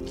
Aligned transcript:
Hello 0.00 0.08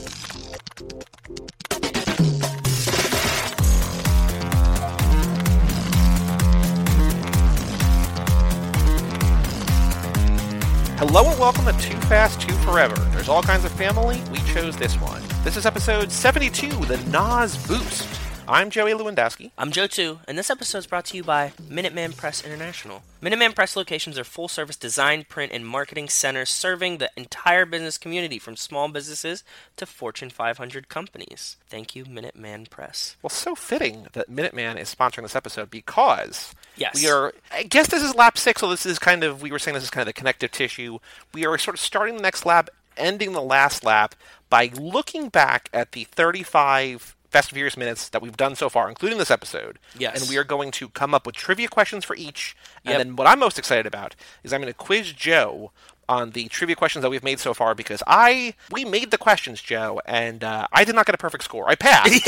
and 11.28 11.40
welcome 11.40 11.66
to 11.66 11.72
Too 11.80 11.98
Fast, 12.02 12.40
Too 12.40 12.54
Forever. 12.58 12.94
There's 13.12 13.30
all 13.30 13.42
kinds 13.42 13.66
of 13.66 13.72
family. 13.72 14.22
We 14.32 14.38
chose 14.54 14.78
this 14.78 14.94
one. 15.02 15.24
This 15.44 15.58
is 15.58 15.66
episode 15.66 16.12
72, 16.12 16.70
the 16.86 16.98
NOS 17.10 17.58
Boost. 17.66 18.19
I'm 18.52 18.72
Joey 18.72 18.94
Lewandowski. 18.94 19.52
I'm 19.60 19.72
Joe 19.72 19.86
too, 19.86 20.22
and 20.28 20.36
this 20.36 20.50
episode 20.50 20.80
is 20.80 20.88
brought 20.88 21.06
to 21.06 21.18
you 21.18 21.24
by 21.24 21.52
Minuteman 21.62 22.18
Press 22.18 22.44
International. 22.44 23.04
Minuteman 23.22 23.54
Press 23.54 23.76
locations 23.76 24.18
are 24.18 24.24
full 24.24 24.48
service 24.48 24.76
design, 24.76 25.24
print, 25.30 25.52
and 25.54 25.68
marketing 25.68 26.10
centers 26.10 26.50
serving 26.50 26.98
the 26.98 27.12
entire 27.16 27.68
business 27.68 28.00
community 28.00 28.40
from 28.40 28.56
small 28.56 28.88
businesses 28.88 29.44
to 29.78 29.86
Fortune 29.86 30.32
500 30.32 30.90
companies. 30.90 31.58
Thank 31.70 31.96
you, 31.96 32.06
Minuteman 32.06 32.72
Press. 32.72 33.18
Well, 33.22 33.30
so 33.30 33.54
fitting 33.54 34.08
that 34.14 34.32
Minuteman 34.32 34.80
is 34.80 34.94
sponsoring 34.96 35.22
this 35.24 35.36
episode 35.36 35.70
because 35.70 36.56
Yes. 36.76 36.96
we 36.96 37.08
are, 37.08 37.34
I 37.54 37.64
guess 37.64 37.90
this 37.90 38.02
is 38.02 38.16
lap 38.16 38.36
six, 38.36 38.62
so 38.62 38.70
this 38.72 38.84
is 38.88 38.98
kind 38.98 39.24
of, 39.24 39.44
we 39.44 39.52
were 39.52 39.60
saying 39.60 39.76
this 39.76 39.84
is 39.84 39.92
kind 39.92 40.02
of 40.02 40.08
the 40.08 40.20
connective 40.20 40.50
tissue. 40.50 40.98
We 41.36 41.46
are 41.46 41.56
sort 41.60 41.76
of 41.76 41.82
starting 41.82 42.16
the 42.16 42.24
next 42.24 42.48
lap, 42.48 42.72
ending 42.98 43.34
the 43.34 43.44
last 43.44 43.84
lap 43.84 44.16
by 44.50 44.72
looking 44.74 45.30
back 45.30 45.70
at 45.72 45.92
the 45.92 46.06
35 46.06 47.16
Fast 47.30 47.50
and 47.50 47.56
Furious 47.56 47.78
minutes 47.78 48.10
that 48.10 48.22
we've 48.22 48.38
done 48.38 48.56
so 48.56 48.70
far, 48.70 48.90
including 48.90 49.18
this 49.18 49.32
episode. 49.32 49.80
Yes. 49.98 50.20
And 50.20 50.30
we 50.30 50.38
are 50.38 50.44
going 50.44 50.72
to 50.72 50.90
come 50.90 51.14
up 51.14 51.26
with 51.26 51.36
trivia 51.36 51.68
questions 51.68 52.04
for 52.04 52.16
each. 52.16 52.56
And 52.86 53.00
then 53.00 53.16
what 53.16 53.28
I'm 53.28 53.40
most 53.40 53.60
excited 53.60 53.86
about 53.86 54.16
is 54.44 54.52
I'm 54.52 54.62
going 54.62 54.74
to 54.74 54.78
quiz 54.78 55.14
Joe 55.14 55.72
on 56.08 56.32
the 56.32 56.48
trivia 56.48 56.76
questions 56.76 57.04
that 57.04 57.10
we've 57.12 57.24
made 57.24 57.40
so 57.40 57.54
far 57.54 57.76
because 57.76 58.02
I 58.08 58.56
we 58.72 58.84
made 58.84 59.12
the 59.12 59.18
questions, 59.18 59.62
Joe, 59.62 60.02
and 60.06 60.44
uh, 60.44 60.66
I 60.74 60.84
did 60.84 60.96
not 60.96 61.06
get 61.06 61.14
a 61.14 61.20
perfect 61.20 61.44
score. 61.44 61.70
I 61.70 61.76
passed, 61.76 62.28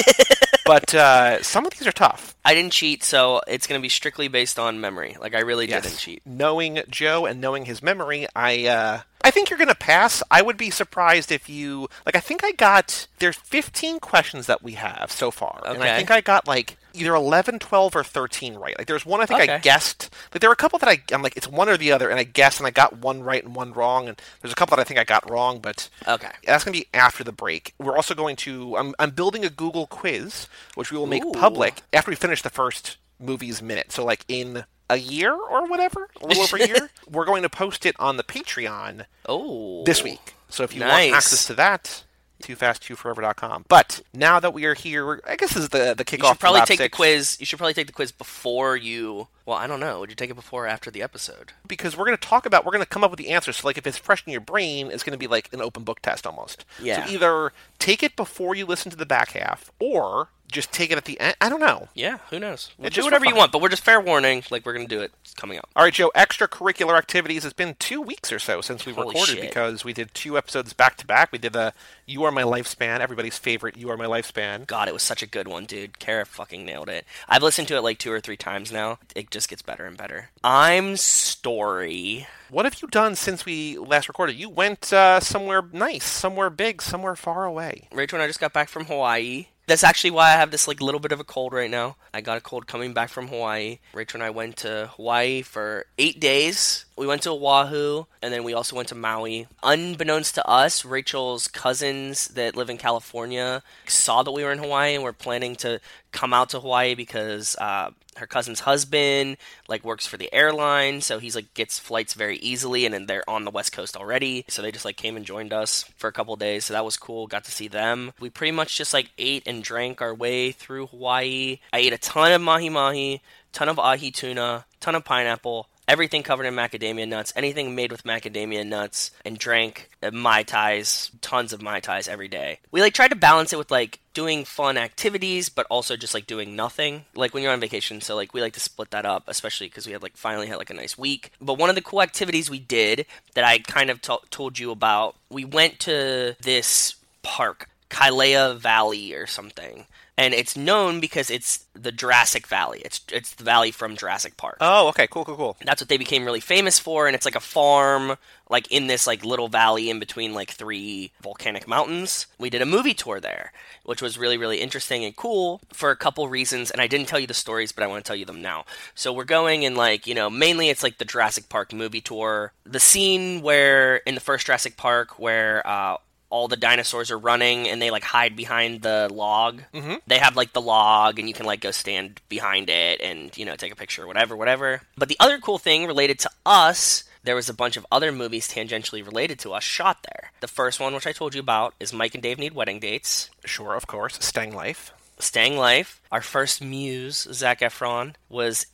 but 0.65 0.93
uh, 0.93 1.41
some 1.43 1.65
of 1.65 1.71
these 1.73 1.87
are 1.87 1.91
tough. 1.91 2.35
I 2.45 2.53
didn't 2.53 2.71
cheat, 2.73 3.03
so 3.03 3.41
it's 3.47 3.67
going 3.67 3.79
to 3.79 3.83
be 3.83 3.89
strictly 3.89 4.27
based 4.27 4.57
on 4.59 4.79
memory. 4.81 5.15
Like, 5.19 5.35
I 5.35 5.39
really 5.39 5.67
Yes. 5.69 5.83
didn't 5.83 5.97
cheat. 5.99 6.21
Knowing 6.25 6.81
Joe 6.89 7.25
and 7.25 7.39
knowing 7.41 7.65
his 7.65 7.81
memory, 7.83 8.27
I 8.35 8.65
uh, 8.67 9.01
I 9.23 9.31
think 9.31 9.49
you're 9.49 9.57
going 9.59 9.67
to 9.69 9.75
pass. 9.75 10.23
I 10.31 10.41
would 10.41 10.57
be 10.57 10.69
surprised 10.69 11.31
if 11.31 11.49
you 11.49 11.87
like. 12.05 12.15
I 12.15 12.19
think 12.19 12.43
I 12.43 12.51
got 12.51 13.07
there's 13.19 13.35
15 13.37 13.99
questions 13.99 14.47
that 14.47 14.63
we 14.63 14.73
have 14.73 15.11
so 15.11 15.29
far, 15.31 15.61
and 15.65 15.83
I 15.83 15.95
think 15.97 16.09
I 16.11 16.21
got 16.21 16.47
like 16.47 16.77
either 16.93 17.13
11, 17.15 17.59
12, 17.59 17.95
or 17.95 18.03
13 18.03 18.55
right. 18.55 18.77
Like 18.77 18.87
there's 18.87 19.05
one 19.05 19.21
I 19.21 19.25
think 19.25 19.41
I 19.41 19.57
guessed. 19.59 20.09
Like 20.33 20.41
there 20.41 20.49
were 20.49 20.53
a 20.53 20.57
couple 20.57 20.79
that 20.79 20.89
I 20.89 21.01
I'm 21.13 21.21
like 21.21 21.37
it's 21.37 21.47
one 21.47 21.69
or 21.69 21.77
the 21.77 21.91
other, 21.91 22.09
and 22.09 22.19
I 22.19 22.23
guessed 22.23 22.59
and 22.59 22.67
I 22.67 22.71
got 22.71 22.97
one 22.99 23.23
right 23.23 23.43
and 23.43 23.55
one 23.55 23.73
wrong, 23.73 24.07
and 24.07 24.21
there's 24.41 24.51
a 24.51 24.55
couple 24.55 24.75
that 24.75 24.81
I 24.81 24.85
think 24.85 24.99
I 24.99 25.03
got 25.03 25.29
wrong, 25.29 25.59
but 25.59 25.89
Okay. 26.07 26.29
that's 26.45 26.63
going 26.63 26.73
to 26.73 26.79
be 26.81 26.87
after 26.93 27.23
the 27.23 27.31
break. 27.31 27.73
We're 27.79 27.95
also 27.95 28.13
going 28.15 28.35
to. 28.37 28.77
I'm, 28.77 28.93
I'm 28.99 29.11
building 29.11 29.43
a 29.45 29.49
Google 29.49 29.87
quiz, 29.87 30.47
which 30.75 30.91
we 30.91 30.97
will 30.97 31.07
make 31.07 31.23
Ooh. 31.25 31.31
public 31.31 31.81
after 31.93 32.11
we 32.11 32.15
finish 32.15 32.41
the 32.41 32.49
first 32.49 32.97
movie's 33.19 33.61
minute. 33.61 33.91
So, 33.91 34.03
like 34.05 34.25
in 34.27 34.65
a 34.89 34.97
year 34.97 35.33
or 35.33 35.67
whatever, 35.67 36.09
a 36.21 36.25
little 36.27 36.43
over 36.43 36.57
a 36.57 36.67
year, 36.67 36.89
we're 37.09 37.25
going 37.25 37.43
to 37.43 37.49
post 37.49 37.85
it 37.85 37.95
on 37.99 38.17
the 38.17 38.23
Patreon 38.23 39.05
Oh. 39.27 39.83
this 39.85 40.03
week. 40.03 40.33
So 40.49 40.63
if 40.63 40.73
you 40.73 40.81
Nice. 40.81 41.05
want 41.11 41.15
access 41.17 41.45
to 41.47 41.53
that, 41.53 42.03
toofast2forever.com. 42.41 43.65
But 43.67 44.01
now 44.13 44.39
that 44.39 44.53
we 44.53 44.65
are 44.65 44.73
here, 44.73 45.21
I 45.27 45.35
guess 45.35 45.53
this 45.53 45.63
is 45.63 45.69
the 45.69 45.93
the 45.95 46.05
kickoff. 46.05 46.19
You 46.19 46.27
should 46.29 46.39
probably 46.39 46.61
take 46.61 46.79
the 46.79 46.89
quiz. 46.89 47.37
You 47.39 47.45
should 47.45 47.57
probably 47.57 47.73
take 47.73 47.87
the 47.87 47.93
quiz 47.93 48.11
before 48.11 48.75
you. 48.75 49.27
Well, 49.45 49.57
I 49.57 49.67
don't 49.67 49.79
know. 49.79 49.99
Would 49.99 50.09
you 50.09 50.15
take 50.15 50.29
it 50.29 50.35
before 50.35 50.65
or 50.65 50.67
after 50.67 50.91
the 50.91 51.01
episode? 51.01 51.53
because 51.67 51.95
we're 51.95 52.05
going 52.05 52.17
to 52.17 52.27
talk 52.27 52.45
about. 52.45 52.65
We're 52.65 52.73
going 52.73 52.83
to 52.83 52.89
come 52.89 53.03
up 53.03 53.11
with 53.11 53.17
the 53.17 53.29
answers. 53.29 53.57
So 53.57 53.67
like 53.67 53.77
if 53.77 53.87
it's 53.87 53.97
fresh 53.97 54.23
in 54.25 54.31
your 54.31 54.41
brain, 54.41 54.91
it's 54.91 55.03
going 55.03 55.13
to 55.13 55.17
be 55.17 55.27
like 55.27 55.51
an 55.53 55.61
open 55.61 55.83
book 55.83 56.01
test 56.01 56.27
almost. 56.27 56.65
Yeah. 56.81 57.05
So 57.05 57.11
either 57.11 57.53
take 57.79 58.03
it 58.03 58.15
before 58.15 58.55
you 58.55 58.65
listen 58.65 58.91
to 58.91 58.97
the 58.97 59.05
back 59.05 59.31
half, 59.31 59.71
or 59.79 60.27
just 60.51 60.71
take 60.71 60.91
it 60.91 60.97
at 60.97 61.05
the 61.05 61.19
end. 61.19 61.35
I 61.41 61.49
don't 61.49 61.59
know. 61.59 61.87
Yeah, 61.95 62.19
who 62.29 62.39
knows? 62.39 62.71
We'll 62.77 62.89
do 62.89 63.03
whatever 63.03 63.25
you 63.25 63.35
want, 63.35 63.51
but 63.51 63.61
we're 63.61 63.69
just 63.69 63.83
fair 63.83 63.99
warning. 64.01 64.43
Like 64.51 64.65
we're 64.65 64.73
gonna 64.73 64.87
do 64.87 65.01
it. 65.01 65.11
It's 65.23 65.33
coming 65.33 65.57
up. 65.57 65.69
All 65.75 65.83
right, 65.83 65.93
Joe. 65.93 66.11
Extracurricular 66.15 66.97
activities. 66.97 67.45
It's 67.45 67.53
been 67.53 67.75
two 67.79 68.01
weeks 68.01 68.31
or 68.31 68.39
so 68.39 68.61
since 68.61 68.85
we 68.85 68.93
Holy 68.93 69.07
recorded 69.07 69.35
shit. 69.35 69.41
because 69.41 69.83
we 69.83 69.93
did 69.93 70.13
two 70.13 70.37
episodes 70.37 70.73
back 70.73 70.97
to 70.97 71.07
back. 71.07 71.31
We 71.31 71.37
did 71.37 71.53
the 71.53 71.73
"You 72.05 72.23
Are 72.25 72.31
My 72.31 72.43
Lifespan," 72.43 72.99
everybody's 72.99 73.37
favorite 73.37 73.77
"You 73.77 73.89
Are 73.89 73.97
My 73.97 74.05
Lifespan." 74.05 74.67
God, 74.67 74.87
it 74.87 74.93
was 74.93 75.03
such 75.03 75.23
a 75.23 75.27
good 75.27 75.47
one, 75.47 75.65
dude. 75.65 75.99
Kara 75.99 76.25
fucking 76.25 76.65
nailed 76.65 76.89
it. 76.89 77.05
I've 77.29 77.43
listened 77.43 77.67
to 77.69 77.75
it 77.77 77.81
like 77.81 77.97
two 77.97 78.11
or 78.11 78.19
three 78.19 78.37
times 78.37 78.71
now. 78.71 78.99
It 79.15 79.31
just 79.31 79.49
gets 79.49 79.61
better 79.61 79.85
and 79.85 79.97
better. 79.97 80.29
I'm 80.43 80.97
Story. 80.97 82.27
What 82.49 82.65
have 82.65 82.81
you 82.81 82.87
done 82.87 83.15
since 83.15 83.45
we 83.45 83.77
last 83.77 84.07
recorded? 84.07 84.35
You 84.35 84.49
went 84.49 84.91
uh, 84.91 85.19
somewhere 85.19 85.63
nice, 85.71 86.03
somewhere 86.03 86.49
big, 86.49 86.81
somewhere 86.81 87.15
far 87.15 87.45
away. 87.45 87.87
Rachel 87.91 88.17
and 88.17 88.23
I 88.23 88.27
just 88.27 88.39
got 88.39 88.53
back 88.53 88.69
from 88.69 88.85
Hawaii. 88.85 89.47
That's 89.71 89.85
actually 89.85 90.11
why 90.11 90.33
I 90.33 90.33
have 90.33 90.51
this 90.51 90.67
like 90.67 90.81
little 90.81 90.99
bit 90.99 91.13
of 91.13 91.21
a 91.21 91.23
cold 91.23 91.53
right 91.53 91.71
now. 91.71 91.95
I 92.13 92.19
got 92.19 92.37
a 92.37 92.41
cold 92.41 92.67
coming 92.67 92.93
back 92.93 93.07
from 93.07 93.29
Hawaii. 93.29 93.79
Rachel 93.93 94.17
and 94.17 94.23
I 94.25 94.29
went 94.29 94.57
to 94.57 94.91
Hawaii 94.97 95.43
for 95.43 95.85
eight 95.97 96.19
days. 96.19 96.83
We 97.01 97.07
went 97.07 97.23
to 97.23 97.31
Oahu, 97.31 98.05
and 98.21 98.31
then 98.31 98.43
we 98.43 98.53
also 98.53 98.75
went 98.75 98.89
to 98.89 98.95
Maui. 98.95 99.47
Unbeknownst 99.63 100.35
to 100.35 100.47
us, 100.47 100.85
Rachel's 100.85 101.47
cousins 101.47 102.27
that 102.27 102.55
live 102.55 102.69
in 102.69 102.77
California 102.77 103.63
saw 103.87 104.21
that 104.21 104.31
we 104.31 104.43
were 104.43 104.51
in 104.51 104.59
Hawaii 104.59 104.93
and 104.93 105.03
were 105.03 105.11
planning 105.11 105.55
to 105.55 105.79
come 106.11 106.31
out 106.31 106.49
to 106.49 106.59
Hawaii 106.59 106.93
because 106.93 107.55
uh, 107.55 107.89
her 108.17 108.27
cousin's 108.27 108.59
husband 108.59 109.37
like 109.67 109.83
works 109.83 110.05
for 110.05 110.17
the 110.17 110.31
airline, 110.31 111.01
so 111.01 111.17
he's 111.17 111.35
like 111.35 111.51
gets 111.55 111.79
flights 111.79 112.13
very 112.13 112.37
easily, 112.37 112.85
and 112.85 112.93
then 112.93 113.07
they're 113.07 113.27
on 113.27 113.45
the 113.45 113.51
west 113.51 113.71
coast 113.71 113.97
already. 113.97 114.45
So 114.47 114.61
they 114.61 114.71
just 114.71 114.85
like 114.85 114.97
came 114.97 115.17
and 115.17 115.25
joined 115.25 115.53
us 115.53 115.85
for 115.97 116.07
a 116.07 116.13
couple 116.13 116.35
days. 116.35 116.65
So 116.65 116.75
that 116.75 116.85
was 116.85 116.97
cool. 116.97 117.25
Got 117.25 117.45
to 117.45 117.51
see 117.51 117.67
them. 117.67 118.13
We 118.19 118.29
pretty 118.29 118.51
much 118.51 118.77
just 118.77 118.93
like 118.93 119.09
ate 119.17 119.47
and 119.47 119.63
drank 119.63 120.01
our 120.03 120.13
way 120.13 120.51
through 120.51 120.85
Hawaii. 120.85 121.61
I 121.73 121.79
ate 121.79 121.93
a 121.93 121.97
ton 121.97 122.31
of 122.31 122.41
mahi 122.41 122.69
mahi, 122.69 123.23
ton 123.53 123.69
of 123.69 123.79
ahi 123.79 124.11
tuna, 124.11 124.65
ton 124.79 124.93
of 124.93 125.03
pineapple. 125.03 125.67
Everything 125.87 126.23
covered 126.23 126.45
in 126.45 126.55
macadamia 126.55 127.07
nuts, 127.07 127.33
anything 127.35 127.75
made 127.75 127.91
with 127.91 128.03
macadamia 128.03 128.65
nuts, 128.65 129.11
and 129.25 129.37
drank 129.37 129.89
uh, 130.01 130.11
mai 130.11 130.43
tais, 130.43 131.11
tons 131.21 131.51
of 131.51 131.61
mai 131.61 131.79
tais 131.79 132.07
every 132.07 132.27
day. 132.27 132.59
We 132.71 132.81
like 132.81 132.93
tried 132.93 133.09
to 133.09 133.15
balance 133.15 133.51
it 133.51 133.57
with 133.57 133.71
like 133.71 133.99
doing 134.13 134.45
fun 134.45 134.77
activities, 134.77 135.49
but 135.49 135.65
also 135.69 135.97
just 135.97 136.13
like 136.13 136.27
doing 136.27 136.55
nothing. 136.55 137.05
Like 137.15 137.33
when 137.33 137.43
you're 137.43 137.51
on 137.51 137.59
vacation, 137.59 137.99
so 137.99 138.15
like 138.15 138.33
we 138.33 138.41
like 138.41 138.53
to 138.53 138.59
split 138.59 138.91
that 138.91 139.05
up, 139.05 139.23
especially 139.27 139.67
because 139.67 139.85
we 139.85 139.91
had 139.93 140.03
like 140.03 140.15
finally 140.15 140.47
had 140.47 140.57
like 140.57 140.69
a 140.69 140.73
nice 140.75 140.97
week. 140.97 141.31
But 141.41 141.57
one 141.57 141.69
of 141.69 141.75
the 141.75 141.81
cool 141.81 142.01
activities 142.01 142.49
we 142.49 142.59
did 142.59 143.05
that 143.33 143.43
I 143.43 143.59
kind 143.59 143.89
of 143.89 144.01
to- 144.03 144.19
told 144.29 144.59
you 144.59 144.71
about, 144.71 145.15
we 145.29 145.43
went 145.43 145.79
to 145.81 146.35
this 146.41 146.95
park, 147.23 147.67
Kailea 147.89 148.57
Valley 148.57 149.13
or 149.13 149.27
something. 149.27 149.85
And 150.17 150.33
it's 150.33 150.55
known 150.55 150.99
because 150.99 151.31
it's 151.31 151.65
the 151.73 151.91
Jurassic 151.91 152.45
Valley. 152.45 152.81
It's 152.83 153.01
it's 153.11 153.33
the 153.33 153.43
valley 153.43 153.71
from 153.71 153.95
Jurassic 153.95 154.37
Park. 154.37 154.57
Oh, 154.61 154.87
okay, 154.89 155.07
cool, 155.07 155.25
cool, 155.25 155.37
cool. 155.37 155.57
that's 155.63 155.81
what 155.81 155.89
they 155.89 155.97
became 155.97 156.25
really 156.25 156.39
famous 156.39 156.77
for 156.77 157.07
and 157.07 157.15
it's 157.15 157.25
like 157.25 157.35
a 157.35 157.39
farm 157.39 158.17
like 158.49 158.69
in 158.71 158.87
this 158.87 159.07
like 159.07 159.23
little 159.23 159.47
valley 159.47 159.89
in 159.89 159.99
between 159.99 160.33
like 160.33 160.51
three 160.51 161.11
volcanic 161.21 161.67
mountains. 161.67 162.27
We 162.37 162.49
did 162.49 162.61
a 162.61 162.65
movie 162.65 162.93
tour 162.93 163.19
there 163.19 163.51
which 163.83 164.01
was 164.01 164.17
really 164.17 164.37
really 164.37 164.59
interesting 164.59 165.03
and 165.03 165.15
cool 165.15 165.61
for 165.73 165.89
a 165.89 165.95
couple 165.95 166.27
reasons 166.27 166.69
and 166.69 166.79
i 166.81 166.85
didn't 166.87 167.07
tell 167.07 167.19
you 167.19 167.25
the 167.25 167.33
stories 167.33 167.71
but 167.71 167.83
i 167.83 167.87
want 167.87 168.03
to 168.03 168.07
tell 168.07 168.15
you 168.15 168.25
them 168.25 168.41
now. 168.41 168.65
So 168.93 169.11
we're 169.13 169.23
going 169.23 169.65
and 169.65 169.75
like 169.77 170.05
you 170.07 170.13
know 170.13 170.29
mainly 170.29 170.69
it's 170.69 170.83
like 170.83 170.97
the 170.97 171.05
jurassic 171.05 171.49
park 171.49 171.73
movie 171.73 172.01
tour. 172.01 172.53
The 172.65 172.79
scene 172.79 173.41
where 173.41 173.97
in 173.97 174.15
the 174.15 174.21
first 174.21 174.45
jurassic 174.45 174.77
park 174.77 175.17
where 175.17 175.65
uh 175.65 175.97
all 176.31 176.47
the 176.47 176.57
dinosaurs 176.57 177.11
are 177.11 177.19
running 177.19 177.69
and 177.69 177.81
they 177.81 177.91
like 177.91 178.03
hide 178.03 178.35
behind 178.35 178.81
the 178.81 179.09
log. 179.11 179.61
Mm-hmm. 179.73 179.95
They 180.07 180.17
have 180.17 180.35
like 180.35 180.53
the 180.53 180.61
log 180.61 181.19
and 181.19 181.27
you 181.27 181.33
can 181.33 181.45
like 181.45 181.61
go 181.61 181.71
stand 181.71 182.21
behind 182.29 182.69
it 182.69 183.01
and 183.01 183.37
you 183.37 183.45
know 183.45 183.55
take 183.55 183.71
a 183.71 183.75
picture 183.75 184.03
or 184.03 184.07
whatever, 184.07 184.35
whatever. 184.35 184.81
But 184.97 185.09
the 185.09 185.17
other 185.19 185.37
cool 185.37 185.59
thing 185.59 185.85
related 185.85 186.17
to 186.19 186.31
us, 186.45 187.03
there 187.23 187.35
was 187.35 187.49
a 187.49 187.53
bunch 187.53 187.77
of 187.77 187.85
other 187.91 188.11
movies 188.11 188.47
tangentially 188.47 189.05
related 189.05 189.37
to 189.39 189.53
us 189.53 189.63
shot 189.63 190.03
there. 190.03 190.31
The 190.39 190.47
first 190.47 190.79
one, 190.79 190.93
which 190.95 191.05
I 191.05 191.11
told 191.11 191.35
you 191.35 191.41
about, 191.41 191.75
is 191.79 191.93
Mike 191.93 192.15
and 192.15 192.23
Dave 192.23 192.39
Need 192.39 192.53
Wedding 192.53 192.79
Dates. 192.79 193.29
Sure, 193.45 193.75
of 193.75 193.85
course. 193.85 194.17
Stang 194.21 194.55
Life. 194.55 194.91
Stang 195.19 195.55
Life. 195.55 196.01
Our 196.11 196.21
first 196.21 196.63
muse, 196.63 197.27
Zac 197.31 197.59
Efron, 197.59 198.15
was 198.27 198.65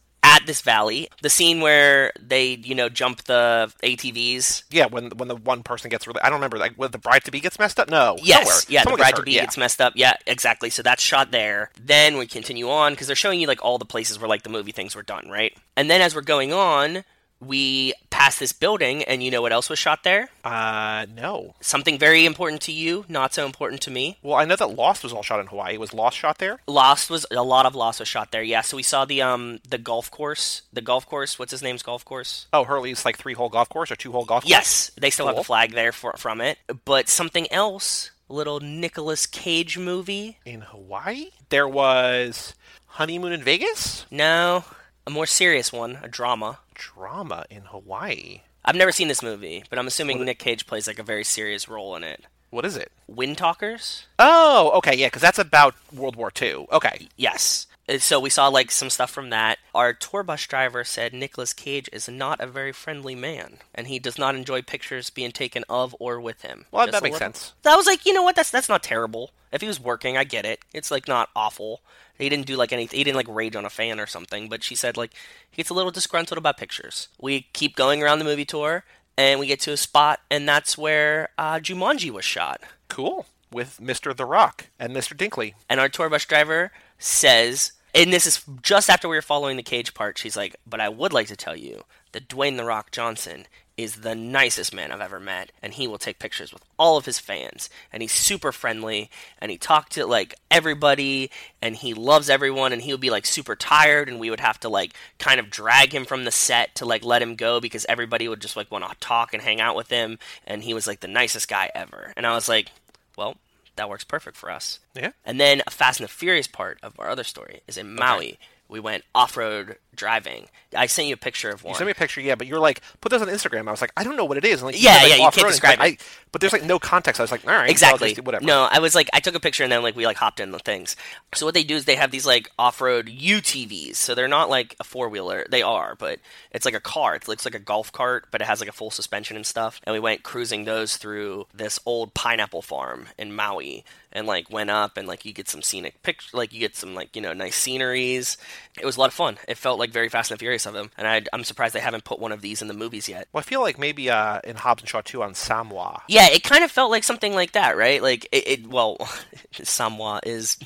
at 0.42 0.46
this 0.48 0.62
valley. 0.62 1.10
The 1.22 1.30
scene 1.30 1.60
where 1.62 2.12
they, 2.20 2.54
you 2.56 2.76
know, 2.76 2.90
jump 2.90 3.24
the 3.24 3.72
ATVs. 3.84 4.64
Yeah, 4.70 4.86
when 4.88 5.10
when 5.12 5.28
the 5.28 5.36
one 5.36 5.64
person 5.64 5.90
gets 5.90 6.08
really, 6.08 6.22
I 6.22 6.26
don't 6.30 6.38
remember, 6.38 6.58
like, 6.58 6.74
when 6.76 6.92
the 6.92 6.98
bride 6.98 7.24
to 7.26 7.32
be 7.32 7.40
gets 7.40 7.60
messed 7.60 7.80
up. 7.80 7.90
No, 7.90 8.18
Yes, 8.22 8.40
somewhere. 8.48 8.62
yeah, 8.70 8.84
Someone 8.84 8.98
the 9.00 9.04
bride 9.04 9.16
to 9.16 9.24
be 9.24 9.32
yeah. 9.34 9.42
gets 9.42 9.58
messed 9.58 9.82
up. 9.82 9.94
Yeah, 9.96 10.14
exactly. 10.26 10.70
So 10.70 10.82
that's 10.84 11.02
shot 11.04 11.32
there. 11.32 11.72
Then 11.82 12.18
we 12.18 12.28
continue 12.28 12.70
on 12.70 12.94
because 12.94 13.08
they're 13.08 13.16
showing 13.16 13.40
you 13.40 13.48
like 13.48 13.64
all 13.64 13.78
the 13.78 13.86
places 13.86 14.20
where 14.20 14.30
like 14.30 14.44
the 14.44 14.50
movie 14.50 14.72
things 14.72 14.96
were 14.96 15.04
done, 15.04 15.28
right? 15.30 15.56
And 15.76 15.90
then 15.90 16.02
as 16.02 16.16
we're 16.16 16.22
going 16.22 16.54
on, 16.54 17.04
we 17.40 17.94
pass 18.10 18.40
this 18.40 18.52
building, 18.54 19.04
and 19.04 19.22
you 19.22 19.30
know 19.30 19.42
what 19.42 19.52
else 19.52 19.70
was 19.70 19.78
shot 19.78 20.04
there? 20.04 20.30
Uh, 20.44 21.06
no. 21.16 21.54
Something 21.62 22.00
very 22.00 22.26
important 22.26 22.62
to 22.64 22.72
you, 22.72 23.06
not 23.08 23.34
so 23.34 23.46
important 23.46 23.82
to 23.82 23.92
me. 23.92 24.18
Well, 24.24 24.36
I 24.36 24.46
know 24.46 24.56
that 24.56 24.76
Lost 24.76 25.04
was 25.04 25.14
all 25.14 25.22
shot 25.22 25.40
in 25.40 25.48
Hawaii. 25.48 25.78
Was 25.78 25.94
Lost 25.94 26.18
shot 26.18 26.40
there? 26.40 26.60
Lost 26.68 27.10
was 27.10 27.26
a 27.32 27.44
lot 27.44 27.66
of 27.66 27.76
Lost 27.76 28.00
was 28.00 28.08
shot 28.08 28.32
there. 28.32 28.42
Yeah, 28.44 28.62
so 28.62 28.76
we 28.78 28.84
saw 28.84 29.06
the 29.06 29.22
um 29.22 29.60
the 29.70 29.78
golf 29.78 30.10
course, 30.10 30.64
the 30.74 30.82
golf 30.82 31.06
course. 31.06 31.38
What's 31.38 31.52
his 31.52 31.62
name's 31.62 31.84
golf 31.84 32.04
course? 32.04 32.48
Oh, 32.54 32.64
Hurley's 32.64 33.06
like 33.06 33.18
three 33.18 33.34
hole 33.34 33.50
golf 33.50 33.70
course 33.70 33.92
or 33.92 33.96
two 33.96 34.12
hole 34.12 34.26
golf 34.26 34.44
course? 34.44 34.50
Yes, 34.50 34.92
they 35.00 35.10
still 35.12 35.28
have 35.28 35.36
Cool. 35.36 35.44
the 35.44 35.48
flag 35.48 35.72
there 35.74 35.92
for, 35.92 36.14
from 36.18 36.42
it. 36.42 36.58
But 36.86 37.08
something 37.10 37.52
else 37.52 38.12
little 38.30 38.60
Nicolas 38.60 39.26
Cage 39.26 39.78
movie. 39.78 40.38
In 40.46 40.62
Hawaii, 40.62 41.30
there 41.50 41.68
was 41.68 42.56
Honeymoon 42.88 43.32
in 43.32 43.42
Vegas. 43.44 44.06
No, 44.12 44.66
a 45.06 45.10
more 45.10 45.26
serious 45.26 45.72
one, 45.72 46.00
a 46.02 46.08
drama. 46.10 46.60
Drama 46.78 47.46
in 47.50 47.64
Hawaii. 47.64 48.42
I've 48.64 48.76
never 48.76 48.92
seen 48.92 49.08
this 49.08 49.24
movie, 49.24 49.64
but 49.70 49.80
I'm 49.80 49.88
assuming 49.88 50.24
Nick 50.24 50.40
Cage 50.40 50.68
plays 50.68 50.88
like 50.88 51.00
a 51.00 51.04
very 51.04 51.24
serious 51.24 51.68
role 51.68 51.96
in 51.96 52.04
it. 52.04 52.26
What 52.50 52.66
is 52.66 52.78
it? 52.78 52.92
Windtalkers? 53.12 54.04
Oh, 54.20 54.72
okay, 54.76 54.96
yeah, 54.96 55.08
because 55.08 55.22
that's 55.22 55.40
about 55.40 55.76
World 55.94 56.16
War 56.16 56.32
II. 56.42 56.68
Okay, 56.72 57.08
Yes. 57.18 57.66
Uh, 57.90 57.98
So 58.00 58.20
we 58.20 58.30
saw 58.30 58.48
like 58.48 58.70
some 58.72 58.90
stuff 58.90 59.10
from 59.10 59.30
that. 59.32 59.60
Our 59.74 59.94
tour 59.94 60.22
bus 60.24 60.46
driver 60.46 60.84
said 60.84 61.14
Nicolas 61.14 61.54
Cage 61.54 61.90
is 61.94 62.08
not 62.10 62.40
a 62.42 62.48
very 62.48 62.72
friendly 62.74 63.16
man, 63.16 63.58
and 63.74 63.88
he 63.88 64.00
does 64.00 64.18
not 64.18 64.36
enjoy 64.36 64.62
pictures 64.62 65.10
being 65.10 65.32
taken 65.32 65.64
of 65.70 65.96
or 66.00 66.20
with 66.22 66.42
him. 66.42 66.66
Well, 66.72 66.86
Just 66.86 66.94
that 66.94 67.04
makes 67.04 67.14
little- 67.14 67.26
sense. 67.34 67.54
I 67.66 67.76
was 67.76 67.88
like, 67.88 68.06
you 68.06 68.14
know 68.14 68.24
what? 68.24 68.36
That's 68.36 68.52
that's 68.52 68.70
not 68.70 68.84
terrible. 68.84 69.32
If 69.52 69.62
he 69.62 69.68
was 69.68 69.80
working, 69.80 70.18
I 70.18 70.26
get 70.26 70.46
it. 70.46 70.60
It's 70.74 70.92
like 70.92 71.08
not 71.08 71.30
awful. 71.36 71.82
He 72.18 72.30
didn't 72.30 72.46
do 72.48 72.56
like 72.56 72.72
anything. 72.74 72.98
He 72.98 73.04
didn't 73.04 73.18
like 73.18 73.28
rage 73.30 73.56
on 73.56 73.66
a 73.66 73.70
fan 73.70 74.00
or 74.00 74.08
something. 74.08 74.50
But 74.50 74.64
she 74.64 74.76
said 74.76 74.98
like 74.98 75.14
he 75.50 75.58
gets 75.58 75.70
a 75.70 75.74
little 75.74 75.92
disgruntled 75.92 76.38
about 76.38 76.58
pictures. 76.58 77.08
We 77.20 77.48
keep 77.54 77.76
going 77.76 78.02
around 78.02 78.20
the 78.20 78.26
movie 78.26 78.46
tour, 78.46 78.84
and 79.18 79.40
we 79.40 79.48
get 79.48 79.60
to 79.62 79.72
a 79.72 79.78
spot, 79.78 80.22
and 80.30 80.48
that's 80.48 80.78
where 80.78 81.30
uh, 81.38 81.56
Jumanji 81.56 82.12
was 82.12 82.26
shot. 82.26 82.62
cool. 82.90 83.26
With 83.50 83.80
Mr. 83.82 84.14
The 84.14 84.26
Rock 84.26 84.68
and 84.78 84.94
Mr. 84.94 85.16
Dinkley. 85.16 85.54
And 85.70 85.80
our 85.80 85.88
tour 85.88 86.10
bus 86.10 86.26
driver 86.26 86.74
says, 87.00 87.72
and 87.94 88.14
this 88.14 88.26
is 88.26 88.44
just 88.62 88.90
after 88.90 89.08
we 89.08 89.16
were 89.16 89.22
following 89.22 89.58
the 89.58 89.64
cage 89.64 89.94
part, 89.94 90.18
she's 90.18 90.38
like, 90.38 90.56
but 90.66 90.80
I 90.80 90.90
would 90.90 91.14
like 91.14 91.28
to 91.28 91.36
tell 91.36 91.56
you 91.56 91.84
that 92.12 92.28
Dwayne 92.28 92.58
The 92.58 92.66
Rock 92.66 92.92
Johnson 92.92 93.48
is 93.78 93.98
the 93.98 94.16
nicest 94.16 94.74
man 94.74 94.92
I've 94.92 95.02
ever 95.02 95.20
met, 95.20 95.52
and 95.62 95.74
he 95.74 95.88
will 95.88 96.00
take 96.00 96.18
pictures 96.18 96.52
with 96.52 96.64
all 96.80 96.98
of 96.98 97.06
his 97.06 97.20
fans, 97.20 97.70
and 97.94 98.02
he's 98.02 98.12
super 98.12 98.52
friendly, 98.52 99.12
and 99.40 99.52
he 99.52 99.58
talked 99.58 99.92
to 99.92 100.06
like 100.08 100.34
everybody, 100.50 101.30
and 101.62 101.76
he 101.76 101.94
loves 101.94 102.28
everyone, 102.28 102.74
and 102.74 102.82
he 102.82 102.92
would 102.92 103.02
be 103.02 103.12
like 103.12 103.28
super 103.28 103.56
tired, 103.56 104.10
and 104.10 104.20
we 104.20 104.32
would 104.32 104.40
have 104.40 104.60
to 104.62 104.70
like 104.70 104.94
kind 105.20 105.40
of 105.40 105.52
drag 105.52 105.94
him 105.94 106.06
from 106.06 106.26
the 106.26 106.32
set 106.32 106.74
to 106.76 106.86
like 106.86 107.06
let 107.06 107.22
him 107.22 107.36
go 107.36 107.60
because 107.60 107.86
everybody 107.88 108.28
would 108.28 108.42
just 108.42 108.56
like 108.56 108.72
want 108.72 108.84
to 108.84 108.96
talk 109.00 109.32
and 109.34 109.44
hang 109.44 109.62
out 109.62 109.76
with 109.76 109.90
him, 109.90 110.18
and 110.48 110.64
he 110.64 110.74
was 110.74 110.88
like 110.88 111.02
the 111.02 111.08
nicest 111.08 111.48
guy 111.48 111.70
ever, 111.76 112.14
and 112.18 112.26
I 112.26 112.34
was 112.34 112.50
like, 112.50 112.72
well, 113.16 113.38
that 113.78 113.90
works 113.90 114.04
perfect 114.04 114.38
for 114.38 114.52
us. 114.52 114.80
Yeah. 114.94 115.12
And 115.26 115.40
then 115.40 115.62
a 115.66 115.72
Fast 115.72 116.00
and 116.00 116.08
the 116.08 116.12
Furious 116.12 116.48
part 116.48 116.78
of 116.84 116.94
our 117.00 117.10
other 117.10 117.24
story 117.24 117.62
is 117.68 117.78
in 117.78 117.96
Maui. 117.96 118.38
We 118.70 118.80
went 118.80 119.04
off 119.16 119.38
road 119.38 119.78
driving. 119.96 120.48
I 120.76 120.86
sent 120.86 121.08
you 121.08 121.14
a 121.14 121.18
picture 121.18 121.50
of 121.50 121.64
one. 121.64 121.72
You 121.72 121.78
sent 121.78 121.86
me 121.88 121.92
a 121.92 121.96
picture, 121.96 122.22
yeah, 122.22 122.36
but 122.36 122.48
you're 122.48 122.60
like, 122.60 122.82
put 123.02 123.12
this 123.12 123.22
on 123.22 123.28
Instagram. 123.30 123.68
I 123.68 123.72
was 123.72 123.82
like, 123.82 123.92
I 123.98 124.04
don't 124.04 124.16
know 124.16 124.26
what 124.26 124.38
it 124.38 124.46
is. 124.46 124.62
And 124.62 124.68
like, 124.72 124.82
Yeah, 124.82 124.94
said, 124.94 125.02
like, 125.04 125.10
yeah, 125.10 125.16
you 125.16 125.24
off-road, 125.24 125.42
can't 125.42 125.52
describe 125.52 125.78
I, 125.80 125.88
it. 125.88 126.02
but 126.32 126.42
there's 126.42 126.54
like 126.54 126.64
no 126.64 126.78
context. 126.78 127.20
I 127.20 127.24
was 127.24 127.32
like, 127.32 127.46
all 127.48 127.54
right, 127.54 127.70
exactly. 127.70 128.14
just 128.14 128.26
whatever. 128.26 128.46
No, 128.46 128.68
I 128.70 128.80
was 128.80 128.94
like, 128.94 129.10
I 129.14 129.20
took 129.20 129.36
a 129.36 129.40
picture 129.40 129.64
and 129.64 129.72
then 129.72 129.82
like 129.82 129.96
we 129.96 130.06
like 130.06 130.18
hopped 130.18 130.40
in 130.40 130.52
the 130.52 130.60
things. 130.60 130.96
So 131.34 131.46
what 131.46 131.56
they 131.56 131.64
do 131.64 131.76
is 131.76 131.86
they 131.86 131.96
have 131.96 132.12
these 132.12 132.26
like 132.26 132.52
off 132.60 132.80
road 132.82 133.08
UTVs. 133.08 133.96
So 133.96 134.14
they're 134.14 134.28
not 134.28 134.50
like 134.50 134.76
a 134.80 134.84
four 134.84 135.10
wheeler. 135.10 135.46
They 135.50 135.62
are, 135.62 135.96
but 135.96 136.20
it's 136.52 136.66
like 136.66 136.76
a 136.76 136.80
car. 136.80 137.16
It 137.16 137.28
looks 137.28 137.46
like 137.46 137.56
a 137.56 137.60
golf 137.60 137.92
cart, 137.92 138.28
but 138.32 138.42
it 138.42 138.46
has 138.46 138.60
like 138.60 138.70
a 138.70 138.74
full 138.74 138.92
suspension 138.92 139.36
and 139.36 139.46
stuff. 139.46 139.82
And 139.86 139.94
we 139.94 140.00
went 140.00 140.24
cruising 140.24 140.66
those 140.66 140.98
through 140.98 141.48
this 141.54 141.80
old 141.86 142.14
pineapple 142.14 142.62
farm 142.62 143.08
in 143.18 143.34
Maui. 143.34 143.84
And 144.12 144.26
like 144.26 144.50
went 144.50 144.70
up 144.70 144.98
and 144.98 145.08
like 145.08 145.26
you 145.26 145.34
get 145.34 145.50
some 145.50 145.62
scenic 145.62 146.02
pictures, 146.02 146.34
like 146.34 146.54
you 146.54 146.60
get 146.60 146.76
some 146.76 146.96
like 146.96 147.16
you 147.16 147.22
know 147.22 147.34
nice 147.34 147.56
sceneries. 147.56 148.38
It 148.80 148.86
was 148.86 148.98
a 148.98 149.00
lot 149.00 149.08
of 149.10 149.14
fun. 149.14 149.38
It 149.48 149.58
felt 149.58 149.80
like 149.80 149.92
very 149.92 150.10
Fast 150.10 150.32
and 150.32 150.40
Furious 150.40 150.66
of 150.66 150.74
them, 150.74 150.92
and 150.98 151.08
I, 151.08 151.24
I'm 151.34 151.44
surprised 151.44 151.76
they 151.76 151.80
haven't 151.80 152.06
put 152.06 152.20
one 152.20 152.32
of 152.32 152.42
these 152.42 152.62
in 152.62 152.68
the 152.68 152.74
movies 152.74 153.10
yet. 153.10 153.28
Well, 153.32 153.40
I 153.40 153.44
feel 153.44 153.62
like 153.62 153.78
maybe 153.78 154.10
uh, 154.10 154.40
in 154.44 154.56
Hobbs 154.56 154.82
and 154.82 154.90
Shaw 154.90 155.02
2 155.02 155.22
on 155.24 155.34
Samoa. 155.34 156.04
Yeah, 156.08 156.30
it 156.30 156.44
kind 156.44 156.64
of 156.64 156.72
felt 156.72 156.90
like 156.90 157.04
something 157.04 157.34
like 157.34 157.52
that, 157.52 157.78
right? 157.78 158.02
Like 158.02 158.28
it, 158.32 158.48
it 158.48 158.68
well, 158.68 158.98
Samoa 159.52 160.22
is 160.24 160.58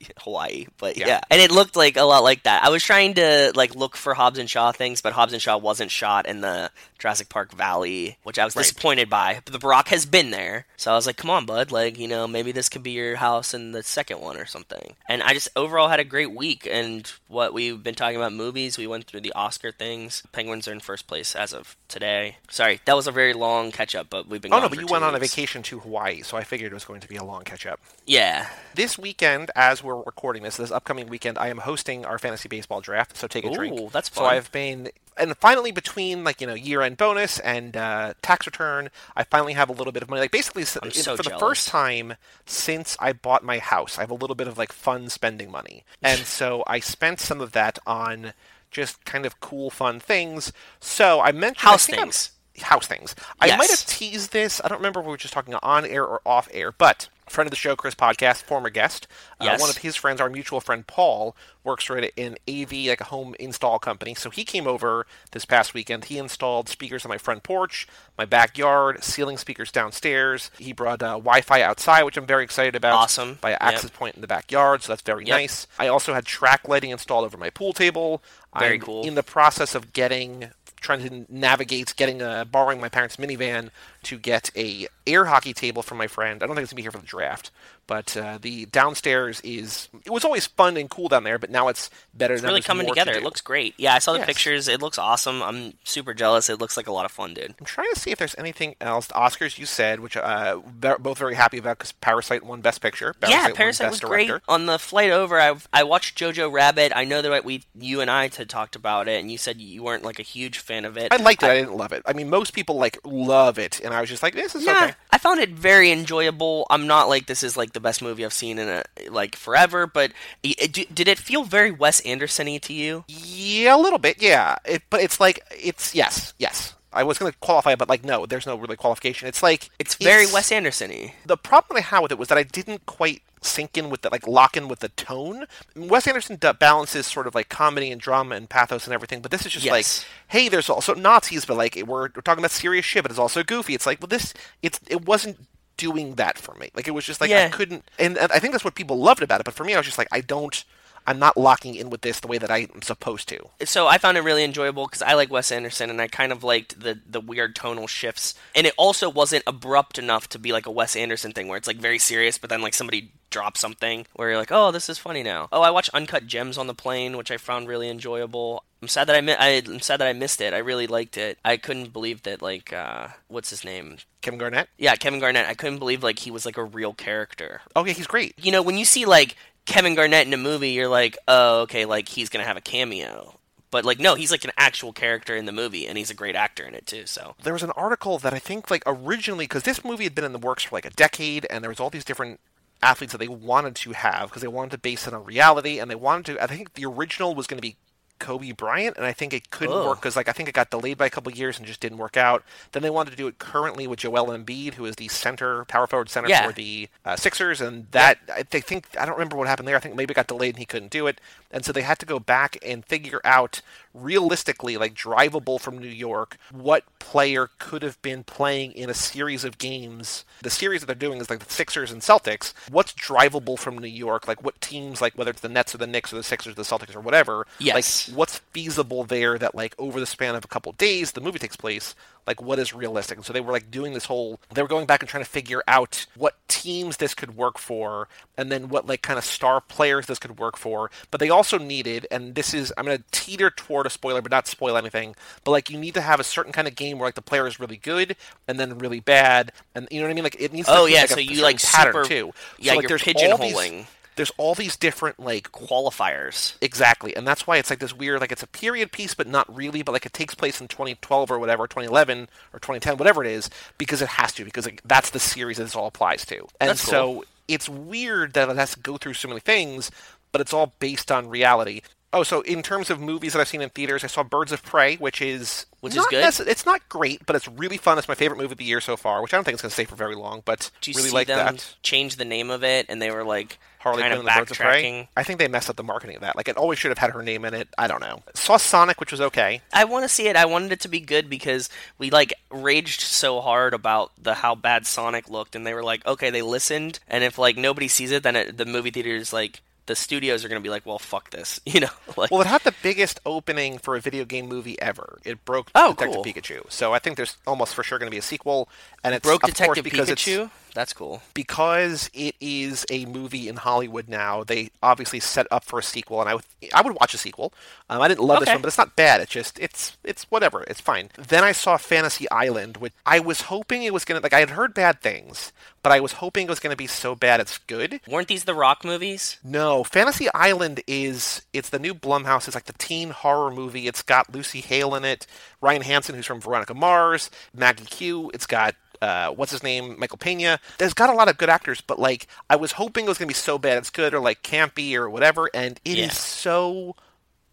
Hawaii, 0.20 0.66
but 0.78 0.96
yeah. 0.96 1.06
Yeah. 1.06 1.20
and 1.30 1.40
it 1.40 1.50
looked 1.50 1.76
like 1.76 1.96
a 1.96 2.02
lot 2.02 2.22
like 2.22 2.42
that. 2.44 2.64
I 2.64 2.68
was 2.70 2.82
trying 2.82 3.14
to 3.14 3.52
like 3.54 3.74
look 3.74 3.96
for 3.96 4.14
Hobbs 4.14 4.38
and 4.38 4.48
Shaw 4.50 4.72
things, 4.72 5.00
but 5.00 5.12
Hobbs 5.12 5.32
and 5.32 5.40
Shaw 5.42 5.56
wasn't 5.58 5.90
shot 5.90 6.26
in 6.26 6.40
the 6.40 6.70
Jurassic 6.98 7.28
Park 7.28 7.52
Valley, 7.52 8.18
which 8.22 8.38
I 8.38 8.44
was 8.44 8.56
Right. 8.56 8.62
disappointed 8.62 9.08
by. 9.10 9.40
But 9.44 9.52
the 9.60 9.66
Rock 9.66 9.88
has 9.88 10.06
been 10.06 10.30
there, 10.30 10.66
so 10.76 10.92
I 10.92 10.94
was 10.94 11.06
like, 11.06 11.16
"Come 11.16 11.30
on, 11.30 11.44
bud! 11.46 11.70
Like, 11.70 11.98
you 11.98 12.08
know, 12.08 12.26
maybe 12.26 12.52
this 12.52 12.68
could 12.68 12.82
be 12.82 12.92
your 12.92 13.16
house 13.16 13.52
in 13.54 13.72
the 13.72 13.82
second 13.82 14.20
one 14.20 14.36
or 14.36 14.46
something." 14.46 14.94
And 15.08 15.22
I 15.22 15.34
just 15.34 15.48
overall 15.56 15.88
had 15.88 16.00
a 16.00 16.04
great 16.04 16.32
week. 16.32 16.66
And 16.70 17.10
what 17.28 17.52
we've 17.52 17.82
been 17.82 17.94
talking 17.94 18.16
about 18.16 18.32
movies, 18.32 18.78
we 18.78 18.86
went 18.86 19.06
through 19.06 19.20
the 19.20 19.32
Oscar 19.32 19.72
things. 19.72 20.22
Penguins 20.32 20.66
are 20.68 20.72
in 20.72 20.80
first 20.80 21.06
place 21.06 21.36
as 21.36 21.52
of 21.52 21.76
today. 21.88 22.38
Sorry, 22.50 22.80
that 22.86 22.96
was 22.96 23.06
a 23.06 23.12
very 23.12 23.32
long 23.34 23.72
catch 23.72 23.94
up, 23.94 24.08
but 24.10 24.26
we've 24.28 24.40
been. 24.40 24.52
Oh, 24.52 24.60
no, 24.60 24.68
but 24.68 24.78
you 24.80 24.86
went 24.86 25.04
on 25.04 25.14
a 25.14 25.18
vacation 25.18 25.62
to 25.64 25.80
Hawaii, 25.80 26.22
so 26.22 26.36
I 26.36 26.44
figured 26.44 26.72
it 26.72 26.74
was 26.74 26.84
going 26.84 27.00
to 27.00 27.08
be 27.08 27.16
a 27.16 27.24
long 27.24 27.44
catch 27.44 27.66
up. 27.66 27.80
Yeah, 28.06 28.46
This 28.74 28.96
weekend, 28.96 29.50
as 29.56 29.82
we're 29.82 30.00
recording 30.00 30.42
this, 30.44 30.58
this 30.58 30.70
upcoming 30.70 31.08
weekend, 31.08 31.38
I 31.38 31.48
am 31.48 31.58
hosting 31.58 32.04
our 32.04 32.18
fantasy 32.18 32.48
baseball 32.48 32.80
draft. 32.80 33.16
So 33.16 33.26
take 33.26 33.44
a 33.44 33.50
drink. 33.50 33.80
Ooh, 33.80 33.88
that's 33.92 34.14
So. 34.14 34.24
I've 34.24 34.52
been, 34.52 34.90
and 35.16 35.36
finally 35.38 35.72
between 35.72 36.22
like 36.22 36.40
you 36.40 36.46
know 36.46 36.54
year 36.54 36.82
end 36.82 36.98
bonus 36.98 37.38
and 37.40 37.76
uh, 37.76 38.14
tax 38.22 38.46
return, 38.46 38.90
I 39.16 39.24
finally 39.24 39.54
have 39.54 39.68
a 39.68 39.72
little 39.72 39.92
bit 39.92 40.02
of 40.04 40.10
money. 40.10 40.20
Like 40.20 40.30
basically, 40.30 40.64
I'm 40.82 40.90
so 40.92 41.16
for 41.16 41.22
the 41.24 41.36
first 41.38 41.66
time 41.68 42.14
since 42.44 42.96
I 43.00 43.12
bought 43.12 43.42
my 43.42 43.58
house, 43.58 43.98
I 43.98 44.02
have 44.02 44.10
a 44.10 44.14
little 44.14 44.36
bit 44.36 44.46
of 44.46 44.56
like 44.58 44.72
fun 44.72 45.08
spending 45.08 45.50
money, 45.50 45.82
and 46.02 46.20
so 46.26 46.62
I 46.66 46.78
spent 46.80 47.18
some 47.18 47.40
of 47.40 47.52
that 47.52 47.78
on 47.86 48.34
just 48.70 49.04
kind 49.04 49.24
of 49.26 49.40
cool, 49.40 49.70
fun 49.70 49.98
things. 50.00 50.52
So 50.80 51.20
I 51.20 51.32
mentioned 51.32 51.66
I 51.66 51.70
House 51.70 51.90
I'm- 51.90 51.98
things. 51.98 52.30
house 52.60 52.86
things. 52.86 53.14
I 53.40 53.56
might 53.56 53.70
have 53.70 53.84
teased 53.86 54.32
this. 54.32 54.60
I 54.62 54.68
don't 54.68 54.78
remember 54.78 55.00
if 55.00 55.06
we 55.06 55.10
were 55.10 55.16
just 55.16 55.34
talking 55.34 55.54
on 55.54 55.84
air 55.86 56.04
or 56.04 56.20
off 56.26 56.48
air, 56.52 56.70
but 56.72 57.08
friend 57.28 57.46
of 57.46 57.50
the 57.50 57.56
show, 57.56 57.74
Chris 57.76 57.94
Podcast, 57.94 58.42
former 58.42 58.70
guest, 58.70 59.06
Yes. 59.40 59.58
uh, 59.58 59.60
one 59.60 59.70
of 59.70 59.78
his 59.78 59.96
friends, 59.96 60.20
our 60.20 60.30
mutual 60.30 60.60
friend 60.60 60.86
Paul, 60.86 61.36
works 61.64 61.84
for 61.84 61.96
an 61.98 62.36
AV, 62.48 62.88
like 62.88 63.00
a 63.00 63.04
home 63.04 63.34
install 63.40 63.78
company. 63.78 64.14
So 64.14 64.30
he 64.30 64.44
came 64.44 64.66
over 64.66 65.06
this 65.32 65.44
past 65.44 65.74
weekend. 65.74 66.04
He 66.06 66.18
installed 66.18 66.68
speakers 66.68 67.04
on 67.04 67.08
my 67.08 67.18
front 67.18 67.42
porch, 67.42 67.88
my 68.16 68.24
backyard, 68.24 69.02
ceiling 69.02 69.36
speakers 69.38 69.72
downstairs. 69.72 70.50
He 70.58 70.72
brought 70.72 71.02
uh, 71.02 71.14
Wi-Fi 71.18 71.60
outside, 71.62 72.04
which 72.04 72.16
I'm 72.16 72.26
very 72.26 72.44
excited 72.44 72.76
about. 72.76 72.94
Awesome. 72.94 73.38
By 73.40 73.50
an 73.50 73.58
Yep. 73.60 73.74
access 73.74 73.90
point 73.90 74.14
in 74.14 74.20
the 74.20 74.28
backyard, 74.28 74.82
so 74.82 74.92
that's 74.92 75.02
very 75.02 75.24
Yep. 75.24 75.36
nice. 75.36 75.66
I 75.78 75.88
also 75.88 76.14
had 76.14 76.24
track 76.26 76.68
lighting 76.68 76.90
installed 76.90 77.24
over 77.24 77.36
my 77.36 77.50
pool 77.50 77.72
table. 77.72 78.22
Very 78.58 78.74
I'm 78.76 78.80
cool. 78.80 79.04
In 79.06 79.16
the 79.16 79.22
process 79.24 79.74
of 79.74 79.92
getting 79.92 80.50
trying 80.78 81.02
to 81.08 81.26
navigate 81.34 81.96
getting 81.96 82.22
uh, 82.22 82.44
borrowing 82.44 82.78
my 82.80 82.88
parents' 82.88 83.16
minivan 83.16 83.70
to 84.06 84.18
get 84.18 84.50
a 84.56 84.88
air 85.06 85.26
hockey 85.26 85.52
table 85.52 85.82
from 85.82 85.98
my 85.98 86.06
friend. 86.08 86.42
I 86.42 86.46
don't 86.46 86.56
think 86.56 86.64
it's 86.64 86.72
gonna 86.72 86.76
be 86.78 86.82
here 86.82 86.90
for 86.90 86.98
the 86.98 87.06
draft, 87.06 87.50
but 87.86 88.16
uh, 88.16 88.38
the 88.40 88.66
downstairs 88.66 89.40
is. 89.42 89.88
It 90.04 90.10
was 90.10 90.24
always 90.24 90.46
fun 90.46 90.76
and 90.76 90.88
cool 90.90 91.08
down 91.08 91.24
there, 91.24 91.38
but 91.38 91.50
now 91.50 91.68
it's 91.68 91.90
better. 92.14 92.34
It's 92.34 92.42
really 92.42 92.60
coming 92.62 92.86
together. 92.86 93.12
To 93.12 93.18
it 93.18 93.22
looks 93.24 93.40
great. 93.40 93.74
Yeah, 93.76 93.94
I 93.94 93.98
saw 94.00 94.12
the 94.12 94.18
Yes. 94.20 94.26
pictures. 94.26 94.68
It 94.68 94.80
looks 94.80 94.98
awesome. 94.98 95.42
I'm 95.42 95.74
super 95.84 96.14
jealous. 96.14 96.48
It 96.50 96.58
looks 96.58 96.76
like 96.76 96.86
a 96.88 96.92
lot 96.92 97.04
of 97.04 97.12
fun, 97.12 97.34
dude. 97.34 97.54
I'm 97.58 97.66
trying 97.66 97.92
to 97.94 98.00
see 98.00 98.10
if 98.10 98.18
there's 98.18 98.34
anything 98.38 98.74
else. 98.80 99.06
The 99.06 99.14
Oscars, 99.14 99.58
you 99.58 99.66
said, 99.66 100.00
which 100.00 100.16
uh, 100.16 100.56
both 100.98 101.18
very 101.18 101.34
happy 101.34 101.58
about 101.58 101.78
because 101.78 101.92
Parasite 101.92 102.42
won 102.44 102.60
Best 102.60 102.80
Picture. 102.80 103.14
yeah, 103.28 103.48
Parasite 103.54 103.90
was 103.90 104.00
great. 104.00 104.30
On 104.48 104.66
the 104.66 104.78
flight 104.78 105.10
over, 105.10 105.40
I 105.40 105.54
I 105.72 105.82
watched 105.84 106.18
Jojo 106.18 106.50
Rabbit. 106.50 106.92
I 106.94 107.04
know 107.04 107.22
that 107.22 107.44
we 107.44 107.62
you 107.78 108.00
and 108.00 108.10
I 108.10 108.28
had 108.28 108.48
talked 108.48 108.74
about 108.76 109.08
it, 109.08 109.20
and 109.20 109.30
you 109.30 109.38
said 109.38 109.60
you 109.60 109.82
weren't 109.82 110.02
like 110.02 110.18
a 110.18 110.22
huge 110.22 110.58
fan 110.58 110.84
of 110.84 110.96
it. 110.96 111.12
I 111.12 111.16
liked 111.16 111.42
it. 111.42 111.50
I, 111.50 111.54
didn't 111.56 111.76
love 111.76 111.92
it. 111.92 112.02
I 112.06 112.12
mean, 112.12 112.28
most 112.30 112.52
people 112.52 112.76
like 112.76 112.98
love 113.04 113.58
it, 113.58 113.80
and 113.84 113.94
I 113.96 114.00
was 114.00 114.08
just 114.10 114.22
like, 114.22 114.34
this 114.34 114.54
is 114.54 114.64
yeah, 114.64 114.84
okay. 114.84 114.94
I 115.10 115.18
found 115.18 115.40
it 115.40 115.50
very 115.50 115.90
enjoyable. 115.90 116.66
I'm 116.70 116.86
not 116.86 117.08
like 117.08 117.26
this 117.26 117.42
is 117.42 117.56
like 117.56 117.72
the 117.72 117.80
best 117.80 118.00
movie 118.02 118.24
I've 118.24 118.32
seen 118.32 118.58
in 118.60 118.68
a 118.68 118.84
like 119.10 119.34
forever, 119.34 119.86
but 119.88 120.12
it, 120.44 120.78
it- 120.78 120.94
did 120.94 121.08
it 121.08 121.18
feel 121.18 121.42
very 121.42 121.72
Wes 121.72 121.98
Anderson-y 122.00 122.58
to 122.58 122.72
you? 122.72 123.04
Yeah, 123.08 123.74
a 123.74 123.80
little 123.80 123.98
bit. 123.98 124.22
Yeah, 124.22 124.54
it, 124.64 124.82
but 124.90 125.00
it's 125.00 125.18
like 125.18 125.40
it's 125.50 125.94
yes, 125.94 126.32
yes. 126.38 126.74
I 126.92 127.02
was 127.02 127.18
going 127.18 127.30
to 127.30 127.38
qualify, 127.38 127.72
it, 127.72 127.78
but 127.78 127.88
like 127.88 128.04
no, 128.04 128.26
there's 128.26 128.46
no 128.46 128.56
really 128.56 128.76
qualification. 128.76 129.28
It's 129.28 129.42
like 129.42 129.70
It's 129.78 129.94
very 129.96 130.26
Wes 130.26 130.50
Anderson-y. 130.52 131.14
The 131.24 131.36
problem 131.36 131.76
I 131.76 131.80
had 131.80 132.00
with 132.00 132.12
it 132.12 132.18
was 132.18 132.28
that 132.28 132.38
I 132.38 132.42
didn't 132.42 132.86
quite 132.86 133.22
sink 133.42 133.76
in 133.78 133.90
with 133.90 134.02
the 134.02 134.08
like 134.10 134.26
lock 134.26 134.56
in 134.56 134.66
with 134.66 134.80
the 134.80 134.88
tone. 134.90 135.44
Wes 135.76 136.06
Anderson 136.06 136.36
balances 136.58 137.06
sort 137.06 137.26
of 137.26 137.34
like 137.34 137.48
comedy 137.48 137.90
and 137.92 138.00
drama 138.00 138.34
and 138.34 138.48
pathos 138.48 138.86
and 138.86 138.94
everything, 138.94 139.20
but 139.20 139.30
this 139.30 139.44
is 139.46 139.52
just 139.52 139.64
Yes. 139.64 139.72
like, 139.72 140.08
hey, 140.28 140.48
there's 140.48 140.68
also 140.70 140.94
Nazis, 140.94 141.44
but 141.44 141.56
like 141.56 141.76
we're, 141.76 142.08
we're 142.14 142.22
talking 142.22 142.40
about 142.40 142.50
serious 142.50 142.84
shit, 142.84 143.02
but 143.02 143.10
it's 143.10 143.20
also 143.20 143.42
goofy. 143.42 143.74
It's 143.74 143.86
like, 143.86 144.00
well, 144.00 144.08
this 144.08 144.32
it's 144.62 144.80
it 144.88 145.04
wasn't 145.06 145.46
doing 145.76 146.14
that 146.14 146.38
for 146.38 146.54
me. 146.54 146.70
Like 146.74 146.88
it 146.88 146.92
was 146.92 147.04
just 147.04 147.20
like 147.20 147.30
I 147.30 147.48
couldn't, 147.50 147.84
and, 147.98 148.16
and 148.16 148.32
I 148.32 148.38
think 148.38 148.52
that's 148.52 148.64
what 148.64 148.74
people 148.74 148.98
loved 148.98 149.22
about 149.22 149.40
it. 149.40 149.44
But 149.44 149.54
for 149.54 149.64
me, 149.64 149.74
I 149.74 149.78
was 149.78 149.86
just 149.86 149.98
like, 149.98 150.08
I 150.10 150.22
don't. 150.22 150.64
I'm 151.06 151.18
not 151.18 151.36
locking 151.36 151.74
in 151.74 151.90
with 151.90 152.00
this 152.02 152.20
the 152.20 152.26
way 152.26 152.38
that 152.38 152.50
I'm 152.50 152.82
supposed 152.82 153.28
to. 153.28 153.38
so 153.64 153.86
I 153.86 153.98
found 153.98 154.16
it 154.18 154.22
really 154.22 154.44
enjoyable 154.44 154.86
because 154.86 155.02
I 155.02 155.14
like 155.14 155.30
Wes 155.30 155.52
Anderson 155.52 155.90
and 155.90 156.00
I 156.00 156.08
kind 156.08 156.32
of 156.32 156.42
liked 156.44 156.80
the 156.80 157.00
the 157.08 157.20
weird 157.20 157.54
tonal 157.56 157.86
shifts, 157.86 158.34
and 158.54 158.66
it 158.66 158.74
also 158.76 159.08
wasn't 159.08 159.44
abrupt 159.46 159.98
enough 159.98 160.28
to 160.30 160.38
be 160.38 160.52
like 160.52 160.66
a 160.66 160.70
Wes 160.70 160.96
Anderson 160.96 161.32
thing 161.32 161.48
where 161.48 161.58
it's 161.58 161.66
like 161.68 161.76
very 161.76 161.98
serious, 161.98 162.38
but 162.38 162.50
then 162.50 162.62
like 162.62 162.74
somebody 162.74 163.12
drop 163.30 163.56
something 163.56 164.06
where 164.14 164.30
you're 164.30 164.38
like, 164.38 164.52
oh, 164.52 164.70
this 164.70 164.88
is 164.88 164.98
funny 164.98 165.22
now. 165.22 165.48
Oh, 165.52 165.60
I 165.60 165.70
watched 165.70 165.90
Uncut 165.92 166.26
Gems 166.26 166.56
on 166.56 166.68
the 166.68 166.74
plane, 166.74 167.16
which 167.16 167.30
I 167.30 167.36
found 167.36 167.68
really 167.68 167.88
enjoyable. 167.88 168.62
I'm 168.80 168.88
sad 168.88 169.08
that 169.08 169.16
I, 169.16 169.20
mi- 169.20 169.34
I 169.34 169.48
am 169.48 169.80
sad 169.80 170.00
that 170.00 170.06
I 170.06 170.12
missed 170.12 170.40
it. 170.40 170.54
I 170.54 170.58
really 170.58 170.86
liked 170.86 171.16
it. 171.18 171.38
I 171.44 171.56
couldn't 171.56 171.92
believe 171.92 172.22
that 172.22 172.40
like 172.42 172.72
uh, 172.72 173.08
what's 173.28 173.50
his 173.50 173.64
name? 173.64 173.98
Kevin 174.20 174.38
Garnett. 174.38 174.68
Yeah, 174.78 174.94
Kevin 174.96 175.20
Garnett. 175.20 175.48
I 175.48 175.54
couldn't 175.54 175.78
believe 175.78 176.02
like 176.02 176.20
he 176.20 176.30
was 176.30 176.46
like 176.46 176.56
a 176.56 176.64
real 176.64 176.92
character. 176.92 177.62
Oh 177.74 177.84
yeah, 177.84 177.94
he's 177.94 178.06
great. 178.06 178.34
You 178.38 178.52
know, 178.52 178.62
when 178.62 178.78
you 178.78 178.84
see 178.84 179.04
like 179.04 179.36
Kevin 179.66 179.94
Garnett 179.94 180.26
in 180.26 180.32
a 180.32 180.38
movie, 180.38 180.70
you're 180.70 180.88
like, 180.88 181.18
oh, 181.28 181.60
okay, 181.62 181.84
like 181.84 182.08
he's 182.08 182.28
gonna 182.28 182.44
have 182.44 182.56
a 182.56 182.62
cameo. 182.62 183.38
But 183.70 183.84
like, 183.84 183.98
no, 183.98 184.14
he's 184.14 184.30
like 184.30 184.44
an 184.44 184.52
actual 184.56 184.92
character 184.92 185.36
in 185.36 185.44
the 185.44 185.52
movie, 185.52 185.86
and 185.86 185.98
he's 185.98 186.10
a 186.10 186.14
great 186.14 186.36
actor 186.36 186.64
in 186.64 186.74
it 186.74 186.86
too. 186.86 187.04
So 187.06 187.34
There 187.42 187.52
was 187.52 187.64
an 187.64 187.72
article 187.72 188.18
that 188.18 188.32
I 188.32 188.38
think 188.38 188.70
like 188.70 188.82
originally 188.86 189.44
because 189.44 189.64
this 189.64 189.84
movie 189.84 190.04
had 190.04 190.14
been 190.14 190.24
in 190.24 190.32
the 190.32 190.38
works 190.38 190.62
for 190.62 190.76
like 190.76 190.86
a 190.86 190.90
decade, 190.90 191.46
and 191.50 191.62
there 191.62 191.70
was 191.70 191.80
all 191.80 191.90
these 191.90 192.04
different 192.04 192.40
athletes 192.82 193.12
that 193.12 193.18
they 193.18 193.28
wanted 193.28 193.74
to 193.74 193.92
have 193.92 194.28
because 194.28 194.42
they 194.42 194.48
wanted 194.48 194.70
to 194.70 194.78
base 194.78 195.06
it 195.06 195.14
on 195.14 195.24
reality, 195.24 195.78
and 195.80 195.90
they 195.90 195.96
wanted 195.96 196.26
to. 196.26 196.42
I 196.42 196.46
think 196.46 196.74
the 196.74 196.86
original 196.86 197.34
was 197.34 197.46
going 197.46 197.58
to 197.58 197.62
be 197.62 197.76
Kobe 198.18 198.52
Bryant, 198.52 198.96
and 198.96 199.04
I 199.06 199.12
think 199.12 199.32
it 199.32 199.50
couldn't 199.50 199.74
Ugh. 199.76 199.86
work 199.86 200.00
because 200.00 200.16
like 200.16 200.28
I 200.28 200.32
think 200.32 200.48
it 200.48 200.52
got 200.54 200.70
delayed 200.70 200.98
by 200.98 201.06
a 201.06 201.10
couple 201.10 201.30
years 201.32 201.58
and 201.58 201.66
just 201.66 201.80
didn't 201.80 201.98
work 201.98 202.16
out. 202.16 202.42
Then 202.72 202.82
they 202.82 202.90
wanted 202.90 203.10
to 203.10 203.16
do 203.16 203.26
it 203.26 203.38
currently 203.38 203.86
with 203.86 203.98
Joel 204.00 204.26
Embiid, 204.26 204.74
who 204.74 204.84
is 204.86 204.96
the 204.96 205.08
center, 205.08 205.64
power 205.66 205.86
forward 205.86 206.08
center 206.08 206.28
Yeah. 206.28 206.46
for 206.46 206.52
the 206.52 206.88
uh, 207.04 207.16
Sixers, 207.16 207.60
and 207.60 207.86
that 207.92 208.18
I 208.32 208.44
they 208.48 208.60
think 208.60 208.86
I 208.98 209.04
don't 209.06 209.14
remember 209.16 209.36
what 209.36 209.46
happened 209.48 209.68
there. 209.68 209.76
I 209.76 209.80
think 209.80 209.94
maybe 209.94 210.12
it 210.12 210.16
got 210.16 210.26
delayed 210.28 210.54
and 210.54 210.58
he 210.58 210.66
couldn't 210.66 210.90
do 210.90 211.06
it, 211.06 211.20
and 211.56 211.64
so 211.64 211.72
they 211.72 211.80
had 211.80 211.98
to 212.00 212.06
go 212.06 212.18
back 212.18 212.58
and 212.62 212.84
figure 212.84 213.22
out 213.24 213.62
realistically, 213.94 214.76
like 214.76 214.92
drivable 214.92 215.58
from 215.58 215.78
New 215.78 215.88
York, 215.88 216.36
what 216.52 216.84
player 216.98 217.48
could 217.58 217.82
have 217.82 218.00
been 218.02 218.24
playing 218.24 218.72
in 218.72 218.90
a 218.90 218.94
series 218.94 219.42
of 219.42 219.56
games. 219.56 220.26
The 220.42 220.50
series 220.50 220.82
that 220.82 220.86
they're 220.86 220.94
doing 220.94 221.18
is 221.18 221.30
like 221.30 221.38
the 221.38 221.50
Sixers 221.50 221.90
and 221.90 222.02
Celtics. 222.02 222.52
What's 222.70 222.92
drivable 222.92 223.58
from 223.58 223.78
New 223.78 223.88
York? 223.88 224.28
Like 224.28 224.44
what 224.44 224.60
teams, 224.60 225.00
like 225.00 225.16
whether 225.16 225.30
it's 225.30 225.40
the 225.40 225.48
Nets 225.48 225.74
or 225.74 225.78
the 225.78 225.86
Knicks 225.86 226.12
or 226.12 226.16
the 226.16 226.22
Sixers, 226.22 226.52
or 226.52 226.56
the 226.56 226.62
Celtics 226.62 226.94
or 226.94 227.00
whatever. 227.00 227.46
Yes. 227.58 228.10
Like 228.10 228.18
what's 228.18 228.38
feasible 228.52 229.04
there 229.04 229.38
that 229.38 229.54
like 229.54 229.74
over 229.78 229.98
the 229.98 230.04
span 230.04 230.34
of 230.34 230.44
a 230.44 230.48
couple 230.48 230.68
of 230.68 230.76
days 230.76 231.12
the 231.12 231.22
movie 231.22 231.38
takes 231.38 231.56
place 231.56 231.94
like 232.26 232.40
what 232.42 232.58
is 232.58 232.72
realistic? 232.74 233.18
And 233.18 233.24
so 233.24 233.32
they 233.32 233.40
were 233.40 233.52
like 233.52 233.70
doing 233.70 233.92
this 233.92 234.06
whole 234.06 234.40
they 234.54 234.62
were 234.62 234.68
going 234.68 234.86
back 234.86 235.00
and 235.02 235.08
trying 235.08 235.24
to 235.24 235.30
figure 235.30 235.62
out 235.68 236.06
what 236.16 236.36
teams 236.48 236.96
this 236.98 237.14
could 237.14 237.36
work 237.36 237.58
for 237.58 238.08
and 238.36 238.50
then 238.50 238.68
what 238.68 238.86
like 238.86 239.02
kind 239.02 239.18
of 239.18 239.24
star 239.24 239.60
players 239.60 240.06
this 240.06 240.18
could 240.18 240.38
work 240.38 240.56
for. 240.56 240.90
But 241.10 241.20
they 241.20 241.30
also 241.30 241.58
needed 241.58 242.06
and 242.10 242.34
this 242.34 242.52
is 242.54 242.72
i'm 242.76 242.84
going 242.84 242.98
to 242.98 243.04
teeter 243.10 243.50
toward 243.50 243.86
a 243.86 243.90
spoiler 243.90 244.20
but 244.22 244.30
not 244.30 244.46
spoil 244.46 244.76
anything 244.76 245.14
but 245.44 245.50
like 245.50 245.70
you 245.70 245.78
need 245.78 245.94
to 245.94 246.00
have 246.00 246.20
a 246.20 246.24
certain 246.24 246.52
kind 246.52 246.68
of 246.68 246.74
game 246.74 246.98
where 246.98 247.06
like 247.06 247.14
the 247.14 247.22
player 247.22 247.46
is 247.46 247.58
really 247.60 247.76
good 247.76 248.16
and 248.48 248.58
then 248.60 248.78
really 248.78 249.00
bad 249.00 249.52
and 249.74 249.86
you 249.90 250.00
know 250.00 250.06
what 250.06 250.10
i 250.10 250.14
mean? 250.14 250.24
Like 250.24 250.36
it 250.38 250.52
needs 250.52 250.66
to 250.68 250.74
Oh, 250.76 250.86
be, 250.86 250.92
yeah, 250.92 251.02
like, 251.02 251.10
a 251.10 251.12
so 251.14 251.20
you, 251.20 251.28
certain 251.28 251.42
like, 251.42 251.62
pattern 251.62 251.92
super- 251.92 252.04
too. 252.04 252.32
Yeah, 252.58 252.72
so, 252.72 252.76
like, 252.76 252.82
you're 252.88 252.98
there's 252.98 253.02
pigeonholing. 253.02 253.86
There's 254.16 254.32
all 254.38 254.54
these 254.54 254.76
different 254.76 255.20
like 255.20 255.52
qualifiers. 255.52 256.56
Exactly, 256.60 257.14
and 257.14 257.26
that's 257.26 257.46
why 257.46 257.58
it's 257.58 257.70
like 257.70 257.78
this 257.78 257.94
weird, 257.94 258.20
like 258.20 258.32
it's 258.32 258.42
a 258.42 258.48
period 258.48 258.92
piece, 258.92 259.14
but 259.14 259.26
not 259.26 259.54
really. 259.54 259.82
But 259.82 259.92
like 259.92 260.06
it 260.06 260.12
takes 260.12 260.34
place 260.34 260.60
in 260.60 260.68
2012 260.68 261.30
or 261.30 261.38
whatever, 261.38 261.66
2011 261.66 262.28
or 262.52 262.58
2010, 262.58 262.96
whatever 262.96 263.22
it 263.24 263.30
is, 263.30 263.50
because 263.78 264.02
it 264.02 264.08
has 264.08 264.32
to, 264.34 264.44
because 264.44 264.64
like, 264.66 264.82
that's 264.84 265.10
the 265.10 265.20
series 265.20 265.58
that 265.58 265.64
this 265.64 265.76
all 265.76 265.86
applies 265.86 266.24
to. 266.26 266.46
And 266.60 266.70
That's 266.70 266.80
so 266.80 267.14
cool. 267.14 267.24
it's 267.48 267.68
weird 267.68 268.32
that 268.34 268.48
it 268.48 268.56
has 268.56 268.72
to 268.74 268.80
go 268.80 268.96
through 268.96 269.14
so 269.14 269.28
many 269.28 269.40
things, 269.40 269.90
but 270.32 270.40
it's 270.40 270.52
all 270.52 270.74
based 270.78 271.12
on 271.12 271.28
reality. 271.28 271.82
Oh, 272.16 272.22
so 272.22 272.40
in 272.40 272.62
terms 272.62 272.88
of 272.88 272.98
movies 273.00 273.34
that 273.34 273.40
I've 273.40 273.48
seen 273.48 273.60
in 273.60 273.68
theaters, 273.70 274.02
I 274.02 274.06
saw 274.06 274.22
Birds 274.22 274.50
of 274.52 274.62
Prey, 274.62 274.96
which 274.96 275.20
is 275.20 275.66
Which 275.80 275.94
is 275.94 276.06
good? 276.06 276.24
necess- 276.24 276.46
it's 276.46 276.64
not 276.64 276.88
great, 276.88 277.26
but 277.26 277.36
it's 277.36 277.46
really 277.46 277.76
fun. 277.76 277.98
It's 277.98 278.08
my 278.08 278.14
favorite 278.14 278.38
movie 278.38 278.52
of 278.52 278.58
the 278.58 278.64
year 278.64 278.80
so 278.80 278.96
far, 278.96 279.20
which 279.22 279.34
I 279.34 279.36
don't 279.36 279.44
think 279.44 279.54
it's 279.54 279.62
going 279.62 279.68
to 279.70 279.74
stay 279.74 279.84
for 279.84 279.96
very 279.96 280.14
long, 280.16 280.40
but 280.44 280.70
Do 280.80 280.90
you 280.90 280.96
really 280.96 281.10
see 281.10 281.14
like 281.14 281.26
them 281.26 281.56
that. 281.56 281.74
change 281.82 282.16
the 282.16 282.24
name 282.24 282.50
of 282.50 282.64
it, 282.64 282.86
and 282.88 283.02
they 283.02 283.10
were 283.10 283.22
like 283.22 283.58
Harley 283.80 284.00
Quinn 284.02 284.12
and 284.12 284.26
the 284.26 284.32
Birds 284.32 284.50
of 284.50 284.56
Prey. 284.56 285.08
I 285.16 285.22
think 285.22 285.38
they 285.38 285.46
messed 285.46 285.68
up 285.70 285.76
the 285.76 285.84
marketing 285.84 286.16
of 286.16 286.22
that. 286.22 286.36
Like 286.36 286.48
it 286.48 286.56
always 286.56 286.78
should 286.78 286.90
have 286.90 286.98
had 286.98 287.10
her 287.10 287.22
name 287.22 287.44
in 287.44 287.52
it. 287.54 287.68
I 287.76 287.86
don't 287.86 288.00
know. 288.00 288.22
Saw 288.34 288.56
Sonic, 288.56 288.98
which 288.98 289.12
was 289.12 289.20
okay. 289.20 289.60
I 289.72 289.84
want 289.84 290.04
to 290.04 290.08
see 290.08 290.26
it. 290.26 290.36
I 290.36 290.46
wanted 290.46 290.72
it 290.72 290.80
to 290.80 290.88
be 290.88 291.00
good 291.00 291.28
because 291.30 291.68
we 291.98 292.10
like 292.10 292.32
raged 292.50 293.02
so 293.02 293.40
hard 293.42 293.74
about 293.74 294.10
the 294.20 294.34
how 294.34 294.54
bad 294.54 294.86
Sonic 294.86 295.28
looked, 295.28 295.54
and 295.54 295.66
they 295.66 295.74
were 295.74 295.84
like, 295.84 296.04
okay, 296.06 296.30
they 296.30 296.42
listened, 296.42 296.98
and 297.08 297.22
if 297.22 297.36
like 297.38 297.56
nobody 297.58 297.88
sees 297.88 298.10
it, 298.10 298.22
then 298.22 298.34
it, 298.36 298.56
the 298.56 298.64
movie 298.64 298.90
theater 298.90 299.10
is 299.14 299.32
like 299.32 299.60
the 299.86 299.94
studios 299.96 300.44
are 300.44 300.48
gonna 300.48 300.60
be 300.60 300.68
like, 300.68 300.84
well, 300.86 300.98
fuck 300.98 301.30
this, 301.30 301.60
you 301.66 301.80
know? 301.80 301.88
like, 302.16 302.30
Well, 302.30 302.40
it 302.40 302.46
had 302.46 302.62
the 302.64 302.74
biggest 302.82 303.20
opening 303.26 303.78
for 303.78 303.96
a 303.96 304.00
video 304.00 304.24
game 304.24 304.48
movie 304.48 304.80
ever. 304.80 305.18
It 305.24 305.44
broke 305.44 305.70
Oh, 305.74 305.92
Detective 305.92 306.14
cool. 306.16 306.24
Pikachu. 306.24 306.70
So 306.72 306.92
I 306.92 306.98
think 306.98 307.16
there's 307.16 307.36
almost 307.46 307.74
for 307.74 307.82
sure 307.82 307.98
going 307.98 308.08
to 308.10 308.14
be 308.14 308.18
a 308.18 308.22
sequel, 308.22 308.68
and 309.04 309.14
it's 309.14 309.22
broke 309.26 309.42
Detective 309.42 309.66
course 309.68 309.82
because 309.82 310.10
it's 310.10 310.22
Pikachu. 310.24 310.50
That's 310.74 310.92
cool. 310.92 311.22
because 311.32 312.10
it 312.12 312.34
is 312.38 312.84
a 312.90 313.06
movie 313.06 313.48
in 313.48 313.56
Hollywood 313.56 314.08
now. 314.10 314.44
They 314.44 314.68
obviously 314.82 315.20
set 315.20 315.46
up 315.50 315.64
for 315.64 315.78
a 315.78 315.82
sequel, 315.82 316.20
and 316.20 316.28
I 316.28 316.34
would 316.34 316.44
I 316.74 316.82
would 316.82 316.92
watch 317.00 317.14
a 317.14 317.18
sequel. 317.18 317.54
Um, 317.88 318.02
I 318.02 318.08
didn't 318.08 318.20
love 318.26 318.40
this 318.40 318.48
one, 318.50 318.60
but 318.60 318.68
it's 318.68 318.76
not 318.76 318.94
bad. 318.94 319.22
It's 319.22 319.30
just 319.32 319.58
it's 319.58 319.96
it's 320.04 320.24
whatever. 320.24 320.64
It's 320.64 320.82
fine. 320.82 321.08
Then 321.16 321.44
I 321.44 321.52
saw 321.52 321.78
Fantasy 321.78 322.30
Island, 322.30 322.76
which 322.76 322.92
I 323.06 323.20
was 323.20 323.42
hoping 323.42 323.84
it 323.84 323.94
was 323.94 324.04
gonna 324.04 324.20
like 324.20 324.34
I 324.34 324.40
had 324.40 324.50
heard 324.50 324.74
bad 324.74 325.00
things, 325.00 325.50
but 325.82 325.92
I 325.92 326.00
was 326.00 326.12
hoping 326.12 326.46
it 326.46 326.50
was 326.50 326.60
gonna 326.60 326.76
be 326.76 326.86
so 326.86 327.14
bad 327.14 327.40
it's 327.40 327.56
good. 327.56 328.00
Weren't 328.06 328.28
these 328.28 328.44
the 328.44 328.54
Rock 328.54 328.84
movies? 328.84 329.38
No, 329.42 329.75
Fantasy 329.84 330.28
Island 330.34 330.82
is 330.86 331.42
it's 331.52 331.70
the 331.70 331.78
new 331.78 331.94
Blumhouse. 331.94 332.46
It's 332.46 332.54
like 332.54 332.64
the 332.64 332.72
teen 332.74 333.10
horror 333.10 333.50
movie. 333.50 333.86
It's 333.86 334.02
got 334.02 334.34
Lucy 334.34 334.60
Hale 334.60 334.94
in 334.94 335.04
it, 335.04 335.26
Ryan 335.60 335.82
Hansen, 335.82 336.14
who's 336.14 336.26
from 336.26 336.40
Veronica 336.40 336.74
Mars, 336.74 337.30
Maggie 337.54 337.84
Q. 337.84 338.30
It's 338.34 338.46
got 338.46 338.74
uh, 339.02 339.30
what's 339.30 339.52
his 339.52 339.62
name, 339.62 339.98
Michael 339.98 340.18
Pena. 340.18 340.58
There's 340.78 340.94
got 340.94 341.10
a 341.10 341.14
lot 341.14 341.28
of 341.28 341.38
good 341.38 341.48
actors, 341.48 341.80
but 341.80 341.98
like 341.98 342.26
I 342.48 342.56
was 342.56 342.72
hoping 342.72 343.04
it 343.04 343.08
was 343.08 343.18
gonna 343.18 343.28
be 343.28 343.34
so 343.34 343.58
bad 343.58 343.78
it's 343.78 343.90
good 343.90 344.14
or 344.14 344.20
like 344.20 344.42
campy 344.42 344.94
or 344.94 345.08
whatever, 345.10 345.50
and 345.52 345.80
it 345.84 345.98
is 345.98 346.16
so 346.16 346.96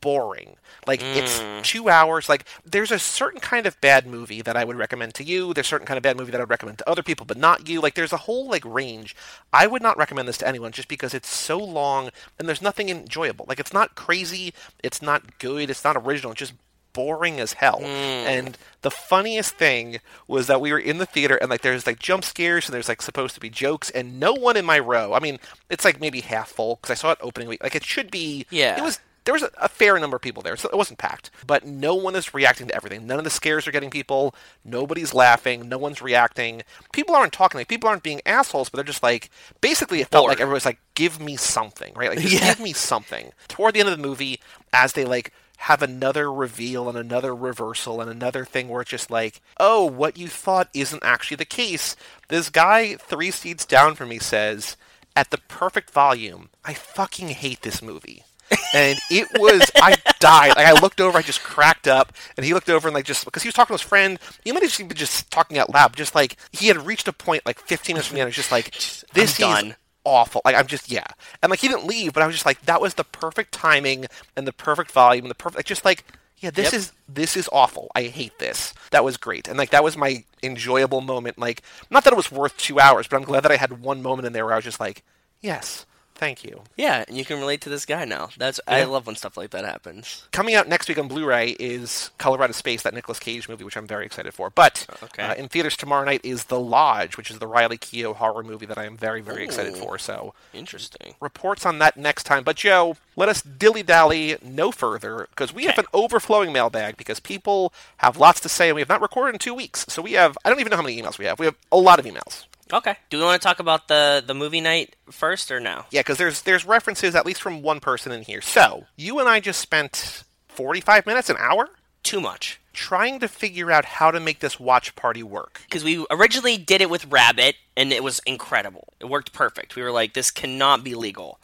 boring. 0.04 0.58
Like 0.86 1.02
it's 1.02 1.40
hmm. 1.40 1.62
two 1.62 1.90
hours. 1.90 2.28
Like 2.28 2.46
there's 2.66 2.92
a 2.92 3.00
certain 3.00 3.40
kind 3.40 3.66
of 3.66 3.80
bad 3.80 4.06
movie 4.06 4.42
that 4.42 4.58
I 4.58 4.66
would 4.66 4.76
recommend 4.76 5.14
to 5.16 5.24
you. 5.24 5.54
There's 5.54 5.68
a 5.68 5.70
certain 5.70 5.88
kind 5.88 5.98
of 5.98 6.04
bad 6.04 6.18
movie 6.18 6.32
that 6.32 6.40
I 6.40 6.44
would 6.44 6.50
recommend 6.50 6.80
to 6.80 6.90
other 6.90 7.02
people, 7.02 7.26
but 7.26 7.38
not 7.38 7.70
you. 7.70 7.80
Like 7.80 7.96
there's 7.96 8.14
a 8.14 8.18
whole 8.18 8.50
like 8.50 8.66
range. 8.66 9.16
I 9.54 9.66
would 9.66 9.82
not 9.82 9.98
recommend 9.98 10.28
this 10.28 10.38
to 10.40 10.48
anyone 10.48 10.74
just 10.74 10.90
because 10.90 11.14
it's 11.14 11.30
so 11.30 11.58
long 11.58 12.10
and 12.38 12.48
there's 12.48 12.62
nothing 12.62 12.90
enjoyable. 12.90 13.46
Like 13.48 13.62
it's 13.62 13.74
not 13.74 13.96
crazy. 13.96 14.54
It's 14.84 15.02
not 15.02 15.40
good. 15.40 15.70
It's 15.70 15.86
not 15.86 15.96
original. 15.96 16.34
It's 16.34 16.40
just 16.40 16.54
boring 16.94 17.40
as 17.40 17.54
hell. 17.54 17.80
Hmm. 17.80 17.86
And 17.86 18.58
the 18.82 18.92
funniest 18.92 19.56
thing 19.56 20.00
was 20.28 20.48
that 20.48 20.62
we 20.62 20.72
were 20.72 20.80
in 20.80 21.00
the 21.00 21.06
theater 21.06 21.36
and 21.38 21.50
like 21.50 21.62
there's 21.62 21.88
like 21.88 22.00
jump 22.00 22.24
scares 22.24 22.68
and 22.68 22.74
there's 22.74 22.88
like 22.88 23.02
supposed 23.02 23.36
to 23.36 23.42
be 23.42 23.50
jokes 23.50 23.90
and 23.90 24.20
no 24.20 24.34
one 24.34 24.56
in 24.56 24.66
my 24.66 24.80
row. 24.80 25.14
I 25.14 25.20
mean, 25.20 25.40
it's 25.70 25.84
like 25.84 26.00
maybe 26.00 26.22
half 26.22 26.50
full 26.50 26.76
because 26.76 26.92
I 26.92 26.96
saw 26.96 27.12
it 27.12 27.18
opening 27.22 27.50
week. 27.50 27.64
Like 27.64 27.76
it 27.76 27.84
should 27.84 28.12
be. 28.12 28.46
Yeah. 28.50 28.78
It 28.78 28.84
was 28.84 29.00
there 29.26 29.34
was 29.34 29.44
a, 29.44 29.52
a 29.58 29.70
fair 29.70 29.98
number 30.00 30.16
of 30.16 30.22
people 30.22 30.44
there, 30.44 30.58
so 30.58 30.70
it 30.70 30.76
wasn't 30.78 31.00
packed. 31.00 31.32
But 31.48 31.66
no 31.66 31.96
one 31.96 32.16
is 32.16 32.34
reacting 32.34 32.68
to 32.68 32.76
everything. 32.76 33.06
None 33.08 33.18
of 33.20 33.24
the 33.24 33.30
scares 33.30 33.68
are 33.68 33.72
getting 33.72 33.90
people. 33.90 34.36
Nobody's 34.66 35.14
laughing. 35.14 35.70
No 35.70 35.78
one's 35.78 36.02
reacting. 36.02 36.64
People 36.92 37.16
aren't 37.16 37.34
talking. 37.34 37.60
Like 37.60 37.68
people 37.68 37.90
aren't 37.90 38.04
being 38.04 38.22
assholes, 38.26 38.70
but 38.70 38.78
they're 38.78 38.84
just 38.84 39.04
like 39.04 39.30
basically 39.62 40.02
it 40.02 40.10
felt 40.10 40.24
Bored. 40.24 40.32
like 40.32 40.42
everybody's 40.42 40.66
like, 40.66 40.80
"Give 40.96 41.20
me 41.20 41.36
something," 41.38 41.94
right? 41.96 42.10
Like 42.10 42.20
just 42.20 42.34
Yeah. 42.42 42.50
give 42.54 42.60
me 42.60 42.74
something. 42.74 43.32
Toward 43.48 43.74
the 43.76 43.80
end 43.80 43.90
of 43.90 43.98
the 43.98 44.02
movie, 44.08 44.40
as 44.74 44.94
they 44.94 45.06
like 45.06 45.32
have 45.58 45.82
another 45.82 46.30
reveal 46.34 46.90
and 46.90 46.98
another 46.98 47.34
reversal 47.34 48.02
and 48.02 48.10
another 48.12 48.44
thing 48.44 48.68
where 48.68 48.82
it's 48.82 48.90
just 48.92 49.10
like, 49.10 49.40
oh, 49.62 49.86
what 49.86 50.18
you 50.18 50.28
thought 50.28 50.68
isn't 50.74 51.04
actually 51.06 51.38
the 51.38 51.46
case. 51.46 51.96
This 52.28 52.50
guy 52.50 52.96
three 52.98 53.32
seats 53.32 53.64
down 53.66 53.96
from 53.96 54.10
me 54.10 54.20
says, 54.20 54.76
at 55.16 55.30
the 55.32 55.38
perfect 55.48 55.92
volume, 55.92 56.50
I 56.66 56.74
fucking 56.74 57.30
hate 57.30 57.62
this 57.62 57.82
movie. 57.82 58.26
And 58.74 58.98
it 59.12 59.28
was 59.40 59.70
I 59.76 59.96
died. 60.20 60.56
Like 60.56 60.68
I 60.68 60.74
looked 60.74 61.00
over, 61.02 61.18
I 61.18 61.22
just 61.22 61.44
cracked 61.44 61.88
up, 61.88 62.14
and 62.38 62.46
he 62.46 62.54
looked 62.54 62.70
over 62.70 62.88
and 62.88 62.96
like 62.96 63.06
just 63.06 63.26
because 63.26 63.44
he 63.44 63.48
was 63.48 63.54
talking 63.56 63.76
to 63.76 63.82
his 63.82 63.88
friend, 63.88 64.20
he 64.44 64.52
might 64.52 64.64
have 64.64 64.72
just 64.72 64.88
been 64.88 64.98
just 64.98 65.30
talking 65.32 65.58
out 65.58 65.74
loud, 65.74 65.96
just 65.96 66.16
like 66.16 66.38
he 66.52 66.68
had 66.68 66.86
reached 66.86 67.08
a 67.08 67.14
point 67.14 67.46
like 67.46 67.60
15 67.60 67.94
minutes 67.96 68.08
from 68.08 68.16
the 68.16 68.22
end, 68.22 68.28
it 68.28 68.30
was 68.30 68.36
just 68.36 68.52
like 68.52 68.74
this 69.14 69.40
is 69.40 69.74
awful. 70.06 70.42
Like 70.46 70.56
I'm 70.56 70.68
just 70.68 70.92
yeah, 70.92 71.06
and 71.42 71.50
like 71.50 71.60
he 71.60 71.68
didn't 71.68 71.86
leave, 71.86 72.14
but 72.14 72.24
I 72.24 72.28
was 72.28 72.36
just 72.36 72.46
like 72.46 72.62
that 72.66 72.82
was 72.82 72.96
the 72.96 73.04
perfect 73.04 73.52
timing 73.54 74.06
and 74.36 74.48
the 74.48 74.54
perfect 74.54 74.92
volume 74.92 75.26
and 75.26 75.32
the 75.32 75.36
perfect 75.36 75.58
like, 75.60 75.66
just 75.66 75.86
like 75.86 76.04
yeah, 76.40 76.50
this 76.52 76.66
Yep. 76.66 76.74
is 76.74 76.92
this 77.08 77.38
is 77.38 77.50
awful. 77.54 77.90
I 77.96 78.04
hate 78.04 78.38
this. 78.40 78.74
That 78.92 79.06
was 79.06 79.16
great, 79.16 79.48
and 79.48 79.58
like 79.58 79.70
that 79.70 79.84
was 79.84 79.96
my 79.96 80.26
enjoyable 80.42 81.00
moment. 81.00 81.40
Like 81.40 81.62
not 81.90 82.04
that 82.04 82.12
it 82.12 82.18
was 82.18 82.32
worth 82.32 82.58
two 82.58 82.82
hours, 82.82 83.08
but 83.08 83.16
I'm 83.16 83.24
glad 83.24 83.44
that 83.44 83.52
I 83.52 83.56
had 83.56 83.82
one 83.82 84.02
moment 84.02 84.26
in 84.28 84.34
there 84.34 84.44
where 84.44 84.54
I 84.54 84.58
was 84.58 84.66
just 84.66 84.80
like, 84.82 85.04
yes, 85.40 85.86
thank 86.24 86.44
you. 86.44 86.62
Yeah, 86.78 87.04
and 87.08 87.18
you 87.18 87.26
can 87.26 87.40
relate 87.40 87.60
to 87.62 87.70
this 87.70 87.86
guy 87.86 88.06
now. 88.06 88.30
That's 88.38 88.60
I 88.68 88.84
love 88.86 89.06
when 89.08 89.16
stuff 89.16 89.36
like 89.36 89.50
that 89.50 89.66
happens. 89.66 90.28
Coming 90.32 90.56
out 90.56 90.68
next 90.70 90.88
week 90.88 90.98
on 90.98 91.08
Blu-ray 91.08 91.52
is 91.60 92.12
Color 92.18 92.42
Out 92.44 92.50
of 92.50 92.56
Space, 92.56 92.82
that 92.84 92.94
Nicolas 92.94 93.20
Cage 93.20 93.50
movie, 93.50 93.64
which 93.64 93.76
I'm 93.76 93.88
very 93.88 94.06
excited 94.06 94.34
for. 94.34 94.50
But 94.50 94.86
Okay. 95.04 95.24
uh, 95.24 95.34
in 95.36 95.50
theaters 95.50 95.76
tomorrow 95.76 96.06
night 96.06 96.22
is 96.24 96.46
The 96.46 96.60
Lodge, 96.60 97.18
which 97.18 97.30
is 97.30 97.40
the 97.40 97.48
Riley 97.48 97.78
Keough 97.78 98.16
horror 98.16 98.44
movie 98.44 98.66
that 98.66 98.78
I 98.78 98.86
am 98.86 98.96
very, 98.98 99.22
very 99.22 99.44
excited 99.44 99.76
for. 99.76 99.98
So 99.98 100.34
Interesting. 100.54 101.16
reports 101.20 101.66
on 101.66 101.80
that 101.80 101.98
next 101.98 102.24
time. 102.24 102.44
But 102.44 102.56
Joe, 102.56 102.96
let 103.16 103.28
us 103.30 103.42
dilly 103.42 103.84
dally 103.84 104.38
no 104.42 104.72
further 104.72 105.28
because 105.32 105.54
we 105.54 105.66
have 105.66 105.74
Okay. 105.78 105.82
an 105.82 105.88
overflowing 105.94 106.54
mailbag 106.54 106.96
because 106.98 107.20
people 107.20 107.74
have 107.98 108.18
lots 108.18 108.40
to 108.42 108.50
say 108.50 108.70
and 108.70 108.76
we 108.76 108.82
have 108.82 108.90
not 108.90 109.02
recorded 109.02 109.36
in 109.36 109.40
two 109.40 109.54
weeks. 109.54 109.86
So 109.90 110.02
we 110.02 110.14
have 110.14 110.38
I 110.46 110.50
don't 110.50 110.60
even 110.62 110.72
know 110.72 110.78
how 110.78 110.84
many 110.84 111.02
emails 111.02 111.18
we 111.18 111.26
have. 111.26 111.38
We 111.40 111.46
have 111.48 111.56
a 111.72 111.78
lot 111.78 112.00
of 112.00 112.06
emails. 112.06 112.46
Okay. 112.74 112.96
Do 113.10 113.20
we 113.20 113.24
want 113.24 113.40
to 113.42 113.46
talk 113.48 113.60
about 113.60 113.88
the 113.88 114.24
the 114.26 114.34
movie 114.34 114.60
night 114.62 114.96
first 115.12 115.52
or 115.52 115.60
no? 115.60 115.84
Yeah, 115.92 116.02
because 116.02 116.18
there's 116.18 116.42
there's 116.42 116.66
references 116.66 117.14
at 117.16 117.26
least 117.26 117.42
from 117.42 117.62
one 117.62 117.80
person 117.80 118.12
in 118.12 118.24
here. 118.24 118.42
So 118.42 118.86
you 118.98 119.20
and 119.20 119.30
I 119.30 119.40
just 119.40 119.62
spent 119.62 120.24
45 120.50 121.06
minutes, 121.06 121.30
an 121.30 121.38
hour, 121.40 121.70
Too 122.04 122.20
much. 122.20 122.60
trying 122.74 123.20
to 123.20 123.28
figure 123.28 123.72
out 123.72 123.86
how 123.86 124.12
to 124.12 124.20
make 124.20 124.40
this 124.40 124.60
watch 124.60 124.96
party 124.96 125.24
work. 125.24 125.62
Because 125.64 125.84
we 125.84 126.06
originally 126.12 126.58
did 126.58 126.82
it 126.82 126.90
with 126.90 127.06
Rabbit, 127.12 127.56
and 127.78 127.92
it 127.94 128.04
was 128.04 128.20
incredible. 128.26 128.94
It 129.00 129.06
worked 129.10 129.34
perfect. 129.34 129.76
We 129.76 129.82
were 129.84 129.92
like, 129.92 130.14
this 130.14 130.32
cannot 130.32 130.84
be 130.84 130.94
legal. 130.96 131.40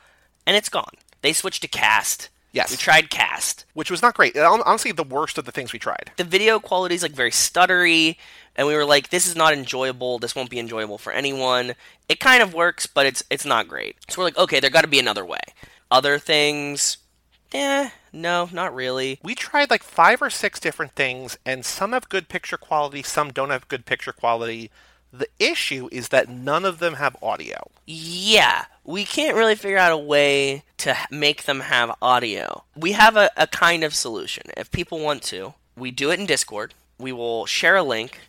And 0.45 0.55
it's 0.55 0.69
gone. 0.69 0.93
They 1.21 1.33
switched 1.33 1.61
to 1.63 1.67
Kast. 1.67 2.29
Yes. 2.51 2.71
We 2.71 2.77
tried 2.77 3.09
Kast. 3.09 3.65
Which 3.73 3.91
was 3.91 4.01
not 4.01 4.15
great. 4.15 4.35
Honestly, 4.37 4.91
the 4.91 5.03
worst 5.03 5.37
of 5.37 5.45
the 5.45 5.51
things 5.51 5.71
we 5.71 5.79
tried. 5.79 6.11
The 6.17 6.23
video 6.23 6.59
quality 6.59 6.95
is 6.95 7.03
like 7.03 7.11
very 7.11 7.31
stuttery, 7.31 8.17
and 8.55 8.67
we 8.67 8.75
were 8.75 8.85
like, 8.85 9.09
this 9.09 9.27
is 9.27 9.35
not 9.35 9.53
enjoyable. 9.53 10.19
This 10.19 10.35
won't 10.35 10.49
be 10.49 10.59
enjoyable 10.59 10.97
for 10.97 11.13
anyone. 11.13 11.75
It 12.07 12.19
kind 12.19 12.41
of 12.41 12.53
works, 12.53 12.87
but 12.87 13.05
it's 13.05 13.23
it's 13.29 13.45
not 13.45 13.67
great. 13.67 13.97
So 14.09 14.19
we're 14.19 14.25
like, 14.25 14.37
okay, 14.37 14.59
there 14.59 14.69
got 14.69 14.81
to 14.81 14.87
be 14.87 14.99
another 14.99 15.25
way. 15.25 15.39
Other 15.91 16.19
things, 16.19 16.97
eh, 17.53 17.89
no, 18.11 18.49
not 18.51 18.73
really. 18.73 19.19
We 19.23 19.35
tried 19.35 19.69
like 19.69 19.83
five 19.83 20.21
or 20.21 20.29
six 20.29 20.59
different 20.59 20.93
things, 20.93 21.37
and 21.45 21.65
some 21.65 21.93
have 21.93 22.09
good 22.09 22.29
picture 22.29 22.57
quality, 22.57 23.03
some 23.03 23.31
don't 23.31 23.49
have 23.51 23.67
good 23.67 23.85
picture 23.85 24.13
quality. 24.13 24.71
The 25.11 25.27
issue 25.39 25.89
is 25.91 26.09
that 26.09 26.29
none 26.29 26.65
of 26.65 26.79
them 26.79 26.95
have 26.95 27.15
audio. 27.21 27.71
Yeah, 27.85 28.65
we 28.83 29.05
can't 29.05 29.35
really 29.35 29.55
figure 29.55 29.77
out 29.77 29.91
a 29.91 29.97
way 29.97 30.63
to 30.77 30.95
make 31.09 31.43
them 31.43 31.61
have 31.61 31.95
audio. 32.01 32.63
We 32.75 32.91
have 32.91 33.17
a, 33.17 33.29
a 33.35 33.47
kind 33.47 33.83
of 33.83 33.95
solution. 33.95 34.43
If 34.55 34.71
people 34.71 34.99
want 34.99 35.23
to, 35.23 35.55
we 35.75 35.91
do 35.91 36.11
it 36.11 36.19
in 36.19 36.25
Discord. 36.25 36.75
We 36.99 37.11
will 37.11 37.45
share 37.45 37.75
a 37.75 37.83
link 37.83 38.19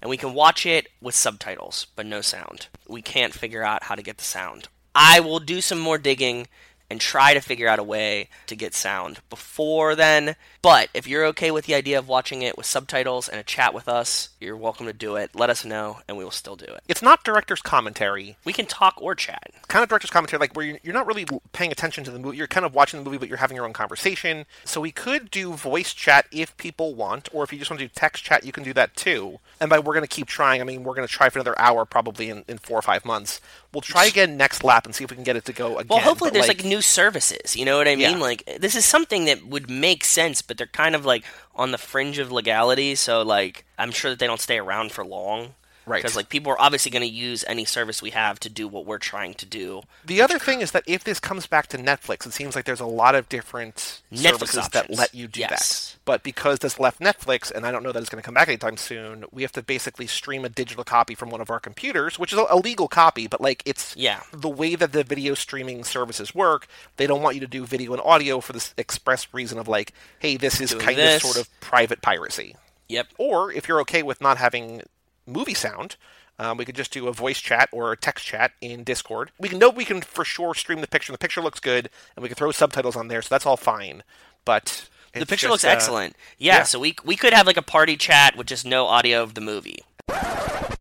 and 0.00 0.10
we 0.10 0.16
can 0.16 0.34
watch 0.34 0.66
it 0.66 0.88
with 1.00 1.14
subtitles, 1.14 1.86
but 1.94 2.06
no 2.06 2.20
sound. 2.20 2.66
We 2.88 3.00
can't 3.00 3.32
figure 3.32 3.62
out 3.62 3.84
how 3.84 3.94
to 3.94 4.02
get 4.02 4.18
the 4.18 4.24
sound. 4.24 4.68
I 4.94 5.20
will 5.20 5.40
do 5.40 5.60
some 5.60 5.78
more 5.78 5.98
digging 5.98 6.46
and 6.90 7.00
try 7.00 7.34
to 7.34 7.40
figure 7.40 7.68
out 7.68 7.78
a 7.78 7.84
way 7.84 8.28
to 8.46 8.56
get 8.56 8.74
sound 8.74 9.20
before 9.30 9.94
then. 9.94 10.36
But 10.64 10.88
if 10.94 11.06
you're 11.06 11.26
okay 11.26 11.50
with 11.50 11.66
the 11.66 11.74
idea 11.74 11.98
of 11.98 12.08
watching 12.08 12.40
it 12.40 12.56
with 12.56 12.64
subtitles 12.64 13.28
and 13.28 13.38
a 13.38 13.42
chat 13.42 13.74
with 13.74 13.86
us, 13.86 14.30
you're 14.40 14.56
welcome 14.56 14.86
to 14.86 14.94
do 14.94 15.16
it. 15.16 15.34
Let 15.34 15.50
us 15.50 15.62
know 15.62 15.98
and 16.08 16.16
we 16.16 16.24
will 16.24 16.30
still 16.30 16.56
do 16.56 16.64
it. 16.64 16.82
It's 16.88 17.02
not 17.02 17.22
director's 17.22 17.60
commentary. 17.60 18.38
We 18.46 18.54
can 18.54 18.64
talk 18.64 18.94
or 18.96 19.14
chat. 19.14 19.50
kind 19.68 19.82
of 19.82 19.90
director's 19.90 20.08
commentary, 20.10 20.40
like 20.40 20.56
where 20.56 20.64
you're, 20.64 20.78
you're 20.82 20.94
not 20.94 21.06
really 21.06 21.26
paying 21.52 21.70
attention 21.70 22.02
to 22.04 22.10
the 22.10 22.18
movie. 22.18 22.38
You're 22.38 22.46
kind 22.46 22.64
of 22.64 22.74
watching 22.74 22.98
the 22.98 23.04
movie, 23.04 23.18
but 23.18 23.28
you're 23.28 23.36
having 23.36 23.56
your 23.56 23.66
own 23.66 23.74
conversation. 23.74 24.46
So 24.64 24.80
we 24.80 24.90
could 24.90 25.30
do 25.30 25.52
voice 25.52 25.92
chat 25.92 26.24
if 26.32 26.56
people 26.56 26.94
want, 26.94 27.28
or 27.34 27.44
if 27.44 27.52
you 27.52 27.58
just 27.58 27.70
want 27.70 27.80
to 27.80 27.86
do 27.86 27.92
text 27.94 28.24
chat, 28.24 28.46
you 28.46 28.52
can 28.52 28.64
do 28.64 28.72
that 28.72 28.96
too. 28.96 29.40
And 29.60 29.68
by 29.68 29.78
we're 29.78 29.92
going 29.92 30.00
to 30.00 30.08
keep 30.08 30.28
trying, 30.28 30.62
I 30.62 30.64
mean 30.64 30.82
we're 30.82 30.94
going 30.94 31.06
to 31.06 31.12
try 31.12 31.28
for 31.28 31.40
another 31.40 31.60
hour, 31.60 31.84
probably 31.84 32.30
in, 32.30 32.42
in 32.48 32.56
four 32.56 32.78
or 32.78 32.82
five 32.82 33.04
months. 33.04 33.42
We'll 33.74 33.82
try 33.82 34.06
again 34.06 34.38
next 34.38 34.64
lap 34.64 34.86
and 34.86 34.94
see 34.94 35.04
if 35.04 35.10
we 35.10 35.16
can 35.16 35.24
get 35.24 35.36
it 35.36 35.44
to 35.46 35.52
go 35.52 35.78
again. 35.78 35.88
Well, 35.90 35.98
hopefully 35.98 36.30
But, 36.30 36.34
there's 36.34 36.48
like, 36.48 36.64
new 36.64 36.80
services. 36.80 37.54
You 37.54 37.66
know 37.66 37.76
what 37.76 37.88
I 37.88 37.96
mean? 37.96 38.12
Yeah. 38.12 38.16
Like 38.16 38.58
this 38.60 38.76
is 38.76 38.86
something 38.86 39.26
that 39.26 39.44
would 39.44 39.68
make 39.68 40.04
sense, 40.04 40.40
but 40.54 40.58
they're 40.58 40.84
kind 40.84 40.94
of 40.94 41.04
like 41.04 41.24
on 41.56 41.72
the 41.72 41.78
fringe 41.78 42.18
of 42.18 42.30
legality. 42.30 42.94
So 42.94 43.22
like 43.22 43.64
I'm 43.76 43.90
sure 43.90 44.10
that 44.12 44.20
they 44.20 44.26
don't 44.28 44.40
stay 44.40 44.58
around 44.58 44.92
for 44.92 45.04
long. 45.04 45.54
Right. 45.86 46.02
Because 46.02 46.16
like 46.16 46.28
people 46.28 46.50
are 46.52 46.60
obviously 46.60 46.90
going 46.90 47.02
to 47.02 47.08
use 47.08 47.44
any 47.46 47.64
service 47.64 48.00
we 48.00 48.10
have 48.10 48.40
to 48.40 48.48
do 48.48 48.66
what 48.66 48.86
we're 48.86 48.98
trying 48.98 49.34
to 49.34 49.46
do. 49.46 49.82
The 50.04 50.22
other 50.22 50.38
thing 50.38 50.60
is 50.60 50.70
that 50.70 50.84
if 50.86 51.04
this 51.04 51.20
comes 51.20 51.46
back 51.46 51.66
to 51.68 51.78
Netflix, 51.78 52.26
it 52.26 52.32
seems 52.32 52.56
like 52.56 52.64
there's 52.64 52.80
a 52.80 52.86
lot 52.86 53.14
of 53.14 53.28
different 53.28 54.00
Netflix 54.12 54.22
services 54.38 54.68
that 54.70 54.90
let 54.90 55.14
you 55.14 55.26
do 55.28 55.40
Yes. 55.40 55.90
that. 55.92 55.98
But 56.06 56.22
because 56.22 56.60
this 56.60 56.78
left 56.80 57.00
Netflix, 57.00 57.50
and 57.50 57.66
I 57.66 57.70
don't 57.70 57.82
know 57.82 57.92
that 57.92 58.00
it's 58.00 58.08
going 58.08 58.20
to 58.22 58.24
come 58.26 58.34
back 58.34 58.48
anytime 58.48 58.76
soon, 58.76 59.24
we 59.30 59.42
have 59.42 59.52
to 59.52 59.62
basically 59.62 60.06
stream 60.06 60.44
a 60.44 60.48
digital 60.48 60.84
copy 60.84 61.14
from 61.14 61.30
one 61.30 61.40
of 61.40 61.50
our 61.50 61.60
computers, 61.60 62.18
which 62.18 62.32
is 62.32 62.38
a 62.38 62.46
a 62.50 62.56
legal 62.56 62.88
copy, 62.88 63.26
but 63.26 63.40
like 63.40 63.62
it's 63.66 63.94
Yeah. 63.96 64.20
the 64.32 64.48
way 64.48 64.74
that 64.76 64.92
the 64.92 65.02
video 65.02 65.34
streaming 65.34 65.82
services 65.84 66.34
work. 66.34 66.66
They 66.96 67.06
don't 67.06 67.20
want 67.22 67.34
you 67.36 67.40
to 67.40 67.46
do 67.46 67.64
video 67.66 67.92
and 67.92 68.00
audio 68.02 68.40
for 68.40 68.52
this 68.52 68.72
express 68.78 69.26
reason 69.32 69.58
of 69.58 69.66
like, 69.66 69.92
hey, 70.18 70.36
this 70.36 70.60
is 70.60 70.70
Doing 70.70 70.82
kind 70.84 70.98
this. 70.98 71.16
of 71.16 71.30
sort 71.32 71.36
of 71.46 71.60
private 71.60 72.00
piracy. 72.02 72.54
Yep. 72.88 73.08
Or 73.18 73.50
if 73.50 73.66
you're 73.66 73.80
okay 73.80 74.02
with 74.02 74.20
not 74.20 74.36
having 74.36 74.82
movie 75.26 75.54
sound, 75.54 75.96
um, 76.38 76.56
we 76.56 76.64
could 76.64 76.74
just 76.74 76.92
do 76.92 77.06
a 77.06 77.12
voice 77.12 77.40
chat 77.40 77.68
or 77.72 77.92
a 77.92 77.96
text 77.96 78.24
chat 78.24 78.52
in 78.60 78.82
Discord. 78.82 79.30
We 79.38 79.48
can 79.48 79.58
know 79.58 79.70
we 79.70 79.84
can 79.84 80.00
for 80.02 80.24
sure 80.24 80.54
stream 80.54 80.80
the 80.80 80.86
picture. 80.86 81.12
The 81.12 81.18
picture 81.18 81.40
looks 81.40 81.60
good, 81.60 81.90
and 82.16 82.22
we 82.22 82.28
can 82.28 82.36
throw 82.36 82.50
subtitles 82.50 82.96
on 82.96 83.08
there, 83.08 83.22
so 83.22 83.28
that's 83.30 83.46
all 83.46 83.56
fine. 83.56 84.02
But 84.44 84.88
The 85.12 85.20
picture 85.20 85.46
just, 85.46 85.50
looks 85.50 85.64
uh, 85.64 85.68
excellent. 85.68 86.16
Yeah, 86.38 86.56
yeah. 86.56 86.62
so 86.64 86.80
we 86.80 86.96
we 87.04 87.16
could 87.16 87.32
have 87.32 87.46
like 87.46 87.56
a 87.56 87.62
party 87.62 87.96
chat 87.96 88.36
with 88.36 88.48
just 88.48 88.66
no 88.66 88.86
audio 88.86 89.22
of 89.22 89.34
the 89.34 89.40
movie. 89.40 89.84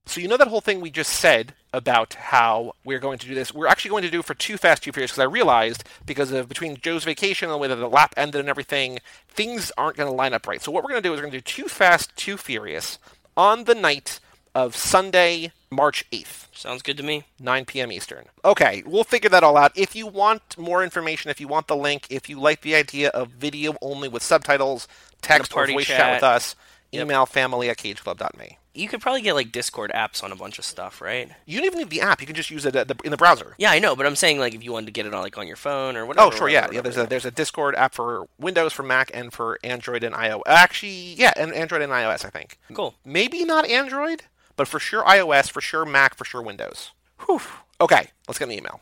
So 0.05 0.19
you 0.19 0.27
know 0.27 0.37
that 0.37 0.47
whole 0.47 0.61
thing 0.61 0.81
we 0.81 0.91
just 0.91 1.13
said 1.13 1.53
about 1.71 2.15
how 2.15 2.73
we're 2.83 2.99
going 2.99 3.17
to 3.19 3.27
do 3.27 3.33
this. 3.33 3.53
We're 3.53 3.67
actually 3.67 3.89
going 3.89 4.03
to 4.03 4.11
do 4.11 4.19
it 4.19 4.25
for 4.25 4.33
two 4.33 4.57
Fast, 4.57 4.83
Too 4.83 4.91
Furious 4.91 5.11
because 5.11 5.21
I 5.21 5.31
realized 5.31 5.83
because 6.05 6.31
of 6.31 6.49
between 6.49 6.77
Joe's 6.77 7.03
vacation 7.03 7.47
and 7.47 7.53
the 7.53 7.57
way 7.57 7.67
that 7.67 7.77
the 7.77 7.89
lap 7.89 8.13
ended 8.17 8.39
and 8.39 8.49
everything, 8.49 8.99
things 9.29 9.71
aren't 9.77 9.97
going 9.97 10.09
to 10.09 10.15
line 10.15 10.33
up 10.33 10.45
right. 10.45 10.61
So 10.61 10.71
what 10.71 10.83
we're 10.83 10.91
going 10.91 11.01
to 11.01 11.09
do 11.09 11.13
is 11.13 11.17
we're 11.17 11.23
going 11.23 11.31
to 11.31 11.37
do 11.37 11.41
two 11.41 11.67
Fast, 11.67 12.15
Too 12.15 12.37
Furious 12.37 12.99
on 13.37 13.63
the 13.63 13.75
night 13.75 14.19
of 14.55 14.75
Sunday, 14.75 15.51
March 15.71 16.05
8th. 16.11 16.47
Sounds 16.53 16.81
good 16.81 16.97
to 16.97 17.03
me. 17.03 17.23
9 17.39 17.65
p.m. 17.65 17.91
Eastern. 17.91 18.25
Okay, 18.45 18.83
we'll 18.85 19.03
figure 19.03 19.29
that 19.29 19.43
all 19.43 19.57
out. 19.57 19.71
If 19.75 19.95
you 19.95 20.07
want 20.07 20.57
more 20.57 20.83
information, 20.83 21.31
if 21.31 21.41
you 21.41 21.47
want 21.47 21.67
the 21.67 21.75
link, 21.75 22.07
if 22.09 22.29
you 22.29 22.39
like 22.39 22.61
the 22.61 22.75
idea 22.75 23.09
of 23.09 23.29
video 23.29 23.75
only 23.81 24.07
with 24.07 24.23
subtitles, 24.23 24.87
text 25.21 25.55
or 25.55 25.67
voice 25.67 25.85
chat. 25.85 25.97
chat. 25.97 26.13
with 26.17 26.23
us, 26.23 26.55
Yep. 26.91 27.05
email 27.05 27.25
family 27.25 27.69
at 27.71 27.77
cageclub.me. 27.77 28.59
You 28.75 28.87
could 28.87 29.01
probably 29.01 29.21
get 29.21 29.33
like 29.33 29.51
Discord 29.51 29.91
apps 29.93 30.23
on 30.23 30.31
a 30.31 30.35
bunch 30.35 30.57
of 30.59 30.65
stuff, 30.65 31.01
right? 31.01 31.29
You 31.45 31.57
don't 31.57 31.65
even 31.65 31.79
need 31.79 31.89
the 31.89 32.01
app. 32.01 32.21
You 32.21 32.27
can 32.27 32.35
just 32.35 32.49
use 32.49 32.65
it 32.65 32.75
at 32.75 32.87
the, 32.87 32.95
in 33.03 33.11
the 33.11 33.17
browser. 33.17 33.55
Yeah, 33.57 33.71
I 33.71 33.79
know, 33.79 33.95
but 33.95 34.05
I'm 34.05 34.15
saying 34.15 34.39
like 34.39 34.53
if 34.55 34.63
you 34.63 34.71
wanted 34.71 34.87
to 34.87 34.91
get 34.91 35.05
it 35.05 35.13
on 35.13 35.21
like 35.21 35.37
on 35.37 35.47
your 35.47 35.55
phone 35.55 35.95
or 35.95 36.03
oh, 36.03 36.05
whatever. 36.05 36.27
Oh, 36.27 36.31
sure, 36.31 36.49
yeah, 36.49 36.67
whatever, 36.67 36.75
yeah. 36.75 36.81
There's 36.81 36.97
a 36.97 37.05
there's 37.07 37.25
a 37.25 37.31
Discord 37.31 37.75
app 37.75 37.93
for 37.93 38.27
Windows, 38.39 38.73
for 38.73 38.83
Mac, 38.83 39.11
and 39.13 39.31
for 39.33 39.59
Android 39.63 40.03
and 40.03 40.15
iOS. 40.15 40.41
Actually, 40.47 41.13
yeah, 41.13 41.33
and 41.35 41.53
Android 41.53 41.81
and 41.83 41.91
iOS, 41.91 42.25
I 42.25 42.29
think. 42.29 42.57
cool. 42.73 42.95
Maybe 43.05 43.43
not 43.43 43.67
Android, 43.67 44.23
but 44.55 44.67
for 44.67 44.79
sure 44.79 45.03
iOS, 45.03 45.49
for 45.51 45.61
sure 45.61 45.85
Mac, 45.85 46.15
for 46.15 46.25
sure 46.25 46.41
Windows. 46.41 46.91
Whew. 47.25 47.41
Okay, 47.81 48.09
let's 48.27 48.39
get 48.39 48.47
an 48.49 48.53
email. 48.53 48.81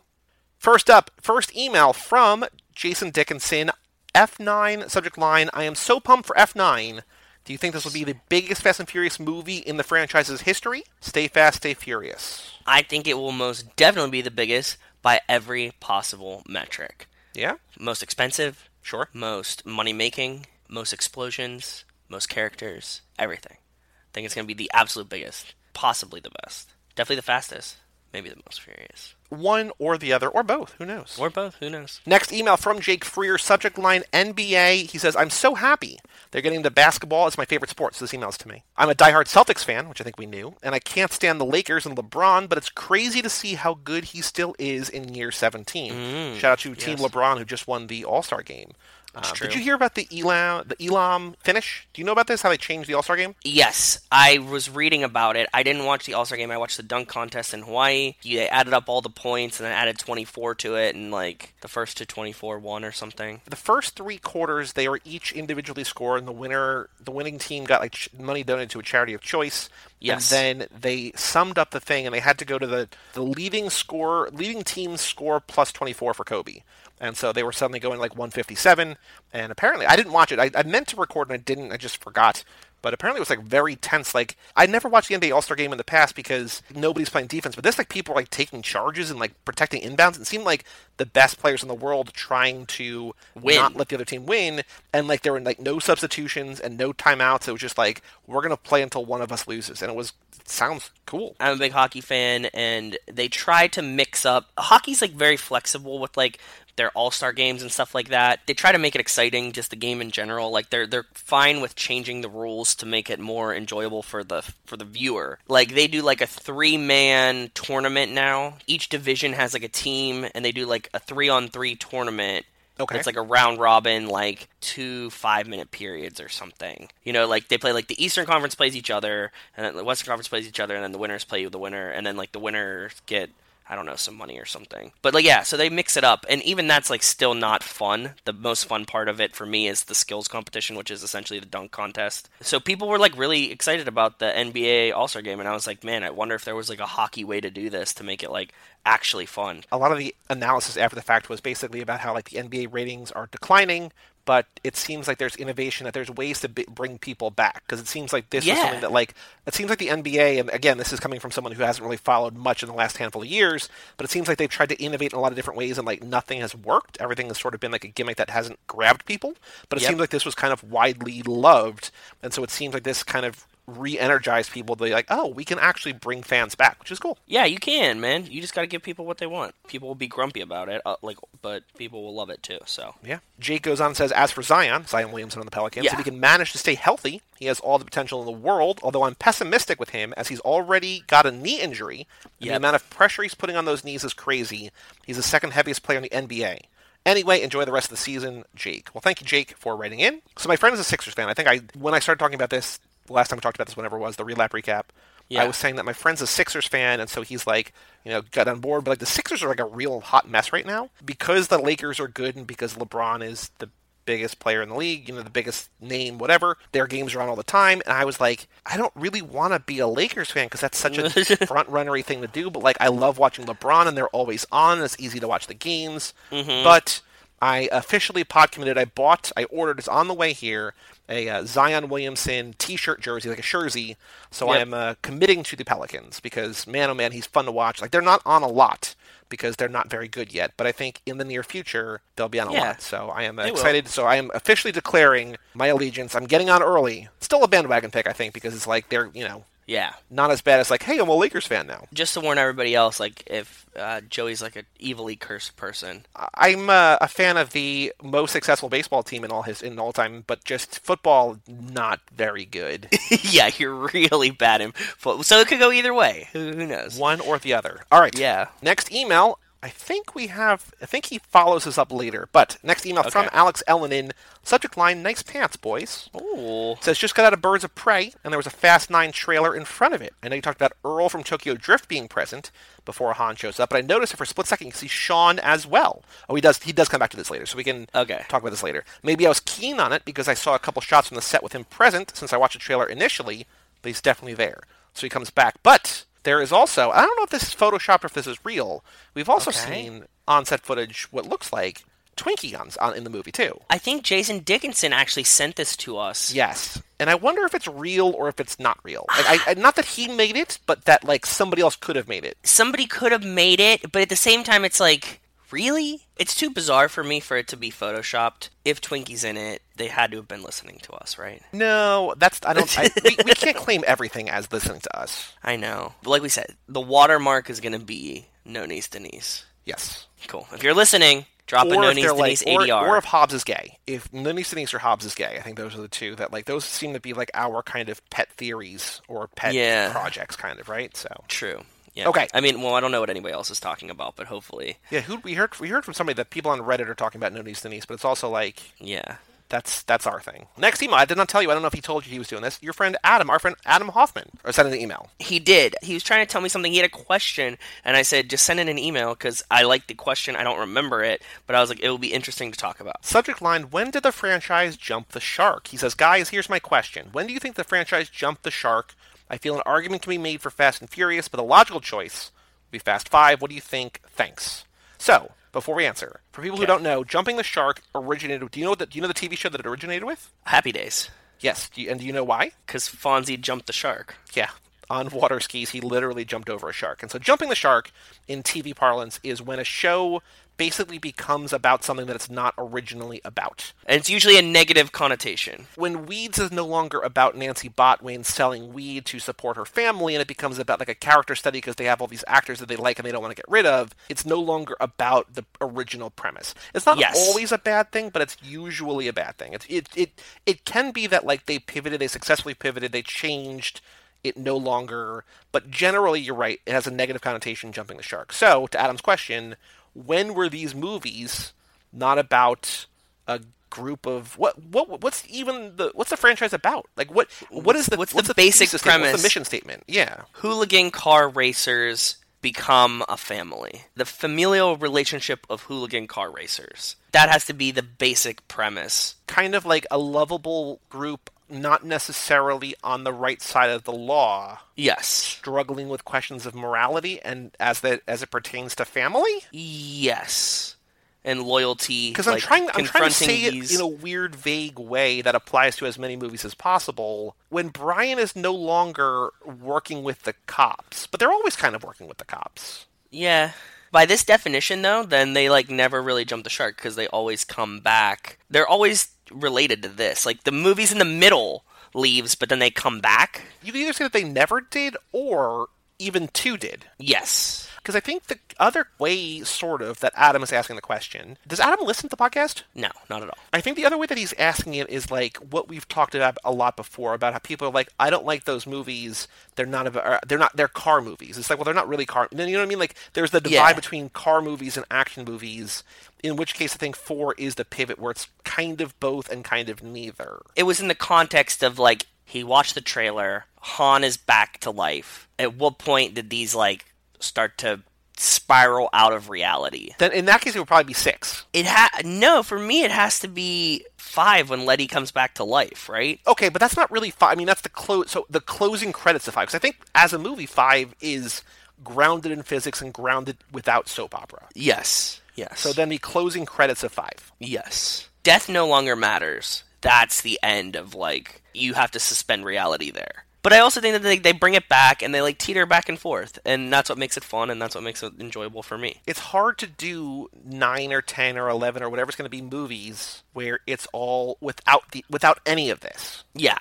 First 0.57 0.89
up, 0.89 1.12
first 1.19 1.55
email 1.55 1.93
from 1.93 2.45
Jason 2.73 3.10
Dickinson, 3.10 3.71
F9 4.13 4.89
subject 4.89 5.17
line. 5.17 5.49
I 5.53 5.63
am 5.63 5.75
so 5.75 5.99
pumped 5.99 6.27
for 6.27 6.36
F9. 6.36 7.01
Do 7.43 7.53
you 7.53 7.57
think 7.57 7.73
this 7.73 7.84
will 7.86 7.91
be 7.91 8.03
the 8.03 8.17
biggest 8.29 8.62
Fast 8.62 8.79
and 8.79 8.88
Furious 8.89 9.19
movie 9.19 9.57
in 9.57 9.77
the 9.77 9.84
franchise's 9.84 10.41
history? 10.41 10.84
Stay 10.99 11.27
fast, 11.27 11.57
stay 11.57 11.73
furious. 11.73 12.51
I 12.67 12.84
think 12.84 13.07
it 13.07 13.15
will 13.17 13.31
most 13.31 13.75
definitely 13.75 14.12
be 14.12 14.21
the 14.21 14.29
biggest 14.29 14.77
by 15.01 15.19
every 15.27 15.71
possible 15.79 16.43
metric. 16.47 17.07
Yeah, 17.34 17.55
Most 17.79 18.03
expensive, 18.03 18.69
sure. 18.84 19.07
most 19.13 19.65
money 19.65 19.93
making, 19.93 20.45
most 20.67 20.93
explosions, 20.93 21.86
most 22.10 22.27
characters, 22.29 23.01
everything. 23.17 23.57
I 23.57 24.10
think 24.13 24.25
it's 24.25 24.36
going 24.36 24.45
to 24.45 24.53
be 24.53 24.63
the 24.63 24.69
absolute 24.73 25.10
biggest, 25.10 25.55
possibly 25.73 26.19
the 26.19 26.31
best. 26.43 26.73
Definitely 26.95 27.17
the 27.17 27.21
fastest, 27.23 27.77
maybe 28.13 28.29
the 28.29 28.41
most 28.45 28.62
furious. 28.62 29.15
One 29.29 29.71
or 29.79 29.97
the 29.97 30.12
other, 30.12 30.27
or 30.27 30.43
both. 30.43 30.73
Who 30.77 30.86
knows? 30.86 31.17
Or 31.17 31.29
both, 31.29 31.55
who 31.62 31.69
knows? 31.69 32.01
Next 32.05 32.34
email 32.34 32.57
from 32.57 32.81
Jake 32.81 33.05
Freer, 33.05 33.38
subject 33.38 33.77
line 33.77 34.03
NBA. 34.12 34.89
He 34.91 34.97
says, 34.97 35.15
I'm 35.15 35.29
so 35.29 35.55
happy 35.55 35.99
they're 36.31 36.41
getting 36.41 36.63
to 36.63 36.69
basketball. 36.71 37.27
It's 37.27 37.38
my 37.38 37.45
favorite 37.45 37.69
sport, 37.69 37.95
so 37.95 38.03
this 38.03 38.13
email's 38.13 38.38
to 38.39 38.49
me. 38.49 38.63
I'm 38.75 38.89
a 38.89 38.93
diehard 38.93 39.25
Celtics 39.34 39.63
fan, 39.63 39.88
which 39.88 40.01
I 40.01 40.03
think 40.03 40.17
we 40.19 40.25
knew, 40.25 40.55
and 40.62 40.75
I 40.75 40.79
can't 40.79 41.13
stand 41.13 41.39
the 41.39 41.45
Lakers 41.45 41.86
and 41.86 41.95
LeBron, 41.95 42.49
but 42.49 42.57
it's 42.57 42.69
crazy 42.69 43.21
to 43.21 43.29
see 43.29 43.53
how 43.53 43.75
good 43.75 44.03
he 44.05 44.21
still 44.21 44.53
is 44.60 44.89
in 44.89 45.13
year 45.15 45.31
17. 45.31 45.93
Mm, 45.93 46.36
Shout 46.38 46.51
out 46.51 46.60
to 46.60 46.75
Team. 46.75 46.97
LeBron, 46.97 47.38
who 47.38 47.45
just 47.45 47.67
won 47.67 47.88
the 47.88 48.03
All 48.03 48.21
Star 48.23 48.41
game. 48.43 48.71
Uh, 49.13 49.34
did 49.34 49.54
you 49.54 49.60
hear 49.62 49.76
about 49.76 49.95
the 49.95 50.08
Elam, 50.17 50.65
the 50.67 50.86
Elam 50.86 51.36
finish? 51.41 51.86
Do 51.93 52.02
you 52.02 52.06
know 52.06 52.13
about 52.13 52.28
this? 52.28 52.41
How 52.41 52.50
they 52.50 52.56
changed 52.58 52.88
the 52.88 52.93
All 52.93 53.04
Star 53.04 53.17
game? 53.17 53.36
Yes, 53.43 54.00
I 54.12 54.38
was 54.38 54.69
reading 54.69 55.04
about 55.04 55.36
it. 55.36 55.50
I 55.54 55.63
didn't 55.63 55.84
watch 55.86 56.06
the 56.06 56.13
All 56.13 56.24
Star 56.26 56.38
game. 56.38 56.50
I 56.50 56.58
watched 56.58 56.78
the 56.78 56.84
dunk 56.84 57.10
contest 57.10 57.54
in 57.54 57.63
Hawaii. 57.63 58.15
They 58.24 58.47
added 58.47 58.74
up 58.74 58.88
all 58.88 59.02
the 59.02 59.10
points 59.10 59.60
and 59.60 59.65
then 59.65 59.74
added 59.74 59.97
24 60.00 60.56
to 60.56 60.76
it, 60.76 60.95
and 60.95 61.12
like 61.12 61.54
the 61.60 61.67
first 61.67 61.97
to 61.97 62.06
24 62.06 62.60
won 62.60 62.86
or 62.86 62.91
something. 62.93 63.41
the 63.50 63.56
first 63.58 63.95
three 63.97 64.17
quarters 64.17 64.74
they 64.74 64.88
were 64.88 65.02
each 65.04 65.32
individually 65.34 65.84
scored 65.84 66.19
and 66.19 66.28
the 66.28 66.32
winner 66.32 66.88
the 67.04 67.12
winning 67.12 67.38
team 67.38 67.65
got 67.65 67.82
like 67.82 67.91
ch- 67.91 68.10
money 68.17 68.43
donated 68.43 68.69
to 68.69 68.80
a 68.80 68.84
charity 68.84 69.13
of 69.13 69.21
choice 69.21 69.69
Yes. 70.00 70.32
and 70.32 70.62
then 70.62 70.67
they 70.82 71.12
summed 71.15 71.60
up 71.60 71.69
the 71.71 71.80
thing 71.80 72.06
and 72.08 72.15
they 72.15 72.19
had 72.19 72.39
to 72.39 72.45
go 72.45 72.58
to 72.58 72.65
the 72.65 72.89
the 73.13 73.21
leading 73.21 73.69
score 73.69 74.30
leading 74.32 74.63
team 74.63 74.97
score 74.97 75.39
plus 75.39 75.71
24 75.71 76.13
for 76.15 76.24
kobe 76.24 76.63
and 77.01 77.17
so 77.17 77.33
they 77.33 77.43
were 77.43 77.51
suddenly 77.51 77.79
going 77.79 77.99
like 77.99 78.11
157 78.11 78.95
and 79.33 79.51
apparently 79.51 79.85
i 79.85 79.97
didn't 79.97 80.13
watch 80.13 80.31
it 80.31 80.39
i, 80.39 80.49
I 80.55 80.63
meant 80.63 80.87
to 80.89 80.95
record 80.95 81.27
and 81.27 81.33
i 81.33 81.43
didn't 81.43 81.73
i 81.73 81.77
just 81.77 82.01
forgot 82.01 82.45
but 82.81 82.93
apparently 82.93 83.19
it 83.19 83.21
was 83.21 83.29
like 83.29 83.43
very 83.43 83.75
tense. 83.75 84.15
Like 84.15 84.35
I 84.55 84.65
never 84.65 84.89
watched 84.89 85.09
the 85.09 85.15
NBA 85.15 85.33
All 85.33 85.41
Star 85.41 85.55
game 85.55 85.71
in 85.71 85.77
the 85.77 85.83
past 85.83 86.15
because 86.15 86.61
nobody's 86.73 87.09
playing 87.09 87.27
defense, 87.27 87.55
but 87.55 87.63
this 87.63 87.77
like 87.77 87.89
people 87.89 88.13
are 88.13 88.17
like 88.17 88.29
taking 88.29 88.61
charges 88.61 89.11
and 89.11 89.19
like 89.19 89.33
protecting 89.45 89.81
inbounds. 89.83 90.19
It 90.19 90.27
seemed 90.27 90.45
like 90.45 90.65
the 90.97 91.05
best 91.05 91.39
players 91.39 91.61
in 91.61 91.67
the 91.67 91.75
world 91.75 92.13
trying 92.13 92.65
to 92.67 93.13
Win. 93.35 93.55
not 93.55 93.75
let 93.75 93.89
the 93.89 93.95
other 93.95 94.05
team 94.05 94.25
win, 94.25 94.63
and 94.93 95.07
like 95.07 95.21
there 95.21 95.33
were 95.33 95.39
like 95.39 95.59
no 95.59 95.79
substitutions 95.79 96.59
and 96.59 96.77
no 96.77 96.93
timeouts. 96.93 97.47
It 97.47 97.51
was 97.51 97.61
just 97.61 97.77
like 97.77 98.01
we're 98.25 98.41
gonna 98.41 98.57
play 98.57 98.81
until 98.81 99.05
one 99.05 99.21
of 99.21 99.31
us 99.31 99.47
loses, 99.47 99.81
and 99.81 99.91
it 99.91 99.95
was 99.95 100.13
it 100.39 100.49
sounds 100.49 100.89
cool. 101.05 101.35
I'm 101.39 101.55
a 101.55 101.59
big 101.59 101.73
hockey 101.73 102.01
fan, 102.01 102.45
and 102.45 102.97
they 103.05 103.27
try 103.27 103.67
to 103.67 103.81
mix 103.81 104.25
up. 104.25 104.49
Hockey's 104.57 105.01
like 105.01 105.11
very 105.11 105.37
flexible 105.37 105.99
with 105.99 106.17
like 106.17 106.39
their 106.75 106.91
All 106.91 107.12
Star 107.12 107.34
games 107.34 107.62
and 107.62 107.71
stuff 107.71 107.95
like 107.95 108.10
that. 108.10 108.41
They 108.45 108.53
try 108.53 108.71
to 108.71 108.79
make 108.79 108.95
it 108.95 109.01
exciting, 109.01 109.51
just 109.51 109.69
the 109.69 109.75
game 109.75 110.01
in 110.01 110.12
general. 110.12 110.51
Like 110.51 110.69
they're 110.69 110.88
they're 110.88 111.05
fine 111.13 111.62
with 111.62 111.75
changing 111.75 112.21
the 112.21 112.29
rules 112.29 112.75
to 112.75 112.86
make 112.86 113.10
it 113.10 113.19
more 113.19 113.53
enjoyable 113.53 114.03
for 114.03 114.23
the 114.23 114.41
for 114.65 114.77
the 114.77 114.86
viewer. 114.86 115.39
Like 115.47 115.73
they 115.73 115.88
do 115.88 116.01
like 116.01 116.21
a 116.21 116.27
three 116.27 116.77
man 116.77 117.51
tournament 117.53 118.12
now. 118.12 118.57
Each 118.67 118.89
division 118.89 119.34
has 119.34 119.53
like 119.53 119.63
a 119.63 119.69
team, 119.69 120.27
and 120.34 120.43
they 120.43 120.51
do 120.51 120.65
like 120.65 120.89
a 120.93 120.99
three 120.99 121.29
on 121.29 121.49
three 121.49 121.75
tournament. 121.75 122.45
Okay. 122.79 122.97
It's 122.97 123.05
like 123.05 123.17
a 123.17 123.21
round 123.21 123.60
robin, 123.60 124.07
like 124.07 124.47
two 124.60 125.12
five 125.12 125.47
minute 125.47 125.69
periods 125.71 126.19
or 126.19 126.29
something. 126.29 126.89
You 127.03 127.13
know, 127.13 127.27
like 127.27 127.47
they 127.47 127.57
play 127.57 127.73
like 127.73 127.88
the 127.88 128.03
Eastern 128.03 128.25
Conference 128.25 128.55
plays 128.55 128.75
each 128.75 128.89
other, 128.89 129.31
and 129.55 129.65
then 129.65 129.75
the 129.75 129.84
Western 129.84 130.07
Conference 130.07 130.27
plays 130.27 130.47
each 130.47 130.60
other, 130.60 130.73
and 130.73 130.84
then 130.84 130.91
the 130.91 130.97
winners 130.97 131.23
play 131.23 131.45
the 131.45 131.60
winner, 131.60 131.89
and 131.89 132.05
then 132.05 132.17
like 132.17 132.31
the 132.31 132.39
winners 132.39 132.93
get 133.05 133.29
I 133.71 133.75
don't 133.75 133.86
know 133.86 133.95
some 133.95 134.17
money 134.17 134.38
or 134.38 134.43
something. 134.43 134.91
But 135.01 135.13
like 135.13 135.23
yeah, 135.23 135.43
so 135.43 135.55
they 135.55 135.69
mix 135.69 135.95
it 135.95 136.03
up, 136.03 136.25
and 136.29 136.43
even 136.43 136.67
that's 136.67 136.89
like 136.89 137.01
still 137.01 137.34
not 137.34 137.63
fun. 137.63 138.15
The 138.25 138.34
most 138.34 138.65
fun 138.65 138.84
part 138.84 139.07
of 139.07 139.21
it 139.21 139.34
for 139.34 139.45
me 139.45 139.69
is 139.69 139.86
the 139.86 139.95
skills 139.95 140.27
competition, 140.27 140.75
which 140.75 140.91
is 140.91 141.03
essentially 141.03 141.39
the 141.39 141.45
dunk 141.45 141.71
contest. 141.71 142.29
So 142.41 142.60
people 142.60 142.89
were 142.89 142.99
like 142.99 143.17
really 143.17 143.49
excited 143.49 143.88
about 143.88 144.19
the 144.19 144.25
NBA 144.25 144.93
All 144.93 145.07
Star 145.07 145.21
game, 145.21 145.39
and 145.39 145.47
I 145.47 145.53
was 145.53 145.67
like, 145.67 145.86
man, 145.86 146.03
I 146.03 146.10
wonder 146.10 146.36
if 146.36 146.43
there 146.43 146.55
was 146.55 146.69
like 146.69 146.81
a 146.81 146.86
hockey 146.86 147.23
way 147.23 147.39
to 147.39 147.49
do 147.49 147.69
this 147.69 147.93
to 147.93 148.03
make 148.03 148.23
it 148.23 148.29
like 148.29 148.53
actually 148.86 149.25
fun. 149.25 149.63
a 149.71 149.77
lot 149.77 149.91
of 149.93 149.99
the 149.99 150.13
analysis 150.29 150.75
after 150.75 150.95
the 150.95 151.01
fact 151.01 151.29
was 151.29 151.39
basically 151.39 151.81
about 151.81 152.01
how 152.01 152.13
like 152.13 152.29
the 152.29 152.41
NBA 152.41 152.73
ratings 152.73 153.10
are 153.12 153.29
declining, 153.31 153.93
but 154.25 154.45
it 154.63 154.75
seems 154.75 155.07
like 155.07 155.17
there's 155.17 155.36
innovation 155.36 155.86
that 155.86 155.93
there's 155.93 156.10
ways 156.12 156.39
to 156.41 156.49
b- 156.49 156.65
bring 156.69 156.97
people 156.97 157.31
back 157.31 157.63
because 157.65 157.79
it 157.79 157.88
seems 157.88 158.13
like 158.13 158.29
this 158.29 158.45
is 158.45 158.60
something 158.62 158.81
that 158.81 158.91
like 158.91 159.13
it 159.45 159.53
seems 159.53 159.69
like 159.69 159.79
the 159.79 159.88
NBA 159.88 160.39
and 160.39 160.49
again 160.51 160.77
this 160.77 160.93
is 160.93 160.99
coming 160.99 161.19
from 161.19 161.31
someone 161.31 161.53
who 161.53 161.63
hasn't 161.63 161.84
really 161.84 161.97
followed 161.97 162.36
much 162.36 162.63
in 162.63 162.69
the 162.69 162.75
last 162.75 162.97
handful 162.97 163.21
of 163.23 163.27
years, 163.27 163.69
but 163.97 164.03
it 164.05 164.10
seems 164.12 164.27
like 164.27 164.38
they've 164.38 164.49
tried 164.49 164.69
to 164.69 164.81
innovate 164.81 165.13
in 165.13 165.17
a 165.17 165.21
lot 165.21 165.31
of 165.31 165.36
different 165.36 165.57
ways 165.57 165.77
and 165.77 165.86
like 165.88 166.03
nothing 166.03 166.39
has 166.41 166.55
worked. 166.55 166.97
Everything 166.99 167.27
has 167.27 167.39
sort 167.39 167.53
of 167.53 167.60
been 167.60 167.71
like 167.71 167.84
a 167.84 167.88
gimmick 167.89 168.17
that 168.17 168.29
hasn't 168.29 168.60
grabbed 168.67 169.05
people, 169.05 169.36
but 169.69 169.77
it 169.77 169.81
Yep. 169.84 169.89
seems 169.89 169.99
like 169.99 170.10
this 170.12 170.25
was 170.25 170.36
kind 170.36 170.53
of 170.53 170.63
widely 170.63 171.21
loved, 171.23 171.91
and 172.21 172.34
so 172.34 172.43
it 172.43 172.51
seems 172.51 172.73
like 172.73 172.84
this 172.84 173.03
kind 173.03 173.25
of 173.25 173.45
re-energized 173.67 174.52
people 174.52 174.76
to 174.76 174.84
be 174.84 174.91
like, 174.91 175.06
oh, 175.10 175.28
we 175.28 175.45
can 175.45 175.60
actually 175.60 175.93
bring 175.93 176.24
fans 176.24 176.56
back, 176.56 176.80
which 176.80 176.91
is 176.91 177.00
cool. 177.00 177.17
Yeah, 177.26 177.45
you 177.45 177.58
can, 177.58 178.00
man. 178.00 178.26
You 178.30 178.41
just 178.41 178.54
got 178.54 178.62
to 178.62 178.67
give 178.67 178.82
people 178.84 179.06
what 179.06 179.17
they 179.17 179.28
want. 179.28 179.54
People 179.67 179.88
will 179.88 179.95
be 179.95 180.08
grumpy 180.08 180.41
about 180.41 180.69
it, 180.69 180.82
uh, 180.86 180.95
like, 181.02 181.17
but 181.41 181.63
people 181.78 182.04
will 182.04 182.13
love 182.13 182.30
it 182.30 182.43
too. 182.43 182.60
So 182.65 182.95
Yeah. 183.04 183.19
Jake 183.39 183.63
goes 183.63 183.80
on 183.82 183.88
and 183.88 183.97
says, 183.97 184.12
as 184.12 184.32
for 184.32 184.41
Zion, 184.41 184.86
Zion 184.88 185.12
Williamson 185.12 185.39
on 185.39 185.45
the 185.45 185.52
Pelicans, 185.52 185.86
Yeah. 185.86 185.93
if 185.93 185.97
he 185.97 186.04
can 186.04 186.19
manage 186.19 186.52
to 186.52 186.58
stay 186.58 186.76
healthy, 186.76 187.21
he 187.38 187.45
has 187.45 187.60
all 187.60 187.78
the 187.80 187.86
potential 187.86 188.19
in 188.19 188.26
the 188.26 188.32
world, 188.32 188.80
although 188.84 189.04
I'm 189.04 189.15
pessimistic 189.15 189.80
with 189.80 189.89
him 189.89 190.13
as 190.17 190.28
he's 190.28 190.39
already 190.41 191.04
got 191.08 191.26
a 191.26 191.32
knee 191.32 191.60
injury. 191.60 192.08
and 192.39 192.50
The 192.50 192.56
amount 192.56 192.76
of 192.76 192.89
pressure 192.89 193.24
he's 193.24 193.36
putting 193.36 193.56
on 193.56 193.65
those 193.65 193.84
knees 193.84 194.04
is 194.04 194.13
crazy. 194.13 194.71
He's 195.06 195.17
the 195.17 195.24
second 195.24 195.52
heaviest 195.52 195.84
player 195.84 195.97
in 195.97 196.04
the 196.04 196.10
NBA. 196.10 196.60
Anyway, 197.04 197.41
enjoy 197.41 197.65
the 197.65 197.71
rest 197.71 197.86
of 197.88 197.91
the 197.91 197.97
season, 197.97 198.43
Jake. 198.56 198.89
Well, 198.93 199.02
thank 199.02 199.21
you, 199.21 199.26
Jake, 199.26 199.58
for 199.58 199.76
writing 199.76 200.00
in. 200.02 200.21
So 200.38 200.47
my 200.47 200.56
friend 200.56 200.71
is 200.76 200.80
a 200.80 200.84
Sixers 200.84 201.15
fan. 201.15 201.30
I 201.30 201.34
think 201.34 201.47
I 201.47 201.62
when 201.76 201.95
I 201.95 202.00
started 202.00 202.19
talking 202.19 202.36
about 202.36 202.52
this, 202.52 202.80
last 203.09 203.29
time 203.29 203.37
we 203.37 203.41
talked 203.41 203.57
about 203.57 203.67
this, 203.67 203.77
whenever 203.77 203.97
it 203.97 204.01
was, 204.01 204.15
the 204.15 204.25
relap 204.25 204.49
recap, 204.49 204.85
Yeah. 205.29 205.43
I 205.43 205.47
was 205.47 205.57
saying 205.57 205.75
that 205.77 205.85
my 205.85 205.93
friend's 205.93 206.21
a 206.21 206.27
Sixers 206.27 206.67
fan, 206.67 206.99
and 206.99 207.09
so 207.09 207.21
he's 207.21 207.47
like, 207.47 207.73
you 208.03 208.11
know, 208.11 208.21
got 208.31 208.47
on 208.47 208.59
board. 208.59 208.83
But 208.83 208.91
like 208.91 208.99
the 208.99 209.05
Sixers 209.05 209.43
are 209.43 209.49
like 209.49 209.59
a 209.59 209.65
real 209.65 210.01
hot 210.01 210.29
mess 210.29 210.51
right 210.51 210.65
now 210.65 210.89
because 211.03 211.47
the 211.47 211.57
Lakers 211.57 211.99
are 211.99 212.07
good 212.07 212.35
and 212.35 212.45
because 212.45 212.75
LeBron 212.75 213.23
is 213.23 213.51
the 213.59 213.69
biggest 214.05 214.39
player 214.39 214.61
in 214.61 214.69
the 214.69 214.75
league, 214.75 215.07
you 215.07 215.15
know, 215.15 215.21
the 215.21 215.29
biggest 215.29 215.69
name, 215.79 216.17
whatever. 216.17 216.57
Their 216.71 216.87
games 216.87 217.13
are 217.15 217.21
on 217.21 217.29
all 217.29 217.35
the 217.35 217.43
time, 217.43 217.81
and 217.85 217.93
I 217.93 218.05
was 218.05 218.19
like, 218.19 218.47
I 218.65 218.77
don't 218.77 218.91
really 218.95 219.21
want 219.21 219.53
to 219.53 219.59
be 219.59 219.79
a 219.79 219.87
Lakers 219.87 220.31
fan 220.31 220.47
because 220.47 220.61
that's 220.61 220.77
such 220.77 220.97
a 220.97 221.09
front 221.47 221.69
runnery 221.69 222.03
thing 222.03 222.21
to 222.21 222.27
do. 222.27 222.49
But 222.49 222.63
like, 222.63 222.77
I 222.79 222.87
love 222.89 223.17
watching 223.17 223.45
LeBron, 223.45 223.87
and 223.87 223.95
they're 223.95 224.07
always 224.09 224.45
on. 224.51 224.77
And 224.77 224.85
it's 224.85 224.99
easy 224.99 225.19
to 225.19 225.27
watch 225.27 225.47
the 225.47 225.53
games, 225.53 226.13
mm-hmm. 226.31 226.63
but. 226.63 227.01
I 227.41 227.67
officially 227.71 228.23
pod 228.23 228.51
committed. 228.51 228.77
I 228.77 228.86
bought, 228.86 229.32
I 229.36 229.45
ordered, 229.45 229.80
it's 229.80 229.88
on 229.88 230.08
the 230.08 230.13
way 230.13 230.32
here, 230.34 230.73
a 231.10 231.27
uh, 231.27 231.45
Zion 231.45 231.89
Williamson 231.89 232.54
T-shirt 232.58 233.01
jersey, 233.01 233.30
like 233.30 233.39
a 233.39 233.41
jersey. 233.41 233.97
So 234.30 234.51
I'm 234.51 234.73
uh, 234.73 234.95
committing 235.01 235.43
to 235.43 235.56
the 235.56 235.65
Pelicans 235.65 236.19
because 236.19 236.67
man, 236.67 236.89
oh 236.89 236.93
man, 236.93 237.12
he's 237.13 237.25
fun 237.25 237.45
to 237.45 237.51
watch. 237.51 237.82
Like 237.82 237.91
they're 237.91 238.01
not 238.01 238.21
on 238.25 238.43
a 238.43 238.47
lot 238.47 238.95
because 239.27 239.56
they're 239.56 239.67
not 239.69 239.89
very 239.89 240.08
good 240.08 240.34
yet, 240.34 240.51
but 240.58 240.67
I 240.67 240.71
think 240.71 241.01
in 241.06 241.17
the 241.17 241.25
near 241.25 241.41
future 241.41 242.01
they'll 242.15 242.30
be 242.30 242.39
on 242.39 242.49
a 242.49 242.54
Yeah. 242.54 242.67
lot. 242.67 242.82
So 242.82 243.10
I 243.10 243.23
am 243.23 243.39
uh, 243.39 243.43
They 243.43 243.51
will. 243.51 243.58
excited. 243.58 243.88
So 243.88 244.06
I 244.06 244.15
am 244.17 244.30
officially 244.34 244.71
declaring 244.71 245.38
my 245.54 245.67
allegiance. 245.67 246.15
I'm 246.15 246.27
getting 246.27 246.49
on 246.49 246.62
early. 246.62 247.08
Still 247.19 247.43
a 247.43 247.47
bandwagon 247.47 247.91
pick, 247.91 248.08
I 248.08 248.13
think, 248.13 248.34
because 248.34 248.54
it's 248.56 248.67
like 248.67 248.89
they're 248.89 249.10
you 249.13 249.23
know 249.27 249.45
yeah, 249.67 249.93
not 250.10 250.32
as 250.32 250.41
bad 250.41 250.60
as 250.60 250.69
like, 250.69 250.84
hey, 250.84 251.00
I'm 251.00 251.08
a 251.08 251.15
Lakers 251.15 251.47
fan 251.47 251.67
now. 251.67 251.86
just 251.93 252.13
to 252.15 252.19
warn 252.19 252.38
everybody 252.38 252.76
else, 252.76 253.00
like 253.00 253.24
if 253.28 253.65
uh, 253.76 254.02
Joey's 254.02 254.41
like 254.41 254.56
an 254.56 254.65
evilly 254.84 255.15
cursed 255.15 255.56
person, 255.56 256.06
I'm 256.36 256.69
uh, 256.69 256.97
a 257.00 257.08
fan 257.08 257.38
of 257.38 257.52
the 257.52 257.93
most 258.04 258.32
successful 258.32 258.69
baseball 258.69 259.04
team 259.04 259.24
in 259.24 259.32
all 259.32 259.43
his 259.43 259.62
in 259.62 259.80
all 259.80 259.93
time, 259.93 260.24
but 260.28 260.43
just 260.43 260.80
football 260.80 261.38
not 261.47 262.00
very 262.13 262.45
good. 262.45 262.88
yeah, 263.21 263.50
you're 263.58 263.89
really 263.93 264.32
bad 264.32 264.62
in 264.62 264.71
football. 264.74 265.24
So 265.24 265.39
it 265.39 265.47
could 265.47 265.60
go 265.60 265.71
either 265.71 265.93
way. 265.93 266.28
Who, 266.34 266.52
who 266.52 266.67
knows? 266.67 266.97
One 266.97 267.19
or 267.21 267.39
the 267.39 267.54
other. 267.54 267.82
All 267.91 268.02
right. 268.02 268.17
Yeah. 268.17 268.47
Next 268.62 268.91
email. 268.91 269.39
I 269.63 269.69
think 269.69 270.15
we 270.15 270.28
have. 270.28 270.74
I 270.82 270.88
think 270.88 271.06
he 271.06 271.19
follows 271.19 271.67
us 271.67 271.78
up 271.78 271.91
later. 271.91 272.28
But 272.32 272.58
next 272.63 272.84
email 272.86 273.04
from 273.04 273.26
Okay. 273.28 273.36
Alex 273.38 273.62
Ellenin. 273.67 274.12
Subject 274.41 274.76
line: 274.76 275.04
Nice 275.04 275.21
pants, 275.21 275.56
boys. 275.56 276.10
Ooh. 276.19 276.78
Says 276.82 276.97
just 276.97 277.13
got 277.13 277.26
out 277.28 277.34
of 277.34 277.41
Birds 277.41 277.63
of 277.63 277.76
Prey, 277.76 278.13
and 278.24 278.34
there 278.34 278.39
was 278.39 278.47
a 278.47 278.52
Fast 278.52 278.89
Nine 278.89 279.12
trailer 279.12 279.56
in 279.56 279.65
front 279.65 279.93
of 279.93 280.02
it. 280.02 280.13
I 280.24 280.30
know 280.30 280.36
you 280.36 280.41
talked 280.41 280.58
about 280.60 280.74
Earl 280.84 281.10
from 281.10 281.24
Tokyo 281.24 281.54
Drift 281.54 281.88
being 281.88 282.08
present 282.08 282.50
before 282.86 283.13
Han 283.13 283.36
shows 283.36 283.60
up, 283.60 283.69
but 283.69 283.78
I 283.78 283.82
noticed 283.82 284.13
that 284.13 284.17
for 284.17 284.24
a 284.24 284.28
split 284.28 284.47
second 284.47 284.67
you 284.67 284.74
see 284.74 284.88
Sean 284.88 285.38
as 285.38 285.67
well. 285.67 286.04
Oh, 286.28 286.34
he 286.34 286.41
does. 286.41 286.58
He 286.63 286.71
does 286.74 286.89
come 286.89 287.00
back 287.00 287.12
to 287.12 287.17
this 287.17 287.30
later, 287.30 287.45
so 287.45 287.56
we 287.56 287.63
can 287.63 287.88
Okay. 287.93 288.26
talk 288.30 288.41
about 288.41 288.50
this 288.50 288.63
later. 288.63 288.84
Maybe 289.04 289.28
I 289.28 289.30
was 289.30 289.41
keen 289.41 289.80
on 289.80 289.93
it 289.93 290.06
because 290.06 290.28
I 290.28 290.34
saw 290.34 290.56
a 290.56 290.60
couple 290.60 290.82
shots 290.82 291.10
from 291.10 291.15
the 291.15 291.21
set 291.21 291.43
with 291.43 291.54
him 291.54 291.65
present 291.65 292.15
since 292.17 292.34
I 292.34 292.38
watched 292.38 292.54
the 292.54 292.60
trailer 292.60 292.88
initially, 292.88 293.45
but 293.84 293.89
he's 293.89 294.02
definitely 294.02 294.34
there. 294.34 294.62
So 294.95 295.02
he 295.06 295.10
comes 295.10 295.30
back. 295.30 295.56
But 295.62 296.06
there 296.23 296.41
is 296.41 296.51
also 296.51 296.91
I 296.91 297.01
don't 297.01 297.17
know 297.17 297.23
if 297.23 297.29
this 297.29 297.43
is 297.43 297.55
photoshopped 297.55 298.03
or 298.03 298.07
if 298.07 298.13
this 298.13 298.27
is 298.27 298.43
real. 298.45 298.84
We've 299.13 299.29
also 299.29 299.51
Okay. 299.51 299.84
seen 299.84 300.05
on-set 300.27 300.62
footage 300.62 301.07
what 301.12 301.25
looks 301.27 301.51
like 301.51 301.84
Twinkie 302.17 302.51
guns 302.51 302.77
on 302.77 302.93
in 302.95 303.03
the 303.03 303.10
movie 303.10 303.31
too. 303.31 303.60
I 303.69 303.77
think 303.77 304.03
Jason 304.03 304.39
Dickinson 304.39 304.93
actually 304.93 305.23
sent 305.23 305.55
this 305.55 305.75
to 305.77 305.97
us. 305.97 306.31
Yes, 306.34 306.81
and 306.99 307.10
I 307.10 307.15
wonder 307.15 307.45
if 307.45 307.55
it's 307.55 307.67
real 307.67 308.10
or 308.10 308.27
if 308.27 308.39
it's 308.39 308.60
not 308.60 308.77
real. 308.84 309.05
Like, 309.17 309.47
I, 309.47 309.51
I, 309.51 309.53
not 309.55 309.75
that 309.77 309.86
he 309.86 310.07
made 310.07 310.36
it, 310.36 310.60
but 310.67 310.86
that 310.86 311.03
like 311.05 311.25
somebody 311.25 311.62
else 311.62 311.75
could 311.77 311.95
have 311.95 312.07
made 312.10 312.25
it. 312.25 312.38
Somebody 312.43 312.86
could 312.86 313.12
have 313.12 313.23
made 313.25 313.60
it, 313.60 313.91
but 313.91 314.01
at 314.03 314.10
the 314.10 314.15
same 314.17 314.43
time, 314.43 314.65
it's 314.65 314.79
like, 314.79 315.20
really? 315.51 316.01
It's 316.17 316.35
too 316.35 316.49
bizarre 316.49 316.89
for 316.89 317.03
me 317.03 317.19
for 317.19 317.37
it 317.37 317.47
to 317.49 317.57
be 317.57 317.71
photoshopped. 317.71 318.49
If 318.65 318.81
Twinkie's 318.81 319.23
in 319.23 319.37
it, 319.37 319.61
they 319.77 319.87
had 319.87 320.11
to 320.11 320.17
have 320.17 320.27
been 320.27 320.43
listening 320.43 320.79
to 320.83 320.93
us, 320.93 321.17
right? 321.17 321.41
No, 321.53 322.13
that's 322.17 322.39
I 322.45 322.53
don't. 322.53 322.79
I, 322.79 322.89
we, 323.03 323.17
we 323.25 323.33
can't 323.33 323.55
claim 323.57 323.83
everything 323.87 324.29
as 324.29 324.51
listening 324.51 324.81
to 324.81 324.97
us. 324.99 325.33
I 325.43 325.55
know. 325.55 325.93
But 326.03 326.11
like 326.11 326.21
we 326.21 326.29
said, 326.29 326.55
the 326.67 326.81
watermark 326.81 327.49
is 327.49 327.59
going 327.59 327.73
to 327.79 327.85
be 327.85 328.25
no 328.45 328.65
niece 328.65 328.87
Denise. 328.87 329.45
Yes. 329.65 330.07
Cool. 330.27 330.47
If 330.53 330.63
you're 330.63 330.73
listening, 330.73 331.25
drop 331.47 331.67
a 331.67 331.69
or 331.75 331.81
no 331.81 331.89
if 331.89 331.95
Denise 331.95 332.45
like, 332.45 332.55
or, 332.55 332.61
ADR. 332.65 332.87
or 332.87 332.97
if 332.97 333.03
Hobbs 333.05 333.33
is 333.33 333.43
gay. 333.43 333.77
If 333.87 334.09
Denise 334.11 334.49
Denise 334.49 334.73
or 334.73 334.79
Hobbs 334.79 335.05
is 335.05 335.15
gay, 335.15 335.37
I 335.37 335.41
think 335.41 335.57
those 335.57 335.75
are 335.75 335.81
the 335.81 335.87
two 335.87 336.15
that 336.15 336.31
like 336.31 336.45
those 336.45 336.65
seem 336.65 336.93
to 336.93 336.99
be 336.99 337.13
like 337.13 337.29
our 337.33 337.61
kind 337.63 337.89
of 337.89 338.07
pet 338.09 338.29
theories 338.33 339.01
or 339.07 339.27
pet 339.35 339.53
Yeah. 339.53 339.91
projects, 339.91 340.35
kind 340.35 340.59
of 340.59 340.69
right. 340.69 340.95
So 340.97 341.09
True. 341.27 341.61
Yeah. 341.93 342.08
Okay. 342.08 342.27
I 342.34 342.39
mean, 342.39 342.62
well, 342.62 342.75
I 342.75 342.80
don't 342.80 342.91
know 342.91 343.01
what 343.01 343.10
anybody 343.10 343.34
else 343.34 343.51
is 343.51 343.60
talking 343.60 343.89
about, 343.89 344.15
but 344.15 344.27
hopefully, 344.27 344.77
yeah, 344.89 345.01
who 345.01 345.17
we 345.17 345.34
heard 345.34 345.60
we 345.60 345.69
heard 345.69 345.84
from 345.84 345.93
somebody 345.93 346.15
that 346.15 346.30
people 346.30 346.51
on 346.51 346.60
Reddit 346.60 346.88
are 346.88 346.95
talking 346.95 347.19
about 347.19 347.34
Denise 347.34 347.62
Denise, 347.62 347.86
but 347.86 347.95
it's 347.95 348.06
also 348.06 348.30
like 348.30 348.62
yeah. 348.80 349.17
That's 349.49 349.82
that's 349.84 350.08
our 350.08 350.21
thing. 350.21 350.47
Next 350.58 350.82
email. 350.82 350.95
I 350.95 351.04
did 351.04 351.17
not 351.17 351.27
tell 351.27 351.41
you. 351.41 351.51
I 351.51 351.54
don't 351.54 351.62
know 351.62 351.67
if 351.67 351.73
he 351.73 351.82
told 351.82 352.06
you 352.06 352.12
he 352.13 352.19
was 352.19 352.30
doing 352.30 352.41
this. 352.41 352.58
Your 352.62 352.71
friend 352.71 352.95
Adam, 353.04 353.30
our 353.30 353.38
friend 353.38 353.58
Adam 353.65 353.89
Hoffman, 353.89 354.30
or 354.45 354.54
sent 354.54 354.69
an 354.69 354.80
email. 354.80 355.10
He 355.19 355.39
did. 355.39 355.75
He 355.82 355.93
was 355.93 356.04
trying 356.04 356.25
to 356.25 356.32
tell 356.32 356.39
me 356.39 356.47
something. 356.47 356.71
He 356.71 356.77
had 356.77 356.86
a 356.86 356.89
question, 356.89 357.58
and 357.84 357.97
I 357.97 358.01
said, 358.01 358.30
just 358.30 358.45
send 358.45 358.62
in 358.62 358.69
an 358.69 358.80
email 358.80 359.10
because 359.10 359.43
I 359.51 359.63
like 359.63 359.88
the 359.88 359.93
question. 359.93 360.38
I 360.38 360.43
don't 360.43 360.58
remember 360.58 361.04
it, 361.04 361.21
but 361.47 361.58
I 361.58 361.60
was 361.60 361.69
like, 361.69 361.82
it 361.82 361.89
will 361.89 361.97
be 361.97 362.13
interesting 362.13 362.54
to 362.54 362.58
talk 362.58 362.80
about. 362.80 363.06
Subject 363.06 363.41
line: 363.41 363.63
When 363.63 363.91
did 363.91 364.04
the 364.04 364.13
franchise 364.13 364.77
jump 364.77 365.10
the 365.10 365.19
shark? 365.19 365.67
He 365.67 365.75
says, 365.75 365.95
guys, 365.95 366.30
here's 366.30 366.49
my 366.49 366.60
question: 366.60 367.10
When 367.12 367.27
do 367.27 367.34
you 367.34 367.39
think 367.39 367.58
the 367.58 367.65
franchise 367.65 368.08
jumped 368.08 368.43
the 368.43 368.51
shark? 368.51 368.95
I 369.31 369.37
feel 369.37 369.55
an 369.55 369.63
argument 369.65 370.03
can 370.03 370.11
be 370.11 370.19
made 370.19 370.41
for 370.41 370.51
Fast 370.51 370.81
and 370.81 370.89
Furious, 370.89 371.27
but 371.27 371.37
the 371.37 371.43
logical 371.43 371.79
choice 371.79 372.31
would 372.67 372.71
be 372.71 372.79
Fast 372.79 373.09
Five. 373.09 373.41
What 373.41 373.49
do 373.49 373.55
you 373.55 373.61
think? 373.61 374.01
Thanks. 374.09 374.65
So. 374.99 375.31
Before 375.53 375.75
we 375.75 375.85
answer, 375.85 376.21
for 376.31 376.41
people 376.41 376.57
who 376.57 376.65
don't 376.65 376.81
know, 376.81 377.03
Jumping 377.03 377.35
the 377.35 377.43
Shark 377.43 377.81
originated. 377.93 378.49
Do 378.51 378.59
you 378.61 378.65
know 378.65 378.73
the 378.73 378.85
Do 378.85 378.95
you 378.95 379.01
know 379.01 379.09
the 379.09 379.13
TV 379.13 379.35
show 379.35 379.49
that 379.49 379.59
it 379.59 379.65
originated 379.65 380.05
with? 380.05 380.31
Happy 380.45 380.71
Days. 380.71 381.09
Yes, 381.41 381.69
do 381.69 381.81
you, 381.81 381.89
and 381.89 381.99
do 381.99 382.05
you 382.05 382.13
know 382.13 382.23
why? 382.23 382.51
Because 382.65 382.87
Fonzie 382.87 383.39
jumped 383.39 383.67
the 383.67 383.73
shark. 383.73 384.15
Yeah, 384.33 384.51
on 384.89 385.09
water 385.09 385.39
skis, 385.39 385.71
he 385.71 385.81
literally 385.81 386.23
jumped 386.23 386.49
over 386.49 386.69
a 386.69 386.73
shark. 386.73 387.01
And 387.01 387.11
so, 387.11 387.17
jumping 387.17 387.49
the 387.49 387.55
shark 387.55 387.91
in 388.27 388.43
TV 388.43 388.75
parlance 388.75 389.19
is 389.23 389.41
when 389.41 389.59
a 389.59 389.63
show 389.63 390.21
basically 390.62 391.00
becomes 391.00 391.52
about 391.52 391.84
something 391.84 392.06
that 392.06 392.15
it's 392.15 392.30
not 392.30 392.54
originally 392.56 393.19
about. 393.26 393.74
And 393.88 394.00
it's 394.00 394.12
usually 394.12 394.38
a 394.38 394.43
negative 394.43 394.91
connotation. 394.91 395.65
When 395.76 396.06
Weeds 396.06 396.38
is 396.38 396.52
no 396.52 396.67
longer 396.67 397.00
about 397.00 397.36
Nancy 397.36 397.67
Botwin 397.67 398.24
selling 398.24 398.71
weed 398.71 399.04
to 399.06 399.17
support 399.17 399.58
her 399.58 399.65
family 399.65 400.13
and 400.13 400.21
it 400.21 400.28
becomes 400.28 400.60
about 400.60 400.78
like 400.80 400.88
a 400.88 400.93
character 400.93 401.34
study 401.34 401.58
because 401.58 401.78
they 401.78 401.86
have 401.86 402.00
all 402.00 402.06
these 402.06 402.24
actors 402.28 402.60
that 402.60 402.69
they 402.69 402.76
like 402.76 403.00
and 403.00 403.08
they 403.08 403.12
don't 403.12 403.24
want 403.24 403.36
to 403.36 403.41
get 403.41 403.50
rid 403.52 403.65
of, 403.65 403.95
it's 404.08 404.24
no 404.24 404.39
longer 404.39 404.78
about 404.80 405.34
the 405.34 405.43
original 405.60 406.12
premise. 406.12 406.54
It's 406.76 406.86
not 406.86 407.00
Yes. 407.00 407.15
always 407.28 407.52
a 407.52 407.58
bad 407.58 407.91
thing, 407.91 408.12
but 408.12 408.21
it's 408.21 408.38
usually 408.43 409.08
a 409.08 409.13
bad 409.13 409.39
thing. 409.39 409.54
It's, 409.54 409.65
it, 409.67 409.89
it, 409.95 410.21
it 410.45 410.63
can 410.63 410.91
be 410.91 411.08
that 411.08 411.26
like 411.26 411.47
they 411.47 411.58
pivoted, 411.58 412.00
they 412.00 412.08
successfully 412.08 412.54
pivoted, 412.54 412.91
they 412.91 413.02
changed 413.02 413.82
it 414.24 414.38
no 414.38 414.56
longer, 414.56 415.24
but 415.52 415.71
generally 415.71 416.21
you're 416.21 416.36
right, 416.36 416.62
it 416.67 416.71
has 416.74 416.86
a 416.86 416.91
negative 416.91 417.24
connotation 417.24 417.71
jumping 417.71 417.97
the 417.97 418.04
shark. 418.04 418.32
So, 418.32 418.67
to 418.67 418.80
Adam's 418.80 419.02
question, 419.02 419.56
when 419.93 420.34
were 420.34 420.49
these 420.49 420.73
movies 420.73 421.54
not 421.91 422.17
about 422.17 422.86
a 423.27 423.41
group 423.69 424.06
of 424.06 424.38
what 424.38 424.62
what 424.63 425.01
what's 425.01 425.23
even 425.30 425.75
the 425.77 425.91
what's 425.93 426.10
the 426.10 426.17
franchise 426.17 426.54
about? 426.54 426.88
Like 426.95 427.13
what 427.13 427.32
what 427.49 427.75
is 427.75 427.88
the 427.88 427.97
What's 427.97 428.13
the 428.13 428.21
the 428.21 428.34
basic 428.34 428.69
thesis 428.69 428.82
statement? 428.82 429.01
What's 429.01 429.12
premise? 429.12 429.21
the 429.21 429.25
mission 429.25 429.45
statement? 429.45 429.84
Yeah. 429.88 430.21
Hooligan 430.34 430.91
car 430.91 431.30
racers 431.30 432.17
become 432.41 433.04
a 433.08 433.17
family. 433.17 433.84
The 433.95 434.06
familial 434.06 434.75
relationship 434.77 435.45
of 435.49 435.63
hooligan 435.63 436.08
car 436.08 436.32
racers. 436.32 436.95
That 437.12 437.30
has 437.30 437.45
to 437.45 437.54
be 437.54 437.71
the 437.71 437.84
basic 437.84 438.47
premise. 438.47 439.15
Kind 439.27 439.56
of 439.56 439.65
like 439.65 439.86
a 439.91 439.97
lovable 439.97 440.82
group 440.89 441.30
not 441.51 441.85
necessarily 441.85 442.75
on 442.83 443.03
the 443.03 443.13
right 443.13 443.41
side 443.41 443.69
of 443.69 443.83
the 443.83 443.91
law, 443.91 444.59
Yes. 444.75 445.07
struggling 445.07 445.89
with 445.89 446.05
questions 446.05 446.45
of 446.45 446.55
morality 446.55 447.21
and 447.21 447.51
as 447.59 447.81
that 447.81 448.01
as 448.07 448.23
it 448.23 448.31
pertains 448.31 448.75
to 448.75 448.85
family? 448.85 449.43
Yes. 449.51 450.75
And 451.23 451.43
loyalty. 451.43 452.09
Because 452.09 452.27
I'm 452.27 452.39
trying, 452.39 452.67
I'm 452.73 452.85
trying 452.85 453.09
to 453.09 453.11
say 453.13 453.49
these... 453.51 453.71
it 453.71 453.75
in 453.75 453.81
a 453.81 453.87
weird, 453.87 454.35
vague 454.35 454.79
way 454.79 455.21
that 455.21 455.35
applies 455.35 455.75
to 455.75 455.85
as 455.85 455.99
many 455.99 456.15
movies 456.15 456.43
as 456.43 456.55
possible. 456.55 457.35
When 457.49 457.67
Brian 457.67 458.17
is 458.17 458.35
no 458.35 458.53
longer 458.53 459.29
working 459.45 460.01
with 460.01 460.23
the 460.23 460.33
cops, 460.47 461.05
but 461.05 461.19
they're 461.19 461.31
always 461.31 461.55
kind 461.55 461.75
of 461.75 461.83
working 461.83 462.07
with 462.07 462.17
the 462.17 462.25
cops. 462.25 462.87
Yeah. 463.11 463.51
By 463.91 464.05
this 464.05 464.23
definition, 464.23 464.81
though, 464.81 465.03
then 465.03 465.33
they 465.33 465.49
like 465.49 465.69
never 465.69 466.01
really 466.01 466.25
jump 466.25 466.43
the 466.45 466.49
shark 466.49 466.77
because 466.77 466.95
they 466.95 467.07
always 467.07 467.43
come 467.43 467.81
back. 467.81 468.39
They're 468.49 468.67
always 468.67 469.09
related 469.33 469.83
to 469.83 469.89
this. 469.89 470.25
Like 470.25 470.43
the 470.43 470.51
movies 470.51 470.91
in 470.91 470.99
the 470.99 471.05
middle 471.05 471.63
leaves, 471.93 472.35
but 472.35 472.49
then 472.49 472.59
they 472.59 472.71
come 472.71 472.99
back. 472.99 473.43
You 473.63 473.71
can 473.71 473.81
either 473.81 473.93
say 473.93 474.05
that 474.05 474.13
they 474.13 474.23
never 474.23 474.61
did, 474.61 474.95
or 475.11 475.67
even 475.99 476.29
two 476.29 476.57
did. 476.57 476.85
Yes. 476.97 477.69
Because 477.81 477.95
I 477.95 477.99
think 477.99 478.27
the 478.27 478.37
other 478.59 478.87
way, 478.99 479.41
sort 479.41 479.81
of, 479.81 479.99
that 480.01 480.13
Adam 480.15 480.43
is 480.43 480.53
asking 480.53 480.75
the 480.75 480.83
question. 480.83 481.37
Does 481.47 481.59
Adam 481.59 481.83
listen 481.85 482.09
to 482.09 482.15
the 482.15 482.21
podcast? 482.21 482.61
No, 482.75 482.89
not 483.09 483.23
at 483.23 483.29
all. 483.29 483.37
I 483.51 483.59
think 483.59 483.75
the 483.75 483.85
other 483.85 483.97
way 483.97 484.05
that 484.05 484.19
he's 484.19 484.33
asking 484.33 484.75
it 484.75 484.87
is 484.89 485.09
like 485.09 485.37
what 485.37 485.67
we've 485.67 485.87
talked 485.87 486.13
about 486.13 486.37
a 486.43 486.51
lot 486.51 486.75
before 486.75 487.15
about 487.15 487.33
how 487.33 487.39
people 487.39 487.67
are 487.67 487.71
like, 487.71 487.89
I 487.99 488.11
don't 488.11 488.25
like 488.25 488.45
those 488.45 488.67
movies. 488.67 489.27
They're 489.55 489.65
not 489.65 489.87
about, 489.87 490.05
uh, 490.05 490.19
they're 490.27 490.37
not 490.37 490.55
they're 490.55 490.67
car 490.67 491.01
movies. 491.01 491.39
It's 491.39 491.49
like, 491.49 491.57
well, 491.57 491.65
they're 491.65 491.73
not 491.73 491.89
really 491.89 492.05
car. 492.05 492.27
You 492.31 492.37
know 492.37 492.45
what 492.45 492.61
I 492.61 492.65
mean? 492.65 492.77
Like, 492.79 492.95
there's 493.13 493.31
the 493.31 493.41
divide 493.41 493.69
Yeah. 493.69 493.73
between 493.73 494.09
car 494.09 494.41
movies 494.43 494.77
and 494.77 494.85
action 494.91 495.25
movies. 495.25 495.83
In 496.21 496.35
which 496.35 496.53
case, 496.53 496.75
I 496.75 496.77
think 496.77 496.95
four 496.95 497.33
is 497.39 497.55
the 497.55 497.65
pivot 497.65 497.97
where 497.97 498.11
it's 498.11 498.27
kind 498.43 498.79
of 498.81 498.97
both 498.99 499.27
and 499.31 499.43
kind 499.43 499.69
of 499.69 499.81
neither. 499.81 500.41
It 500.55 500.63
was 500.63 500.79
in 500.79 500.87
the 500.87 500.93
context 500.93 501.63
of 501.63 501.79
like 501.79 502.05
he 502.25 502.43
watched 502.43 502.75
the 502.75 502.81
trailer. 502.81 503.45
Han 503.59 504.03
is 504.03 504.17
back 504.17 504.59
to 504.59 504.69
life. 504.71 505.27
At 505.39 505.55
what 505.55 505.79
point 505.79 506.13
did 506.13 506.29
these 506.29 506.53
like 506.53 506.85
start 507.21 507.57
to 507.60 507.81
spiral 508.17 508.89
out 508.93 509.13
of 509.13 509.29
reality? 509.29 509.91
Then 509.97 510.12
in 510.12 510.25
that 510.25 510.41
case, 510.41 510.55
it 510.55 510.60
would 510.60 510.67
probably 510.67 510.86
be 510.86 510.93
six. 510.93 511.45
It 511.53 511.65
ha 511.65 511.89
no 512.03 512.43
for 512.43 512.60
me. 512.60 512.84
It 512.84 512.91
has 512.91 513.19
to 513.19 513.27
be 513.27 513.86
five 513.97 514.49
when 514.49 514.65
Letty 514.65 514.88
comes 514.88 515.12
back 515.12 515.36
to 515.36 515.43
life, 515.43 515.88
right? 515.89 516.19
Okay, 516.27 516.49
but 516.49 516.60
that's 516.60 516.77
not 516.77 516.91
really 516.91 517.12
five. 517.12 517.31
I 517.31 517.36
mean, 517.36 517.47
that's 517.47 517.62
the 517.62 517.69
close. 517.69 518.12
So 518.12 518.25
the 518.29 518.41
closing 518.41 518.91
credits 518.91 519.27
of 519.27 519.34
five. 519.34 519.43
Because 519.47 519.55
I 519.55 519.60
think 519.60 519.77
as 519.95 520.13
a 520.13 520.19
movie, 520.19 520.45
five 520.45 520.93
is 521.01 521.43
grounded 521.84 522.31
in 522.31 522.43
physics 522.43 522.81
and 522.81 522.93
grounded 522.93 523.38
without 523.51 523.88
soap 523.88 524.13
opera. 524.13 524.47
Yes. 524.53 525.21
Yes. 525.36 525.60
So 525.60 525.73
then 525.73 525.89
the 525.89 525.97
closing 525.97 526.45
credits 526.45 526.84
of 526.84 526.91
five. 526.91 527.31
Yes. 527.39 528.10
Death 528.23 528.49
no 528.49 528.67
longer 528.67 528.95
matters. 528.95 529.63
That's 529.81 530.21
the 530.21 530.39
end 530.43 530.75
of 530.75 530.93
like 530.93 531.41
you 531.53 531.73
have 531.73 531.91
to 531.91 531.99
suspend 531.99 532.45
reality 532.45 532.91
there. 532.91 533.25
But 533.43 533.54
I 533.54 533.60
also 533.60 533.82
think 533.82 533.93
that 533.93 534.04
they, 534.04 534.19
they 534.19 534.34
bring 534.34 534.54
it 534.54 534.69
back 534.69 535.01
and 535.01 535.13
they 535.15 535.21
like 535.21 535.38
teeter 535.39 535.65
back 535.65 535.89
and 535.89 535.97
forth, 535.97 536.38
and 536.45 536.71
that's 536.71 536.89
what 536.89 536.97
makes 536.99 537.17
it 537.17 537.23
fun 537.23 537.49
and 537.49 537.60
that's 537.62 537.73
what 537.73 537.84
makes 537.84 538.04
it 538.04 538.13
enjoyable 538.19 538.62
for 538.62 538.77
me. 538.77 538.97
It's 539.08 539.19
hard 539.19 539.58
to 539.60 539.67
do 539.67 540.30
nine 540.45 540.93
or 540.93 541.01
ten 541.01 541.38
or 541.38 541.49
eleven 541.49 541.82
or 541.82 541.89
whatever 541.89 542.10
it's 542.10 542.15
going 542.17 542.25
to 542.25 542.30
be 542.30 542.41
movies 542.41 543.23
where 543.34 543.60
it's 543.65 543.88
all 543.93 544.38
without 544.41 544.91
the 544.91 545.04
without 545.10 545.39
any 545.45 545.69
of 545.71 545.80
this. 545.80 546.23
Yeah. 546.36 546.60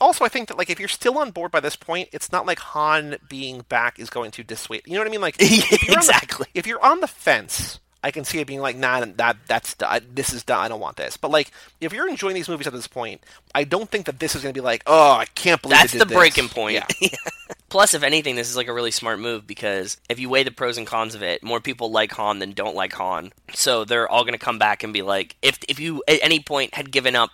Also, 0.00 0.24
I 0.24 0.28
think 0.28 0.48
that 0.48 0.58
like 0.58 0.70
if 0.70 0.78
you're 0.78 0.86
still 0.88 1.18
on 1.18 1.30
board 1.30 1.50
by 1.50 1.60
this 1.60 1.76
point, 1.76 2.10
it's 2.12 2.30
not 2.30 2.46
like 2.46 2.58
Han 2.60 3.16
being 3.28 3.64
back 3.68 3.98
is 3.98 4.10
going 4.10 4.30
to 4.32 4.44
dissuade. 4.44 4.82
You 4.86 4.92
know 4.94 5.00
what 5.00 5.08
I 5.08 5.10
mean? 5.10 5.20
Like 5.22 5.36
if 5.40 5.82
you're 5.82 5.94
the- 5.94 5.98
exactly. 5.98 6.46
if 6.54 6.66
you're 6.66 6.84
on 6.84 7.00
the 7.00 7.08
fence, 7.08 7.80
I 8.02 8.10
can 8.12 8.24
see 8.24 8.38
it 8.38 8.46
being 8.46 8.60
like, 8.60 8.76
nah, 8.76 9.04
that 9.16 9.36
that's 9.46 9.74
done. 9.74 10.06
This 10.14 10.32
is 10.32 10.44
done. 10.44 10.60
I 10.60 10.68
don't 10.68 10.80
want 10.80 10.96
this. 10.96 11.16
But 11.16 11.30
like, 11.30 11.50
if 11.80 11.92
you're 11.92 12.08
enjoying 12.08 12.34
these 12.34 12.48
movies 12.48 12.66
at 12.66 12.72
this 12.72 12.86
point, 12.86 13.22
I 13.54 13.64
don't 13.64 13.90
think 13.90 14.06
that 14.06 14.20
this 14.20 14.36
is 14.36 14.42
going 14.42 14.54
to 14.54 14.58
be 14.58 14.64
like, 14.64 14.82
oh, 14.86 15.12
I 15.12 15.24
can't 15.24 15.60
believe 15.60 15.78
That's 15.78 15.92
they 15.92 15.98
the 15.98 16.04
this." 16.04 16.16
breaking 16.16 16.48
point. 16.48 16.74
Yeah. 16.74 17.08
Plus, 17.68 17.94
if 17.94 18.02
anything, 18.02 18.36
this 18.36 18.48
is 18.48 18.56
like 18.56 18.68
a 18.68 18.72
really 18.72 18.92
smart 18.92 19.18
move 19.18 19.46
because 19.46 19.98
if 20.08 20.18
you 20.18 20.30
weigh 20.30 20.42
the 20.42 20.50
pros 20.50 20.78
and 20.78 20.86
cons 20.86 21.14
of 21.14 21.22
it, 21.22 21.42
more 21.42 21.60
people 21.60 21.90
like 21.90 22.12
Han 22.12 22.38
than 22.38 22.52
don't 22.52 22.76
like 22.76 22.92
Han. 22.94 23.32
So 23.52 23.84
they're 23.84 24.08
all 24.08 24.22
going 24.22 24.32
to 24.32 24.38
come 24.38 24.58
back 24.58 24.84
and 24.84 24.92
be 24.92 25.02
like, 25.02 25.36
if 25.42 25.58
if 25.68 25.78
you 25.80 26.02
at 26.08 26.18
any 26.22 26.40
point 26.40 26.74
had 26.74 26.90
given 26.92 27.14
up 27.16 27.30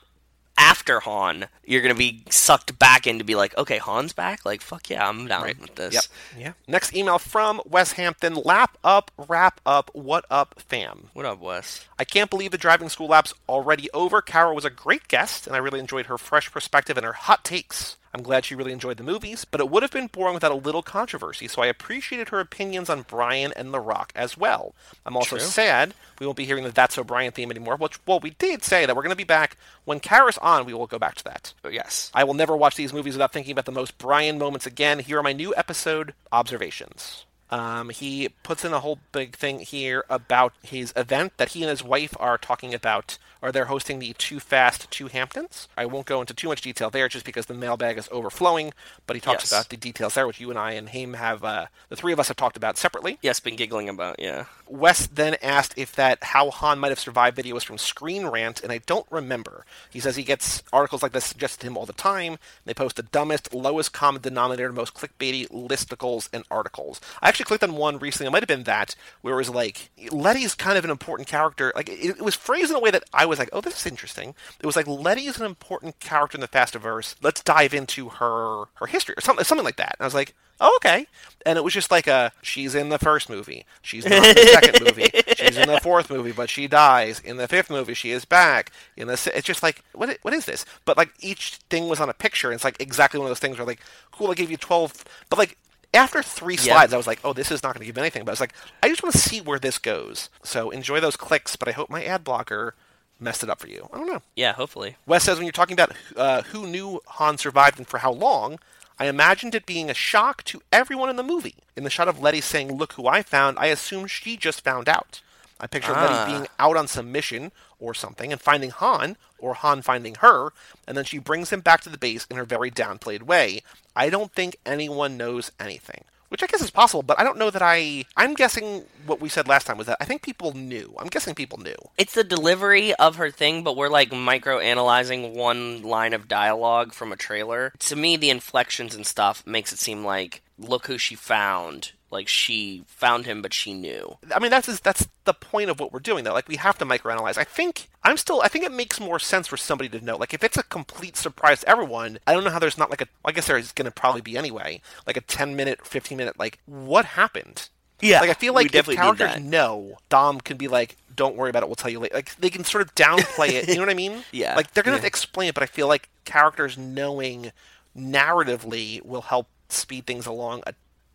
after 0.57 1.01
Han, 1.01 1.47
you're 1.65 1.83
going 1.83 1.95
to 1.95 1.99
be 1.99 2.23
sucked 2.31 2.79
back 2.79 3.07
in 3.07 3.19
to 3.19 3.25
be 3.25 3.35
like, 3.35 3.57
okay, 3.57 3.79
Han's 3.79 4.13
back. 4.13 4.45
Like, 4.45 4.61
fuck 4.61 4.91
yeah, 4.91 5.09
I'm 5.09 5.27
down 5.27 5.47
with 5.61 5.75
this. 5.75 5.95
Yep. 5.95 6.05
Yeah. 6.39 6.53
Next 6.69 6.95
email 6.95 7.19
from 7.19 7.61
Wes 7.65 7.93
Hampton. 7.93 8.35
Lap 8.35 8.79
up, 8.85 9.11
wrap 9.17 9.61
up, 9.67 9.91
what 9.93 10.25
up, 10.31 10.61
fam? 10.61 11.09
What 11.13 11.27
up, 11.27 11.41
Wes? 11.41 11.85
I 11.99 12.05
can't 12.05 12.31
believe 12.31 12.51
the 12.51 12.59
driving 12.59 12.89
school 12.89 13.09
lap's 13.09 13.35
already 13.49 13.91
over. 13.93 14.21
Carol 14.23 14.55
was 14.55 14.65
a 14.65 14.71
great 14.71 15.09
guest, 15.09 15.47
and 15.47 15.57
I 15.57 15.59
really 15.59 15.81
enjoyed 15.81 16.07
her 16.07 16.19
fresh 16.19 16.51
perspective 16.51 16.97
and 16.97 17.07
her 17.07 17.13
hot 17.13 17.45
takes. 17.45 17.97
I'm 18.15 18.23
glad 18.23 18.45
she 18.45 18.55
really 18.55 18.73
enjoyed 18.73 18.97
the 18.97 19.03
movies, 19.03 19.45
but 19.45 19.61
it 19.61 19.69
would 19.69 19.83
have 19.83 19.91
been 19.91 20.07
boring 20.07 20.35
without 20.35 20.53
a 20.53 20.55
little 20.55 20.83
controversy, 20.83 21.49
so 21.49 21.63
I 21.63 21.67
appreciated 21.67 22.29
her 22.29 22.39
opinions 22.39 22.89
on 22.89 23.03
Brian 23.03 23.53
and 23.57 23.75
The 23.75 23.81
Rock 23.81 24.13
as 24.15 24.39
well. 24.39 24.73
I'm 25.05 25.17
also 25.17 25.37
True. 25.37 25.45
sad 25.45 25.95
we 26.21 26.27
won't 26.27 26.37
be 26.37 26.45
hearing 26.45 26.63
the 26.63 26.71
That's 26.71 26.95
So 26.95 27.03
Brian 27.03 27.33
theme 27.33 27.51
anymore, 27.51 27.75
which, 27.75 27.99
well, 28.07 28.21
we 28.21 28.31
did 28.31 28.63
say 28.63 28.87
that 28.87 28.95
we're 28.95 29.03
going 29.03 29.11
to 29.11 29.17
be 29.17 29.25
back. 29.25 29.57
When 29.85 29.99
Kara's 29.99 30.39
on, 30.39 30.65
we 30.65 30.75
will 30.75 30.87
go 30.87 30.99
back 30.99 31.17
to 31.17 31.25
that. 31.25 31.55
But 31.61 31.73
yes. 31.73 32.13
I 32.15 32.23
will 32.23 32.35
never 32.35 32.57
watch 32.57 32.77
these 32.77 32.93
movies 32.93 33.15
without 33.15 33.33
thinking 33.33 33.51
about 33.51 33.65
the 33.65 33.73
most 33.73 33.99
Brian 33.99 34.39
moments 34.39 34.65
again. 34.65 35.01
Here 35.01 35.19
are 35.19 35.23
my 35.25 35.33
new 35.33 35.53
episode 35.57 36.15
observations. 36.31 37.24
Um, 37.51 37.91
he 37.91 38.31
puts 38.43 38.65
in 38.65 38.73
a 38.73 38.81
whole 38.81 38.99
big 39.13 39.37
thing 39.37 39.61
here 39.61 40.05
about 40.11 40.55
his 40.63 40.93
event 40.97 41.35
that 41.37 41.51
he 41.51 41.63
and 41.63 41.71
his 41.71 41.85
wife 41.85 42.17
are 42.19 42.39
talking 42.39 42.75
about, 42.75 43.19
or 43.43 43.53
they're 43.53 43.67
hosting 43.67 43.99
the 43.99 44.15
Too 44.19 44.41
Fast 44.41 44.91
Two 44.91 45.09
Hamptons. 45.09 45.69
I 45.77 45.87
won't 45.87 46.07
go 46.07 46.21
into 46.21 46.35
too 46.35 46.49
much 46.49 46.63
detail 46.63 46.91
there, 46.91 47.09
just 47.09 47.25
because 47.27 47.47
the 47.47 47.55
mailbag 47.55 47.99
is 47.99 48.09
overflowing. 48.11 48.73
But 49.07 49.17
he 49.17 49.21
talks 49.21 49.45
Yes. 49.45 49.53
about 49.53 49.69
the 49.69 49.77
details 49.77 50.15
there, 50.15 50.27
which 50.27 50.41
you 50.41 50.51
and 50.51 50.59
I 50.59 50.73
and 50.73 50.89
him 50.89 51.15
have, 51.15 51.45
uh, 51.45 51.67
the 51.91 51.97
three 51.97 52.13
of 52.13 52.19
us 52.19 52.29
have 52.29 52.37
talked 52.39 52.57
about 52.57 52.79
separately. 52.79 53.19
Yes, 53.23 53.41
been 53.41 53.57
giggling 53.57 53.89
about, 53.89 54.17
yeah. 54.19 54.47
Wes 54.67 55.07
then 55.07 55.37
asked 55.43 55.75
if 55.77 55.93
that 55.93 56.25
How 56.25 56.51
Han 56.51 56.79
Might 56.79 56.89
Have 56.89 56.99
Survived 56.99 57.37
video 57.37 57.55
was 57.55 57.65
from 57.65 57.77
Screen 57.79 58.27
Rant, 58.27 58.63
and 58.63 58.73
I 58.73 58.79
don't 58.79 59.07
remember. 59.11 59.67
He 59.91 60.01
says 60.01 60.17
he 60.17 60.23
gets 60.25 60.63
articles 60.73 61.03
like 61.03 61.13
this 61.13 61.27
suggested 61.27 61.61
to 61.61 61.67
him 61.67 61.77
all 61.77 61.85
the 61.87 61.93
time. 61.93 62.39
They 62.65 62.73
post 62.75 62.97
the 62.97 63.03
dumbest, 63.03 63.53
lowest 63.53 63.93
common 63.93 64.23
denominator, 64.23 64.73
most 64.73 64.95
clickbaity 64.95 65.47
listicles 65.51 66.31
and 66.33 66.45
articles. 66.51 67.01
I 67.21 67.31
actually 67.35 67.47
clicked 67.47 67.65
on 67.65 67.75
one 67.75 67.99
recently, 67.99 68.29
it 68.29 68.31
might 68.31 68.43
have 68.43 68.49
been 68.49 68.65
that, 68.65 68.95
where 69.21 69.35
it 69.35 69.39
was 69.39 69.51
like, 69.51 69.91
Letty's 70.11 70.55
kind 70.55 70.79
of 70.79 70.85
an 70.85 70.91
important 70.91 71.29
character. 71.29 71.73
Like, 71.75 71.89
it, 71.89 72.17
it 72.19 72.23
was 72.23 72.35
phrased 72.35 72.71
in 72.71 72.77
a 72.77 72.81
way 72.81 72.91
that 72.91 73.05
I 73.13 73.27
was 73.27 73.39
like, 73.39 73.51
oh, 73.53 73.61
this 73.61 73.81
is 73.81 73.87
interesting. 73.87 74.35
It 74.61 74.67
was 74.67 74.77
like, 74.77 74.87
Letty's 74.87 75.39
an 75.39 75.47
important 75.47 75.99
character 76.01 76.37
in 76.37 76.41
the 76.41 76.49
Fastiverse. 76.49 77.17
Let's 77.23 77.43
dive 77.43 77.75
into 77.75 78.09
her 78.09 78.65
her 78.75 78.87
history, 78.87 79.15
or 79.17 79.21
something, 79.21 79.45
something 79.45 79.65
like 79.65 79.77
that. 79.77 79.97
And 79.99 80.05
I 80.05 80.07
was 80.07 80.15
like, 80.15 80.35
oh, 80.61 80.73
okay. 80.77 81.07
And 81.47 81.59
it 81.59 81.65
was 81.65 81.75
just 81.75 81.91
like 81.91 82.07
a 82.07 82.33
she's 82.43 82.75
in 82.75 82.89
the 82.89 82.99
first 82.99 83.29
movie, 83.29 83.67
she's 83.83 84.05
not 84.05 84.25
in 84.25 84.35
the 84.35 84.61
second 84.61 84.85
movie, 84.85 85.11
she's 85.37 85.57
in 85.57 85.69
the 85.69 85.81
fourth 85.83 86.11
movie, 86.11 86.33
but 86.33 86.49
she 86.49 86.67
dies. 86.67 87.21
In 87.21 87.37
the 87.37 87.49
fifth 87.49 87.71
movie, 87.71 87.95
she 87.95 88.11
is 88.11 88.25
back. 88.25 88.71
In 88.97 89.09
the 89.09 89.33
it's 89.35 89.47
just 89.47 89.63
like 89.63 89.83
what 89.93 90.19
what 90.23 90.35
is 90.35 90.47
this? 90.47 90.65
But 90.85 90.97
like 90.97 91.13
each 91.21 91.57
thing 91.71 91.89
was 91.89 92.01
on 92.01 92.09
a 92.09 92.15
picture, 92.15 92.49
and 92.49 92.55
it's 92.55 92.65
like 92.65 92.81
exactly 92.81 93.19
one 93.19 93.27
of 93.27 93.31
those 93.31 93.41
things 93.41 93.59
where 93.59 93.67
like 93.67 93.81
cool, 94.11 94.31
I 94.31 94.35
gave 94.35 94.51
you 94.51 94.57
twelve, 94.57 95.05
but 95.29 95.39
like. 95.39 95.59
After 95.95 96.23
three 96.23 96.57
slides, 96.57 96.93
I 96.93 96.97
was 96.97 97.07
like, 97.07 97.21
"Oh, 97.25 97.33
this 97.33 97.51
is 97.51 97.63
not 97.63 97.75
going 97.75 97.81
to 97.81 97.87
give 97.87 97.97
me 97.97 98.03
anything." 98.03 98.25
But 98.25 98.33
I 98.33 98.35
was 98.35 98.41
like, 98.41 98.55
"I 98.83 98.89
just 98.89 99.03
want 99.03 99.13
to 99.15 99.19
see 99.21 99.41
where 99.41 99.59
this 99.59 99.79
goes." 99.79 100.29
So 100.43 100.71
enjoy 100.71 101.01
those 101.01 101.17
clicks, 101.17 101.57
but 101.57 101.69
I 101.69 101.73
hope 101.73 101.89
my 101.91 102.05
ad 102.05 102.25
blocker 102.25 102.75
messed 103.21 103.43
it 103.43 103.51
up 103.51 103.61
for 103.61 103.69
you. 103.69 103.89
I 103.93 103.99
don't 103.99 104.09
know. 104.09 104.23
Yeah, 104.35 104.53
hopefully. 104.55 104.97
Wes 105.07 105.25
says 105.25 105.39
when 105.39 105.47
you're 105.47 105.53
talking 105.53 105.75
about 105.75 105.93
uh, 106.17 106.43
who 106.43 106.67
knew 106.67 107.01
Han 107.07 107.39
survived 107.39 107.79
and 107.79 107.87
for 107.87 107.99
how 107.99 108.13
long, 108.13 108.59
I 108.99 109.07
imagined 109.07 109.55
it 109.55 109.67
being 109.67 109.89
a 109.89 109.95
shock 109.95 110.43
to 110.45 110.63
everyone 110.73 111.09
in 111.11 111.17
the 111.17 111.23
movie. 111.23 111.57
In 111.77 111.85
the 111.85 111.91
shot 111.91 112.09
of 112.09 112.21
Letty 112.21 112.41
saying, 112.41 112.73
Look 112.73 112.95
who 112.95 113.07
I 113.07 113.23
found, 113.23 113.59
I 113.59 113.67
assumed 113.67 114.11
she 114.11 114.37
just 114.37 114.63
found 114.63 114.89
out. 114.89 115.21
I 115.61 115.67
picture 115.69 115.93
Ah. 115.95 116.05
Letty 116.27 116.33
being 116.33 116.49
out 116.59 116.77
on 116.77 116.89
some 116.89 117.13
mission 117.13 117.53
or 117.79 117.95
something 117.95 118.33
and 118.33 118.41
finding 118.41 118.71
Han, 118.71 119.17
or 119.45 119.55
Han 119.55 119.83
finding 119.83 120.17
her, 120.17 120.53
and 120.89 120.97
then 120.97 121.05
she 121.05 121.19
brings 121.19 121.51
him 121.51 121.61
back 121.61 121.83
to 121.83 121.91
the 121.91 121.99
base 121.99 122.27
in 122.31 122.37
her 122.37 122.45
very 122.45 122.71
downplayed 122.71 123.23
way. 123.23 123.63
I 123.95 124.09
don't 124.09 124.33
think 124.33 124.57
anyone 124.65 125.17
knows 125.17 125.53
anything. 125.61 126.05
Which 126.31 126.43
I 126.43 126.47
guess 126.47 126.63
is 126.63 126.71
possible, 126.71 127.03
but 127.05 127.21
I 127.21 127.23
don't 127.23 127.39
know 127.39 127.51
that 127.51 127.63
I. 127.63 128.07
I'm 128.17 128.35
guessing 128.35 128.87
what 129.07 129.21
we 129.21 129.29
said 129.29 129.47
last 129.47 129.69
time 129.69 129.77
was 129.79 129.87
that 129.87 129.99
I 130.01 130.05
think 130.05 130.23
people 130.23 130.53
knew. 130.53 130.93
I'm 130.99 131.07
guessing 131.07 131.37
people 131.37 131.59
knew. 131.59 131.77
It's 131.97 132.15
the 132.15 132.25
delivery 132.25 132.93
of 132.95 133.17
her 133.17 133.31
thing, 133.31 133.63
but 133.63 133.77
we're 133.77 133.89
like 133.89 134.11
micro 134.11 134.59
analyzing 134.59 135.37
one 135.37 135.83
line 135.83 136.13
of 136.13 136.27
dialogue 136.27 136.93
from 136.93 137.13
a 137.13 137.17
trailer. 137.17 137.73
To 137.81 137.95
me, 137.95 138.17
the 138.17 138.31
inflections 138.31 138.97
and 138.97 139.07
stuff 139.07 139.47
makes 139.47 139.73
it 139.73 139.79
seem 139.79 140.05
like, 140.05 140.43
look 140.59 140.89
who 140.89 140.99
she 140.99 141.15
found. 141.15 141.93
Like 142.15 142.29
she 142.29 142.85
found 142.87 143.27
him, 143.27 143.43
but 143.43 143.53
she 143.53 143.75
knew. 143.75 144.17
I 144.35 144.39
mean, 144.39 144.51
that's 144.51 144.81
that's 144.81 145.07
the 145.25 145.35
point 145.35 145.69
of 145.69 145.81
what 145.81 145.93
we're 145.93 145.99
doing, 145.99 146.25
though. 146.25 146.33
Like, 146.33 146.49
we 146.49 146.57
have 146.57 146.79
to 146.79 146.87
microanalyze. 146.87 147.37
I 147.37 147.45
think 147.45 147.89
I'm 148.03 148.17
still. 148.17 148.41
I 148.41 148.49
think 148.49 148.65
it 148.65 148.73
makes 148.73 149.01
more 149.01 149.19
sense 149.19 149.49
for 149.49 149.57
somebody 149.57 149.89
to 149.91 150.05
know. 150.05 150.17
Like, 150.17 150.33
if 150.33 150.43
it's 150.45 150.57
a 150.57 150.63
complete 150.63 151.17
surprise 151.17 151.61
to 151.61 151.69
everyone, 151.69 152.19
I 152.27 152.33
don't 152.33 152.45
know 152.45 152.51
how 152.51 152.59
there's 152.59 152.79
not 152.79 152.89
like 152.89 153.03
a. 153.03 153.09
I 153.25 153.33
guess 153.33 153.49
there's 153.49 153.73
going 153.73 153.85
to 153.87 153.91
probably 153.91 154.21
be 154.23 154.39
anyway. 154.39 154.81
Like 155.07 155.17
a 155.17 155.21
10 155.21 155.57
minute, 155.57 155.87
15 155.87 156.17
minute. 156.17 156.39
Like, 156.39 156.59
what 156.67 157.05
happened? 157.05 157.69
Yeah, 158.01 158.21
Like, 158.21 158.31
I 158.31 158.35
feel 158.35 158.55
like 158.55 158.67
if 158.67 158.73
definitely 158.73 158.97
need 158.97 159.19
characters 159.19 159.43
know, 159.43 159.99
Dom 160.09 160.41
can 160.41 160.57
be 160.57 160.69
like, 160.69 160.97
"Don't 161.15 161.37
worry 161.37 161.51
about 161.51 161.63
it. 161.63 161.67
We'll 161.69 161.77
tell 161.77 161.91
you 161.91 162.01
later." 162.01 162.15
Like, 162.15 162.35
they 162.37 162.51
can 162.51 162.65
sort 162.65 162.83
of 162.83 162.95
downplay 162.95 163.51
it. 163.51 163.69
You 163.69 163.75
know 163.77 163.83
what 163.83 163.91
I 163.91 163.95
mean? 163.95 164.25
Yeah, 164.33 164.55
Like, 164.57 164.73
they're 164.73 164.83
going 164.83 164.93
to 164.93 164.97
have 164.99 165.03
to 165.03 165.07
explain 165.07 165.49
it, 165.49 165.55
but 165.55 165.63
I 165.63 165.67
feel 165.67 165.89
like 165.89 166.09
characters 166.25 166.77
knowing 166.77 167.53
narratively 167.97 169.05
will 169.05 169.23
help 169.23 169.49
speed 169.69 170.07
things 170.07 170.27
along 170.27 170.63
a 170.67 170.75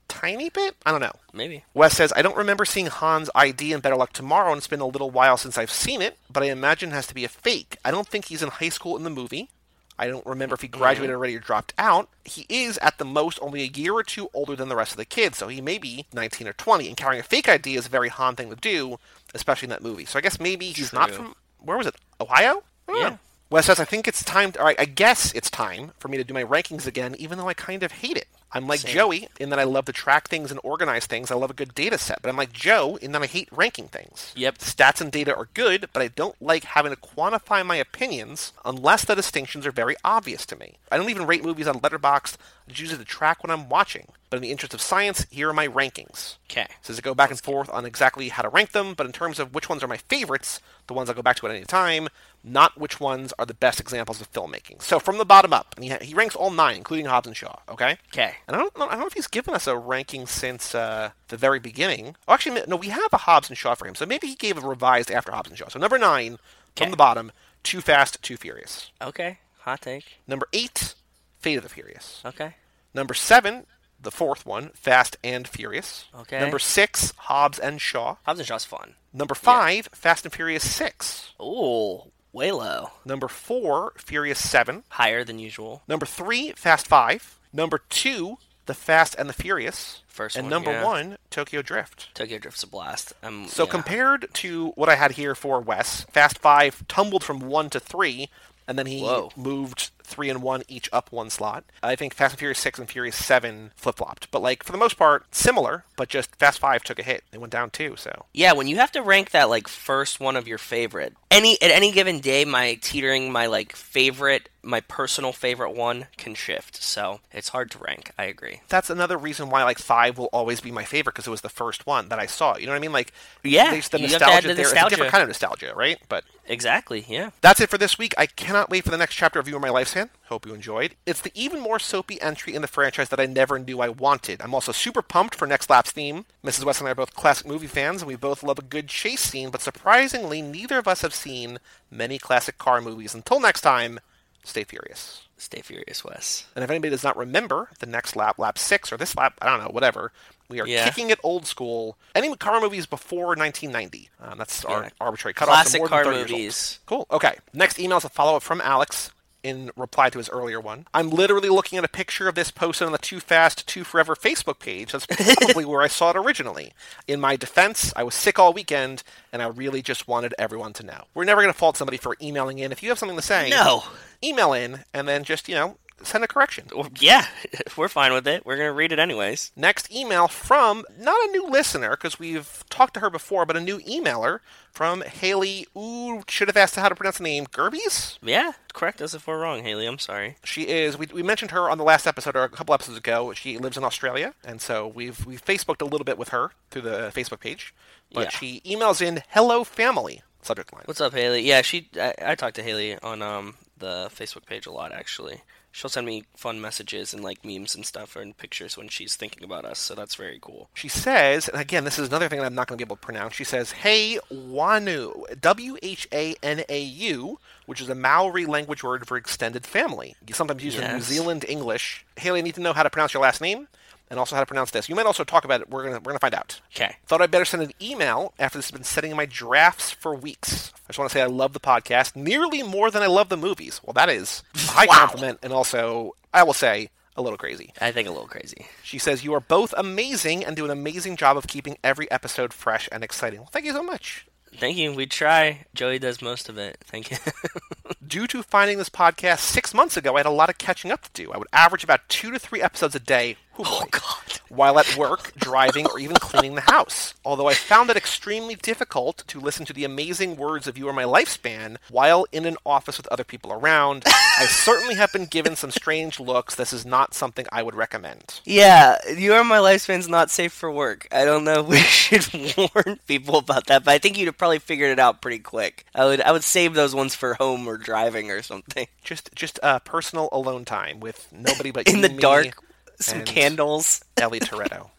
tiny 0.10 0.50
bit. 0.50 0.76
I 0.86 0.92
don't 0.92 1.00
know. 1.00 1.14
Maybe. 1.34 1.64
Wes 1.74 1.96
says, 1.96 2.12
I 2.16 2.22
don't 2.22 2.36
remember 2.36 2.66
seeing 2.66 2.88
Han's 2.88 3.30
ID 3.34 3.72
in 3.72 3.80
Better 3.80 3.96
Luck 3.96 4.12
Tomorrow, 4.12 4.52
and 4.52 4.58
it's 4.58 4.68
been 4.68 4.82
a 4.82 4.88
little 4.88 5.10
while 5.12 5.38
since 5.38 5.58
I've 5.58 5.72
seen 5.72 6.02
it, 6.02 6.18
but 6.32 6.44
I 6.44 6.48
imagine 6.48 6.90
it 6.90 6.94
has 6.94 7.08
to 7.08 7.16
be 7.16 7.24
a 7.24 7.30
fake. 7.30 7.78
I 7.86 7.92
don't 7.92 8.08
think 8.08 8.26
he's 8.26 8.44
in 8.44 8.50
high 8.50 8.70
school 8.70 8.98
in 8.98 9.04
the 9.04 9.10
movie. 9.10 9.50
I 9.98 10.08
don't 10.08 10.26
remember 10.26 10.56
if 10.56 10.62
he 10.62 10.70
graduated 10.70 11.14
already 11.14 11.36
or 11.36 11.40
dropped 11.40 11.74
out. 11.78 12.08
He 12.24 12.46
is, 12.48 12.78
at 12.78 12.98
the 12.98 13.06
most, 13.06 13.38
only 13.42 13.62
a 13.62 13.66
year 13.66 13.94
or 13.94 14.04
two 14.04 14.30
older 14.34 14.56
than 14.56 14.70
the 14.70 14.76
rest 14.76 14.92
of 14.92 14.98
the 14.98 15.06
kids, 15.06 15.38
so 15.38 15.50
he 15.50 15.60
may 15.60 15.78
be 15.78 16.06
19 16.14 16.48
or 16.48 16.54
20, 16.54 16.88
and 16.88 16.96
carrying 16.96 17.20
a 17.20 17.24
fake 17.24 17.50
ID 17.50 17.76
is 17.76 17.86
a 17.86 17.90
very 17.90 18.08
Han 18.08 18.36
thing 18.36 18.50
to 18.50 18.56
do, 18.56 18.98
especially 19.34 19.66
in 19.66 19.72
that 19.72 19.84
movie. 19.84 20.06
So 20.06 20.18
I 20.18 20.22
guess 20.22 20.40
maybe 20.40 20.68
he's 20.68 20.94
not 20.94 21.12
from, 21.12 21.36
where 21.60 21.78
was 21.78 21.88
it, 21.88 21.96
Ohio? 22.22 22.64
Yeah. 22.88 23.10
know. 23.10 23.20
Wes 23.50 23.66
says, 23.66 23.80
I 23.80 23.86
think 23.86 24.08
it's 24.08 24.24
time, 24.24 24.54
To, 24.54 24.60
all 24.60 24.66
right, 24.66 24.80
I 24.80 24.86
guess 24.86 25.34
it's 25.34 25.50
time 25.50 25.92
for 25.98 26.08
me 26.08 26.18
to 26.18 26.24
do 26.24 26.34
my 26.34 26.44
rankings 26.44 26.86
again, 26.86 27.16
even 27.18 27.38
though 27.38 27.50
I 27.50 27.54
kind 27.54 27.84
of 27.84 27.92
hate 27.92 28.16
it. 28.16 28.28
I'm 28.52 28.68
like 28.68 28.80
Same. 28.80 28.94
Joey 28.94 29.28
in 29.40 29.50
that 29.50 29.60
I 29.60 29.64
love 29.64 29.86
to 29.86 29.94
track 29.94 30.28
things 30.28 30.52
and 30.52 30.60
organize 30.64 31.06
things. 31.06 31.30
I 31.32 31.36
love 31.36 31.52
a 31.52 31.56
good 31.56 31.76
data 31.76 31.98
set, 31.98 32.22
but 32.22 32.30
I'm 32.30 32.38
like 32.38 32.52
Joe 32.52 32.98
in 33.02 33.12
that 33.12 33.22
I 33.22 33.28
hate 33.28 33.50
ranking 33.52 33.88
things. 33.88 34.34
Yep. 34.36 34.58
Stats 34.60 35.02
and 35.02 35.12
data 35.12 35.36
are 35.36 35.50
good, 35.54 35.90
but 35.94 36.02
I 36.02 36.08
don't 36.08 36.40
like 36.42 36.64
having 36.64 36.92
to 36.92 36.98
quantify 36.98 37.66
my 37.66 37.76
opinions 37.76 38.54
unless 38.66 39.06
the 39.06 39.16
distinctions 39.16 39.68
are 39.68 39.72
very 39.72 39.96
obvious 40.04 40.46
to 40.48 40.56
me. 40.56 40.78
I 40.92 40.98
don't 40.98 41.10
even 41.10 41.28
rate 41.28 41.44
movies 41.44 41.68
on 41.68 41.80
Letterboxd. 41.80 42.38
I 42.70 42.72
just 42.72 42.82
use 42.82 42.94
it 42.94 42.98
to 42.98 43.06
track 43.06 43.44
what 43.44 43.50
I'm 43.50 43.68
watching. 43.68 44.10
But 44.30 44.38
in 44.38 44.44
the 44.44 44.52
interest 44.52 44.76
of 44.76 44.82
science, 44.82 45.26
here 45.32 45.50
are 45.50 45.54
my 45.54 45.68
rankings. 45.68 46.38
Okay. 46.52 46.68
Says 46.84 47.00
I 47.00 47.02
go 47.02 47.16
back 47.16 47.32
and 47.32 47.40
forth 47.40 47.68
on 47.72 47.84
exactly 47.84 48.30
how 48.30 48.44
to 48.44 48.50
rank 48.50 48.74
them, 48.74 48.94
but 48.94 49.08
in 49.08 49.12
terms 49.12 49.40
of 49.40 49.56
which 49.56 49.70
ones 49.70 49.84
are 49.84 49.88
my 49.88 49.98
favorites, 49.98 50.62
the 50.86 50.94
ones 50.94 51.10
I 51.10 51.14
go 51.14 51.24
back 51.24 51.38
to 51.38 51.48
at 51.48 51.56
any 51.56 51.66
time, 51.66 52.10
not 52.44 52.80
which 52.80 53.00
ones 53.00 53.34
are 53.40 53.46
the 53.48 53.56
best 53.56 53.80
examples 53.80 54.22
of 54.22 54.32
filmmaking. 54.32 54.84
So 54.84 55.00
from 55.00 55.18
the 55.18 55.26
bottom 55.26 55.52
up, 55.52 55.74
and 55.76 55.84
he, 55.84 55.96
he 56.02 56.14
ranks 56.14 56.36
all 56.36 56.52
nine, 56.52 56.78
including 56.78 57.08
Hobbs 57.08 57.26
and 57.26 57.36
Shaw. 57.36 57.58
Okay. 57.68 57.98
Okay. 58.14 58.36
And 58.48 58.56
I 58.56 58.60
don't 58.60 58.78
know. 58.78 58.86
I 58.86 58.92
don't 58.92 59.00
know 59.00 59.08
if 59.08 59.14
he's 59.14 59.26
given 59.26 59.56
us 59.56 59.66
a 59.66 59.76
ranking 59.76 60.28
since 60.28 60.76
uh, 60.76 61.10
the 61.30 61.38
very 61.38 61.60
beginning. 61.60 62.16
Oh, 62.28 62.34
actually, 62.34 62.62
no. 62.68 62.76
We 62.76 62.90
have 62.90 63.12
a 63.12 63.18
Hobbs 63.18 63.50
and 63.50 63.58
Shaw 63.58 63.74
for 63.74 63.88
him, 63.88 63.96
so 63.96 64.06
maybe 64.06 64.28
he 64.28 64.36
gave 64.36 64.64
a 64.64 64.68
revised 64.68 65.10
after 65.10 65.32
Hobbs 65.32 65.50
and 65.50 65.58
Shaw. 65.58 65.70
So 65.70 65.80
number 65.80 65.98
nine 65.98 66.38
from 66.76 66.92
the 66.92 66.98
bottom, 66.98 67.32
Too 67.64 67.82
Fast, 67.82 68.22
Too 68.22 68.38
Furious. 68.38 68.92
Okay. 69.02 69.40
Hot 69.62 69.82
take. 69.82 70.20
Number 70.28 70.48
eight, 70.54 70.94
Fate 71.40 71.58
of 71.58 71.64
the 71.64 71.70
Furious. 71.70 72.22
Okay. 72.26 72.56
Number 72.94 73.14
seven, 73.14 73.66
the 74.02 74.12
fourth 74.12 74.46
one, 74.46 74.70
Fast 74.74 75.18
and 75.24 75.48
Furious. 75.48 76.06
Okay. 76.16 76.40
Number 76.40 76.60
six, 76.60 77.14
Hobbs 77.18 77.60
and 77.60 77.80
Shaw. 77.82 78.16
Hobbs 78.24 78.40
and 78.40 78.48
Shaw's 78.48 78.66
fun. 78.66 78.96
Number 79.14 79.36
five, 79.36 79.90
Fast 79.94 80.26
and 80.26 80.34
Furious 80.34 80.70
Six. 80.70 81.34
Ooh, 81.42 82.12
way 82.32 82.52
low. 82.52 82.92
Number 83.06 83.28
four, 83.28 83.94
Furious 83.98 84.40
Seven. 84.40 84.84
Higher 84.90 85.24
than 85.24 85.40
usual. 85.40 85.82
Number 85.88 86.06
three, 86.06 86.52
Fast 86.52 86.88
Five. 86.88 87.40
Number 87.52 87.80
two, 87.90 88.38
The 88.68 88.74
Fast 88.76 89.16
and 89.18 89.28
the 89.28 89.34
Furious. 89.34 90.04
First 90.08 90.36
and 90.36 90.46
one, 90.46 90.50
number 90.52 90.72
yeah. 90.72 90.84
one, 90.84 91.18
Tokyo 91.32 91.62
Drift. 91.62 92.14
Tokyo 92.14 92.38
Drift's 92.38 92.62
a 92.64 92.68
blast. 92.68 93.14
Um, 93.24 93.48
So 93.48 93.64
yeah. 93.64 93.72
compared 93.72 94.34
to 94.36 94.68
what 94.76 94.90
I 94.90 94.96
had 94.96 95.12
here 95.14 95.34
for 95.34 95.60
Wes, 95.62 96.04
Fast 96.12 96.38
Five 96.38 96.88
tumbled 96.88 97.24
from 97.24 97.40
one 97.40 97.70
to 97.72 97.80
three, 97.80 98.30
and 98.68 98.78
then 98.78 98.86
he 98.86 99.02
Whoa. 99.02 99.32
moved 99.36 99.90
three 100.10 100.30
and 100.30 100.42
one 100.42 100.64
each 100.68 100.90
up 100.92 101.12
one 101.12 101.30
slot. 101.30 101.64
I 101.82 101.96
think 101.96 102.14
Fast 102.14 102.34
and 102.34 102.40
Furious 102.40 102.60
Six 102.60 102.80
and 102.80 102.90
Furious 102.90 103.16
Seven 103.16 103.72
flip 103.76 103.98
flopped, 103.98 104.30
but 104.32 104.42
like 104.42 104.64
for 104.64 104.72
the 104.72 104.78
most 104.78 104.98
part, 104.98 105.26
similar. 105.34 105.86
But 105.96 106.10
just 106.10 106.36
Fast 106.36 106.60
Five 106.60 106.84
took 106.84 107.00
a 107.00 107.04
hit; 107.04 107.24
they 107.32 107.38
went 107.38 107.54
down 107.54 107.70
two. 107.70 107.96
So 107.98 108.26
Yeah, 108.34 108.54
when 108.54 108.68
you 108.68 108.78
have 108.78 108.92
to 108.94 109.02
rank 109.02 109.32
that 109.32 109.50
like 109.50 109.68
first 109.68 110.20
one 110.20 110.36
of 110.36 110.48
your 110.48 110.58
favorite, 110.58 111.16
any 111.32 111.62
at 111.62 111.72
any 111.72 111.92
given 111.92 112.20
day, 112.20 112.46
my 112.46 112.78
teetering, 112.82 113.32
my 113.32 113.46
like 113.46 113.76
favorite, 113.76 114.50
my 114.64 114.82
personal 114.82 115.32
favorite 115.32 115.72
one 115.72 116.08
can 116.18 116.36
shift. 116.36 116.82
So 116.82 117.20
it's 117.32 117.50
hard 117.50 117.72
to 117.72 117.78
rank. 117.80 118.12
I 118.18 118.26
agree. 118.26 118.62
that's 118.70 118.90
another 118.90 119.18
reason 119.18 119.50
why 119.50 119.64
like 119.64 119.80
Five 119.80 120.18
will 120.18 120.30
always 120.34 120.62
be 120.62 120.72
my 120.72 120.84
favorite 120.84 121.14
because 121.14 121.28
it 121.28 121.32
was 121.32 121.42
the 121.42 121.50
first 121.50 121.86
one 121.86 122.10
that 122.10 122.20
I 122.20 122.26
saw. 122.26 122.58
You 122.58 122.66
know 122.66 122.72
what 122.72 122.78
I 122.78 122.82
mean? 122.82 122.94
Like 122.94 123.14
Yeah, 123.44 123.72
there's 123.72 123.90
the 123.90 124.00
you 124.00 124.08
have 124.08 124.20
to 124.20 124.26
add 124.26 124.44
nostalgia 124.44 124.48
the 124.50 124.54
there. 124.56 124.66
It's 124.74 124.84
a 124.86 124.90
different 124.90 125.12
kind 125.12 125.22
of 125.24 125.30
nostalgia, 125.30 125.74
right? 125.76 126.00
But 126.10 126.24
Exactly. 126.50 127.06
Yeah. 127.08 127.30
That's 127.42 127.62
it 127.62 127.70
for 127.70 127.78
this 127.78 127.98
week. 127.98 128.14
I 128.18 128.26
cannot 128.26 128.70
wait 128.72 128.84
for 128.84 128.90
the 128.90 128.98
next 128.98 129.16
chapter 129.16 129.40
of 129.40 129.48
You 129.48 129.56
Are 129.58 129.60
My 129.60 129.70
Lifespan. 130.06 130.10
Hope 130.28 130.46
you 130.46 130.54
enjoyed. 130.54 130.96
It's 131.06 131.22
the 131.22 131.32
even 131.36 131.60
more 131.60 131.80
soapy 131.80 132.22
entry 132.22 132.54
in 132.56 132.62
the 132.62 132.68
franchise 132.68 133.10
that 133.10 133.20
I 133.20 133.26
never 133.26 133.58
knew 133.60 133.82
I 133.82 133.90
wanted. 133.90 134.42
I'm 134.42 134.54
also 134.54 134.72
super 134.72 135.02
pumped 135.02 135.36
for 135.36 135.48
Next 135.48 135.70
Lap's 135.70 135.92
theme. 135.92 136.26
Mrs. 136.44 136.64
West 136.66 136.80
and 136.82 136.88
I 136.88 136.92
are 136.92 136.96
both 136.96 137.14
classic 137.16 137.48
movie 137.48 137.68
fans, 137.68 138.02
and 138.02 138.08
we 138.08 138.16
both 138.16 138.44
love 138.44 138.60
a 138.60 138.64
good 138.64 138.88
chase 138.88 139.22
scene, 139.22 139.50
but 139.50 139.62
surprisingly, 139.62 140.42
neither 140.42 140.78
of 140.78 140.88
us 140.88 141.02
have 141.02 141.14
seen 141.14 141.60
many 141.92 142.18
classic 142.20 142.58
car 142.58 142.82
movies. 142.82 143.14
Until 143.16 143.40
next 143.40 143.62
time, 143.62 144.00
stay 144.44 144.64
furious. 144.64 145.24
Stay 145.38 145.62
furious, 145.62 146.04
Wes. 146.04 146.48
And 146.54 146.64
if 146.66 146.70
anybody 146.70 146.90
does 146.90 147.04
not 147.04 147.16
remember 147.16 147.70
the 147.80 147.86
next 147.86 148.16
lap, 148.18 148.38
lap 148.38 148.58
six, 148.58 148.92
or 148.92 148.98
this 148.98 149.16
lap, 149.16 149.38
I 149.42 149.46
don't 149.50 149.64
know, 149.64 149.70
whatever, 149.72 150.12
we 150.50 150.60
are 150.60 150.68
Yeah. 150.68 150.84
kicking 150.84 151.12
it 151.12 151.20
old 151.24 151.48
school. 151.48 151.98
Any 152.14 152.36
car 152.36 152.60
movies 152.60 152.86
before 152.86 153.38
1990. 153.38 154.10
Um, 154.22 154.38
that's 154.38 154.66
our 154.66 154.90
arbitrary 155.00 155.34
cutoff. 155.34 155.54
Classic 155.56 155.86
car 155.86 156.04
than 156.04 156.14
30 156.14 156.18
years 156.18 156.32
old. 156.32 156.40
movies. 156.40 156.80
Cool. 156.88 157.08
Okay. 157.10 157.38
Next 157.54 157.80
email 157.80 158.00
is 158.00 158.04
a 158.04 158.10
follow 158.10 158.36
up 158.36 158.44
from 158.44 158.60
Alex 158.60 159.12
in 159.44 159.72
reply 159.76 160.10
to 160.10 160.18
his 160.18 160.30
earlier 160.30 160.60
one. 160.60 160.86
I'm 160.94 161.10
literally 161.10 161.50
looking 161.50 161.78
at 161.78 161.84
a 161.86 161.90
picture 161.90 162.28
of 162.28 162.36
this 162.36 162.52
posted 162.52 162.86
on 162.86 162.92
the 162.92 162.98
Too 162.98 163.20
Fast, 163.20 163.68
Too 163.68 163.84
Forever 163.84 164.16
Facebook 164.16 164.60
page. 164.60 164.92
That's 164.92 165.06
probably 165.38 165.66
where 165.66 165.82
I 165.82 165.88
saw 165.88 166.10
it 166.12 166.16
originally. 166.18 166.74
In 167.08 167.20
my 167.22 167.36
defense, 167.36 167.94
I 167.96 168.04
was 168.04 168.16
sick 168.16 168.38
all 168.40 168.54
weekend, 168.54 169.04
and 169.32 169.42
I 169.42 169.48
really 169.48 169.82
just 169.82 170.08
wanted 170.08 170.34
everyone 170.38 170.74
to 170.74 170.86
know. 170.86 171.06
We're 171.14 171.24
never 171.26 171.42
going 171.42 171.54
to 171.54 171.58
fault 171.58 171.78
somebody 171.78 171.98
for 171.98 172.16
emailing 172.22 172.60
in. 172.60 172.72
If 172.72 172.84
you 172.84 172.90
have 172.90 173.00
something 173.00 173.18
to 173.18 173.22
say, 173.24 173.50
No. 173.50 173.84
email 174.24 174.54
in, 174.54 174.84
and 174.94 175.08
then 175.08 175.24
just, 175.24 175.48
you 175.48 175.56
know, 175.56 175.78
send 176.04 176.24
a 176.24 176.28
correction. 176.28 176.66
Well, 176.76 176.90
yeah, 177.00 177.26
we're 177.78 177.88
fine 177.90 178.14
with 178.14 178.28
it. 178.28 178.46
We're 178.46 178.58
gonna 178.58 178.74
read 178.74 178.92
it 178.92 179.00
anyways. 179.00 179.52
Next 179.56 179.92
email 179.92 180.28
from 180.28 180.86
not 180.98 181.18
a 181.28 181.32
new 181.32 181.48
listener 181.48 181.92
because 181.92 182.20
we've 182.20 182.64
talked 182.70 182.94
to 182.96 183.00
her 183.00 183.10
before, 183.10 183.46
but 183.46 183.56
a 183.58 183.62
new 183.62 183.80
emailer 183.80 184.40
from 184.72 185.02
Haley. 185.02 185.66
Ooh, 185.78 186.24
should 186.28 186.48
have 186.48 186.58
asked 186.58 186.76
how 186.76 186.90
to 186.90 186.96
pronounce 186.96 187.18
the 187.18 187.24
name. 187.24 187.46
Gerbies. 187.48 188.18
Yeah, 188.22 188.54
correct 188.74 189.02
us 189.02 189.14
if 189.14 189.28
we're 189.28 189.40
wrong, 189.42 189.64
Haley. 189.64 189.86
I'm 189.86 190.00
sorry. 190.00 190.36
She 190.44 190.64
is. 190.68 190.98
We, 190.98 191.08
we 191.14 191.24
mentioned 191.24 191.52
her 191.52 191.70
on 191.70 191.78
the 191.78 191.84
last 191.84 192.08
episode 192.08 192.36
or 192.36 192.44
a 192.44 192.50
couple 192.50 192.74
episodes 192.74 192.98
ago. 192.98 193.34
She 193.34 193.58
lives 193.58 193.78
in 193.78 193.84
Australia, 193.84 194.34
and 194.44 194.62
so 194.62 194.88
we've 194.88 195.26
we 195.26 195.38
Facebooked 195.38 195.82
a 195.82 195.86
little 195.86 196.06
bit 196.06 196.18
with 196.18 196.30
her 196.30 196.52
through 196.72 196.84
the 196.84 197.12
Facebook 197.16 197.40
page. 197.40 197.74
But 198.14 198.24
Yeah. 198.26 198.30
she 198.30 198.62
emails 198.66 199.02
in 199.02 199.22
"Hello 199.30 199.64
family" 199.64 200.22
subject 200.42 200.74
line. 200.74 200.84
What's 200.86 201.02
up, 201.02 201.14
Haley? 201.14 201.42
Yeah, 201.42 201.62
she. 201.62 201.90
I, 202.00 202.14
I 202.26 202.36
talk 202.36 202.54
to 202.56 202.64
Haley 202.64 202.98
on 203.00 203.22
um 203.22 203.56
the 203.78 204.10
Facebook 204.14 204.46
page 204.46 204.66
a 204.66 204.72
lot 204.72 204.92
actually. 204.92 205.42
She'll 205.72 205.90
send 205.90 206.08
me 206.08 206.24
fun 206.36 206.60
messages 206.60 207.14
and 207.14 207.24
like 207.24 207.46
memes 207.46 207.76
and 207.76 207.86
stuff 207.86 208.16
and 208.16 208.36
pictures 208.38 208.76
when 208.76 208.88
she's 208.88 209.16
thinking 209.16 209.44
about 209.44 209.66
us, 209.66 209.80
so 209.80 209.96
that's 209.96 210.16
very 210.16 210.40
cool. 210.42 210.70
She 210.74 210.88
says, 210.88 211.48
and 211.48 211.62
again, 211.62 211.84
this 211.84 212.00
is 212.00 212.08
another 212.08 212.28
thing 212.28 212.40
that 212.40 212.46
I'm 212.46 212.56
not 212.56 212.68
going 212.68 212.78
to 212.78 212.84
be 212.84 212.88
able 212.88 212.96
to 212.96 213.02
pronounce. 213.02 213.36
She 213.36 213.44
says, 213.44 213.72
"Hey 213.72 214.20
Wanu, 214.32 215.40
W 215.40 215.78
H 215.82 216.08
A 216.12 216.36
N 216.42 216.64
A 216.70 216.82
U, 216.82 217.40
which 217.66 217.82
is 217.82 217.90
a 217.90 217.96
Maori 217.96 218.46
language 218.46 218.84
word 218.84 219.08
for 219.08 219.16
extended 219.16 219.66
family. 219.66 220.16
You 220.28 220.34
sometimes 220.34 220.64
use 220.64 220.76
it 220.76 220.84
in 220.84 220.96
New 220.96 221.02
Zealand 221.02 221.46
English. 221.48 222.06
Haley, 222.18 222.40
I 222.40 222.42
need 222.42 222.56
to 222.56 222.62
know 222.62 222.74
how 222.74 222.84
to 222.84 222.90
pronounce 222.90 223.14
your 223.14 223.24
last 223.24 223.42
name. 223.42 223.68
And 224.10 224.20
also 224.20 224.36
how 224.36 224.42
to 224.42 224.46
pronounce 224.46 224.72
this. 224.72 224.90
You 224.90 224.96
might 224.96 225.06
also 225.06 225.24
talk 225.24 225.46
about 225.46 225.62
it. 225.62 225.70
We're 225.70 225.84
gonna 225.84 225.98
we're 226.00 226.12
gonna 226.12 226.20
find 226.20 226.34
out. 226.36 226.60
Okay. 226.76 226.96
Thought 227.06 227.22
I'd 227.22 227.32
better 227.32 227.46
send 227.46 227.64
an 227.64 227.72
email 227.82 228.34
after 228.40 228.58
this 228.58 228.66
has 228.68 228.72
been 228.72 228.84
setting 228.84 229.12
in 229.12 229.18
my 229.18 229.26
drafts 229.26 229.92
for 229.92 230.16
weeks. 230.16 230.72
I 230.76 230.88
just 230.90 231.00
want 231.00 231.12
to 231.12 231.14
say 231.18 231.22
I 231.22 231.28
love 231.28 231.54
the 231.54 231.60
podcast 231.60 232.16
nearly 232.16 232.64
more 232.64 232.90
than 232.92 233.02
I 233.04 233.08
love 233.08 233.30
the 233.30 233.38
movies. 233.38 233.82
Well, 233.84 233.94
that 233.94 234.10
is 234.10 234.44
a 234.56 234.60
high 234.60 234.86
Wow. 234.88 234.96
compliment, 235.08 235.40
and 235.44 235.54
also 235.54 236.16
I 236.34 236.44
will 236.44 236.54
say 236.54 236.90
a 237.16 237.22
little 237.22 237.38
crazy. 237.38 237.74
I 237.82 237.92
think 237.92 238.08
a 238.08 238.12
little 238.12 238.28
crazy. 238.28 238.66
She 238.84 238.98
says 238.98 239.24
you 239.26 239.34
are 239.34 239.40
both 239.42 239.74
amazing 239.78 240.46
and 240.46 240.56
do 240.56 240.66
an 240.66 240.72
amazing 240.72 241.16
job 241.18 241.36
of 241.38 241.48
keeping 241.48 241.78
every 241.84 242.10
episode 242.10 242.54
fresh 242.54 242.88
and 242.92 243.04
exciting. 243.04 243.40
Well, 243.42 243.50
thank 243.52 243.66
you 243.66 243.74
so 243.74 243.84
much. 243.84 244.26
Thank 244.56 244.78
you. 244.78 244.94
We 244.94 245.06
try. 245.06 245.66
Joey 245.76 246.00
does 246.00 246.22
most 246.24 246.50
of 246.50 246.58
it. 246.58 246.78
Thank 246.86 247.12
you. 247.12 247.18
Due 248.08 248.26
to 248.28 248.42
finding 248.42 248.78
this 248.80 248.90
podcast 248.90 249.40
six 249.40 249.74
months 249.76 249.96
ago, 249.96 250.16
I 250.16 250.20
had 250.20 250.26
a 250.26 250.32
lot 250.32 250.50
of 250.50 250.58
catching 250.58 250.92
up 250.92 251.04
to 251.04 251.12
do. 251.14 251.32
I 251.32 251.38
would 251.38 251.48
average 251.54 251.84
about 251.84 252.08
two 252.10 252.32
to 252.32 252.40
three 252.40 252.60
episodes 252.62 252.96
a 252.96 253.00
day. 253.00 253.36
Oh, 253.60 253.84
God. 253.92 254.40
while 254.50 254.80
at 254.80 254.96
work, 254.96 255.34
driving, 255.36 255.86
or 255.88 256.00
even 256.00 256.16
cleaning 256.16 256.56
the 256.56 256.62
house. 256.62 257.14
Although 257.26 257.48
I 257.48 257.54
found 257.54 257.90
it 257.90 257.98
extremely 257.98 258.56
difficult 258.56 259.24
to 259.28 259.40
listen 259.40 259.66
to 259.66 259.74
the 259.74 259.84
amazing 259.84 260.38
words 260.38 260.66
of 260.66 260.78
You 260.78 260.88
Are 260.88 260.94
My 260.94 261.04
Lifespan 261.04 261.78
while 261.90 262.26
in 262.32 262.46
an 262.46 262.56
office 262.66 262.98
with 262.98 263.08
other 263.08 263.24
people 263.24 263.52
around, 263.52 264.04
I 264.08 264.46
certainly 264.50 264.96
have 264.96 265.12
been 265.12 265.26
given 265.26 265.56
some 265.56 265.72
strange 265.72 266.20
looks. 266.20 266.56
This 266.56 266.72
is 266.74 266.86
not 266.86 267.14
something 267.14 267.46
I 267.52 267.62
would 267.62 267.76
recommend. 267.76 268.40
Yeah, 268.46 268.98
you 269.16 269.34
are 269.34 269.44
my 269.44 269.58
lifespan's 269.60 270.08
not 270.08 270.32
safe 270.32 270.54
for 270.54 270.72
work. 270.72 271.08
I 271.12 271.26
don't 271.26 271.44
know 271.44 271.60
if 271.60 271.68
we 271.68 271.78
should 271.80 272.58
warn 272.58 273.00
people 273.08 273.38
about 273.38 273.68
that, 273.68 273.84
but 273.84 273.92
I 273.92 273.98
think 274.00 274.18
you'd 274.18 274.28
have 274.28 274.38
probably 274.38 274.60
figured 274.60 274.92
it 274.92 275.00
out 275.00 275.22
pretty 275.22 275.40
quick. 275.40 275.86
I 275.94 276.06
would 276.06 276.22
I 276.22 276.32
would 276.32 276.44
save 276.44 276.74
those 276.74 276.96
ones 276.96 277.14
for 277.14 277.34
home 277.36 277.68
or 277.68 277.78
driving 277.78 278.32
or 278.32 278.42
something. 278.42 278.88
Just 279.04 279.30
just 279.36 279.60
uh, 279.62 279.80
personal 279.80 280.30
alone 280.32 280.66
time 280.66 281.00
with 281.02 281.28
nobody 281.32 281.72
but 281.76 281.88
you. 281.88 281.96
In 281.96 282.02
the 282.02 282.10
me, 282.10 282.18
dark, 282.18 282.64
some 283.00 283.24
candles. 283.24 284.04
Ellie 284.18 284.40
Toretto. 284.40 284.90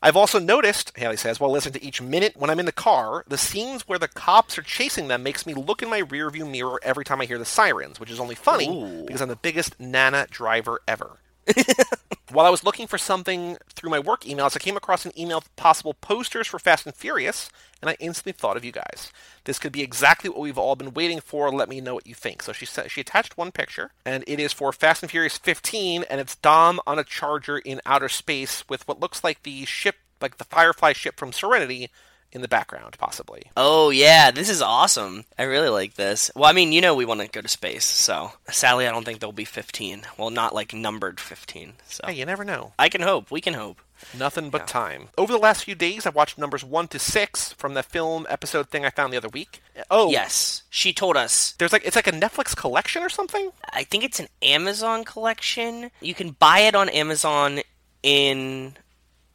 I've 0.00 0.16
also 0.16 0.38
noticed, 0.38 0.96
Haley 0.96 1.16
says, 1.16 1.40
while 1.40 1.50
listening 1.50 1.80
to 1.80 1.84
each 1.84 2.00
minute 2.00 2.34
when 2.36 2.50
I'm 2.50 2.60
in 2.60 2.66
the 2.66 2.72
car, 2.72 3.24
the 3.26 3.38
scenes 3.38 3.88
where 3.88 3.98
the 3.98 4.06
cops 4.06 4.56
are 4.56 4.62
chasing 4.62 5.08
them 5.08 5.24
makes 5.24 5.44
me 5.44 5.54
look 5.54 5.82
in 5.82 5.90
my 5.90 6.02
rearview 6.02 6.48
mirror 6.48 6.78
every 6.84 7.04
time 7.04 7.20
I 7.20 7.24
hear 7.24 7.38
the 7.38 7.44
sirens, 7.44 7.98
which 7.98 8.10
is 8.10 8.20
only 8.20 8.36
funny 8.36 8.68
Ooh. 8.68 9.04
because 9.04 9.20
I'm 9.20 9.28
the 9.28 9.36
biggest 9.36 9.78
Nana 9.80 10.28
driver 10.30 10.80
ever. 10.86 11.18
While 12.30 12.46
I 12.46 12.50
was 12.50 12.64
looking 12.64 12.86
for 12.86 12.98
something 12.98 13.56
through 13.74 13.90
my 13.90 13.98
work 13.98 14.22
emails, 14.24 14.54
I 14.54 14.58
came 14.58 14.76
across 14.76 15.06
an 15.06 15.18
email 15.18 15.38
with 15.38 15.56
possible 15.56 15.94
posters 15.94 16.46
for 16.46 16.58
Fast 16.58 16.84
and 16.84 16.94
Furious, 16.94 17.48
and 17.80 17.88
I 17.88 17.96
instantly 18.00 18.32
thought 18.32 18.56
of 18.56 18.64
you 18.64 18.72
guys. 18.72 19.10
This 19.44 19.58
could 19.58 19.72
be 19.72 19.82
exactly 19.82 20.28
what 20.28 20.40
we've 20.40 20.58
all 20.58 20.76
been 20.76 20.92
waiting 20.92 21.20
for. 21.20 21.50
Let 21.50 21.70
me 21.70 21.80
know 21.80 21.94
what 21.94 22.06
you 22.06 22.14
think. 22.14 22.42
So 22.42 22.52
she 22.52 22.66
sa- 22.66 22.88
she 22.88 23.00
attached 23.00 23.38
one 23.38 23.50
picture, 23.50 23.92
and 24.04 24.24
it 24.26 24.38
is 24.38 24.52
for 24.52 24.72
Fast 24.72 25.02
and 25.02 25.10
Furious 25.10 25.38
15, 25.38 26.04
and 26.10 26.20
it's 26.20 26.36
Dom 26.36 26.80
on 26.86 26.98
a 26.98 27.04
charger 27.04 27.58
in 27.58 27.80
outer 27.86 28.10
space 28.10 28.68
with 28.68 28.86
what 28.86 29.00
looks 29.00 29.24
like 29.24 29.42
the 29.42 29.64
ship, 29.64 29.96
like 30.20 30.36
the 30.36 30.44
Firefly 30.44 30.92
ship 30.92 31.16
from 31.16 31.32
Serenity, 31.32 31.90
in 32.32 32.42
the 32.42 32.48
background, 32.48 32.96
possibly. 32.98 33.44
Oh 33.56 33.90
yeah, 33.90 34.30
this 34.30 34.48
is 34.50 34.60
awesome. 34.62 35.24
I 35.38 35.44
really 35.44 35.68
like 35.70 35.94
this. 35.94 36.30
Well, 36.36 36.48
I 36.48 36.52
mean, 36.52 36.72
you 36.72 36.80
know 36.80 36.94
we 36.94 37.04
want 37.04 37.20
to 37.20 37.28
go 37.28 37.40
to 37.40 37.48
space, 37.48 37.84
so 37.84 38.32
sadly 38.50 38.86
I 38.86 38.90
don't 38.92 39.04
think 39.04 39.20
there'll 39.20 39.32
be 39.32 39.44
15. 39.44 40.02
Well, 40.18 40.30
not 40.30 40.54
like 40.54 40.72
numbered 40.74 41.20
15. 41.20 41.74
So 41.86 42.04
Hey, 42.06 42.14
you 42.14 42.26
never 42.26 42.44
know. 42.44 42.72
I 42.78 42.88
can 42.88 43.00
hope. 43.00 43.30
We 43.30 43.40
can 43.40 43.54
hope. 43.54 43.80
Nothing 44.16 44.48
but 44.50 44.68
time. 44.68 45.08
Over 45.18 45.32
the 45.32 45.40
last 45.40 45.64
few 45.64 45.74
days, 45.74 46.06
I've 46.06 46.14
watched 46.14 46.38
numbers 46.38 46.62
one 46.62 46.86
to 46.88 47.00
six 47.00 47.52
from 47.54 47.74
the 47.74 47.82
film 47.82 48.26
episode 48.30 48.68
thing 48.70 48.84
I 48.84 48.90
found 48.90 49.12
the 49.12 49.16
other 49.16 49.28
week. 49.28 49.60
Oh, 49.90 50.10
Yes, 50.12 50.62
she 50.70 50.92
told 50.92 51.16
us. 51.16 51.52
There's 51.58 51.72
like 51.72 51.84
it's 51.84 51.96
like 51.96 52.06
a 52.06 52.12
Netflix 52.12 52.54
collection 52.56 53.02
or 53.02 53.08
something. 53.08 53.50
I 53.72 53.82
think 53.82 54.04
it's 54.04 54.20
an 54.20 54.28
Amazon 54.40 55.04
collection. 55.04 55.90
You 56.00 56.14
can 56.14 56.30
buy 56.30 56.60
it 56.60 56.76
on 56.76 56.88
Amazon 56.90 57.60
in 58.04 58.76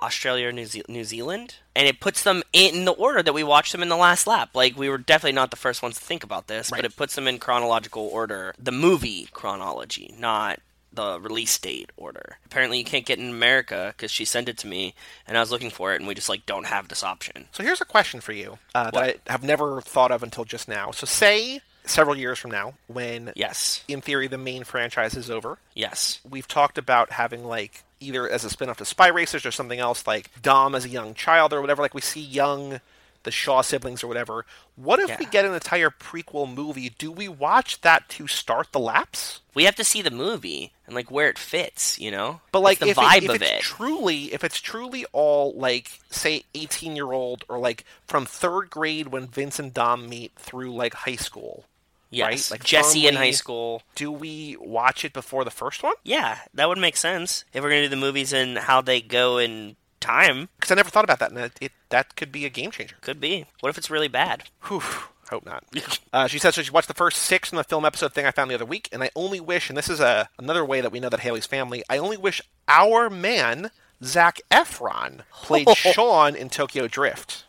Australia 0.04 0.48
or 0.50 0.52
New, 0.52 0.66
Ze- 0.66 0.84
New 0.88 1.04
Zealand, 1.04 1.56
and 1.76 1.88
it 1.88 2.00
puts 2.00 2.24
them 2.24 2.44
in 2.52 2.86
the 2.86 2.92
order 2.92 3.24
that 3.24 3.34
we 3.34 3.44
watched 3.44 3.72
them 3.72 3.82
in 3.82 3.90
the 3.90 3.96
last 3.98 4.28
lap. 4.28 4.50
Like 4.54 4.78
we 4.78 4.90
were 4.90 4.98
definitely 4.98 5.32
not 5.36 5.50
the 5.50 5.58
first 5.58 5.82
ones 5.82 5.96
to 5.98 6.02
think 6.04 6.24
about 6.24 6.48
this, 6.48 6.72
Right. 6.72 6.80
but 6.80 6.86
it 6.86 6.96
puts 6.98 7.16
them 7.16 7.28
in 7.28 7.40
chronological 7.40 8.04
order, 8.08 8.54
the 8.60 8.72
movie 8.72 9.28
chronology, 9.32 10.14
not 10.20 10.60
the 10.92 11.20
release 11.20 11.58
date 11.58 11.90
order. 11.98 12.38
Apparently, 12.46 12.78
you 12.78 12.84
can't 12.84 13.06
get 13.06 13.18
in 13.18 13.30
America 13.30 13.94
because 13.98 14.12
she 14.12 14.26
sent 14.26 14.48
it 14.48 14.58
to 14.60 14.68
me, 14.68 14.94
and 15.28 15.36
I 15.36 15.40
was 15.40 15.50
looking 15.50 15.72
for 15.72 15.92
it, 15.94 16.00
and 16.00 16.08
we 16.08 16.14
just 16.14 16.30
like 16.30 16.46
don't 16.46 16.68
have 16.68 16.88
this 16.90 17.04
option. 17.04 17.48
So 17.52 17.64
here's 17.64 17.82
a 17.82 17.86
question 17.86 18.22
for 18.22 18.32
you 18.34 18.60
uh, 18.76 18.92
that 18.92 19.18
I 19.28 19.32
have 19.32 19.44
never 19.44 19.82
thought 19.82 20.12
of 20.12 20.22
until 20.22 20.46
just 20.46 20.68
now. 20.68 20.92
So 20.92 21.06
say 21.08 21.62
several 21.86 22.16
years 22.16 22.38
from 22.40 22.52
now, 22.52 22.76
when 22.88 23.32
Yes, 23.36 23.84
in 23.88 24.02
theory 24.02 24.28
the 24.28 24.38
main 24.38 24.64
franchise 24.66 25.16
is 25.16 25.32
over, 25.32 25.58
yes, 25.74 26.20
we've 26.30 26.48
talked 26.48 26.78
about 26.78 27.12
having 27.12 27.44
like 27.44 27.84
either 28.04 28.30
as 28.30 28.44
a 28.44 28.50
spin-off 28.50 28.78
to 28.78 28.86
Spy 28.86 29.08
Racers 29.08 29.46
or 29.46 29.52
something 29.52 29.80
else 29.80 30.06
like 30.06 30.30
Dom 30.42 30.76
as 30.76 30.86
a 30.86 30.90
young 30.90 31.14
child 31.14 31.54
or 31.54 31.62
whatever. 31.62 31.82
Like 31.82 31.94
we 31.94 32.02
see 32.02 32.22
young 32.22 32.82
the 33.24 33.32
Shaw 33.32 33.62
siblings 33.62 34.04
or 34.04 34.08
whatever. 34.08 34.46
What 34.76 35.00
if 35.00 35.18
we 35.18 35.26
get 35.26 35.46
an 35.46 35.54
entire 35.54 35.90
prequel 35.90 36.54
movie? 36.54 36.90
Do 36.90 37.10
we 37.12 37.30
watch 37.30 37.80
that 37.82 38.10
to 38.10 38.28
start 38.28 38.74
the 38.74 38.80
lapse? 38.80 39.40
we 39.54 39.66
have 39.66 39.76
to 39.76 39.84
see 39.84 40.02
the 40.02 40.12
movie 40.12 40.74
and 40.86 40.96
like 40.96 41.12
where 41.12 41.30
it 41.30 41.38
fits, 41.38 42.00
you 42.00 42.12
know. 42.12 42.42
But 42.52 42.62
like 42.62 42.80
the 42.80 42.90
if, 42.90 42.98
vibe 42.98 43.18
it, 43.18 43.24
if 43.24 43.30
of 43.30 43.42
it's 43.42 43.52
it. 43.52 43.62
truly 43.62 44.34
if 44.34 44.44
it's 44.44 44.60
truly 44.60 45.06
all 45.12 45.54
like 45.54 46.00
say 46.10 46.44
18 46.56 46.96
year 46.96 47.12
old 47.12 47.44
or 47.48 47.60
like 47.60 47.86
from 48.08 48.26
third 48.26 48.70
grade 48.70 49.10
when 49.10 49.28
Vince 49.28 49.60
and 49.60 49.74
Dom 49.74 50.10
meet 50.10 50.34
through 50.36 50.74
like 50.74 50.94
high 50.94 51.16
school, 51.16 51.66
Yes, 52.14 52.52
right? 52.52 52.60
Like 52.60 52.64
Jesse 52.64 53.08
in 53.08 53.16
high 53.16 53.32
school. 53.32 53.82
do 53.96 54.12
we 54.12 54.58
watch 54.60 55.04
it 55.04 55.14
before 55.14 55.44
the 55.44 55.52
first 55.52 55.84
one? 55.84 55.96
Yeah, 56.04 56.40
that 56.54 56.68
would 56.70 56.78
make 56.78 56.98
sense 56.98 57.46
if 57.54 57.64
we're 57.64 57.70
gonna 57.70 57.84
do 57.84 57.90
the 57.90 57.96
movies 57.96 58.34
and 58.34 58.58
how 58.58 58.82
they 58.82 59.02
go 59.02 59.38
in 59.38 59.76
time. 60.00 60.50
Because 60.58 60.72
I 60.72 60.76
never 60.76 60.90
thought 60.90 61.04
about 61.04 61.20
that, 61.20 61.32
and 61.32 61.40
it, 61.40 61.58
it 61.60 61.72
that 61.90 62.16
could 62.16 62.32
be 62.32 62.46
a 62.46 62.50
game 62.50 62.72
changer. 62.72 62.96
Could 63.02 63.20
be. 63.20 63.46
What 63.62 63.70
if 63.70 63.78
it's 63.78 63.90
really 63.90 64.08
bad? 64.08 64.44
Whew, 64.64 64.82
hope 65.30 65.46
not. 65.46 65.64
Uh, 66.14 66.28
she 66.28 66.38
says 66.38 66.54
so 66.54 66.62
she 66.62 66.70
watched 66.70 66.88
the 66.88 66.94
first 66.94 67.18
six 67.18 67.50
from 67.50 67.56
the 67.58 67.64
film 67.64 67.84
episode 67.86 68.14
thing 68.14 68.24
I 68.24 68.30
found 68.30 68.52
the 68.52 68.56
other 68.56 68.66
week, 68.66 68.88
and 68.92 69.02
I 69.02 69.10
only 69.16 69.40
wish, 69.40 69.68
and 69.68 69.76
this 69.76 69.90
is 69.90 70.00
a 70.00 70.30
another 70.38 70.64
way 70.64 70.80
that 70.80 70.92
we 70.92 71.00
know 71.00 71.10
that 71.10 71.22
Haley's 71.22 71.48
family. 71.48 71.84
I 71.90 71.98
only 71.98 72.18
wish 72.18 72.40
our 72.68 73.10
man 73.10 73.72
Zac 74.04 74.42
Efron 74.52 75.22
played 75.32 75.68
Sean 75.76 76.36
in 76.36 76.50
Tokyo 76.50 76.88
Drift. 76.88 77.46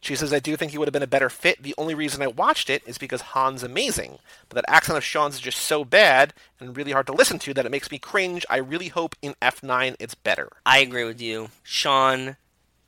She 0.00 0.14
says, 0.14 0.32
I 0.32 0.38
do 0.38 0.56
think 0.56 0.72
he 0.72 0.78
would 0.78 0.88
have 0.88 0.92
been 0.92 1.02
a 1.02 1.06
better 1.06 1.30
fit. 1.30 1.62
The 1.62 1.74
only 1.78 1.94
reason 1.94 2.22
I 2.22 2.26
watched 2.26 2.68
it 2.68 2.82
is 2.86 2.98
because 2.98 3.22
Han's 3.22 3.62
amazing. 3.62 4.18
But 4.48 4.56
that 4.56 4.70
accent 4.70 4.98
of 4.98 5.04
Sean's 5.04 5.36
is 5.36 5.40
just 5.40 5.58
so 5.58 5.84
bad 5.84 6.34
and 6.60 6.76
really 6.76 6.92
hard 6.92 7.06
to 7.06 7.12
listen 7.12 7.38
to 7.40 7.54
that 7.54 7.66
it 7.66 7.70
makes 7.70 7.90
me 7.90 7.98
cringe. 7.98 8.44
I 8.50 8.58
really 8.58 8.88
hope 8.88 9.14
in 9.22 9.34
F9 9.40 9.96
it's 9.98 10.14
better. 10.14 10.50
I 10.64 10.78
agree 10.78 11.04
with 11.04 11.20
you. 11.20 11.48
Sean 11.62 12.36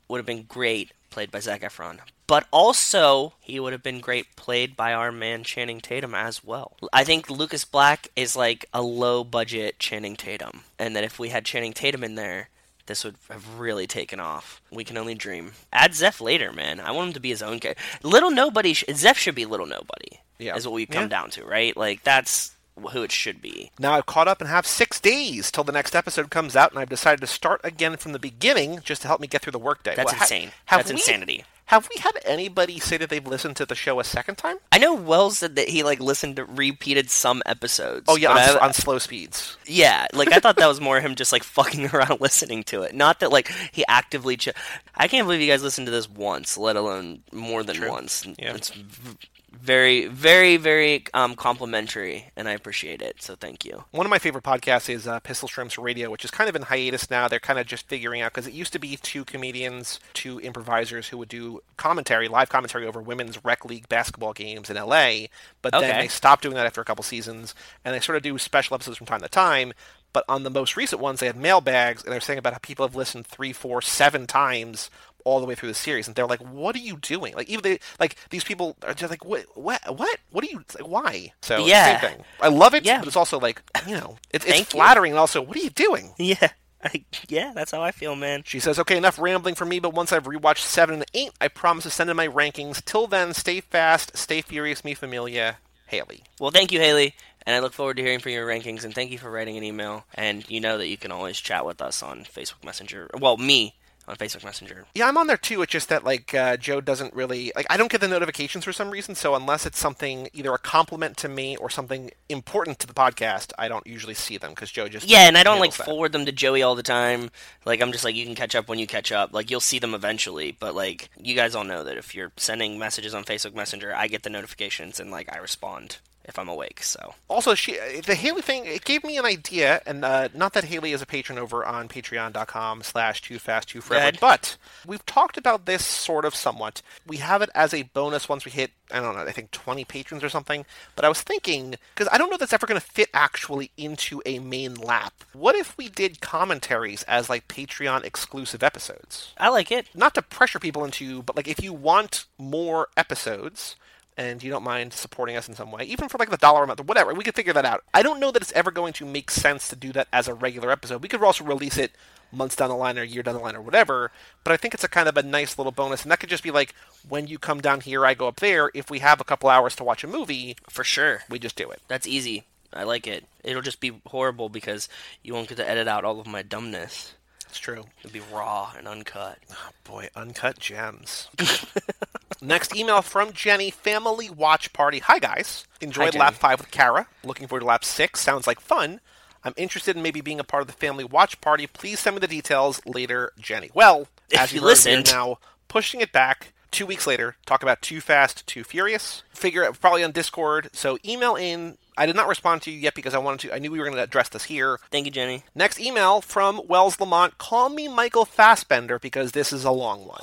would 0.07 0.17
have 0.17 0.25
been 0.25 0.43
great 0.43 0.91
played 1.09 1.31
by 1.31 1.39
Zac 1.39 1.61
Efron. 1.61 1.99
But 2.27 2.45
also, 2.51 3.33
he 3.39 3.59
would 3.59 3.73
have 3.73 3.81
been 3.81 3.99
great 3.99 4.35
played 4.35 4.77
by 4.77 4.93
our 4.93 5.11
man 5.11 5.43
Channing 5.43 5.81
Tatum 5.81 6.13
as 6.13 6.43
well. 6.43 6.77
I 6.93 7.03
think 7.03 7.29
Lucas 7.29 7.65
Black 7.65 8.09
is 8.15 8.35
like 8.35 8.65
a 8.71 8.83
low 8.83 9.23
budget 9.23 9.79
Channing 9.79 10.15
Tatum. 10.15 10.61
And 10.77 10.95
that 10.95 11.03
if 11.03 11.17
we 11.17 11.29
had 11.29 11.43
Channing 11.43 11.73
Tatum 11.73 12.03
in 12.03 12.13
there, 12.13 12.49
this 12.89 13.05
would 13.05 13.15
have 13.29 13.57
really 13.57 13.87
taken 13.87 14.19
off. 14.19 14.61
We 14.71 14.83
can 14.83 14.97
only 14.97 15.15
dream. 15.15 15.53
Add 15.71 15.93
Zeph 15.95 16.19
later, 16.19 16.51
man. 16.51 16.81
I 16.81 16.91
want 16.91 17.07
him 17.07 17.13
to 17.13 17.19
be 17.21 17.29
his 17.29 17.41
own 17.41 17.59
character. 17.59 17.81
Little 18.03 18.31
Nobody, 18.31 18.73
sh- 18.73 18.83
Zeph 18.93 19.17
should 19.17 19.35
be 19.35 19.45
Little 19.45 19.65
Nobody. 19.65 20.19
Yeah. 20.37 20.55
Is 20.55 20.65
what 20.65 20.73
we 20.73 20.85
come 20.85 21.03
Yeah. 21.03 21.07
down 21.09 21.29
to, 21.31 21.45
right? 21.45 21.75
Like, 21.77 22.03
that's 22.03 22.51
who 22.91 23.03
it 23.03 23.11
should 23.11 23.41
be. 23.41 23.71
Now 23.77 23.93
I've 23.93 24.05
caught 24.05 24.27
up 24.29 24.39
and 24.41 24.49
have 24.49 24.65
six 24.65 24.99
days 25.01 25.51
till 25.51 25.63
the 25.65 25.71
next 25.73 25.95
episode 25.95 26.29
comes 26.31 26.55
out, 26.55 26.71
and 26.71 26.79
I've 26.79 26.87
decided 26.89 27.19
to 27.21 27.27
start 27.27 27.59
again 27.63 27.97
from 27.97 28.13
the 28.13 28.19
beginning 28.19 28.79
just 28.83 29.01
to 29.01 29.07
help 29.09 29.19
me 29.21 29.27
get 29.27 29.41
through 29.41 29.51
the 29.51 29.59
workday. 29.59 29.95
That's 29.95 30.13
Well, 30.13 30.21
insane. 30.21 30.51
have 30.67 30.79
That's 30.79 30.89
we- 30.89 30.93
insanity. 30.95 31.43
Have 31.69 31.87
we 31.95 32.01
had 32.01 32.13
anybody 32.25 32.79
say 32.79 32.97
that 32.97 33.11
they've 33.11 33.25
listened 33.27 33.55
to 33.57 33.65
the 33.67 33.75
show 33.75 33.99
a 33.99 34.03
second 34.03 34.39
time? 34.39 34.57
I 34.71 34.79
know 34.79 34.95
Wells 34.95 35.37
said 35.37 35.55
that 35.55 35.69
he 35.69 35.83
like 35.83 35.99
listened 35.99 36.37
to 36.37 36.45
repeated 36.45 37.11
some 37.11 37.43
episodes. 37.45 38.05
Oh 38.07 38.15
yeah, 38.15 38.31
on, 38.31 38.37
I- 38.37 38.57
on 38.65 38.73
slow 38.73 38.97
speeds. 38.97 39.55
yeah. 39.67 40.07
Like 40.11 40.31
I 40.31 40.39
thought 40.39 40.57
that 40.57 40.65
was 40.67 40.81
more 40.87 40.99
him 40.99 41.13
just 41.13 41.31
like 41.31 41.43
fucking 41.43 41.85
around 41.93 42.21
listening 42.21 42.63
to 42.63 42.81
it. 42.81 42.95
Not 42.95 43.19
that 43.19 43.31
like 43.31 43.51
he 43.71 43.85
actively. 43.87 44.35
Ch- 44.35 44.49
I 44.95 45.07
can't 45.07 45.27
believe 45.27 45.41
you 45.41 45.47
guys 45.47 45.61
listened 45.61 45.85
to 45.85 45.91
this 45.91 46.09
once, 46.09 46.57
let 46.57 46.75
alone 46.75 47.21
more 47.31 47.61
than 47.61 47.75
True. 47.75 47.89
once. 47.89 48.25
Yeah. 48.39 48.55
It's 48.55 48.71
v- 48.71 49.17
very, 49.51 50.07
very, 50.07 50.57
very 50.57 51.03
um, 51.13 51.35
complimentary, 51.35 52.31
and 52.35 52.47
I 52.47 52.51
appreciate 52.51 53.01
it. 53.01 53.21
So 53.21 53.35
thank 53.35 53.65
you. 53.65 53.83
One 53.91 54.05
of 54.05 54.09
my 54.09 54.19
favorite 54.19 54.43
podcasts 54.43 54.89
is 54.89 55.07
uh, 55.07 55.19
Pistol 55.19 55.47
Shrimps 55.47 55.77
Radio, 55.77 56.09
which 56.09 56.25
is 56.25 56.31
kind 56.31 56.49
of 56.49 56.55
in 56.55 56.63
hiatus 56.63 57.09
now. 57.09 57.27
They're 57.27 57.39
kind 57.39 57.59
of 57.59 57.67
just 57.67 57.87
figuring 57.87 58.21
out 58.21 58.33
because 58.33 58.47
it 58.47 58.53
used 58.53 58.73
to 58.73 58.79
be 58.79 58.97
two 58.97 59.25
comedians, 59.25 59.99
two 60.13 60.39
improvisers 60.41 61.09
who 61.09 61.17
would 61.17 61.29
do 61.29 61.61
commentary, 61.77 62.27
live 62.27 62.49
commentary 62.49 62.85
over 62.85 63.01
women's 63.01 63.43
rec 63.43 63.65
league 63.65 63.89
basketball 63.89 64.33
games 64.33 64.69
in 64.69 64.77
LA. 64.77 65.27
But 65.61 65.73
then 65.73 65.99
they 65.99 66.07
stopped 66.07 66.43
doing 66.43 66.55
that 66.55 66.65
after 66.65 66.81
a 66.81 66.85
couple 66.85 67.03
seasons, 67.03 67.55
and 67.83 67.93
they 67.93 67.99
sort 67.99 68.15
of 68.15 68.23
do 68.23 68.37
special 68.37 68.75
episodes 68.75 68.97
from 68.97 69.07
time 69.07 69.21
to 69.21 69.29
time. 69.29 69.73
But 70.11 70.25
on 70.27 70.43
the 70.43 70.49
most 70.49 70.75
recent 70.75 71.01
ones, 71.01 71.19
they 71.19 71.27
had 71.27 71.35
mailbags, 71.35 72.03
and 72.03 72.11
they're 72.11 72.19
saying 72.19 72.39
about 72.39 72.53
how 72.53 72.59
people 72.59 72.85
have 72.87 72.95
listened 72.95 73.27
three, 73.27 73.53
four, 73.53 73.81
seven 73.81 74.25
times 74.25 74.89
all 75.25 75.39
the 75.39 75.45
way 75.45 75.55
through 75.55 75.69
the 75.69 75.75
series, 75.75 76.07
and 76.07 76.15
they're 76.15 76.25
like, 76.27 76.41
"What 76.41 76.75
are 76.75 76.79
you 76.79 76.97
doing?" 76.97 77.33
Like 77.35 77.49
even 77.49 77.63
they, 77.63 77.79
like 77.99 78.15
these 78.29 78.43
people 78.43 78.75
are 78.85 78.93
just 78.93 79.09
like, 79.11 79.25
"What? 79.25 79.45
What? 79.55 79.81
What? 79.97 80.17
What 80.31 80.43
are 80.43 80.47
you? 80.47 80.63
Like, 80.79 80.87
why?" 80.87 81.33
So 81.41 81.65
Yeah. 81.65 81.99
same 81.99 82.11
thing. 82.11 82.25
I 82.41 82.47
love 82.49 82.73
it, 82.73 82.83
Yeah. 82.85 82.99
but 82.99 83.07
it's 83.07 83.15
also 83.17 83.39
like 83.39 83.61
you 83.87 83.95
know, 83.95 84.17
it's, 84.31 84.45
it's 84.45 84.53
Thank 84.53 84.73
you. 84.73 84.77
flattering, 84.79 85.11
and 85.13 85.19
also, 85.19 85.41
what 85.41 85.55
are 85.57 85.61
you 85.61 85.69
doing? 85.69 86.13
Yeah. 86.17 86.49
I, 86.83 87.03
yeah, 87.27 87.51
that's 87.53 87.71
how 87.71 87.81
I 87.81 87.91
feel, 87.91 88.15
man. 88.15 88.43
She 88.45 88.61
says, 88.61 88.79
okay, 88.79 88.95
enough 88.95 89.19
rambling 89.19 89.55
for 89.55 89.65
me, 89.65 89.79
but 89.79 89.93
once 89.93 90.13
I've 90.13 90.23
rewatched 90.23 90.59
7 90.59 90.95
and 90.95 91.05
8, 91.13 91.31
I 91.41 91.49
promise 91.49 91.83
to 91.83 91.89
send 91.89 92.09
in 92.09 92.15
my 92.15 92.29
rankings. 92.29 92.81
Till 92.85 93.05
then, 93.05 93.33
stay 93.33 93.59
fast, 93.59 94.15
stay 94.15 94.41
furious, 94.41 94.85
me 94.85 94.93
familia, 94.93 95.57
Haley. 95.87 96.23
Well, 96.39 96.51
thank 96.51 96.71
you, 96.71 96.79
Haley, 96.79 97.15
and 97.45 97.53
I 97.53 97.59
look 97.59 97.73
forward 97.73 97.97
to 97.97 98.03
hearing 98.03 98.19
from 98.19 98.31
your 98.31 98.47
rankings, 98.47 98.85
and 98.85 98.95
thank 98.95 99.11
you 99.11 99.17
for 99.17 99.29
writing 99.29 99.57
an 99.57 99.63
email. 99.65 100.05
And 100.15 100.49
you 100.49 100.61
know 100.61 100.77
that 100.77 100.87
you 100.87 100.95
can 100.95 101.11
always 101.11 101.37
chat 101.37 101.65
with 101.65 101.81
us 101.81 102.01
on 102.01 102.23
Facebook 102.23 102.63
Messenger. 102.63 103.09
Well, 103.19 103.35
me 103.35 103.75
on 104.09 104.15
Facebook 104.17 104.43
Messenger. 104.43 104.85
Yeah, 104.95 105.07
I'm 105.07 105.17
on 105.17 105.27
there 105.27 105.37
too. 105.37 105.61
It's 105.61 105.71
just 105.71 105.87
that 105.89 106.03
like 106.03 106.33
uh, 106.33 106.57
Joe 106.57 106.81
doesn't 106.81 107.13
really 107.13 107.51
like 107.55 107.67
I 107.69 107.77
don't 107.77 107.91
get 107.91 108.01
the 108.01 108.07
notifications 108.07 108.65
for 108.65 108.73
some 108.73 108.89
reason. 108.89 109.15
So 109.15 109.35
unless 109.35 109.65
it's 109.65 109.79
something 109.79 110.27
either 110.33 110.53
a 110.53 110.57
compliment 110.57 111.15
to 111.17 111.29
me 111.29 111.55
or 111.57 111.69
something 111.69 112.11
important 112.27 112.79
to 112.79 112.87
the 112.87 112.93
podcast, 112.93 113.51
I 113.57 113.67
don't 113.67 113.85
usually 113.87 114.13
see 114.15 114.37
them 114.37 114.51
because 114.51 114.71
Joe 114.71 114.87
just 114.89 115.07
Yeah, 115.07 115.27
and 115.27 115.37
I 115.37 115.43
don't 115.43 115.59
like 115.59 115.75
that. 115.75 115.85
forward 115.85 116.11
them 116.11 116.25
to 116.25 116.31
Joey 116.31 116.61
all 116.63 116.75
the 116.75 116.83
time. 116.83 117.29
Like 117.65 117.81
I'm 117.81 117.91
just 117.91 118.03
like 118.03 118.15
you 118.15 118.25
can 118.25 118.35
catch 118.35 118.55
up 118.55 118.67
when 118.67 118.79
you 118.79 118.87
catch 118.87 119.11
up. 119.11 119.33
Like 119.33 119.51
you'll 119.51 119.59
see 119.59 119.79
them 119.79 119.93
eventually, 119.93 120.55
but 120.59 120.75
like 120.75 121.09
you 121.17 121.35
guys 121.35 121.55
all 121.55 121.63
know 121.63 121.83
that 121.83 121.97
if 121.97 122.15
you're 122.15 122.31
sending 122.35 122.79
messages 122.79 123.13
on 123.13 123.23
Facebook 123.23 123.53
Messenger, 123.55 123.93
I 123.95 124.07
get 124.07 124.23
the 124.23 124.29
notifications 124.29 124.99
and 124.99 125.11
like 125.11 125.31
I 125.33 125.37
respond 125.37 125.97
if 126.29 126.39
I'm 126.39 126.49
awake. 126.49 126.83
So 126.83 127.15
Also, 127.27 127.55
she 127.55 127.77
the 128.05 128.15
Haley 128.15 128.41
thing 128.41 128.65
it 128.65 128.85
gave 128.85 129.03
me 129.03 129.17
an 129.17 129.25
idea, 129.25 129.81
and 129.85 130.05
uh, 130.05 130.29
not 130.33 130.53
that 130.53 130.65
Haley 130.65 130.93
is 130.93 131.01
a 131.01 131.05
patron 131.05 131.37
over 131.37 131.65
on 131.65 131.87
Patreon.com/slash 131.89 133.21
Too 133.21 133.39
Fast 133.39 133.69
Too 133.69 133.81
Forever, 133.81 134.17
but 134.21 134.57
we've 134.85 135.05
talked 135.05 135.37
about 135.37 135.65
this 135.65 135.85
sort 135.85 136.25
of 136.25 136.35
somewhat. 136.35 136.81
We 137.05 137.17
have 137.17 137.41
it 137.41 137.49
as 137.53 137.73
a 137.73 137.83
bonus 137.83 138.29
once 138.29 138.45
we 138.45 138.51
hit 138.51 138.71
I 138.91 138.99
don't 138.99 139.15
know, 139.15 139.21
I 139.21 139.31
think 139.31 139.51
20 139.51 139.85
patrons 139.85 140.23
or 140.23 140.29
something. 140.29 140.65
But 140.95 141.05
I 141.05 141.09
was 141.09 141.21
thinking 141.21 141.75
because 141.93 142.09
I 142.11 142.17
don't 142.17 142.29
know 142.29 142.35
if 142.35 142.39
that's 142.39 142.53
ever 142.53 142.67
going 142.67 142.79
to 142.79 142.85
fit 142.85 143.09
actually 143.13 143.71
into 143.77 144.21
a 144.25 144.39
main 144.39 144.75
lap. 144.75 145.13
What 145.33 145.55
if 145.55 145.77
we 145.77 145.89
did 145.89 146.21
commentaries 146.21 147.03
as 147.03 147.29
like 147.29 147.47
Patreon 147.47 148.03
exclusive 148.03 148.63
episodes? 148.63 149.33
I 149.37 149.49
like 149.49 149.71
it. 149.71 149.87
not 149.93 150.15
to 150.15 150.21
pressure 150.21 150.59
people 150.59 150.83
into, 150.83 151.23
but 151.23 151.35
like 151.35 151.47
if 151.47 151.63
you 151.63 151.73
want 151.73 152.25
more 152.37 152.89
episodes 152.97 153.75
and 154.17 154.43
you 154.43 154.49
don't 154.51 154.63
mind 154.63 154.93
supporting 154.93 155.35
us 155.37 155.47
in 155.47 155.55
some 155.55 155.71
way, 155.71 155.83
even 155.85 156.09
for 156.09 156.17
like 156.17 156.29
the 156.29 156.37
dollar 156.37 156.63
amount 156.63 156.79
or 156.79 156.83
whatever, 156.83 157.13
we 157.13 157.23
could 157.23 157.35
figure 157.35 157.53
that 157.53 157.65
out. 157.65 157.83
I 157.93 158.03
don't 158.03 158.19
know 158.19 158.31
that 158.31 158.41
it's 158.41 158.51
ever 158.53 158.71
going 158.71 158.93
to 158.93 159.05
make 159.05 159.31
sense 159.31 159.67
to 159.69 159.75
do 159.75 159.91
that 159.93 160.07
as 160.11 160.27
a 160.27 160.33
regular 160.33 160.71
episode. 160.71 161.01
We 161.01 161.07
could 161.09 161.23
also 161.23 161.43
release 161.43 161.77
it 161.77 161.91
months 162.31 162.55
down 162.55 162.69
the 162.69 162.75
line 162.75 162.99
or 162.99 163.01
a 163.01 163.07
year 163.07 163.23
down 163.23 163.33
the 163.35 163.39
line 163.39 163.55
or 163.55 163.61
whatever, 163.61 164.11
but 164.43 164.51
I 164.53 164.57
think 164.57 164.73
it's 164.73 164.83
a 164.83 164.87
kind 164.89 165.09
of 165.09 165.17
a 165.17 165.23
nice 165.23 165.57
little 165.57 165.71
bonus, 165.71 166.03
and 166.03 166.11
that 166.11 166.19
could 166.19 166.29
just 166.29 166.43
be 166.43 166.51
like 166.51 166.75
when 167.07 167.27
you 167.27 167.39
come 167.39 167.59
down 167.61 167.81
here, 167.81 168.05
I 168.05 168.13
go 168.13 168.27
up 168.27 168.35
there. 168.39 168.69
If 168.73 168.89
we 168.91 168.99
have 168.99 169.19
a 169.19 169.23
couple 169.23 169.49
hours 169.49 169.75
to 169.77 169.83
watch 169.83 170.03
a 170.03 170.07
movie, 170.07 170.55
For 170.69 170.83
sure. 170.83 171.21
we 171.29 171.39
just 171.39 171.55
do 171.55 171.69
it. 171.71 171.81
That's 171.87 172.05
easy. 172.07 172.43
I 172.71 172.83
like 172.83 173.07
it. 173.07 173.25
It'll 173.43 173.63
just 173.63 173.79
be 173.79 173.93
horrible 174.07 174.47
because 174.49 174.89
you 175.23 175.33
won't 175.33 175.47
get 175.49 175.57
to 175.57 175.67
edit 175.67 175.87
out 175.87 176.05
all 176.05 176.19
of 176.19 176.27
my 176.27 176.43
dumbness. 176.43 177.15
It's 177.47 177.57
true. 177.57 177.85
It'll 178.03 178.13
be 178.13 178.21
raw 178.31 178.73
and 178.77 178.87
uncut. 178.87 179.39
Oh, 179.51 179.69
boy, 179.83 180.09
uncut 180.15 180.59
gems. 180.59 181.29
Next 182.41 182.75
email 182.75 183.01
from 183.01 183.33
Jenny, 183.33 183.69
Family 183.69 184.29
Watch 184.29 184.71
Party. 184.73 184.99
Hi, 184.99 185.19
guys. 185.19 185.65
Enjoyed 185.81 186.13
Jenny. 186.13 186.19
lap 186.21 186.35
five 186.35 186.59
with 186.59 186.71
Kara. 186.71 187.07
Looking 187.23 187.47
forward 187.47 187.61
to 187.61 187.65
lap 187.65 187.83
six. 187.83 188.21
Sounds 188.21 188.47
like 188.47 188.59
fun. 188.59 189.01
I'm 189.43 189.53
interested 189.57 189.95
in 189.95 190.01
maybe 190.03 190.21
being 190.21 190.39
a 190.39 190.43
part 190.43 190.61
of 190.61 190.67
the 190.67 190.73
Family 190.73 191.03
Watch 191.03 191.39
Party. 191.41 191.67
Please 191.67 191.99
send 191.99 192.15
me 192.15 192.19
the 192.19 192.27
details 192.27 192.81
later, 192.85 193.31
Jenny. 193.39 193.69
Well, 193.73 194.07
If 194.29 194.39
as 194.39 194.53
you 194.53 194.59
you 194.61 194.65
listened. 194.65 195.11
now 195.11 195.37
pushing 195.67 196.01
it 196.01 196.11
back 196.11 196.51
two 196.71 196.85
weeks 196.85 197.07
later. 197.07 197.35
Talk 197.45 197.63
about 197.63 197.81
Too 197.81 198.01
Fast, 198.01 198.45
Too 198.47 198.63
Furious. 198.63 199.23
Figure 199.33 199.63
it 199.63 199.79
probably 199.79 200.03
on 200.03 200.11
Discord. 200.11 200.69
So 200.73 200.97
email 201.05 201.35
in. 201.35 201.77
I 201.97 202.05
did 202.05 202.15
not 202.15 202.27
respond 202.29 202.61
to 202.63 202.71
you 202.71 202.79
yet 202.79 202.95
because 202.95 203.13
I 203.13 203.17
wanted 203.17 203.41
to. 203.49 203.55
I 203.55 203.59
knew 203.59 203.71
we 203.71 203.79
were 203.79 203.85
going 203.85 203.97
to 203.97 204.03
address 204.03 204.29
this 204.29 204.45
here. 204.45 204.79
Thank 204.91 205.05
you, 205.05 205.11
Jenny. 205.11 205.43
Next 205.53 205.79
email 205.79 206.21
from 206.21 206.61
Wells 206.67 206.99
Lamont. 206.99 207.37
Call 207.37 207.67
me 207.69 207.89
Michael 207.89 208.23
Fassbender 208.25 208.99
because 208.99 209.31
this 209.33 209.51
is 209.51 209.65
a 209.65 209.71
long 209.71 210.05
one. 210.05 210.21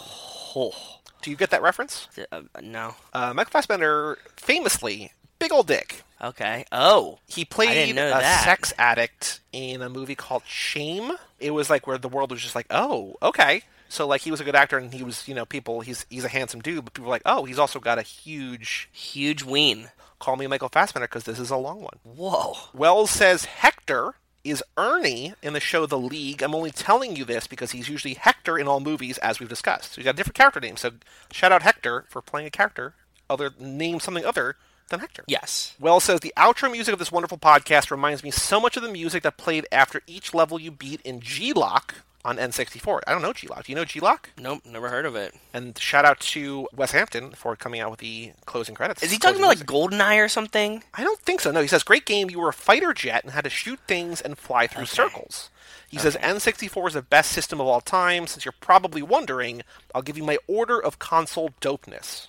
Oh, 0.59 0.73
Do 1.27 1.33
you 1.33 1.37
get 1.37 1.51
that 1.51 1.61
reference? 1.61 2.07
uh, 2.31 2.43
no. 2.63 2.95
Uh, 3.13 3.35
Michael 3.35 3.51
Fassbender, 3.51 4.17
famously, 4.37 5.11
big 5.41 5.51
old 5.51 5.67
dick. 5.67 6.05
Okay. 6.23 6.65
Oh, 6.71 7.19
He 7.27 7.45
played 7.45 7.91
a 7.91 7.95
that. 7.97 8.45
sex 8.45 8.73
addict 8.79 9.41
in 9.53 9.83
a 9.83 9.89
movie 9.89 10.15
called 10.15 10.45
Shame. 10.47 11.11
It 11.41 11.51
was 11.51 11.69
like 11.69 11.85
where 11.85 11.99
the 11.99 12.09
world 12.09 12.31
was 12.31 12.41
just 12.41 12.55
like, 12.55 12.67
oh, 12.71 13.17
okay. 13.21 13.63
So 13.89 14.07
like 14.07 14.21
he 14.21 14.31
was 14.31 14.41
a 14.41 14.45
good 14.45 14.55
actor 14.55 14.79
and 14.79 14.95
he 14.95 15.03
was, 15.03 15.27
you 15.27 15.35
know, 15.35 15.45
people. 15.45 15.81
He's 15.81 16.07
he's 16.09 16.23
a 16.23 16.29
handsome 16.29 16.61
dude, 16.61 16.85
but 16.85 16.95
people 16.95 17.07
were 17.07 17.15
like, 17.17 17.23
oh, 17.27 17.45
he's 17.45 17.59
also 17.59 17.81
got 17.81 17.99
a 17.99 18.03
huge. 18.03 18.89
huge 18.93 19.43
ween. 19.43 19.89
Call 20.21 20.37
me 20.37 20.47
Michael 20.47 20.69
Fassbender 20.69 21.09
because 21.09 21.25
this 21.25 21.41
is 21.41 21.51
a 21.51 21.57
long 21.57 21.81
one. 21.81 21.99
Whoa. 22.05 22.55
Wells 22.73 23.11
says 23.11 23.47
Hector 23.47 24.15
is 24.51 24.63
Ernie 24.77 25.35
in 25.43 25.53
the 25.53 25.61
show 25.61 25.87
The 25.87 25.99
League. 25.99 26.43
I'm 26.43 26.55
only 26.55 26.71
telling 26.71 27.17
you 27.17 27.25
this 27.25 27.47
because 27.47 27.73
he's 27.73 27.89
usually 27.89 28.15
Hector 28.15 28.59
in 28.59 28.69
all 28.69 28.81
movies, 28.81 29.19
as 29.19 29.41
we've 29.41 29.49
discussed. 29.49 29.93
So 29.93 29.97
he's 29.97 30.05
got 30.05 30.15
a 30.15 30.17
different 30.17 30.37
character 30.37 30.61
name. 30.61 30.77
So 30.77 30.93
shout 31.33 31.53
out 31.53 31.63
Hector 31.63 32.05
for 32.09 32.23
playing 32.23 32.47
a 32.47 32.51
character 32.51 32.95
other 33.29 33.51
name 33.59 34.01
something 34.01 34.25
other 34.25 34.57
than 34.89 35.01
Hector. 35.01 35.25
Yes. 35.27 35.75
Well 35.81 36.01
says 36.01 36.21
the 36.21 36.33
outro 36.37 36.71
music 36.71 36.93
of 36.93 36.99
this 36.99 37.11
wonderful 37.11 37.39
podcast 37.39 37.91
reminds 37.91 38.23
me 38.23 38.31
so 38.31 38.61
much 38.61 38.77
of 38.77 38.83
the 38.83 38.93
music 38.93 39.23
that 39.25 39.37
played 39.37 39.67
after 39.73 40.03
each 40.07 40.33
level 40.33 40.61
you 40.61 40.71
beat 40.71 41.01
in 41.03 41.21
G-Lock 41.21 41.97
on 42.27 42.37
N64. 42.39 43.01
I 43.07 43.13
don't 43.13 43.23
know 43.23 43.33
G-Lock. 43.33 43.65
Do 43.65 43.73
you 43.73 43.77
know 43.77 43.85
G-Lock? 43.85 44.31
Nope. 44.37 44.63
Never 44.67 44.89
heard 44.89 45.07
of 45.07 45.15
it. 45.15 45.35
And 45.55 45.79
shout 45.79 46.05
out 46.05 46.19
to 46.21 46.69
Wes 46.75 46.91
Hampton 46.91 47.31
for 47.31 47.55
coming 47.57 47.81
out 47.81 47.91
with 47.91 48.01
the 48.01 48.33
closing 48.47 48.75
credits. 48.75 49.03
Is 49.03 49.13
he 49.13 49.19
talking 49.19 49.39
about 49.39 49.49
like 49.57 49.67
GoldenEye 49.67 50.23
or 50.23 50.29
something? 50.29 50.83
I 50.95 51.05
don't 51.05 51.21
think 51.21 51.41
so. 51.41 51.53
No, 51.53 51.63
he 51.63 51.69
says, 51.69 51.83
great 51.85 52.05
game. 52.05 52.29
You 52.29 52.41
were 52.41 52.49
a 52.49 52.53
fighter 52.53 52.93
jet 52.93 53.23
and 53.23 53.33
had 53.33 53.45
to 53.45 53.51
shoot 53.51 53.79
things 53.87 54.21
and 54.21 54.37
fly 54.37 54.67
through 54.67 54.83
Okay. 54.83 54.89
circles. 54.97 55.51
He 55.89 55.99
says, 55.99 56.17
N64 56.17 56.89
is 56.89 56.95
the 56.95 57.03
best 57.03 57.31
system 57.31 57.61
of 57.61 57.67
all 57.69 57.81
time. 57.81 58.27
Since 58.27 58.45
you're 58.45 58.53
probably 58.61 59.03
wondering, 59.03 59.63
I'll 59.95 60.03
give 60.03 60.19
you 60.19 60.25
my 60.25 60.39
order 60.49 60.83
of 60.83 60.99
console 60.99 61.51
dopeness. 61.61 62.27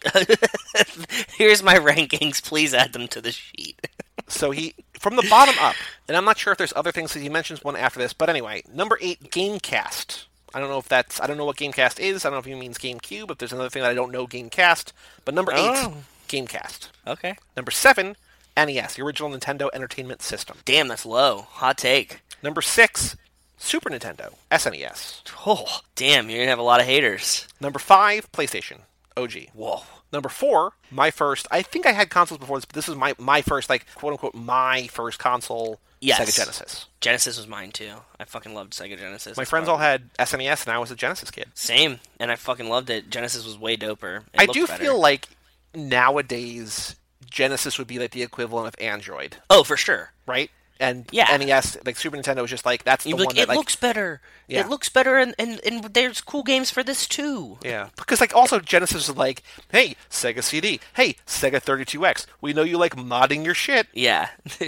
Here's 1.37 1.63
my 1.63 1.75
rankings. 1.75 2.43
Please 2.43 2.73
add 2.75 2.93
them 2.93 3.07
to 3.09 3.19
the 3.21 3.31
sheet. 3.31 3.87
so 4.27 4.51
he, 4.51 4.75
from 4.93 5.15
the 5.15 5.27
bottom 5.29 5.55
up, 5.59 5.75
and 6.07 6.17
I'm 6.17 6.25
not 6.25 6.37
sure 6.37 6.51
if 6.51 6.57
there's 6.57 6.73
other 6.75 6.91
things 6.91 7.13
that 7.13 7.21
he 7.21 7.29
mentions 7.29 7.63
one 7.63 7.75
after 7.75 7.99
this, 7.99 8.13
but 8.13 8.29
anyway, 8.29 8.63
number 8.73 8.97
eight, 9.01 9.31
Gamecast. 9.31 10.25
I 10.53 10.59
don't 10.59 10.69
know 10.69 10.79
if 10.79 10.87
that's, 10.87 11.19
I 11.21 11.27
don't 11.27 11.37
know 11.37 11.45
what 11.45 11.57
Gamecast 11.57 11.99
is. 11.99 12.25
I 12.25 12.29
don't 12.29 12.35
know 12.35 12.39
if 12.39 12.45
he 12.45 12.55
means 12.55 12.77
GameCube, 12.77 13.29
if 13.29 13.37
there's 13.37 13.53
another 13.53 13.69
thing 13.69 13.83
that 13.83 13.91
I 13.91 13.93
don't 13.93 14.11
know, 14.11 14.25
Gamecast. 14.25 14.93
But 15.25 15.35
number 15.35 15.51
eight 15.51 15.59
oh. 15.59 15.93
Gamecast. 16.27 16.89
Okay. 17.05 17.35
Number 17.55 17.71
seven, 17.71 18.15
NES, 18.55 18.95
the 18.95 19.03
original 19.03 19.29
Nintendo 19.29 19.69
Entertainment 19.73 20.21
System. 20.21 20.57
Damn, 20.65 20.87
that's 20.87 21.05
low. 21.05 21.47
Hot 21.49 21.77
take. 21.77 22.21
Number 22.41 22.61
six, 22.61 23.15
Super 23.57 23.89
Nintendo, 23.89 24.33
SNES. 24.51 25.21
Oh, 25.45 25.81
damn, 25.95 26.29
you're 26.29 26.39
gonna 26.39 26.49
have 26.49 26.59
a 26.59 26.63
lot 26.63 26.79
of 26.79 26.85
haters. 26.85 27.47
Number 27.59 27.79
five, 27.79 28.31
PlayStation, 28.31 28.81
OG. 29.15 29.49
Whoa. 29.53 29.83
Number 30.13 30.29
four, 30.29 30.73
my 30.91 31.11
first. 31.11 31.47
I 31.51 31.61
think 31.61 31.85
I 31.85 31.91
had 31.91 32.09
consoles 32.09 32.39
before 32.39 32.57
this, 32.57 32.65
but 32.65 32.75
this 32.75 32.87
is 32.89 32.95
my 32.95 33.13
my 33.17 33.41
first, 33.41 33.69
like 33.69 33.85
quote 33.95 34.13
unquote, 34.13 34.33
my 34.35 34.87
first 34.87 35.19
console. 35.19 35.79
Yes. 35.99 36.19
Sega 36.21 36.35
Genesis. 36.37 36.85
Genesis 37.01 37.37
was 37.37 37.47
mine 37.47 37.71
too. 37.71 37.91
I 38.19 38.25
fucking 38.25 38.53
loved 38.53 38.73
Sega 38.73 38.97
Genesis. 38.99 39.35
My 39.35 39.45
friends 39.45 39.67
all 39.67 39.77
had 39.77 40.13
SNES, 40.19 40.65
and 40.67 40.73
I 40.75 40.77
was 40.77 40.91
a 40.91 40.95
Genesis 40.95 41.31
kid. 41.31 41.47
Same, 41.55 41.99
and 42.19 42.31
I 42.31 42.35
fucking 42.35 42.69
loved 42.69 42.89
it. 42.91 43.09
Genesis 43.09 43.43
was 43.45 43.57
way 43.57 43.75
doper. 43.75 44.19
It 44.33 44.39
I 44.41 44.45
do 44.45 44.67
better. 44.67 44.83
feel 44.83 44.99
like 44.99 45.27
nowadays 45.75 46.95
Genesis 47.25 47.77
would 47.77 47.87
be 47.87 47.99
like 47.99 48.11
the 48.11 48.21
equivalent 48.23 48.67
of 48.67 48.75
Android, 48.81 49.37
Oh, 49.49 49.63
for 49.63 49.75
sure. 49.77 50.11
right? 50.25 50.51
And 50.79 51.07
Yeah. 51.11 51.35
NES, 51.35 51.77
like 51.85 51.97
Super 51.97 52.17
Nintendo, 52.17 52.41
was 52.41 52.49
just 52.51 52.65
like 52.65 52.83
that's 52.83 53.03
the 53.03 53.13
one 53.13 53.25
like, 53.25 53.35
it 53.35 53.39
that 53.41 53.47
like 53.49 53.57
looks 53.57 53.75
better. 53.75 54.21
Yeah. 54.47 54.61
It 54.61 54.69
looks 54.69 54.89
better, 54.89 55.17
and, 55.17 55.35
and 55.37 55.59
and 55.65 55.83
there's 55.93 56.21
cool 56.21 56.43
games 56.43 56.71
for 56.71 56.83
this 56.83 57.07
too. 57.07 57.57
Yeah, 57.63 57.89
because 57.97 58.21
like 58.21 58.35
also 58.35 58.59
Genesis 58.59 59.07
was 59.09 59.17
like, 59.17 59.43
hey, 59.71 59.95
Sega 60.09 60.43
CD, 60.43 60.79
hey, 60.93 61.15
Sega 61.25 61.61
32X, 61.61 62.25
we 62.41 62.53
know 62.53 62.63
you 62.63 62.77
like 62.77 62.95
modding 62.95 63.43
your 63.43 63.53
shit. 63.55 63.87
Yeah. 63.93 64.29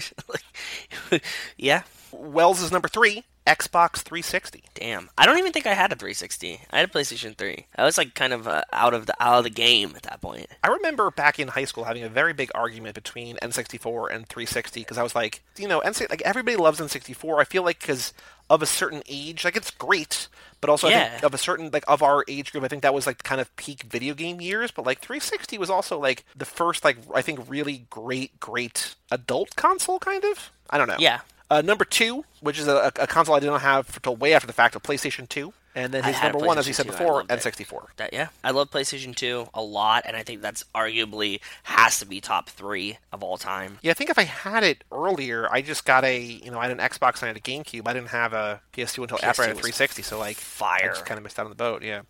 Yeah. 1.57 1.83
Wells 2.11 2.61
is 2.61 2.71
number 2.71 2.87
three, 2.87 3.23
Xbox 3.47 3.97
360. 3.97 4.63
Damn. 4.75 5.09
I 5.17 5.25
don't 5.25 5.39
even 5.39 5.51
think 5.51 5.65
I 5.65 5.73
had 5.73 5.91
a 5.91 5.95
360. 5.95 6.61
I 6.71 6.79
had 6.79 6.89
a 6.89 6.91
PlayStation 6.91 7.35
3. 7.35 7.65
I 7.77 7.83
was 7.83 7.97
like 7.97 8.13
kind 8.13 8.31
of 8.31 8.47
uh, 8.47 8.61
out 8.71 8.93
of 8.93 9.07
the 9.07 9.15
out 9.19 9.39
of 9.39 9.43
the 9.43 9.49
game 9.49 9.93
at 9.95 10.03
that 10.03 10.21
point. 10.21 10.47
I 10.63 10.67
remember 10.67 11.09
back 11.09 11.39
in 11.39 11.47
high 11.47 11.65
school 11.65 11.85
having 11.85 12.03
a 12.03 12.09
very 12.09 12.33
big 12.33 12.51
argument 12.53 12.93
between 12.95 13.37
N64 13.37 14.13
and 14.13 14.27
360 14.27 14.81
because 14.81 14.97
I 14.99 15.03
was 15.03 15.15
like, 15.15 15.41
you 15.57 15.67
know, 15.67 15.79
N 15.79 15.93
like 16.11 16.21
everybody 16.21 16.57
loves 16.57 16.79
N64. 16.79 17.39
I 17.41 17.43
feel 17.43 17.63
like 17.63 17.79
because 17.79 18.13
of 18.51 18.61
a 18.61 18.65
certain 18.67 19.01
age, 19.07 19.43
like 19.43 19.55
it's 19.55 19.71
great, 19.71 20.27
but 20.61 20.69
also 20.69 20.87
I 20.87 20.91
think 20.91 21.21
Yeah. 21.21 21.25
of 21.25 21.33
a 21.33 21.37
certain 21.39 21.69
like 21.71 21.85
of 21.87 22.03
our 22.03 22.23
age 22.27 22.51
group, 22.51 22.63
I 22.63 22.67
think 22.67 22.83
that 22.83 22.93
was 22.93 23.07
like 23.07 23.23
kind 23.23 23.41
of 23.41 23.55
peak 23.55 23.83
video 23.83 24.13
game 24.13 24.39
years. 24.41 24.69
But 24.69 24.85
like 24.85 24.99
360 24.99 25.57
was 25.57 25.71
also 25.71 25.97
like 25.99 26.23
the 26.35 26.45
first 26.45 26.83
like 26.83 26.97
I 27.15 27.23
think 27.23 27.39
really 27.49 27.87
great 27.89 28.39
great 28.39 28.93
adult 29.11 29.55
console 29.55 29.97
kind 29.97 30.23
of. 30.23 30.51
I 30.69 30.77
don't 30.77 30.87
know. 30.87 30.97
Yeah. 30.99 31.21
Uh, 31.49 31.61
number 31.61 31.85
two, 31.85 32.25
which 32.41 32.59
is 32.59 32.67
a, 32.67 32.91
a 32.99 33.07
console 33.07 33.35
I 33.35 33.39
did 33.39 33.47
not 33.47 33.61
have 33.61 33.95
until 33.95 34.15
way 34.15 34.33
after 34.33 34.47
the 34.47 34.53
fact, 34.53 34.75
a 34.75 34.79
PlayStation 34.79 35.27
2. 35.27 35.53
And 35.75 35.93
then 35.93 36.03
his 36.03 36.21
number 36.21 36.39
one, 36.39 36.57
as 36.57 36.65
he 36.65 36.73
said 36.73 36.87
2, 36.87 36.91
before. 36.91 37.23
N64. 37.23 37.85
That 37.97 38.11
yeah, 38.11 38.29
I 38.43 38.51
love 38.51 38.71
PlayStation 38.71 39.15
2 39.15 39.49
a 39.53 39.61
lot, 39.61 40.03
and 40.05 40.17
I 40.17 40.23
think 40.23 40.41
that's 40.41 40.65
arguably 40.75 41.39
has 41.63 41.99
to 41.99 42.05
be 42.05 42.19
top 42.19 42.49
three 42.49 42.97
of 43.13 43.23
all 43.23 43.37
time. 43.37 43.77
Yeah, 43.81 43.91
I 43.91 43.93
think 43.93 44.09
if 44.09 44.17
I 44.17 44.23
had 44.23 44.63
it 44.63 44.83
earlier, 44.91 45.47
I 45.51 45.61
just 45.61 45.85
got 45.85 46.03
a, 46.03 46.19
you 46.19 46.51
know, 46.51 46.59
I 46.59 46.67
had 46.67 46.71
an 46.71 46.79
Xbox 46.79 47.21
and 47.21 47.25
I 47.25 47.27
had 47.27 47.37
a 47.37 47.39
GameCube. 47.39 47.87
I 47.87 47.93
didn't 47.93 48.09
have 48.09 48.33
a 48.33 48.61
PS2 48.73 49.03
until 49.03 49.19
after 49.23 49.43
I 49.43 49.47
had 49.47 49.51
a 49.57 49.59
360, 49.59 50.01
so 50.01 50.17
like, 50.17 50.37
I 50.37 50.39
Fire. 50.39 50.89
just 50.89 51.05
kind 51.05 51.17
of 51.17 51.23
missed 51.23 51.39
out 51.39 51.45
on 51.45 51.51
the 51.51 51.55
boat. 51.55 51.83
Yeah. 51.83 52.01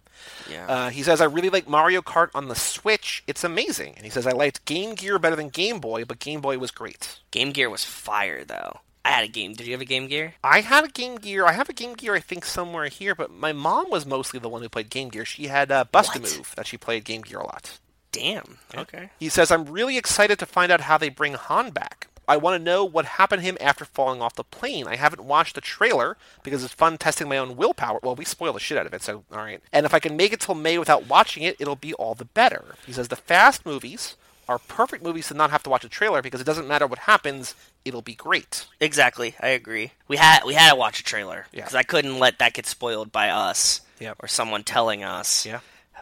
Yeah. 0.49 0.65
Uh, 0.67 0.89
he 0.89 1.03
says, 1.03 1.21
I 1.21 1.25
really 1.25 1.49
like 1.49 1.67
Mario 1.67 2.01
Kart 2.01 2.29
on 2.33 2.47
the 2.47 2.55
Switch. 2.55 3.23
It's 3.27 3.43
amazing. 3.43 3.93
And 3.95 4.05
he 4.05 4.09
says, 4.09 4.25
I 4.25 4.31
liked 4.31 4.65
Game 4.65 4.95
Gear 4.95 5.19
better 5.19 5.35
than 5.35 5.49
Game 5.49 5.79
Boy, 5.79 6.05
but 6.05 6.19
Game 6.19 6.41
Boy 6.41 6.57
was 6.57 6.71
great. 6.71 7.19
Game 7.31 7.51
Gear 7.51 7.69
was 7.69 7.83
fire 7.83 8.43
though. 8.43 8.79
I 9.05 9.11
had 9.11 9.23
a 9.23 9.27
game. 9.27 9.53
Did 9.53 9.65
you 9.67 9.73
have 9.73 9.81
a 9.81 9.85
Game 9.85 10.07
Gear? 10.07 10.35
I 10.43 10.61
had 10.61 10.83
a 10.83 10.89
Game 10.89 11.15
Gear. 11.15 11.45
I 11.45 11.53
have 11.53 11.69
a 11.69 11.73
Game 11.73 11.93
Gear, 11.93 12.15
I 12.15 12.19
think, 12.19 12.45
somewhere 12.45 12.87
here, 12.87 13.15
but 13.15 13.31
my 13.31 13.53
mom 13.53 13.89
was 13.89 14.05
mostly 14.05 14.39
the 14.39 14.49
one 14.49 14.61
who 14.61 14.69
played 14.69 14.89
Game 14.89 15.09
Gear. 15.09 15.25
She 15.25 15.47
had 15.47 15.71
uh, 15.71 15.85
Bust 15.91 16.15
a 16.15 16.19
What? 16.19 16.37
Move 16.37 16.53
that 16.55 16.67
she 16.67 16.77
played 16.77 17.05
Game 17.05 17.21
Gear 17.21 17.39
a 17.39 17.45
lot. 17.45 17.79
Damn. 18.11 18.57
Okay. 18.75 19.09
He 19.19 19.29
says, 19.29 19.51
I'm 19.51 19.65
really 19.65 19.97
excited 19.97 20.39
to 20.39 20.45
find 20.45 20.71
out 20.71 20.81
how 20.81 20.97
they 20.97 21.09
bring 21.09 21.33
Han 21.33 21.71
back. 21.71 22.07
I 22.27 22.37
want 22.37 22.59
to 22.59 22.63
know 22.63 22.85
what 22.85 23.05
happened 23.05 23.41
to 23.41 23.47
him 23.47 23.57
after 23.59 23.85
falling 23.85 24.21
off 24.21 24.35
the 24.35 24.43
plane. 24.43 24.85
I 24.85 24.97
haven't 24.97 25.23
watched 25.23 25.55
the 25.55 25.61
trailer 25.61 26.15
because 26.43 26.63
it's 26.63 26.73
fun 26.73 26.99
testing 26.99 27.27
my 27.27 27.39
own 27.39 27.55
willpower. 27.57 27.99
Well, 28.03 28.15
we 28.15 28.23
spoil 28.25 28.53
the 28.53 28.59
shit 28.59 28.77
out 28.77 28.85
of 28.85 28.93
it, 28.93 29.01
so 29.01 29.23
all 29.31 29.39
right. 29.39 29.61
And 29.73 29.83
if 29.83 29.95
I 29.95 29.99
can 29.99 30.15
make 30.15 30.31
it 30.31 30.39
till 30.39 30.53
May 30.53 30.77
without 30.77 31.07
watching 31.07 31.41
it, 31.41 31.55
it'll 31.59 31.75
be 31.75 31.95
all 31.95 32.13
the 32.13 32.25
better. 32.25 32.75
He 32.85 32.93
says, 32.93 33.07
the 33.07 33.15
Fast 33.15 33.65
movies 33.65 34.15
are 34.47 34.59
perfect 34.59 35.03
movies 35.03 35.27
to 35.27 35.33
not 35.33 35.49
have 35.49 35.63
to 35.63 35.69
watch 35.69 35.83
a 35.83 35.89
trailer 35.89 36.21
because 36.21 36.41
it 36.41 36.43
doesn't 36.45 36.67
matter 36.67 36.85
what 36.85 36.99
happens, 36.99 37.55
it'll 37.85 38.01
be 38.01 38.15
great. 38.15 38.65
Exactly. 38.79 39.35
I 39.39 39.49
agree. 39.49 39.91
We 40.07 40.17
had 40.17 40.43
we 40.45 40.53
had 40.53 40.69
to 40.69 40.75
watch 40.75 40.99
a 40.99 41.03
trailer 41.03 41.45
Yeah. 41.51 41.61
because 41.61 41.75
I 41.75 41.83
couldn't 41.83 42.19
let 42.19 42.39
that 42.39 42.53
get 42.53 42.65
spoiled 42.65 43.11
by 43.11 43.29
us 43.29 43.81
Yep. 43.99 44.17
or 44.19 44.27
someone 44.27 44.63
telling 44.63 45.03
us 45.03 45.45
Yeah. 45.45 45.59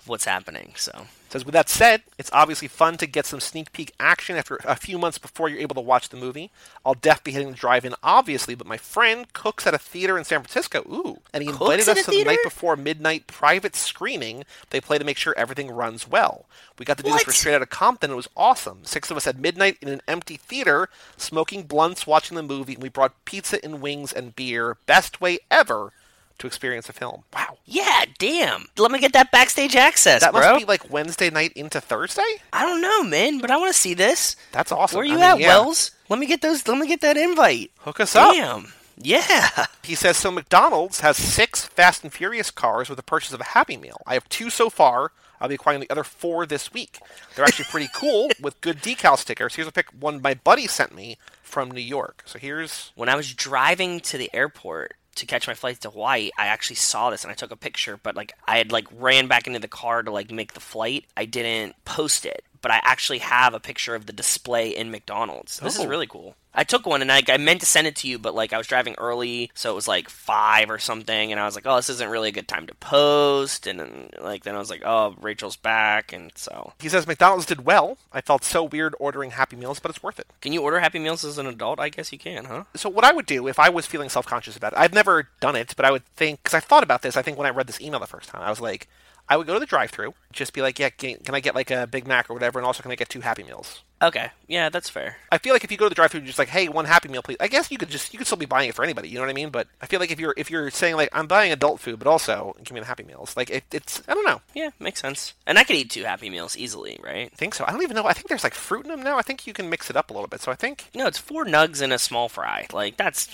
What's 0.08 0.26
happening. 0.26 0.74
So 0.76 1.08
Says, 1.30 1.46
with 1.46 1.54
that 1.54 1.68
said, 1.68 2.04
it's 2.18 2.30
obviously 2.32 2.70
fun 2.70 2.96
to 2.98 3.06
get 3.06 3.26
some 3.26 3.42
sneak 3.42 3.74
peek 3.74 3.92
action 4.00 4.38
after 4.38 4.60
a 4.64 4.78
few 4.78 4.98
months 4.98 5.18
before 5.18 5.50
you're 5.50 5.60
able 5.60 5.76
to 5.76 5.82
watch 5.82 6.08
the 6.08 6.16
movie. 6.16 6.52
I'll 6.86 6.94
def 6.94 7.22
be 7.22 7.32
hitting 7.32 7.52
the 7.52 7.58
drive 7.58 7.84
in, 7.84 7.96
obviously, 8.02 8.56
but 8.56 8.66
my 8.66 8.78
friend 8.78 9.32
cooks 9.34 9.68
at 9.68 9.74
a 9.74 9.78
theater 9.78 10.18
in 10.18 10.24
San 10.24 10.40
Francisco. 10.40 10.84
Ooh. 10.90 11.20
And 11.34 11.44
he 11.44 11.50
Cooks 11.50 11.62
invited 11.62 11.90
us 11.90 12.06
to 12.06 12.12
the 12.12 12.24
night 12.24 12.40
before 12.46 12.78
midnight 12.78 13.28
private 13.28 13.76
screening. 13.76 14.46
They 14.70 14.80
play 14.80 14.98
to 15.00 15.04
make 15.04 15.18
sure 15.18 15.34
everything 15.36 15.70
runs 15.70 16.08
well. 16.08 16.46
We 16.80 16.86
got 16.86 16.98
to 16.98 17.04
do 17.04 17.12
this 17.12 17.24
for 17.24 17.30
What? 17.32 17.36
Straight 17.36 17.56
Outta 17.56 17.66
Compton. 17.66 18.12
It 18.12 18.16
was 18.16 18.30
awesome. 18.38 18.86
Six 18.86 19.12
of 19.12 19.18
us 19.18 19.28
at 19.28 19.38
midnight 19.38 19.78
in 19.82 19.90
an 19.90 20.02
empty 20.08 20.38
theater, 20.38 20.88
smoking 21.18 21.64
blunts, 21.64 22.08
watching 22.08 22.38
the 22.38 22.44
movie, 22.44 22.76
and 22.76 22.84
we 22.84 22.90
brought 22.90 23.26
pizza 23.26 23.64
and 23.66 23.82
wings 23.82 24.14
and 24.14 24.34
beer. 24.34 24.78
Best 24.86 25.20
way 25.20 25.40
ever 25.52 25.92
to 26.40 26.48
experience 26.48 26.88
a 26.90 26.94
film. 26.94 27.24
Wow. 27.34 27.58
yeah, 27.66 28.06
damn. 28.20 28.66
Let 28.78 28.92
me 28.92 29.00
get 29.00 29.14
that 29.14 29.32
backstage 29.32 29.76
access, 29.76 30.22
That 30.22 30.34
bro. 30.34 30.42
must 30.54 30.60
be 30.60 30.66
like 30.66 30.92
Wednesday 30.92 31.30
night 31.30 31.54
into 31.54 31.82
Thursday? 31.82 32.22
I 32.54 32.66
don't 32.66 32.82
know, 32.82 33.04
man, 33.04 33.40
but 33.40 33.52
I 33.52 33.58
want 33.58 33.74
to 33.74 33.80
see 33.80 33.94
this. 33.94 34.36
That's 34.52 34.72
awesome. 34.72 34.98
Where 34.98 35.06
I 35.06 35.10
you 35.10 35.16
mean, 35.16 35.24
at, 35.24 35.40
yeah. 35.40 35.48
Wells? 35.48 35.92
Let 36.10 36.20
me 36.20 36.26
get 36.26 36.42
those. 36.42 36.68
Let 36.68 36.78
me 36.78 36.88
get 36.88 37.02
that 37.02 37.18
invite. 37.18 37.72
Hook 37.80 38.00
us 38.00 38.16
up. 38.16 38.34
Damn. 38.34 38.74
Yeah. 38.98 39.66
He 39.84 39.96
says 39.96 40.18
so. 40.18 40.32
McDonald's 40.32 41.00
has 41.00 41.16
six 41.16 41.66
Fast 41.66 42.04
and 42.04 42.12
Furious 42.12 42.52
cars 42.52 42.90
with 42.90 42.98
the 42.98 43.04
purchase 43.04 43.32
of 43.32 43.40
a 43.40 43.46
Happy 43.46 43.78
Meal. 43.78 44.02
I 44.06 44.16
have 44.16 44.28
two 44.28 44.50
so 44.50 44.70
far. 44.70 45.14
I'll 45.40 45.48
be 45.48 45.56
acquiring 45.56 45.80
the 45.80 45.90
other 45.90 46.04
four 46.04 46.46
this 46.46 46.74
week. 46.74 47.00
They're 47.36 47.46
actually 47.46 47.66
pretty 47.72 47.88
cool 47.94 48.30
with 48.42 48.60
good 48.60 48.80
decal 48.82 49.18
stickers. 49.18 49.56
Here's 49.56 49.68
a 49.68 49.72
pic 49.72 49.88
one 49.98 50.22
my 50.22 50.34
buddy 50.34 50.68
sent 50.68 50.94
me 50.94 51.18
from 51.42 51.72
New 51.72 51.80
York. 51.80 52.24
So 52.26 52.38
here's 52.38 52.92
When 52.96 53.08
I 53.08 53.16
was 53.16 53.34
driving 53.34 54.02
to 54.02 54.18
the 54.18 54.30
airport 54.34 54.96
to 55.18 55.26
catch 55.26 55.48
my 55.48 55.54
flight 55.54 55.82
to 55.82 55.90
Hawaii, 55.90 56.32
I 56.38 56.48
actually 56.48 56.78
saw 56.78 57.10
this 57.10 57.24
and 57.24 57.32
I 57.32 57.36
took 57.36 57.52
a 57.52 57.56
picture, 57.56 58.00
but 58.02 58.16
like 58.16 58.34
I 58.48 58.58
had 58.58 58.72
like 58.72 58.88
ran 58.98 59.28
back 59.28 59.48
into 59.48 59.60
the 59.60 59.68
car 59.68 60.04
to 60.04 60.12
like 60.12 60.32
make 60.32 60.54
the 60.54 60.60
flight. 60.60 61.06
I 61.16 61.26
didn't 61.26 61.76
post 61.86 62.26
it, 62.26 62.44
but 62.68 62.74
I 62.74 62.82
actually 62.84 63.20
have 63.20 63.54
a 63.54 63.62
picture 63.62 63.96
of 63.96 64.08
the 64.08 64.12
display 64.12 64.76
in 64.76 64.92
McDonald's. 64.92 65.58
This 65.60 65.78
is 65.80 65.86
Oh. 65.86 65.88
really 65.88 66.06
cool. 66.06 66.36
I 66.54 66.66
took 66.66 66.86
one 66.86 67.02
and 67.02 67.10
I, 67.12 67.22
I 67.30 67.38
meant 67.38 67.60
to 67.62 67.66
send 67.68 67.88
it 67.88 67.96
to 67.98 68.08
you, 68.10 68.18
but 68.20 68.36
like 68.36 68.52
I 68.52 68.58
was 68.58 68.68
driving 68.68 68.96
early, 68.98 69.52
so 69.54 69.72
it 69.72 69.76
was 69.76 69.88
like 69.88 70.10
five 70.10 70.70
or 70.70 70.78
something, 70.80 71.32
and 71.32 71.40
I 71.40 71.46
was 71.46 71.56
like, 71.56 71.66
oh, 71.66 71.78
this 71.78 71.90
isn't 71.92 72.10
really 72.10 72.28
a 72.30 72.32
good 72.34 72.48
time 72.50 72.68
to 72.68 72.74
post. 72.76 73.68
And 73.68 73.80
then 73.80 74.10
like 74.20 74.44
then 74.44 74.56
I 74.56 74.58
was 74.58 74.70
like, 74.70 74.82
oh, 74.84 75.16
Rachel's 75.22 75.56
back, 75.56 76.12
and 76.12 76.30
so 76.36 76.74
he 76.80 76.90
says 76.90 77.08
McDonald's 77.08 77.46
did 77.46 77.64
well. 77.64 78.00
I 78.12 78.20
felt 78.20 78.44
so 78.44 78.64
weird 78.66 78.96
ordering 79.00 79.32
Happy 79.32 79.56
Meals, 79.56 79.80
but 79.80 79.90
it's 79.92 80.04
worth 80.04 80.20
it. 80.20 80.28
can 80.42 80.52
you 80.52 80.62
order 80.62 80.80
Happy 80.82 81.00
Meals 81.00 81.24
as 81.24 81.38
an 81.38 81.46
adult? 81.48 81.80
I 81.80 81.88
guess 81.88 82.12
you 82.12 82.18
can, 82.20 82.44
huh? 82.46 82.64
So 82.76 82.90
what 82.90 83.06
I 83.06 83.14
would 83.14 83.28
do 83.28 83.48
if 83.48 83.60
I 83.60 83.70
was 83.70 83.86
feeling 83.86 84.10
self-conscious 84.10 84.58
about 84.58 84.74
it, 84.74 84.80
I've 84.80 84.94
never 84.94 85.30
done 85.40 85.56
it, 85.56 85.74
but 85.78 85.86
I 85.86 85.92
would 85.92 86.06
think 86.18 86.42
because 86.44 86.56
I 86.56 86.60
thought 86.60 86.84
about 86.84 87.02
this. 87.02 87.16
I 87.16 87.22
think 87.22 87.38
when 87.38 87.48
I 87.48 87.52
read 87.52 87.68
this 87.68 87.80
email 87.80 88.00
the 88.02 88.08
first 88.08 88.28
time, 88.30 88.42
I 88.42 88.50
was 88.50 88.60
like, 88.60 88.88
I 89.30 89.38
would 89.38 89.48
go 89.48 89.54
to 89.54 89.60
the 89.60 89.66
drive-through, 89.66 90.14
just 90.32 90.54
be 90.54 90.62
like, 90.62 90.80
yeah, 90.80 90.90
can, 90.90 91.18
can 91.18 91.36
I 91.36 91.40
get 91.40 91.56
like 91.56 91.70
a 91.72 91.86
Big 91.88 92.08
Mac 92.08 92.30
or 92.30 92.34
whatever, 92.34 92.60
and 92.60 92.66
also 92.66 92.82
can 92.82 92.92
I 92.92 92.96
get 92.96 93.10
two 93.10 93.22
Happy 93.22 93.44
Meals? 93.44 93.84
Okay, 94.02 94.30
yeah, 94.48 94.70
that's 94.70 94.90
fair. 94.90 95.18
I 95.32 95.40
feel 95.40 95.54
like 95.54 95.64
if 95.64 95.72
you 95.72 95.78
go 95.78 95.86
to 95.86 95.90
the 95.90 95.96
drive-through, 95.96 96.20
you're 96.22 96.28
just 96.28 96.38
like, 96.40 96.50
hey, 96.50 96.70
one 96.70 96.86
Happy 96.86 97.10
Meal, 97.10 97.24
please. 97.24 97.38
I 97.40 97.48
guess 97.48 97.72
you 97.72 97.78
could 97.78 97.90
just 97.90 98.14
you 98.14 98.20
could 98.20 98.28
still 98.28 98.38
be 98.38 98.46
buying 98.46 98.70
it 98.70 98.76
for 98.76 98.84
anybody. 98.84 99.10
You 99.10 99.16
know 99.16 99.22
what 99.22 99.30
I 99.30 99.34
mean? 99.34 99.50
But 99.50 99.68
I 99.82 99.88
feel 99.88 100.00
like 100.00 100.12
if 100.12 100.20
you're 100.20 100.36
if 100.38 100.52
you're 100.52 100.70
saying 100.70 100.96
like 100.96 101.10
I'm 101.14 101.26
buying 101.28 101.52
adult 101.52 101.80
food, 101.80 101.98
but 101.98 102.08
also 102.08 102.56
give 102.64 102.74
me 102.74 102.80
the 102.80 102.86
Happy 102.86 103.04
Meals, 103.04 103.36
like 103.36 103.50
it, 103.50 103.64
it's 103.72 104.04
I 104.08 104.14
don't 104.14 104.26
know. 104.26 104.42
Yeah, 104.54 104.70
makes 104.80 105.02
sense. 105.02 105.34
And 105.48 105.58
I 105.58 105.64
could 105.64 105.76
eat 105.76 105.90
two 105.90 106.04
Happy 106.04 106.30
Meals 106.30 106.56
easily, 106.56 107.00
right? 107.04 107.32
I 107.34 107.36
think 107.36 107.56
so. 107.56 107.66
I 107.68 107.72
don't 107.72 107.82
even 107.82 107.96
know. 107.96 108.06
I 108.06 108.14
think 108.14 108.28
there's 108.28 108.44
like 108.44 108.54
fruit 108.54 108.86
in 108.86 108.92
them 108.92 109.02
now. 109.02 109.18
I 109.18 109.24
think 109.24 109.48
you 109.48 109.54
can 109.54 109.70
mix 109.70 109.90
it 109.90 109.98
up 109.98 110.12
a 110.12 110.14
little 110.14 110.28
bit. 110.28 110.42
So 110.42 110.52
I 110.52 110.56
think 110.56 110.90
No, 110.94 111.08
it's 111.08 111.18
four 111.18 111.44
nugs 111.44 111.82
and 111.82 111.92
a 111.92 111.98
small 112.00 112.30
fry. 112.30 112.68
Like 112.72 112.98
that's 112.98 113.28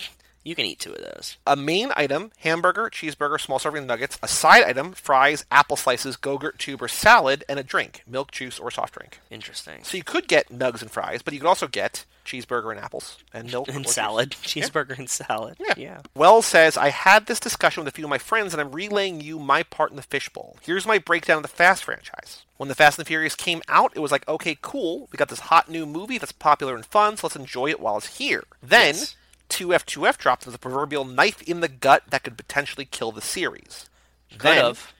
you 0.43 0.55
can 0.55 0.65
eat 0.65 0.79
two 0.79 0.91
of 0.93 1.01
those. 1.01 1.37
a 1.47 1.55
main 1.55 1.91
item: 1.95 2.31
hamburger, 2.39 2.89
cheeseburger, 2.89 3.39
small 3.39 3.59
serving 3.59 3.85
nuggets. 3.87 4.19
A 4.21 4.27
side 4.27 4.63
item: 4.63 4.91
fries, 4.93 5.45
apple 5.51 5.75
slices, 5.77 6.15
Go-Gurt 6.17 6.59
tube 6.59 6.81
or 6.81 6.87
salad, 6.87 7.43
and 7.49 7.59
a 7.59 7.63
drink: 7.63 8.03
milk, 8.07 8.31
juice, 8.31 8.59
or 8.59 8.69
soft 8.71 8.93
drink. 8.95 9.19
Interesting. 9.31 9.83
So 9.83 9.97
you 9.97 10.03
could 10.03 10.27
get 10.27 10.49
nugs 10.49 10.81
and 10.81 10.91
fries, 10.91 11.21
but 11.21 11.33
you 11.33 11.39
could 11.39 11.47
also 11.49 11.67
get 11.67 12.05
cheeseburger 12.25 12.71
and 12.71 12.79
apples 12.79 13.17
and 13.33 13.51
milk 13.51 13.67
And 13.73 13.83
juice. 13.83 13.93
salad, 13.93 14.31
cheeseburger 14.31 14.97
and 14.97 15.09
salad. 15.09 15.57
Yeah. 15.59 15.73
yeah. 15.75 16.01
Wells 16.15 16.45
says, 16.45 16.77
I 16.77 16.87
had 16.89 17.25
this 17.25 17.39
discussion 17.39 17.83
with 17.83 17.93
a 17.93 17.95
few 17.95 18.05
of 18.05 18.09
my 18.09 18.17
friends, 18.17 18.53
and 18.53 18.61
I'm 18.61 18.71
relaying 18.71 19.19
you 19.19 19.39
my 19.39 19.63
part 19.63 19.89
in 19.89 19.97
the 19.97 20.01
fishbowl. 20.01 20.55
Here's 20.61 20.85
my 20.85 20.99
breakdown 20.99 21.37
of 21.37 21.41
the 21.43 21.49
Fast 21.49 21.83
franchise. 21.83 22.43
When 22.55 22.69
the 22.69 22.75
Fast 22.75 22.97
and 22.97 23.05
Furious 23.05 23.35
came 23.35 23.61
out, 23.67 23.91
it 23.95 23.99
was 23.99 24.11
like, 24.11 24.25
okay, 24.29 24.57
cool. 24.61 25.09
We 25.11 25.17
got 25.17 25.27
this 25.27 25.39
hot 25.41 25.67
new 25.69 25.85
movie 25.85 26.17
that's 26.17 26.31
popular 26.31 26.75
and 26.75 26.85
fun, 26.85 27.17
so 27.17 27.27
let's 27.27 27.35
enjoy 27.35 27.69
it 27.71 27.81
while 27.81 27.97
it's 27.97 28.17
here. 28.17 28.45
Then, 28.61 28.95
Yes. 28.95 29.15
2F2F 29.49 30.17
dropped 30.17 30.45
with 30.45 30.55
a 30.55 30.59
proverbial 30.59 31.05
knife 31.05 31.41
in 31.41 31.59
the 31.59 31.67
gut 31.67 32.03
that 32.09 32.23
could 32.23 32.37
potentially 32.37 32.85
kill 32.85 33.11
the 33.11 33.21
series. 33.21 33.89
Could 34.31 34.41
then, 34.41 34.65
have. 34.65 34.93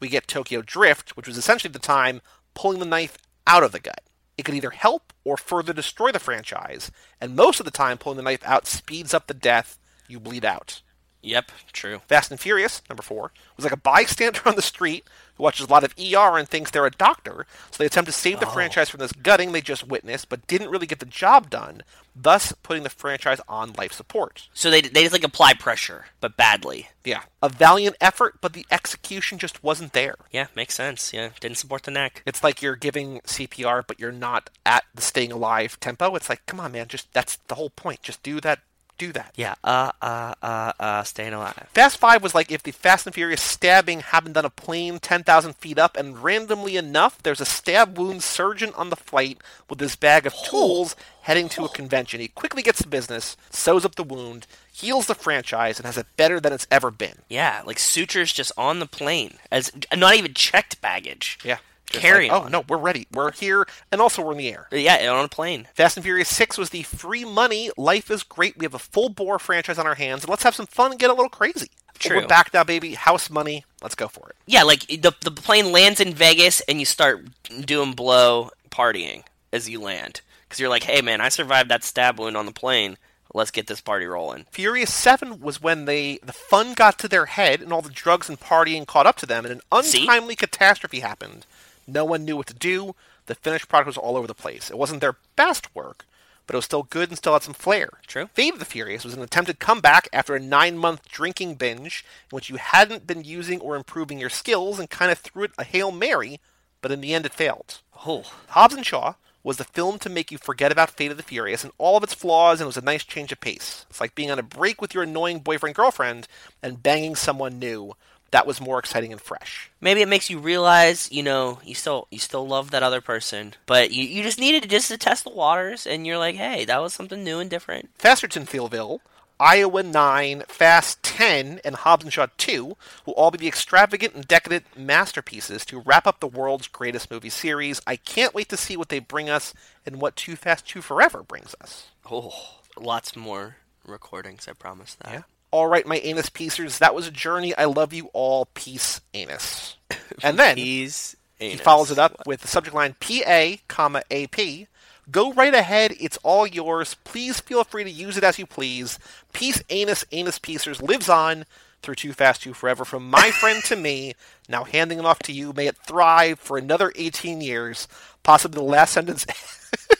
we 0.00 0.08
get 0.08 0.26
Tokyo 0.26 0.62
Drift, 0.62 1.16
which 1.16 1.26
was 1.26 1.36
essentially 1.36 1.72
the 1.72 1.78
time 1.78 2.20
pulling 2.54 2.78
the 2.78 2.86
knife 2.86 3.18
out 3.46 3.62
of 3.62 3.72
the 3.72 3.80
gut. 3.80 4.00
It 4.36 4.44
could 4.44 4.54
either 4.54 4.70
help 4.70 5.12
or 5.24 5.36
further 5.36 5.72
destroy 5.72 6.12
the 6.12 6.20
franchise, 6.20 6.90
and 7.20 7.34
most 7.34 7.60
of 7.60 7.64
the 7.64 7.72
time, 7.72 7.98
pulling 7.98 8.16
the 8.16 8.22
knife 8.22 8.42
out 8.44 8.66
speeds 8.66 9.12
up 9.12 9.26
the 9.26 9.34
death. 9.34 9.78
You 10.06 10.20
bleed 10.20 10.44
out. 10.44 10.80
Yep, 11.22 11.50
true. 11.72 12.00
Fast 12.06 12.30
and 12.30 12.38
Furious, 12.38 12.82
number 12.88 13.02
four, 13.02 13.32
was 13.56 13.64
like 13.64 13.72
a 13.72 13.76
bystander 13.76 14.40
on 14.46 14.54
the 14.54 14.62
street 14.62 15.04
who 15.38 15.44
watches 15.44 15.66
a 15.66 15.70
lot 15.70 15.84
of 15.84 15.94
ER 15.98 16.36
and 16.36 16.46
thinks 16.48 16.70
they're 16.70 16.84
a 16.84 16.90
doctor, 16.90 17.46
so 17.70 17.78
they 17.78 17.86
attempt 17.86 18.10
to 18.10 18.12
save 18.12 18.40
the 18.40 18.46
franchise 18.46 18.90
from 18.90 19.00
this 19.00 19.12
gutting 19.12 19.52
they 19.52 19.60
just 19.60 19.88
witnessed, 19.88 20.28
but 20.28 20.46
didn't 20.46 20.70
really 20.70 20.86
get 20.86 20.98
the 20.98 21.06
job 21.06 21.48
done, 21.48 21.82
thus 22.14 22.52
putting 22.62 22.82
the 22.82 22.90
franchise 22.90 23.40
on 23.48 23.72
life 23.74 23.92
support. 23.92 24.48
So 24.52 24.70
they 24.70 24.82
they 24.82 25.02
just 25.02 25.12
like 25.12 25.24
apply 25.24 25.54
pressure, 25.54 26.06
but 26.20 26.36
badly. 26.36 26.88
Yeah. 27.04 27.22
A 27.42 27.48
valiant 27.48 27.96
effort, 28.00 28.40
but 28.40 28.52
the 28.52 28.66
execution 28.70 29.38
just 29.38 29.62
wasn't 29.62 29.92
there. 29.92 30.16
Yeah, 30.30 30.48
makes 30.54 30.74
sense. 30.74 31.12
Yeah, 31.12 31.30
didn't 31.40 31.56
support 31.58 31.84
the 31.84 31.90
neck. 31.90 32.22
It's 32.26 32.42
like 32.42 32.60
you're 32.60 32.76
giving 32.76 33.20
CPR, 33.20 33.84
but 33.86 33.98
you're 34.00 34.12
not 34.12 34.50
at 34.66 34.84
the 34.94 35.02
staying 35.02 35.32
alive 35.32 35.78
tempo. 35.80 36.14
It's 36.16 36.28
like, 36.28 36.44
come 36.46 36.60
on, 36.60 36.72
man, 36.72 36.88
just 36.88 37.12
that's 37.14 37.36
the 37.46 37.54
whole 37.54 37.70
point. 37.70 38.02
Just 38.02 38.22
do 38.22 38.40
that. 38.40 38.60
Do 38.98 39.12
that. 39.12 39.32
Yeah, 39.36 39.54
uh, 39.62 39.92
uh, 40.02 40.34
uh, 40.42 40.72
uh, 40.80 41.02
staying 41.04 41.32
alive. 41.32 41.68
Fast 41.72 41.98
Five 41.98 42.20
was 42.20 42.34
like 42.34 42.50
if 42.50 42.64
the 42.64 42.72
Fast 42.72 43.06
and 43.06 43.14
Furious 43.14 43.40
stabbing 43.40 44.00
happened 44.00 44.36
on 44.36 44.44
a 44.44 44.50
plane 44.50 44.98
10,000 44.98 45.54
feet 45.54 45.78
up, 45.78 45.96
and 45.96 46.20
randomly 46.20 46.76
enough, 46.76 47.22
there's 47.22 47.40
a 47.40 47.44
stab 47.44 47.96
wound 47.96 48.24
surgeon 48.24 48.72
on 48.74 48.90
the 48.90 48.96
flight 48.96 49.38
with 49.70 49.78
his 49.78 49.94
bag 49.94 50.26
of 50.26 50.34
tools 50.34 50.96
heading 51.22 51.48
to 51.50 51.64
a 51.64 51.68
convention. 51.68 52.20
He 52.20 52.26
quickly 52.26 52.60
gets 52.60 52.82
to 52.82 52.88
business, 52.88 53.36
sews 53.50 53.84
up 53.84 53.94
the 53.94 54.02
wound, 54.02 54.48
heals 54.72 55.06
the 55.06 55.14
franchise, 55.14 55.78
and 55.78 55.86
has 55.86 55.96
it 55.96 56.06
better 56.16 56.40
than 56.40 56.52
it's 56.52 56.66
ever 56.68 56.90
been. 56.90 57.18
Yeah, 57.28 57.62
like 57.64 57.78
sutures 57.78 58.32
just 58.32 58.50
on 58.56 58.80
the 58.80 58.86
plane 58.86 59.34
as 59.52 59.70
not 59.94 60.16
even 60.16 60.34
checked 60.34 60.80
baggage. 60.80 61.38
Yeah. 61.44 61.58
Just 61.90 62.02
Carry 62.02 62.28
like, 62.28 62.40
on. 62.40 62.46
Oh, 62.46 62.48
no, 62.48 62.64
we're 62.68 62.76
ready. 62.76 63.06
We're 63.12 63.32
here, 63.32 63.66
and 63.90 64.00
also 64.00 64.22
we're 64.22 64.32
in 64.32 64.38
the 64.38 64.52
air. 64.52 64.68
Yeah, 64.70 65.10
on 65.12 65.24
a 65.24 65.28
plane. 65.28 65.68
Fast 65.74 65.96
and 65.96 66.04
Furious 66.04 66.28
6 66.28 66.58
was 66.58 66.70
the 66.70 66.82
free 66.82 67.24
money, 67.24 67.70
life 67.76 68.10
is 68.10 68.22
great, 68.22 68.58
we 68.58 68.64
have 68.64 68.74
a 68.74 68.78
full 68.78 69.08
bore 69.08 69.38
franchise 69.38 69.78
on 69.78 69.86
our 69.86 69.94
hands, 69.94 70.22
and 70.22 70.30
let's 70.30 70.42
have 70.42 70.54
some 70.54 70.66
fun 70.66 70.90
and 70.90 71.00
get 71.00 71.08
a 71.08 71.14
little 71.14 71.30
crazy. 71.30 71.70
True. 71.98 72.18
We're 72.18 72.26
back 72.28 72.54
now, 72.54 72.62
baby. 72.62 72.94
House 72.94 73.28
money. 73.28 73.64
Let's 73.82 73.96
go 73.96 74.06
for 74.06 74.28
it. 74.28 74.36
Yeah, 74.46 74.62
like 74.62 74.86
the 74.86 75.12
the 75.20 75.32
plane 75.32 75.72
lands 75.72 75.98
in 75.98 76.14
Vegas 76.14 76.60
and 76.68 76.78
you 76.78 76.86
start 76.86 77.24
doing 77.64 77.92
blow 77.92 78.50
partying 78.70 79.24
as 79.52 79.68
you 79.68 79.80
land 79.80 80.20
because 80.44 80.60
you're 80.60 80.68
like, 80.68 80.84
hey 80.84 81.02
man, 81.02 81.20
I 81.20 81.28
survived 81.28 81.68
that 81.70 81.82
stab 81.82 82.20
wound 82.20 82.36
on 82.36 82.46
the 82.46 82.52
plane. 82.52 82.98
let's 83.34 83.50
get 83.50 83.66
this 83.66 83.80
party 83.80 84.06
rolling. 84.06 84.46
Furious 84.50 84.92
7 84.92 85.40
was 85.40 85.60
when 85.60 85.84
they 85.84 86.18
the 86.22 86.32
fun 86.32 86.74
got 86.74 86.98
to 87.00 87.08
their 87.08 87.26
head 87.26 87.60
and 87.60 87.72
all 87.72 87.82
the 87.82 87.90
drugs 87.90 88.28
and 88.28 88.38
partying 88.38 88.86
caught 88.86 89.06
up 89.06 89.16
to 89.16 89.26
them 89.26 89.44
and 89.44 89.60
an 89.72 89.82
See? 89.82 90.02
untimely 90.02 90.36
catastrophe 90.36 91.00
happened. 91.00 91.46
No 91.88 92.04
one 92.04 92.24
knew 92.24 92.36
what 92.36 92.46
to 92.48 92.54
do. 92.54 92.94
The 93.26 93.34
finished 93.34 93.68
product 93.68 93.86
was 93.86 93.96
all 93.96 94.16
over 94.16 94.26
the 94.26 94.34
place. 94.34 94.70
It 94.70 94.78
wasn't 94.78 95.00
their 95.00 95.16
best 95.36 95.74
work, 95.74 96.04
but 96.46 96.54
it 96.54 96.58
was 96.58 96.66
still 96.66 96.82
good 96.82 97.08
and 97.08 97.16
still 97.16 97.32
had 97.32 97.42
some 97.42 97.54
flair. 97.54 97.88
True. 98.06 98.28
Fate 98.34 98.52
of 98.52 98.58
the 98.58 98.64
Furious 98.64 99.04
was 99.04 99.14
an 99.14 99.22
attempted 99.22 99.58
comeback 99.58 100.08
after 100.12 100.36
a 100.36 100.40
nine-month 100.40 101.08
drinking 101.08 101.54
binge 101.54 102.04
in 102.30 102.36
which 102.36 102.50
you 102.50 102.56
hadn't 102.56 103.06
been 103.06 103.24
using 103.24 103.58
or 103.60 103.74
improving 103.74 104.18
your 104.18 104.28
skills 104.28 104.78
and 104.78 104.90
kind 104.90 105.10
of 105.10 105.18
threw 105.18 105.44
it 105.44 105.52
a 105.56 105.64
Hail 105.64 105.90
Mary, 105.90 106.40
but 106.82 106.92
in 106.92 107.00
the 107.00 107.14
end 107.14 107.26
it 107.26 107.32
failed. 107.32 107.80
Oh, 108.06 108.24
Hobbs 108.48 108.74
and 108.74 108.86
Shaw 108.86 109.14
was 109.42 109.56
the 109.56 109.64
film 109.64 109.98
to 110.00 110.10
make 110.10 110.30
you 110.30 110.36
forget 110.36 110.70
about 110.70 110.90
Fate 110.90 111.10
of 111.10 111.16
the 111.16 111.22
Furious 111.22 111.64
and 111.64 111.72
all 111.78 111.96
of 111.96 112.02
its 112.02 112.12
flaws, 112.12 112.60
and 112.60 112.66
it 112.66 112.66
was 112.66 112.76
a 112.76 112.82
nice 112.82 113.04
change 113.04 113.32
of 113.32 113.40
pace. 113.40 113.86
It's 113.88 114.00
like 114.00 114.14
being 114.14 114.30
on 114.30 114.38
a 114.38 114.42
break 114.42 114.82
with 114.82 114.92
your 114.92 115.04
annoying 115.04 115.38
boyfriend 115.38 115.74
girlfriend 115.74 116.28
and 116.62 116.82
banging 116.82 117.16
someone 117.16 117.58
new. 117.58 117.94
That 118.30 118.46
was 118.46 118.60
more 118.60 118.78
exciting 118.78 119.10
and 119.12 119.20
fresh. 119.20 119.70
maybe 119.80 120.02
it 120.02 120.08
makes 120.08 120.28
you 120.28 120.38
realize, 120.38 121.10
you 121.10 121.22
know, 121.22 121.60
you 121.64 121.74
still 121.74 122.06
you 122.10 122.18
still 122.18 122.46
love 122.46 122.70
that 122.72 122.82
other 122.82 123.00
person, 123.00 123.54
but 123.66 123.90
you, 123.90 124.04
you 124.04 124.22
just 124.22 124.38
needed 124.38 124.62
to 124.62 124.68
just 124.68 124.88
to 124.88 124.98
test 124.98 125.24
the 125.24 125.30
waters, 125.30 125.86
and 125.86 126.06
you're 126.06 126.18
like, 126.18 126.36
hey, 126.36 126.64
that 126.66 126.82
was 126.82 126.92
something 126.92 127.24
new 127.24 127.38
and 127.38 127.48
different. 127.48 127.96
Festertonville, 127.98 129.00
Iowa 129.40 129.82
9, 129.82 130.42
Fast 130.48 131.02
10, 131.02 131.60
and 131.64 131.76
Hobbs 131.76 132.04
and 132.04 132.12
Shaw 132.12 132.26
2 132.36 132.76
will 133.06 133.14
all 133.14 133.30
be 133.30 133.38
the 133.38 133.46
extravagant 133.48 134.14
and 134.14 134.26
decadent 134.26 134.64
masterpieces 134.76 135.64
to 135.66 135.80
wrap 135.80 136.06
up 136.06 136.20
the 136.20 136.26
world's 136.26 136.66
greatest 136.66 137.10
movie 137.10 137.30
series. 137.30 137.80
I 137.86 137.96
can't 137.96 138.34
wait 138.34 138.48
to 138.48 138.56
see 138.56 138.76
what 138.76 138.88
they 138.88 138.98
bring 138.98 139.30
us 139.30 139.54
and 139.86 140.00
what 140.00 140.16
Too 140.16 140.34
Fast 140.36 140.66
2 140.66 140.82
Forever 140.82 141.22
brings 141.22 141.54
us. 141.60 141.86
Oh, 142.10 142.32
lots 142.76 143.14
more 143.14 143.56
recordings. 143.86 144.48
I 144.48 144.52
promise 144.54 144.96
that. 144.96 145.12
Yeah. 145.12 145.22
All 145.50 145.66
right, 145.66 145.86
my 145.86 145.98
anus 145.98 146.28
piecers, 146.28 146.78
that 146.78 146.94
was 146.94 147.06
a 147.06 147.10
journey. 147.10 147.56
I 147.56 147.64
love 147.64 147.92
you 147.92 148.10
all. 148.12 148.46
Peace, 148.54 149.00
anus. 149.14 149.76
And 150.22 150.38
then 150.38 150.56
he 150.56 151.56
follows 151.58 151.92
it 151.92 151.98
up 151.98 152.26
with 152.26 152.40
the 152.40 152.48
subject 152.48 152.74
line 152.74 152.96
PA, 152.98 153.52
comma 153.68 154.02
AP. 154.10 154.66
Go 155.10 155.32
right 155.32 155.54
ahead. 155.54 155.94
It's 156.00 156.18
all 156.22 156.46
yours. 156.46 156.94
Please 157.04 157.40
feel 157.40 157.64
free 157.64 157.84
to 157.84 157.90
use 157.90 158.16
it 158.16 158.24
as 158.24 158.38
you 158.38 158.44
please. 158.46 158.98
Peace, 159.32 159.62
anus, 159.70 160.04
anus 160.12 160.38
piecers 160.38 160.82
lives 160.82 161.08
on 161.08 161.46
through 161.82 161.94
Too 161.94 162.12
Fast, 162.12 162.42
Too 162.42 162.52
Forever. 162.52 162.84
From 162.84 163.08
my 163.08 163.30
friend 163.40 163.62
to 163.64 163.76
me, 163.76 164.14
now 164.48 164.64
handing 164.64 164.98
it 164.98 165.04
off 165.04 165.20
to 165.20 165.32
you. 165.32 165.52
May 165.52 165.68
it 165.68 165.76
thrive 165.86 166.38
for 166.38 166.58
another 166.58 166.92
18 166.96 167.40
years. 167.40 167.88
Possibly 168.22 168.56
the 168.56 168.64
last 168.64 168.92
sentence. 168.92 169.24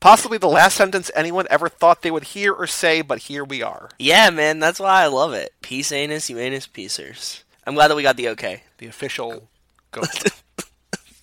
Possibly 0.00 0.38
the 0.38 0.48
last 0.48 0.76
sentence 0.76 1.10
anyone 1.14 1.46
ever 1.50 1.68
thought 1.68 2.02
they 2.02 2.10
would 2.10 2.24
hear 2.24 2.52
or 2.52 2.66
say, 2.66 3.02
but 3.02 3.20
here 3.20 3.44
we 3.44 3.62
are. 3.62 3.90
Yeah, 3.98 4.30
man, 4.30 4.58
that's 4.58 4.80
why 4.80 5.02
I 5.02 5.06
love 5.06 5.32
it. 5.32 5.52
Peace 5.62 5.90
anus, 5.92 6.30
you 6.30 6.38
anus 6.38 6.66
piecers. 6.66 7.42
I'm 7.66 7.74
glad 7.74 7.88
that 7.88 7.96
we 7.96 8.02
got 8.02 8.16
the 8.16 8.28
okay. 8.30 8.62
The 8.78 8.86
official 8.86 9.48
go. 9.90 10.02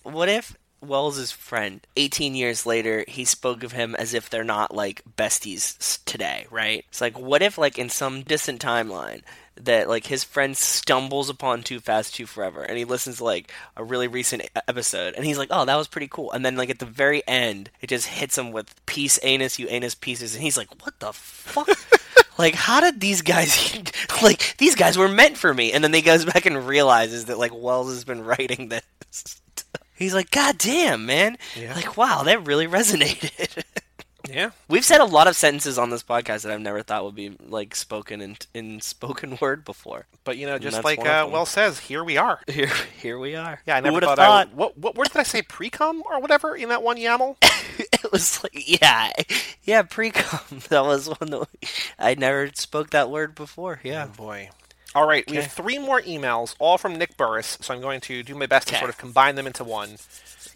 What 0.04 0.28
if 0.28 0.54
Wells' 0.86 1.30
friend, 1.30 1.80
18 1.96 2.34
years 2.34 2.66
later, 2.66 3.04
he 3.08 3.24
spoke 3.24 3.62
of 3.62 3.72
him 3.72 3.94
as 3.94 4.14
if 4.14 4.28
they're 4.28 4.44
not 4.44 4.74
like 4.74 5.02
besties 5.16 6.02
today, 6.04 6.46
right? 6.50 6.84
It's 6.88 7.00
like, 7.00 7.18
what 7.18 7.42
if, 7.42 7.58
like, 7.58 7.78
in 7.78 7.88
some 7.88 8.22
distant 8.22 8.62
timeline, 8.62 9.22
that 9.56 9.88
like 9.88 10.06
his 10.06 10.24
friend 10.24 10.56
stumbles 10.56 11.28
upon 11.28 11.62
Too 11.62 11.80
Fast, 11.80 12.14
Too 12.14 12.26
Forever, 12.26 12.62
and 12.62 12.76
he 12.76 12.84
listens 12.84 13.18
to 13.18 13.24
like 13.24 13.52
a 13.76 13.84
really 13.84 14.08
recent 14.08 14.42
episode, 14.68 15.14
and 15.14 15.24
he's 15.24 15.38
like, 15.38 15.48
"Oh, 15.50 15.64
that 15.64 15.76
was 15.76 15.88
pretty 15.88 16.08
cool," 16.08 16.32
and 16.32 16.44
then 16.44 16.56
like 16.56 16.70
at 16.70 16.80
the 16.80 16.86
very 16.86 17.22
end, 17.28 17.70
it 17.80 17.88
just 17.88 18.08
hits 18.08 18.36
him 18.36 18.50
with 18.50 18.74
"Peace, 18.86 19.18
anus, 19.22 19.58
you 19.58 19.68
anus 19.68 19.94
pieces," 19.94 20.34
and 20.34 20.42
he's 20.42 20.56
like, 20.56 20.84
"What 20.84 20.98
the 20.98 21.12
fuck?" 21.12 21.68
like 22.38 22.54
how 22.54 22.80
did 22.80 23.00
these 23.00 23.22
guys 23.22 23.74
like 24.22 24.56
these 24.58 24.74
guys 24.74 24.98
were 24.98 25.08
meant 25.08 25.36
for 25.36 25.54
me 25.54 25.72
and 25.72 25.84
then 25.84 25.94
he 25.94 26.02
goes 26.02 26.24
back 26.24 26.46
and 26.46 26.66
realizes 26.66 27.26
that 27.26 27.38
like 27.38 27.52
wells 27.54 27.88
has 27.88 28.04
been 28.04 28.24
writing 28.24 28.68
this 28.68 29.40
he's 29.94 30.14
like 30.14 30.30
god 30.30 30.58
damn 30.58 31.06
man 31.06 31.36
Yeah. 31.56 31.74
like 31.74 31.96
wow 31.96 32.22
that 32.24 32.46
really 32.46 32.66
resonated 32.78 33.62
yeah. 34.28 34.50
we've 34.68 34.84
said 34.84 35.00
a 35.00 35.04
lot 35.04 35.26
of 35.28 35.36
sentences 35.36 35.78
on 35.78 35.90
this 35.90 36.02
podcast 36.02 36.42
that 36.42 36.52
i've 36.52 36.60
never 36.60 36.82
thought 36.82 37.04
would 37.04 37.14
be 37.14 37.36
like 37.46 37.74
spoken 37.76 38.20
in 38.20 38.36
in 38.54 38.80
spoken 38.80 39.36
word 39.40 39.64
before 39.64 40.06
But, 40.24 40.38
you 40.38 40.46
know, 40.46 40.58
just 40.58 40.82
like 40.82 41.00
uh, 41.00 41.26
them. 41.28 41.44
Says, 41.46 41.78
here 41.78 42.02
we 42.02 42.16
are. 42.16 42.40
here 42.48 42.70
here 43.00 43.18
we 43.18 43.34
are 43.36 43.60
Yeah, 43.66 43.76
I 43.76 43.80
never 43.80 44.00
thought, 44.00 44.16
thought 44.16 44.48
I. 44.48 44.54
What, 44.54 44.78
what 44.78 44.94
word 44.94 45.08
did 45.08 45.18
I 45.18 45.22
say? 45.24 45.42
Pre-cum 45.42 46.02
or 46.10 46.18
whatever 46.20 46.56
in 46.56 46.70
that 46.70 46.82
one 46.82 46.96
email? 46.96 47.36
it 47.78 48.10
was 48.12 48.42
like 48.42 48.82
yeah 48.82 49.10
yeah 49.64 49.82
pre-com 49.82 50.60
that 50.68 50.84
was 50.84 51.08
one 51.08 51.30
that 51.30 51.40
we, 51.40 51.68
i 51.98 52.14
never 52.14 52.48
spoke 52.54 52.90
that 52.90 53.10
word 53.10 53.34
before 53.34 53.80
yeah 53.82 54.06
boy. 54.06 54.48
All 54.94 55.08
right, 55.08 55.28
we 55.28 55.36
have 55.36 55.50
three 55.50 55.78
more 55.78 56.00
emails, 56.02 56.54
all 56.58 56.78
from 56.78 56.96
Nick 56.96 57.16
Burris. 57.16 57.58
So 57.60 57.74
I'm 57.74 57.80
going 57.80 58.00
to 58.02 58.22
do 58.22 58.34
my 58.34 58.46
best 58.46 58.68
to 58.68 58.76
sort 58.76 58.90
of 58.90 58.98
combine 58.98 59.34
them 59.34 59.46
into 59.46 59.64
one. 59.64 59.96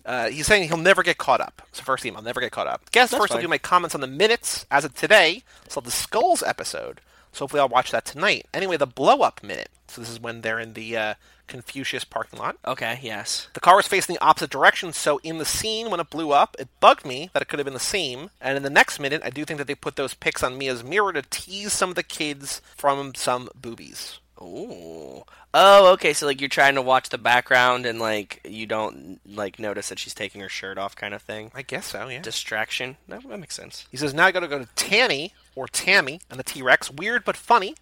Uh, 0.07 0.29
he's 0.29 0.47
saying 0.47 0.69
he'll 0.69 0.77
never 0.77 1.03
get 1.03 1.19
caught 1.19 1.41
up. 1.41 1.63
So 1.73 1.83
first 1.83 2.07
email, 2.07 2.23
never 2.23 2.41
get 2.41 2.53
caught 2.53 2.67
up. 2.67 2.91
Guess 2.93 3.11
That's 3.11 3.21
first 3.21 3.35
I'll 3.35 3.41
do 3.41 3.49
my 3.49 3.59
comments 3.59 3.95
on 3.95 4.01
the 4.01 4.07
minutes 4.07 4.65
as 4.71 4.85
of 4.85 4.95
today. 4.95 5.43
So 5.69 5.81
the 5.81 5.91
Skulls 5.91 6.43
episode. 6.43 7.01
So 7.33 7.45
hopefully 7.45 7.61
I'll 7.61 7.69
watch 7.69 7.91
that 7.91 8.05
tonight. 8.05 8.47
Anyway, 8.55 8.77
the 8.77 8.87
blow 8.87 9.21
up 9.21 9.43
minute. 9.43 9.69
So 9.89 10.01
this 10.01 10.11
is 10.11 10.21
when 10.21 10.41
they're 10.43 10.59
in 10.59 10.75
the 10.75 10.97
uh, 10.97 11.15
Confucius 11.47 12.05
parking 12.05 12.39
lot. 12.39 12.57
okay 12.67 12.99
yes 13.03 13.49
The 13.55 13.61
car 13.61 13.77
was 13.77 13.89
facing 13.89 14.15
the 14.15 14.23
opposite 14.23 14.51
direction, 14.51 14.93
so 14.93 15.19
in 15.25 15.39
the 15.39 15.45
scene 15.45 15.91
when 15.91 15.99
it 15.99 16.11
blew 16.11 16.31
up, 16.33 16.55
it 16.59 16.69
bugged 16.79 17.05
me 17.05 17.31
that 17.33 17.43
it 17.43 17.49
could 17.49 17.59
have 17.59 17.65
been 17.65 17.75
the 17.75 17.81
same. 17.81 18.31
And 18.41 18.57
in 18.57 18.63
the 18.63 18.71
next 18.71 19.01
minute, 19.01 19.23
I 19.25 19.31
do 19.31 19.45
think 19.45 19.59
that 19.59 19.67
they 19.67 19.75
put 19.75 19.97
those 19.97 20.15
pics 20.15 20.43
on 20.43 20.59
Mia's 20.59 20.85
mirror 20.85 21.13
to 21.13 21.23
tease 21.23 21.73
some 21.73 21.91
of 21.91 21.97
the 21.97 22.03
kids 22.03 22.61
from 22.77 23.15
some 23.15 23.49
boobies. 23.55 24.21
Ooh. 24.41 25.25
Oh, 25.55 25.93
okay. 25.93 26.13
So 26.13 26.27
like 26.27 26.41
you're 26.41 26.49
trying 26.49 26.75
to 26.77 26.83
watch 26.83 27.09
the 27.09 27.19
background 27.19 27.87
and 27.87 27.99
like 27.99 28.41
you 28.45 28.67
don't 28.67 29.21
like 29.27 29.59
notice 29.59 29.89
that 29.89 29.99
she's 29.99 30.15
taking 30.15 30.41
her 30.41 30.49
shirt 30.49 30.79
off, 30.79 30.95
kind 30.95 31.15
of 31.15 31.23
thing. 31.23 31.51
I 31.55 31.63
guess 31.63 31.87
so, 31.87 32.09
yeah. 32.09 32.23
Distraction. 32.23 32.97
That, 33.09 33.29
that 33.29 33.39
makes 33.39 33.55
sense. 33.55 33.87
He 33.91 33.97
says, 33.97 34.15
now 34.15 34.27
I 34.27 34.33
gotta 34.33 34.49
go 34.49 34.59
to 34.59 34.69
Tanny, 34.77 35.33
or 35.55 35.67
Tammy, 35.67 36.21
and 36.31 36.39
the 36.39 36.45
T 36.45 36.63
Rex. 36.63 36.91
Weird 36.91 37.25
but 37.25 37.37
funny. 37.37 37.75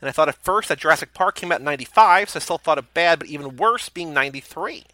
And 0.00 0.08
I 0.08 0.12
thought 0.12 0.28
at 0.28 0.34
first 0.34 0.68
that 0.68 0.78
Jurassic 0.78 1.14
Park 1.14 1.36
came 1.36 1.52
out 1.52 1.60
in 1.60 1.64
95, 1.64 2.30
so 2.30 2.38
I 2.38 2.40
still 2.40 2.58
thought 2.58 2.78
it 2.78 2.92
bad, 2.92 3.20
but 3.20 3.28
even 3.28 3.56
worse 3.56 3.88
being 3.88 4.12
93. 4.12 4.84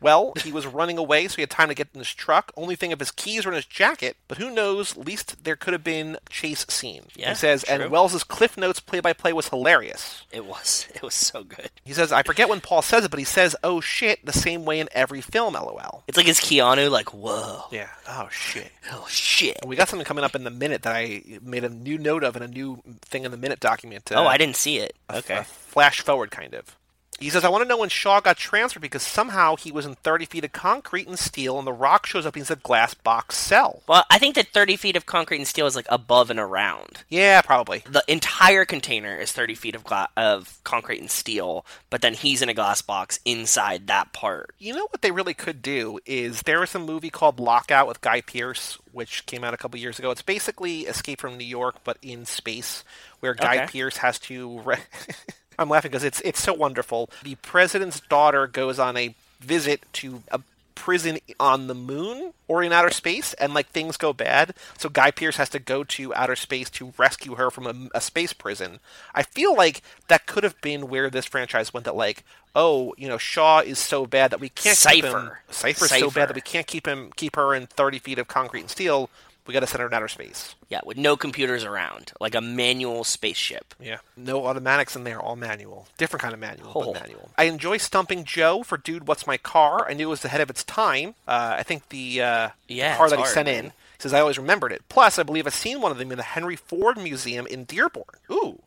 Well, 0.00 0.32
he 0.42 0.50
was 0.52 0.66
running 0.66 0.96
away, 0.98 1.28
so 1.28 1.36
he 1.36 1.42
had 1.42 1.50
time 1.50 1.68
to 1.68 1.74
get 1.74 1.88
in 1.92 1.98
his 2.00 2.12
truck. 2.14 2.52
Only 2.56 2.74
thing 2.76 2.92
of 2.92 3.00
his 3.00 3.10
keys 3.10 3.44
were 3.44 3.52
in 3.52 3.56
his 3.56 3.66
jacket, 3.66 4.16
but 4.28 4.38
who 4.38 4.50
knows? 4.50 4.96
Least 4.96 5.44
there 5.44 5.56
could 5.56 5.72
have 5.74 5.84
been 5.84 6.16
chase 6.30 6.64
scene. 6.68 7.02
Yeah, 7.14 7.30
he 7.30 7.34
says, 7.34 7.64
true. 7.64 7.74
and 7.74 7.90
Wells's 7.90 8.24
Cliff 8.24 8.56
Notes 8.56 8.80
play-by-play 8.80 9.32
was 9.34 9.48
hilarious. 9.48 10.22
It 10.32 10.44
was. 10.46 10.86
It 11.00 11.02
was 11.02 11.14
so 11.14 11.44
good. 11.44 11.70
He 11.84 11.92
says, 11.94 12.12
I 12.12 12.22
forget 12.22 12.48
when 12.48 12.60
Paul 12.60 12.82
says 12.82 13.04
it, 13.04 13.10
but 13.10 13.18
he 13.18 13.24
says, 13.24 13.56
"Oh 13.64 13.80
shit," 13.80 14.24
the 14.26 14.32
same 14.34 14.64
way 14.66 14.80
in 14.80 14.88
every 14.92 15.20
film. 15.22 15.54
LOL. 15.54 16.02
It's 16.06 16.16
like 16.18 16.28
it's 16.28 16.40
Keanu. 16.40 16.90
Like 16.90 17.14
whoa. 17.14 17.62
Yeah. 17.70 17.88
Oh 18.06 18.28
shit. 18.30 18.70
Oh 18.92 19.06
shit. 19.08 19.58
We 19.66 19.76
got 19.76 19.88
something 19.88 20.04
coming 20.04 20.24
up 20.24 20.34
in 20.34 20.44
the 20.44 20.50
minute 20.50 20.82
that 20.82 20.94
I 20.94 21.22
made 21.42 21.64
a 21.64 21.68
new 21.70 21.96
note 21.96 22.22
of 22.22 22.36
in 22.36 22.42
a 22.42 22.48
new 22.48 22.82
thing 23.02 23.24
in 23.24 23.30
the 23.30 23.36
minute 23.38 23.60
document. 23.60 24.10
Oh, 24.14 24.24
uh, 24.24 24.28
I 24.28 24.36
didn't 24.36 24.56
see 24.56 24.78
it. 24.78 24.94
a 25.08 25.16
Okay. 25.18 25.42
flash 25.44 26.00
forward 26.00 26.30
kind 26.30 26.52
of. 26.54 26.76
He 27.20 27.28
says, 27.30 27.44
I 27.44 27.50
want 27.50 27.62
to 27.62 27.68
know 27.68 27.76
when 27.78 27.90
Shaw 27.90 28.20
got 28.20 28.38
transferred 28.38 28.80
because 28.80 29.02
somehow 29.02 29.54
he 29.56 29.70
was 29.70 29.84
in 29.84 29.94
30 29.96 30.24
feet 30.24 30.44
of 30.44 30.52
concrete 30.52 31.06
and 31.06 31.18
steel 31.18 31.58
and 31.58 31.66
the 31.66 31.72
rock 31.72 32.06
shows 32.06 32.24
up 32.24 32.34
he's 32.34 32.50
a 32.50 32.56
glass 32.56 32.94
box 32.94 33.36
cell. 33.36 33.82
Well, 33.86 34.04
I 34.10 34.18
think 34.18 34.34
that 34.36 34.48
30 34.48 34.76
feet 34.76 34.96
of 34.96 35.04
concrete 35.04 35.36
and 35.36 35.46
steel 35.46 35.66
is 35.66 35.76
like 35.76 35.84
above 35.90 36.30
and 36.30 36.40
around. 36.40 37.04
Yeah, 37.10 37.42
probably. 37.42 37.84
The 37.88 38.02
entire 38.08 38.64
container 38.64 39.14
is 39.16 39.32
30 39.32 39.54
feet 39.54 39.74
of 39.74 39.84
gla- 39.84 40.08
of 40.16 40.58
concrete 40.64 41.00
and 41.00 41.10
steel, 41.10 41.66
but 41.90 42.00
then 42.00 42.14
he's 42.14 42.40
in 42.40 42.48
a 42.48 42.54
glass 42.54 42.80
box 42.80 43.20
inside 43.26 43.86
that 43.88 44.12
part. 44.14 44.54
You 44.58 44.72
know 44.74 44.86
what 44.90 45.02
they 45.02 45.10
really 45.10 45.34
could 45.34 45.60
do 45.60 45.98
is 46.06 46.42
there 46.42 46.60
was 46.60 46.74
a 46.74 46.78
movie 46.78 47.10
called 47.10 47.38
Lockout 47.38 47.86
with 47.86 48.00
Guy 48.00 48.22
Pearce, 48.22 48.78
which 48.92 49.26
came 49.26 49.44
out 49.44 49.52
a 49.52 49.58
couple 49.58 49.78
years 49.78 49.98
ago. 49.98 50.10
It's 50.10 50.22
basically 50.22 50.80
Escape 50.86 51.20
from 51.20 51.36
New 51.36 51.44
York, 51.44 51.76
but 51.84 51.98
in 52.00 52.24
space, 52.24 52.82
where 53.20 53.34
Guy 53.34 53.56
Okay. 53.64 53.66
Pearce 53.66 53.98
has 53.98 54.18
to. 54.20 54.60
Re- 54.60 54.76
I'm 55.60 55.68
laughing 55.68 55.90
because 55.90 56.04
it's 56.04 56.22
it's 56.22 56.42
so 56.42 56.54
wonderful. 56.54 57.10
The 57.22 57.34
president's 57.36 58.00
daughter 58.00 58.46
goes 58.46 58.78
on 58.78 58.96
a 58.96 59.14
visit 59.40 59.84
to 59.94 60.22
a 60.32 60.40
prison 60.74 61.18
on 61.38 61.66
the 61.66 61.74
moon 61.74 62.32
or 62.48 62.62
in 62.62 62.72
outer 62.72 62.90
space, 62.90 63.34
and 63.34 63.52
like 63.52 63.68
things 63.68 63.98
go 63.98 64.14
bad. 64.14 64.54
So 64.78 64.88
Guy 64.88 65.10
Pearce 65.10 65.36
has 65.36 65.50
to 65.50 65.58
go 65.58 65.84
to 65.84 66.14
outer 66.14 66.34
space 66.34 66.70
to 66.70 66.94
rescue 66.96 67.34
her 67.34 67.50
from 67.50 67.66
a, 67.66 67.96
a 67.98 68.00
space 68.00 68.32
prison. 68.32 68.80
I 69.14 69.22
feel 69.22 69.54
like 69.54 69.82
that 70.08 70.26
could 70.26 70.44
have 70.44 70.58
been 70.62 70.88
where 70.88 71.10
this 71.10 71.26
franchise 71.26 71.74
went. 71.74 71.84
That 71.84 71.94
like, 71.94 72.24
oh, 72.56 72.94
you 72.96 73.06
know, 73.06 73.18
Shaw 73.18 73.60
is 73.60 73.78
so 73.78 74.06
bad 74.06 74.30
that 74.30 74.40
we 74.40 74.48
can't 74.48 74.78
keep 74.94 75.04
him. 75.04 75.30
Cypher. 75.50 75.86
So 76.00 76.10
bad 76.10 76.30
that 76.30 76.34
we 76.36 76.40
can't 76.40 76.66
keep 76.66 76.88
him 76.88 77.12
keep 77.14 77.36
her 77.36 77.54
in 77.54 77.66
30 77.66 77.98
feet 77.98 78.18
of 78.18 78.28
concrete 78.28 78.62
and 78.62 78.70
steel. 78.70 79.10
We 79.46 79.54
got 79.54 79.60
to 79.60 79.66
send 79.66 79.80
her 79.80 79.86
in 79.88 79.94
outer 79.94 80.08
space. 80.08 80.54
Yeah, 80.68 80.80
with 80.84 80.96
no 80.96 81.16
computers 81.16 81.64
around, 81.64 82.12
like 82.20 82.34
a 82.34 82.40
manual 82.40 83.04
spaceship. 83.04 83.74
Yeah. 83.80 83.98
No 84.16 84.46
automatics 84.46 84.94
in 84.96 85.04
there, 85.04 85.18
all 85.20 85.36
manual. 85.36 85.88
Different 85.98 86.22
kind 86.22 86.34
of 86.34 86.40
manual, 86.40 86.70
Oh. 86.74 86.92
but 86.92 87.02
manual. 87.02 87.30
I 87.36 87.44
enjoy 87.44 87.78
stumping 87.78 88.24
Joe 88.24 88.62
for 88.62 88.76
Dude, 88.78 89.06
What's 89.08 89.26
My 89.26 89.36
Car? 89.36 89.88
I 89.88 89.94
knew 89.94 90.06
it 90.08 90.10
was 90.10 90.24
ahead 90.24 90.40
of 90.40 90.50
its 90.50 90.62
time. 90.64 91.14
Uh, 91.26 91.56
I 91.58 91.62
think 91.62 91.88
the 91.88 92.22
uh, 92.22 92.48
Yeah, 92.68 92.96
car 92.96 93.06
it's 93.06 93.14
that 93.16 93.20
he 93.20 93.26
sent 93.26 93.46
man. 93.46 93.64
in 93.66 93.72
says 94.02 94.14
I 94.14 94.20
always 94.20 94.38
remembered 94.38 94.72
it. 94.72 94.82
Plus, 94.88 95.18
I 95.18 95.22
believe 95.22 95.46
I've 95.46 95.54
seen 95.54 95.80
one 95.80 95.92
of 95.92 95.98
them 95.98 96.10
in 96.10 96.16
the 96.16 96.22
Henry 96.22 96.56
Ford 96.56 96.96
Museum 96.98 97.46
in 97.46 97.64
Dearborn. 97.64 98.04
Ooh. 98.30 98.60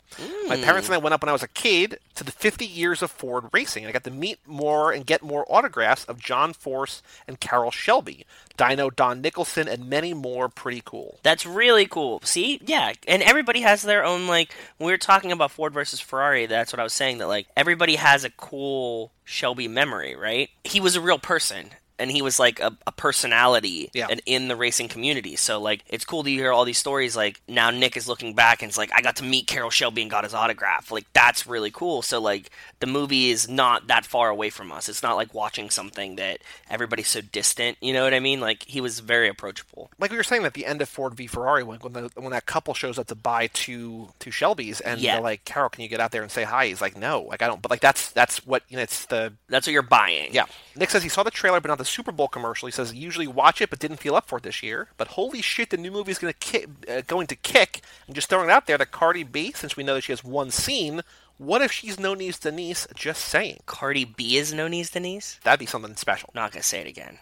My 0.48 0.58
parents 0.58 0.88
and 0.88 0.96
I 0.96 1.00
went 1.00 1.14
up 1.14 1.24
when 1.24 1.30
I 1.30 1.34
was 1.34 1.42
a 1.42 1.48
kid 1.48 1.98
to 2.16 2.24
the 2.24 2.32
50 2.32 2.66
years 2.66 3.02
of 3.02 3.10
Ford 3.10 3.46
racing. 3.52 3.84
and 3.84 3.90
I 3.90 3.94
got 3.94 4.04
to 4.04 4.12
meet 4.12 4.40
more 4.46 4.92
and 4.92 5.06
get 5.06 5.24
more 5.24 5.46
autographs 5.50 6.06
of 6.06 6.20
John 6.20 6.54
Force 6.54 7.02
and 7.28 7.40
Carroll 7.40 7.72
Shelby, 7.72 8.26
Dyno 8.58 8.96
Don 8.96 9.22
Nicholson, 9.22 9.68
and 9.68 9.90
many 9.90 10.14
more. 10.14 10.50
Pretty 10.50 10.82
cool. 10.86 11.20
That's 11.24 11.46
really 11.46 11.88
cool. 11.88 12.22
See, 12.24 12.62
yeah, 12.66 12.94
and 13.08 13.24
everybody 13.24 13.62
has 13.62 13.82
their 13.82 14.06
own 14.06 14.28
like. 14.28 14.54
When 14.78 14.86
we 14.86 14.94
were 14.94 14.98
talking 14.98 15.32
about 15.32 15.52
Ford 15.52 15.74
versus 15.74 16.00
Ferrari. 16.00 16.46
That's 16.46 16.72
what 16.72 16.80
I 16.80 16.84
was 16.84 16.94
saying. 16.94 17.18
That 17.18 17.28
like 17.28 17.48
everybody 17.58 17.96
has 17.96 18.24
a 18.24 18.30
cool 18.30 19.12
Shelby 19.24 19.68
memory, 19.68 20.16
right? 20.16 20.50
He 20.64 20.80
was 20.80 20.96
a 20.96 21.02
real 21.02 21.20
person. 21.20 21.70
And 22.04 22.12
he 22.12 22.22
was 22.22 22.38
like 22.40 22.60
a, 22.60 22.76
a 22.86 22.92
personality 22.92 23.90
Yeah. 23.94 24.08
and 24.10 24.22
in 24.26 24.48
the 24.50 24.56
racing 24.56 24.90
community. 24.90 25.36
So 25.38 25.60
like 25.62 25.84
it's 25.88 26.06
cool 26.06 26.24
to 26.24 26.30
hear 26.30 26.52
all 26.52 26.66
these 26.66 26.78
stories. 26.78 27.16
Like 27.16 27.42
now 27.48 27.70
Nick 27.72 27.96
is 27.98 28.08
looking 28.08 28.34
back 28.36 28.62
and 28.62 28.70
it's 28.70 28.78
like 28.78 28.92
I 28.94 29.02
got 29.02 29.16
to 29.18 29.24
meet 29.24 29.48
Carroll 29.48 29.70
Shelby 29.70 30.02
and 30.02 30.12
got 30.12 30.24
his 30.26 30.34
autograph. 30.34 30.92
Like 30.92 31.06
that's 31.14 31.48
really 31.48 31.72
cool. 31.72 32.02
So 32.02 32.20
like 32.20 32.50
the 32.80 32.88
movie 32.88 33.30
is 33.30 33.48
not 33.48 33.88
that 33.88 34.06
far 34.06 34.30
away 34.30 34.50
from 34.50 34.72
us. 34.72 34.90
It's 34.90 35.02
not 35.02 35.16
like 35.16 35.34
watching 35.34 35.70
something 35.70 36.18
that 36.18 36.40
everybody's 36.70 37.08
so 37.08 37.22
distant. 37.22 37.78
You 37.82 37.94
know 37.94 38.04
what 38.04 38.14
I 38.14 38.20
mean? 38.20 38.40
Like 38.42 38.64
he 38.64 38.82
was 38.82 39.00
very 39.00 39.30
approachable. 39.30 39.90
like 40.00 40.12
we 40.12 40.18
were 40.18 40.24
saying 40.24 40.44
at 40.46 40.54
the 40.54 40.66
end 40.66 40.82
of 40.82 40.90
Ford 40.90 41.14
v 41.16 41.28
Ferrari, 41.28 41.64
when 41.64 41.80
when, 41.80 41.94
the, 41.94 42.10
when 42.16 42.32
that 42.32 42.46
couple 42.46 42.74
shows 42.74 43.00
up 43.00 43.08
to 43.08 43.16
buy 43.16 43.48
two 43.54 44.10
two 44.20 44.30
Shelbys, 44.32 44.82
and 44.84 45.00
Yeah. 45.00 45.14
they're 45.16 45.24
like, 45.24 45.46
"Carroll, 45.46 45.70
can 45.70 45.82
you 45.84 45.88
get 45.90 46.00
out 46.00 46.12
there 46.12 46.22
and 46.22 46.32
say 46.32 46.44
hi?" 46.44 46.68
He's 46.68 46.82
like, 46.82 46.98
"No, 46.98 47.22
like 47.22 47.42
I 47.42 47.48
don't." 47.48 47.62
But 47.62 47.72
like 47.72 47.82
that's 47.82 48.12
that's 48.12 48.46
what 48.46 48.64
you 48.68 48.76
know. 48.78 48.84
It's 48.84 49.06
the 49.06 49.34
That's 49.48 49.66
what 49.68 49.72
you're 49.74 49.82
buying. 49.82 50.34
yeah. 50.34 50.46
Nick 50.76 50.90
says 50.90 51.04
he 51.04 51.10
saw 51.10 51.24
the 51.24 51.32
trailer, 51.32 51.62
but 51.62 51.70
not 51.70 51.78
the 51.78 51.86
Super 51.94 52.12
Bowl 52.12 52.28
commercial. 52.28 52.68
He 52.68 52.72
says 52.72 52.92
he 52.92 53.00
usually 53.00 53.28
watch 53.28 53.62
it, 53.62 53.70
but 53.70 53.80
didn't 53.80 53.98
feel 53.98 54.16
up 54.16 54.28
for 54.28 54.38
it 54.38 54.44
this 54.44 54.64
year. 54.64 54.90
But 54.98 55.10
holy 55.10 55.42
shit, 55.42 55.70
the 55.70 55.78
new 55.78 55.92
movie 55.92 56.12
is 56.12 56.20
going 56.20 56.34
to 56.34 56.40
kick, 56.40 56.68
uh, 56.90 57.02
going 57.06 57.28
to 57.28 57.36
kick. 57.36 57.82
And 58.08 58.16
just 58.16 58.30
throwing 58.30 58.50
it 58.50 58.52
out 58.52 58.66
there 58.66 58.78
that 58.78 58.92
Cardi 58.92 59.24
B, 59.24 59.52
since 59.54 59.78
we 59.78 59.84
know 59.84 59.96
that 59.96 60.04
she 60.04 60.12
has 60.12 60.24
one 60.24 60.52
scene, 60.52 61.02
what 61.38 61.62
if 61.62 61.72
she's 61.72 62.00
no 62.00 62.14
niece 62.14 62.40
Denise? 62.40 62.88
Just 62.96 63.24
saying, 63.26 63.62
Cardi 63.66 64.06
B 64.06 64.38
is 64.38 64.54
no 64.54 64.68
niece 64.68 64.90
Denise. 64.90 65.40
that'd 65.44 65.60
be 65.60 65.66
something 65.66 65.96
special. 65.96 66.30
Not 66.34 66.52
gonna 66.52 66.64
say 66.64 66.82
it 66.82 66.88
again, 66.88 67.20